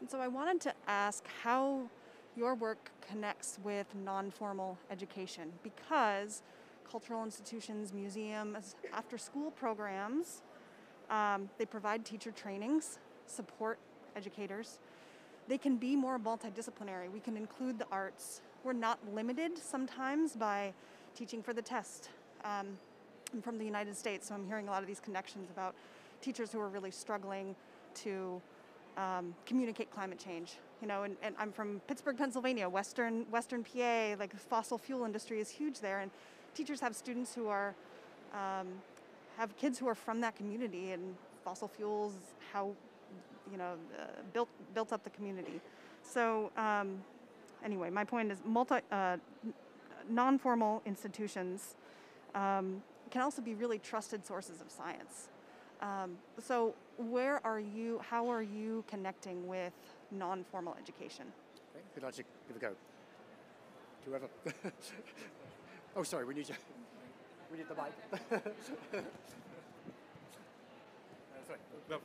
And 0.00 0.10
so 0.10 0.20
I 0.20 0.28
wanted 0.28 0.60
to 0.62 0.74
ask 0.86 1.24
how 1.42 1.88
your 2.36 2.54
work 2.54 2.90
connects 3.00 3.58
with 3.64 3.86
non-formal 4.04 4.78
education 4.90 5.50
because 5.62 6.42
cultural 6.88 7.24
institutions, 7.24 7.92
museums, 7.92 8.76
after-school 8.92 9.50
programs, 9.52 10.42
um, 11.10 11.48
they 11.58 11.66
provide 11.66 12.04
teacher 12.04 12.30
trainings, 12.30 12.98
support 13.30 13.78
educators. 14.16 14.78
They 15.48 15.58
can 15.58 15.76
be 15.76 15.96
more 15.96 16.18
multidisciplinary. 16.18 17.10
We 17.12 17.20
can 17.20 17.36
include 17.36 17.78
the 17.78 17.86
arts. 17.90 18.42
We're 18.64 18.72
not 18.72 18.98
limited 19.14 19.56
sometimes 19.56 20.36
by 20.36 20.72
teaching 21.14 21.42
for 21.42 21.52
the 21.52 21.62
test 21.62 22.10
um, 22.44 22.78
I'm 23.32 23.42
from 23.42 23.58
the 23.58 23.64
United 23.64 23.96
States, 23.96 24.28
so 24.28 24.34
I'm 24.34 24.46
hearing 24.46 24.68
a 24.68 24.70
lot 24.70 24.82
of 24.82 24.88
these 24.88 25.00
connections 25.00 25.50
about 25.50 25.74
teachers 26.22 26.50
who 26.50 26.60
are 26.60 26.68
really 26.68 26.90
struggling 26.90 27.54
to 27.96 28.40
um, 28.96 29.34
communicate 29.44 29.90
climate 29.90 30.18
change. 30.18 30.56
You 30.80 30.88
know, 30.88 31.02
and, 31.02 31.16
and, 31.22 31.34
I'm 31.38 31.52
from 31.52 31.80
Pittsburgh, 31.88 32.16
Pennsylvania, 32.16 32.68
Western 32.68 33.26
Western 33.30 33.64
PA. 33.64 34.14
Like 34.18 34.30
the 34.30 34.38
fossil 34.38 34.78
fuel 34.78 35.04
industry 35.04 35.40
is 35.40 35.50
huge 35.50 35.80
there, 35.80 36.00
and 36.00 36.10
teachers 36.54 36.80
have 36.80 36.94
students 36.94 37.34
who 37.34 37.48
are 37.48 37.74
um, 38.32 38.68
have 39.36 39.56
kids 39.56 39.78
who 39.78 39.88
are 39.88 39.94
from 39.94 40.20
that 40.20 40.36
community, 40.36 40.92
and 40.92 41.16
fossil 41.44 41.68
fuels 41.68 42.14
how 42.52 42.72
you 43.50 43.58
know 43.58 43.74
uh, 43.98 44.04
built 44.32 44.48
built 44.74 44.92
up 44.92 45.04
the 45.04 45.10
community. 45.10 45.60
So 46.02 46.50
um, 46.56 47.02
anyway, 47.64 47.90
my 47.90 48.04
point 48.04 48.30
is 48.32 48.38
multi 48.44 48.80
uh, 48.90 49.16
non-formal 50.10 50.82
institutions 50.86 51.76
um, 52.34 52.82
can 53.10 53.22
also 53.22 53.42
be 53.42 53.54
really 53.54 53.78
trusted 53.78 54.26
sources 54.26 54.60
of 54.60 54.70
science. 54.70 55.28
Um, 55.80 56.18
so 56.38 56.74
where 56.96 57.44
are 57.46 57.60
you, 57.60 58.00
how 58.08 58.30
are 58.30 58.42
you 58.42 58.84
connecting 58.88 59.46
with 59.46 59.72
non-formal 60.10 60.76
education? 60.80 61.26
Okay, 61.74 61.84
who'd 61.94 62.04
like 62.04 62.14
to 62.14 62.24
give 62.48 62.56
a 62.56 62.60
go? 62.60 62.72
Whoever. 64.04 64.26
oh, 65.96 66.02
sorry, 66.02 66.24
we 66.24 66.34
need 66.34 66.48
you. 66.48 66.54
We 67.52 67.58
need 67.58 67.68
the 67.68 67.74
mic. 67.74 67.92
uh, 68.32 68.98
sorry. 71.46 71.58
No, 71.88 71.98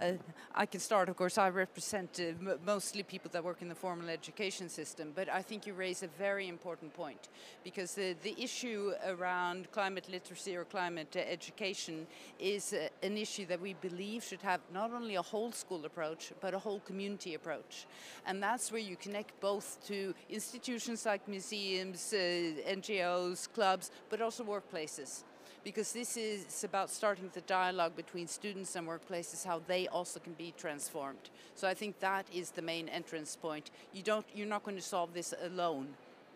uh, 0.00 0.12
I 0.54 0.66
can 0.66 0.80
start, 0.80 1.08
of 1.08 1.16
course, 1.16 1.38
I 1.38 1.48
represent 1.48 2.20
uh, 2.20 2.56
mostly 2.64 3.02
people 3.02 3.30
that 3.32 3.42
work 3.42 3.62
in 3.62 3.68
the 3.68 3.74
formal 3.74 4.08
education 4.08 4.68
system, 4.68 5.12
but 5.14 5.28
I 5.28 5.42
think 5.42 5.66
you 5.66 5.74
raise 5.74 6.02
a 6.02 6.08
very 6.08 6.48
important 6.48 6.94
point 6.94 7.28
because 7.64 7.94
the, 7.94 8.14
the 8.22 8.34
issue 8.40 8.92
around 9.06 9.70
climate 9.72 10.08
literacy 10.10 10.56
or 10.56 10.64
climate 10.64 11.14
uh, 11.16 11.20
education 11.20 12.06
is 12.38 12.72
uh, 12.72 12.88
an 13.02 13.16
issue 13.16 13.46
that 13.46 13.60
we 13.60 13.74
believe 13.74 14.22
should 14.22 14.42
have 14.42 14.60
not 14.72 14.92
only 14.92 15.16
a 15.16 15.22
whole 15.22 15.52
school 15.52 15.84
approach, 15.84 16.32
but 16.40 16.54
a 16.54 16.58
whole 16.58 16.80
community 16.80 17.34
approach. 17.34 17.86
And 18.26 18.42
that's 18.42 18.70
where 18.70 18.80
you 18.80 18.96
connect 18.96 19.40
both 19.40 19.78
to 19.88 20.14
institutions 20.30 21.06
like 21.06 21.26
museums, 21.28 22.12
uh, 22.12 22.16
NGOs, 22.16 23.52
clubs, 23.52 23.90
but 24.08 24.20
also 24.20 24.44
workplaces 24.44 25.24
because 25.64 25.92
this 25.92 26.16
is 26.16 26.62
about 26.62 26.90
starting 26.90 27.30
the 27.32 27.40
dialogue 27.40 27.96
between 27.96 28.28
students 28.28 28.76
and 28.76 28.86
workplaces, 28.86 29.44
how 29.44 29.62
they 29.66 29.88
also 29.88 30.20
can 30.20 30.34
be 30.34 30.52
transformed. 30.58 31.30
So 31.54 31.66
I 31.66 31.74
think 31.74 31.98
that 32.00 32.26
is 32.32 32.50
the 32.50 32.62
main 32.62 32.88
entrance 32.90 33.34
point. 33.34 33.70
You 33.94 34.02
don't, 34.02 34.26
you're 34.34 34.46
not 34.46 34.62
going 34.62 34.76
to 34.76 34.82
solve 34.82 35.14
this 35.14 35.32
alone 35.42 35.88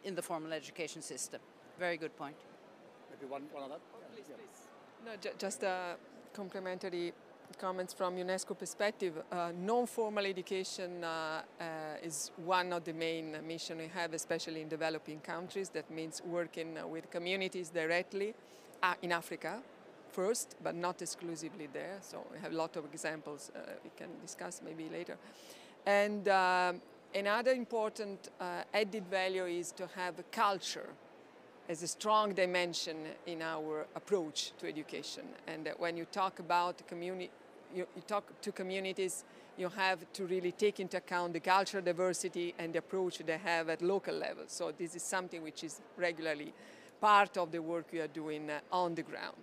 in 0.05 0.15
the 0.15 0.23
formal 0.23 0.53
education 0.53 1.03
system. 1.03 1.41
Very 1.79 1.99
good 1.99 2.17
point. 2.17 2.37
Maybe 3.11 3.31
one, 3.31 3.43
one 3.53 3.65
other? 3.65 3.75
Oh, 3.95 3.99
please, 4.15 4.25
yeah. 4.31 4.37
please. 4.37 4.49
No, 5.05 5.13
ju 5.21 5.31
just 5.39 5.63
a 5.63 5.97
complementary 6.33 7.13
comments 7.59 7.95
from 7.95 8.17
UNESCO 8.17 8.59
perspective, 8.59 9.15
uh, 9.33 9.53
non-formal 9.59 10.27
education 10.27 11.03
uh, 11.03 11.43
uh, 11.61 11.65
is 12.03 12.31
one 12.45 12.73
of 12.73 12.85
the 12.85 12.93
main 12.93 13.37
missions 13.47 13.81
we 13.81 13.89
have, 13.89 14.13
especially 14.13 14.61
in 14.61 14.69
developing 14.69 15.21
countries. 15.21 15.71
That 15.71 15.91
means 15.91 16.23
working 16.27 16.77
with 16.91 17.11
communities 17.11 17.71
directly 17.71 18.31
uh, 18.31 18.35
in 19.03 19.13
Africa 19.13 19.61
first, 20.11 20.57
but 20.63 20.75
not 20.75 21.03
exclusively 21.03 21.69
there. 21.73 21.99
So 22.01 22.27
we 22.33 22.39
have 22.41 22.53
a 22.53 22.57
lot 22.57 22.77
of 22.77 22.85
examples 22.87 23.51
uh, 23.55 23.61
we 23.85 23.91
can 23.97 24.09
discuss 24.21 24.61
maybe 24.65 24.89
later. 24.89 25.17
And 25.87 26.29
um, 26.29 26.81
another 27.15 27.53
important 27.53 28.31
uh, 28.41 28.63
added 28.75 29.07
value 29.11 29.45
is 29.45 29.73
to 29.73 29.89
have 29.95 30.19
a 30.19 30.25
culture 30.25 30.89
as 31.69 31.83
a 31.83 31.87
strong 31.87 32.33
dimension 32.33 32.97
in 33.27 33.43
our 33.43 33.87
approach 33.95 34.53
to 34.59 34.67
education. 34.67 35.25
And 35.47 35.69
when 35.79 35.97
you 35.97 36.07
talk 36.07 36.39
about 36.39 36.87
community, 36.89 37.31
you, 37.75 37.87
you 37.95 38.03
talk 38.07 38.25
to 38.41 38.53
communities, 38.53 39.25
you 39.59 39.69
have 39.69 40.11
to 40.15 40.25
really 40.25 40.53
take 40.53 40.81
into 40.81 40.97
account 40.97 41.35
the 41.35 41.41
cultural 41.41 41.83
diversity 41.83 42.55
and 42.59 42.73
the 42.73 42.79
approach 42.79 43.19
they 43.19 43.37
have 43.37 43.69
at 43.69 43.83
local 43.83 44.15
level. 44.15 44.45
So 44.47 44.73
this 44.73 44.95
is 44.95 45.03
something 45.03 45.43
which 45.43 45.63
is 45.63 45.81
regularly 45.97 46.55
part 47.01 47.37
of 47.37 47.53
the 47.53 47.61
work 47.61 47.87
we 47.93 48.01
are 48.01 48.09
doing 48.09 48.51
uh, 48.51 48.61
on 48.73 48.95
the 48.95 49.03
ground. 49.03 49.37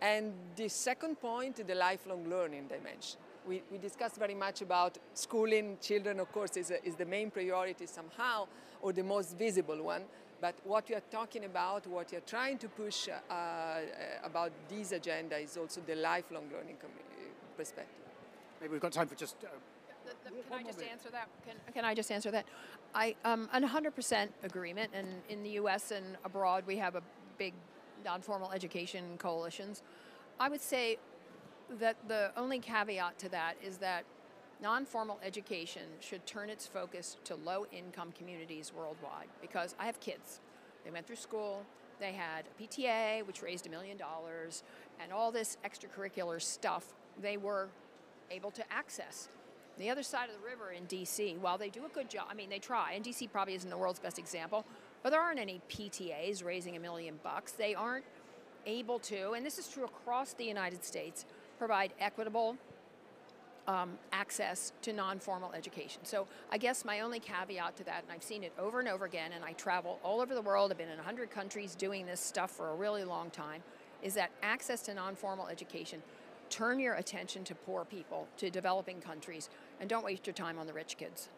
And 0.00 0.32
the 0.56 0.68
second 0.68 1.20
point, 1.20 1.66
the 1.66 1.74
lifelong 1.74 2.28
learning 2.28 2.68
dimension. 2.68 3.18
we, 3.46 3.62
we 3.70 3.78
discussed 3.78 4.16
very 4.16 4.34
much 4.34 4.62
about 4.62 4.98
schooling 5.14 5.78
children, 5.80 6.20
of 6.20 6.30
course, 6.32 6.56
is, 6.56 6.70
a, 6.70 6.84
is 6.86 6.94
the 6.94 7.04
main 7.04 7.30
priority 7.30 7.86
somehow, 7.86 8.46
or 8.80 8.92
the 8.92 9.02
most 9.02 9.36
visible 9.36 9.82
one. 9.82 10.02
But 10.40 10.54
what 10.64 10.90
you 10.90 10.96
are 10.96 11.02
talking 11.10 11.44
about, 11.44 11.86
what 11.86 12.10
you're 12.10 12.20
trying 12.22 12.58
to 12.58 12.68
push 12.68 13.08
uh, 13.08 13.32
uh, 13.32 13.80
about 14.24 14.50
this 14.68 14.92
agenda 14.92 15.38
is 15.38 15.56
also 15.56 15.80
the 15.86 15.94
lifelong 15.94 16.44
learning 16.52 16.76
perspective. 17.56 17.94
Maybe 18.60 18.72
we've 18.72 18.80
got 18.80 18.92
time 18.92 19.06
for 19.06 19.14
just. 19.14 19.36
Can 20.24 20.58
I 20.58 20.62
just 20.62 20.82
answer 20.82 21.10
that? 21.10 21.28
Can, 21.46 21.74
can 21.74 21.84
I 21.84 21.94
just 21.94 22.10
answer 22.10 22.30
that? 22.30 22.46
I 22.94 23.14
um, 23.24 23.48
100% 23.54 24.28
agreement, 24.42 24.90
and 24.94 25.06
in 25.28 25.42
the 25.42 25.50
U.S. 25.50 25.90
and 25.90 26.16
abroad, 26.24 26.64
we 26.66 26.76
have 26.76 26.94
a 26.94 27.02
big 27.38 27.54
non-formal 28.04 28.52
education 28.52 29.16
coalitions. 29.18 29.82
I 30.38 30.48
would 30.48 30.60
say 30.60 30.98
that 31.78 31.96
the 32.08 32.32
only 32.36 32.58
caveat 32.58 33.18
to 33.20 33.28
that 33.30 33.54
is 33.62 33.78
that 33.78 34.04
non-formal 34.60 35.18
education 35.24 35.82
should 36.00 36.24
turn 36.26 36.50
its 36.50 36.66
focus 36.66 37.16
to 37.24 37.34
low-income 37.34 38.12
communities 38.12 38.72
worldwide 38.74 39.28
because 39.40 39.74
I 39.78 39.86
have 39.86 40.00
kids. 40.00 40.40
They 40.84 40.90
went 40.90 41.06
through 41.06 41.16
school, 41.16 41.64
they 42.00 42.12
had 42.12 42.44
a 42.46 42.62
PTA, 42.62 43.26
which 43.26 43.42
raised 43.42 43.66
a 43.66 43.70
million 43.70 43.96
dollars, 43.96 44.62
and 45.00 45.12
all 45.12 45.30
this 45.30 45.56
extracurricular 45.64 46.42
stuff 46.42 46.94
they 47.20 47.36
were 47.36 47.68
able 48.30 48.50
to 48.50 48.72
access. 48.72 49.28
The 49.78 49.90
other 49.90 50.02
side 50.02 50.28
of 50.28 50.34
the 50.34 50.46
river 50.46 50.72
in 50.72 50.86
DC, 50.86 51.38
while 51.38 51.58
they 51.58 51.70
do 51.70 51.84
a 51.86 51.88
good 51.88 52.10
job, 52.10 52.26
I 52.30 52.34
mean, 52.34 52.50
they 52.50 52.58
try, 52.58 52.92
and 52.92 53.04
DC 53.04 53.30
probably 53.30 53.54
isn't 53.54 53.70
the 53.70 53.76
world's 53.76 54.00
best 54.00 54.18
example, 54.18 54.64
but 55.02 55.10
there 55.10 55.20
aren't 55.20 55.40
any 55.40 55.60
PTAs 55.68 56.44
raising 56.44 56.76
a 56.76 56.80
million 56.80 57.18
bucks. 57.22 57.52
They 57.52 57.74
aren't 57.74 58.04
able 58.66 58.98
to, 59.00 59.32
and 59.32 59.44
this 59.44 59.58
is 59.58 59.68
true 59.68 59.84
across 59.84 60.34
the 60.34 60.44
United 60.44 60.84
States, 60.84 61.24
provide 61.58 61.92
equitable 62.00 62.56
um, 63.68 63.92
access 64.12 64.72
to 64.82 64.92
non-formal 64.92 65.52
education. 65.52 66.04
So 66.04 66.26
I 66.50 66.58
guess 66.58 66.84
my 66.84 67.00
only 67.00 67.20
caveat 67.20 67.76
to 67.76 67.84
that, 67.84 68.02
and 68.02 68.12
I've 68.12 68.22
seen 68.22 68.42
it 68.42 68.52
over 68.58 68.80
and 68.80 68.88
over 68.88 69.04
again, 69.04 69.32
and 69.34 69.44
I 69.44 69.52
travel 69.52 69.98
all 70.02 70.20
over 70.20 70.34
the 70.34 70.42
world, 70.42 70.70
I've 70.70 70.78
been 70.78 70.88
in 70.88 70.96
100 70.96 71.30
countries 71.30 71.74
doing 71.74 72.06
this 72.06 72.20
stuff 72.20 72.50
for 72.50 72.70
a 72.70 72.74
really 72.74 73.04
long 73.04 73.30
time, 73.30 73.62
is 74.02 74.14
that 74.14 74.30
access 74.42 74.82
to 74.82 74.94
non-formal 74.94 75.46
education, 75.46 76.02
turn 76.52 76.78
your 76.78 76.94
attention 76.94 77.44
to 77.44 77.54
poor 77.54 77.84
people, 77.84 78.28
to 78.36 78.50
developing 78.50 79.00
countries, 79.00 79.48
and 79.80 79.88
don't 79.88 80.04
waste 80.04 80.26
your 80.26 80.34
time 80.34 80.58
on 80.58 80.66
the 80.66 80.72
rich 80.72 80.96
kids. 80.98 81.28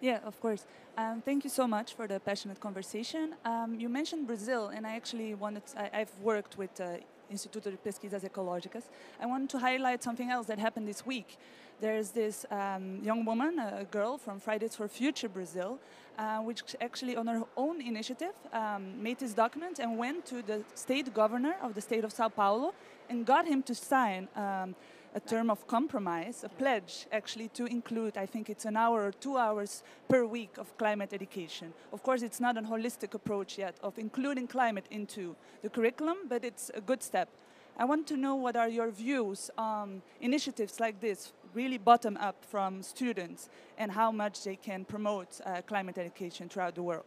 Yeah, 0.00 0.20
of 0.24 0.40
course. 0.40 0.64
Um, 0.96 1.22
thank 1.22 1.44
you 1.44 1.50
so 1.50 1.66
much 1.66 1.94
for 1.94 2.06
the 2.06 2.18
passionate 2.20 2.60
conversation. 2.60 3.34
Um, 3.44 3.78
you 3.78 3.88
mentioned 3.88 4.26
Brazil, 4.26 4.68
and 4.74 4.86
I 4.86 4.96
actually 4.96 5.34
wanted, 5.34 5.62
I, 5.76 5.98
have 5.98 6.12
worked 6.22 6.58
with 6.58 6.80
uh, 6.80 6.86
Instituto 7.32 7.70
de 7.70 7.76
Pesquisas 7.76 8.22
Ecológicas. 8.24 8.84
I 9.20 9.26
want 9.26 9.50
to 9.50 9.58
highlight 9.58 10.02
something 10.02 10.30
else 10.30 10.46
that 10.46 10.58
happened 10.58 10.86
this 10.86 11.06
week. 11.06 11.38
There's 11.82 12.10
this 12.10 12.46
um, 12.48 13.00
young 13.02 13.24
woman, 13.24 13.58
a 13.58 13.84
girl 13.90 14.16
from 14.16 14.38
Fridays 14.38 14.76
for 14.76 14.86
Future 14.86 15.28
Brazil, 15.28 15.80
uh, 16.16 16.38
which 16.38 16.62
actually, 16.80 17.16
on 17.16 17.26
her 17.26 17.42
own 17.56 17.80
initiative, 17.80 18.34
um, 18.52 19.02
made 19.02 19.18
this 19.18 19.34
document 19.34 19.80
and 19.80 19.98
went 19.98 20.24
to 20.26 20.42
the 20.42 20.62
state 20.76 21.12
governor 21.12 21.56
of 21.60 21.74
the 21.74 21.80
state 21.80 22.04
of 22.04 22.12
Sao 22.12 22.28
Paulo 22.28 22.72
and 23.10 23.26
got 23.26 23.48
him 23.48 23.64
to 23.64 23.74
sign 23.74 24.28
um, 24.36 24.76
a 25.16 25.18
term 25.18 25.50
of 25.50 25.66
compromise, 25.66 26.44
a 26.44 26.48
pledge 26.48 27.08
actually 27.10 27.48
to 27.48 27.66
include, 27.66 28.16
I 28.16 28.26
think 28.26 28.48
it's 28.48 28.64
an 28.64 28.76
hour 28.76 29.04
or 29.04 29.10
two 29.10 29.36
hours 29.36 29.82
per 30.08 30.24
week 30.24 30.58
of 30.58 30.78
climate 30.78 31.12
education. 31.12 31.72
Of 31.92 32.04
course, 32.04 32.22
it's 32.22 32.38
not 32.38 32.56
a 32.56 32.62
holistic 32.62 33.12
approach 33.14 33.58
yet 33.58 33.74
of 33.82 33.98
including 33.98 34.46
climate 34.46 34.86
into 34.92 35.34
the 35.62 35.68
curriculum, 35.68 36.28
but 36.28 36.44
it's 36.44 36.70
a 36.74 36.80
good 36.80 37.02
step. 37.02 37.28
I 37.76 37.86
want 37.86 38.06
to 38.08 38.16
know 38.16 38.34
what 38.34 38.54
are 38.54 38.68
your 38.68 38.90
views 38.90 39.50
on 39.56 40.02
initiatives 40.20 40.78
like 40.78 41.00
this, 41.00 41.32
really 41.54 41.78
bottom 41.78 42.16
up 42.16 42.44
from 42.44 42.82
students, 42.82 43.48
and 43.78 43.92
how 43.92 44.10
much 44.10 44.44
they 44.44 44.56
can 44.56 44.84
promote 44.84 45.40
uh, 45.44 45.62
climate 45.62 45.98
education 45.98 46.48
throughout 46.48 46.74
the 46.74 46.82
world. 46.82 47.04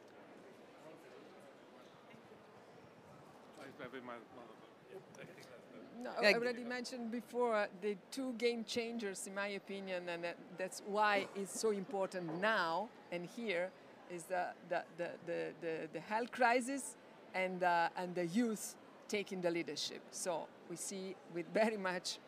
No, 6.04 6.12
I 6.22 6.34
already 6.34 6.64
mentioned 6.64 7.12
before 7.12 7.68
the 7.82 7.98
two 8.12 8.34
game 8.34 8.64
changers, 8.64 9.26
in 9.26 9.34
my 9.34 9.48
opinion, 9.48 10.08
and 10.08 10.24
that, 10.24 10.38
that's 10.58 10.84
why 10.86 11.28
it's 11.36 11.60
so 11.60 11.72
important 11.72 12.40
now 12.40 12.90
and 13.12 13.28
here 13.36 13.72
is 14.14 14.24
the, 14.24 14.48
the, 14.70 14.84
the, 14.98 15.10
the, 15.26 15.52
the, 15.62 15.90
the 15.94 16.00
health 16.00 16.32
crisis 16.32 16.96
and, 17.34 17.64
uh, 17.64 17.90
and 17.98 18.14
the 18.14 18.28
youth 18.28 18.76
taking 19.08 19.42
the 19.42 19.50
leadership. 19.50 20.02
So 20.12 20.48
we 20.70 20.76
see 20.76 21.16
we 21.34 21.44
very 21.54 21.78
much 21.78 22.20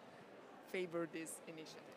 favor 0.72 1.08
this 1.12 1.34
initiatives. 1.48 1.97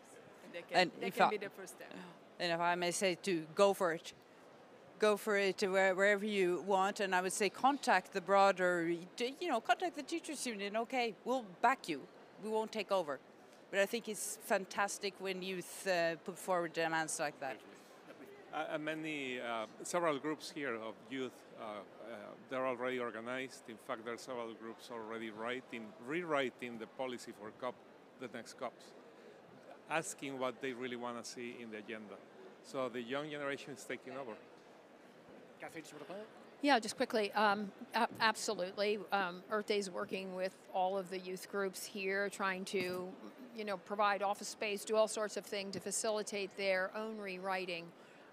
And 0.51 0.55
they 0.55 0.63
can, 0.63 0.79
and 0.79 0.91
they 1.01 1.11
can 1.11 1.23
I, 1.23 1.31
be 1.31 1.37
the 1.39 1.51
first 1.51 1.75
step. 1.77 1.93
And 2.41 2.53
if 2.53 2.61
I 2.61 2.75
may 2.75 2.91
say 2.91 3.19
to 3.25 3.45
go 3.55 3.75
for 3.75 3.93
it 3.93 4.15
go 5.01 5.17
for 5.17 5.37
it 5.37 5.61
wherever 5.63 6.25
you 6.25 6.63
want. 6.67 7.01
And 7.01 7.15
I 7.15 7.21
would 7.23 7.33
say 7.33 7.49
contact 7.49 8.13
the 8.13 8.21
broader, 8.21 8.95
you 9.19 9.49
know, 9.49 9.61
contact 9.61 9.97
the 9.97 10.03
teachers 10.03 10.47
union. 10.47 10.77
Okay, 10.77 11.15
we'll 11.25 11.47
back 11.63 11.89
you. 11.89 12.03
We 12.45 12.51
won't 12.51 12.71
take 12.71 12.93
over. 12.93 13.19
But 13.71 13.81
I 13.81 13.87
think 13.87 14.09
it's 14.09 14.39
fantastic 14.45 15.15
when 15.19 15.43
youth 15.43 15.87
uh, 15.87 16.17
put 16.25 16.39
forward 16.39 16.73
demands 16.73 17.19
like 17.19 17.41
that. 17.41 17.57
Uh, 18.53 18.79
many, 18.79 19.39
uh, 19.41 19.67
several 19.85 20.19
groups 20.19 20.51
here 20.53 20.75
of 20.75 20.95
youth, 21.09 21.39
uh, 21.61 21.65
uh, 21.65 22.17
they're 22.51 22.67
already 22.67 22.99
organized. 22.99 23.63
In 23.69 23.77
fact, 23.87 24.05
there 24.05 24.15
are 24.15 24.19
several 24.19 24.53
groups 24.55 24.91
already 24.93 25.31
writing, 25.31 25.85
rewriting 26.05 26.77
the 26.79 26.89
policy 26.99 27.33
for 27.39 27.53
COP, 27.61 27.77
the 28.21 28.29
next 28.35 28.59
COPs, 28.59 28.87
asking 29.91 30.39
what 30.39 30.61
they 30.61 30.73
really 30.73 30.97
want 30.97 31.23
to 31.23 31.29
see 31.29 31.57
in 31.61 31.71
the 31.71 31.79
agenda. 31.79 32.15
So 32.65 32.89
the 32.89 33.03
young 33.03 33.31
generation 33.31 33.75
is 33.75 33.85
taking 33.85 34.13
over. 34.15 34.33
Catherine, 35.61 35.85
you 35.91 35.97
want 35.99 36.09
to 36.09 36.15
yeah, 36.63 36.79
just 36.79 36.99
quickly, 36.99 37.33
um, 37.33 37.73
absolutely. 38.21 38.99
Um, 39.13 39.43
Earth 39.51 39.67
Day 39.67 39.79
is 39.79 39.91
working 39.91 40.35
with 40.35 40.53
all 40.75 40.99
of 40.99 41.09
the 41.09 41.19
youth 41.19 41.51
groups 41.51 41.87
here, 41.87 42.29
trying 42.29 42.67
to, 42.67 43.09
you 43.57 43.65
know, 43.65 43.79
provide 43.79 44.23
office 44.23 44.49
space, 44.49 44.85
do 44.85 44.95
all 44.95 45.09
sorts 45.09 45.39
of 45.39 45.47
things 45.47 45.73
to 45.73 45.81
facilitate 45.81 46.55
their 46.59 46.91
own 46.95 47.17
rewriting 47.17 47.87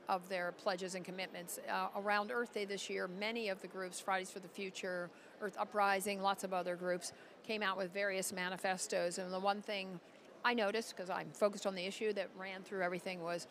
of 0.09 0.27
their 0.27 0.51
pledges 0.51 0.93
and 0.95 1.05
commitments. 1.05 1.59
Uh, 1.71 1.87
around 1.95 2.29
Earth 2.33 2.53
Day 2.53 2.65
this 2.65 2.89
year, 2.89 3.07
many 3.07 3.47
of 3.47 3.61
the 3.61 3.67
groups, 3.67 3.97
Fridays 3.97 4.29
for 4.29 4.39
the 4.39 4.47
Future, 4.49 5.09
Earth 5.41 5.55
Uprising, 5.57 6.21
lots 6.21 6.43
of 6.43 6.53
other 6.53 6.75
groups, 6.75 7.13
came 7.45 7.63
out 7.63 7.77
with 7.77 7.93
various 7.93 8.33
manifestos. 8.33 9.19
And 9.19 9.31
the 9.31 9.39
one 9.39 9.61
thing 9.61 10.01
I 10.43 10.53
noticed, 10.53 10.95
because 10.95 11.09
I'm 11.09 11.29
focused 11.31 11.67
on 11.67 11.75
the 11.75 11.85
issue 11.85 12.13
that 12.13 12.29
ran 12.37 12.63
through 12.63 12.81
everything, 12.81 13.21
was 13.21 13.47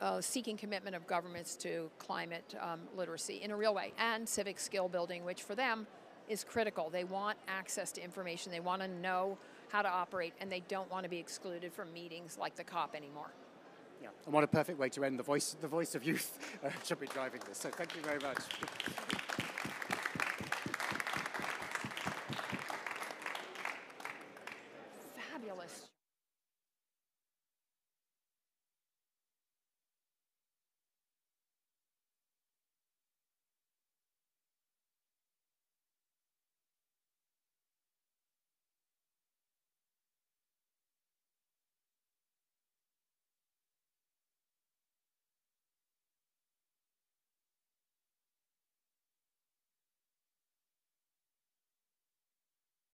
uh, 0.00 0.20
seeking 0.20 0.56
commitment 0.56 0.94
of 0.94 1.06
governments 1.06 1.56
to 1.56 1.90
climate 1.98 2.54
um, 2.60 2.80
literacy 2.96 3.40
in 3.42 3.50
a 3.50 3.56
real 3.56 3.74
way 3.74 3.92
and 3.98 4.28
civic 4.28 4.58
skill 4.58 4.88
building, 4.88 5.24
which 5.24 5.42
for 5.42 5.54
them 5.54 5.86
is 6.28 6.44
critical. 6.44 6.90
They 6.90 7.04
want 7.04 7.38
access 7.48 7.90
to 7.92 8.04
information, 8.04 8.52
they 8.52 8.60
want 8.60 8.82
to 8.82 8.88
know 8.88 9.38
how 9.70 9.82
to 9.82 9.88
operate, 9.88 10.34
and 10.40 10.50
they 10.50 10.60
don't 10.68 10.90
want 10.90 11.04
to 11.04 11.10
be 11.10 11.18
excluded 11.18 11.72
from 11.72 11.92
meetings 11.92 12.38
like 12.38 12.54
the 12.56 12.64
COP 12.64 12.94
anymore. 12.94 13.30
Yeah, 14.02 14.08
and 14.24 14.32
what 14.32 14.44
a 14.44 14.46
perfect 14.46 14.78
way 14.78 14.88
to 14.90 15.04
end. 15.04 15.18
The 15.18 15.24
voice, 15.24 15.56
the 15.60 15.68
voice 15.68 15.94
of 15.94 16.04
youth 16.04 16.38
uh, 16.64 16.70
should 16.84 17.00
be 17.00 17.08
driving 17.08 17.40
this. 17.48 17.58
So 17.58 17.70
thank 17.70 17.94
you 17.96 18.02
very 18.02 18.20
much. 18.20 18.38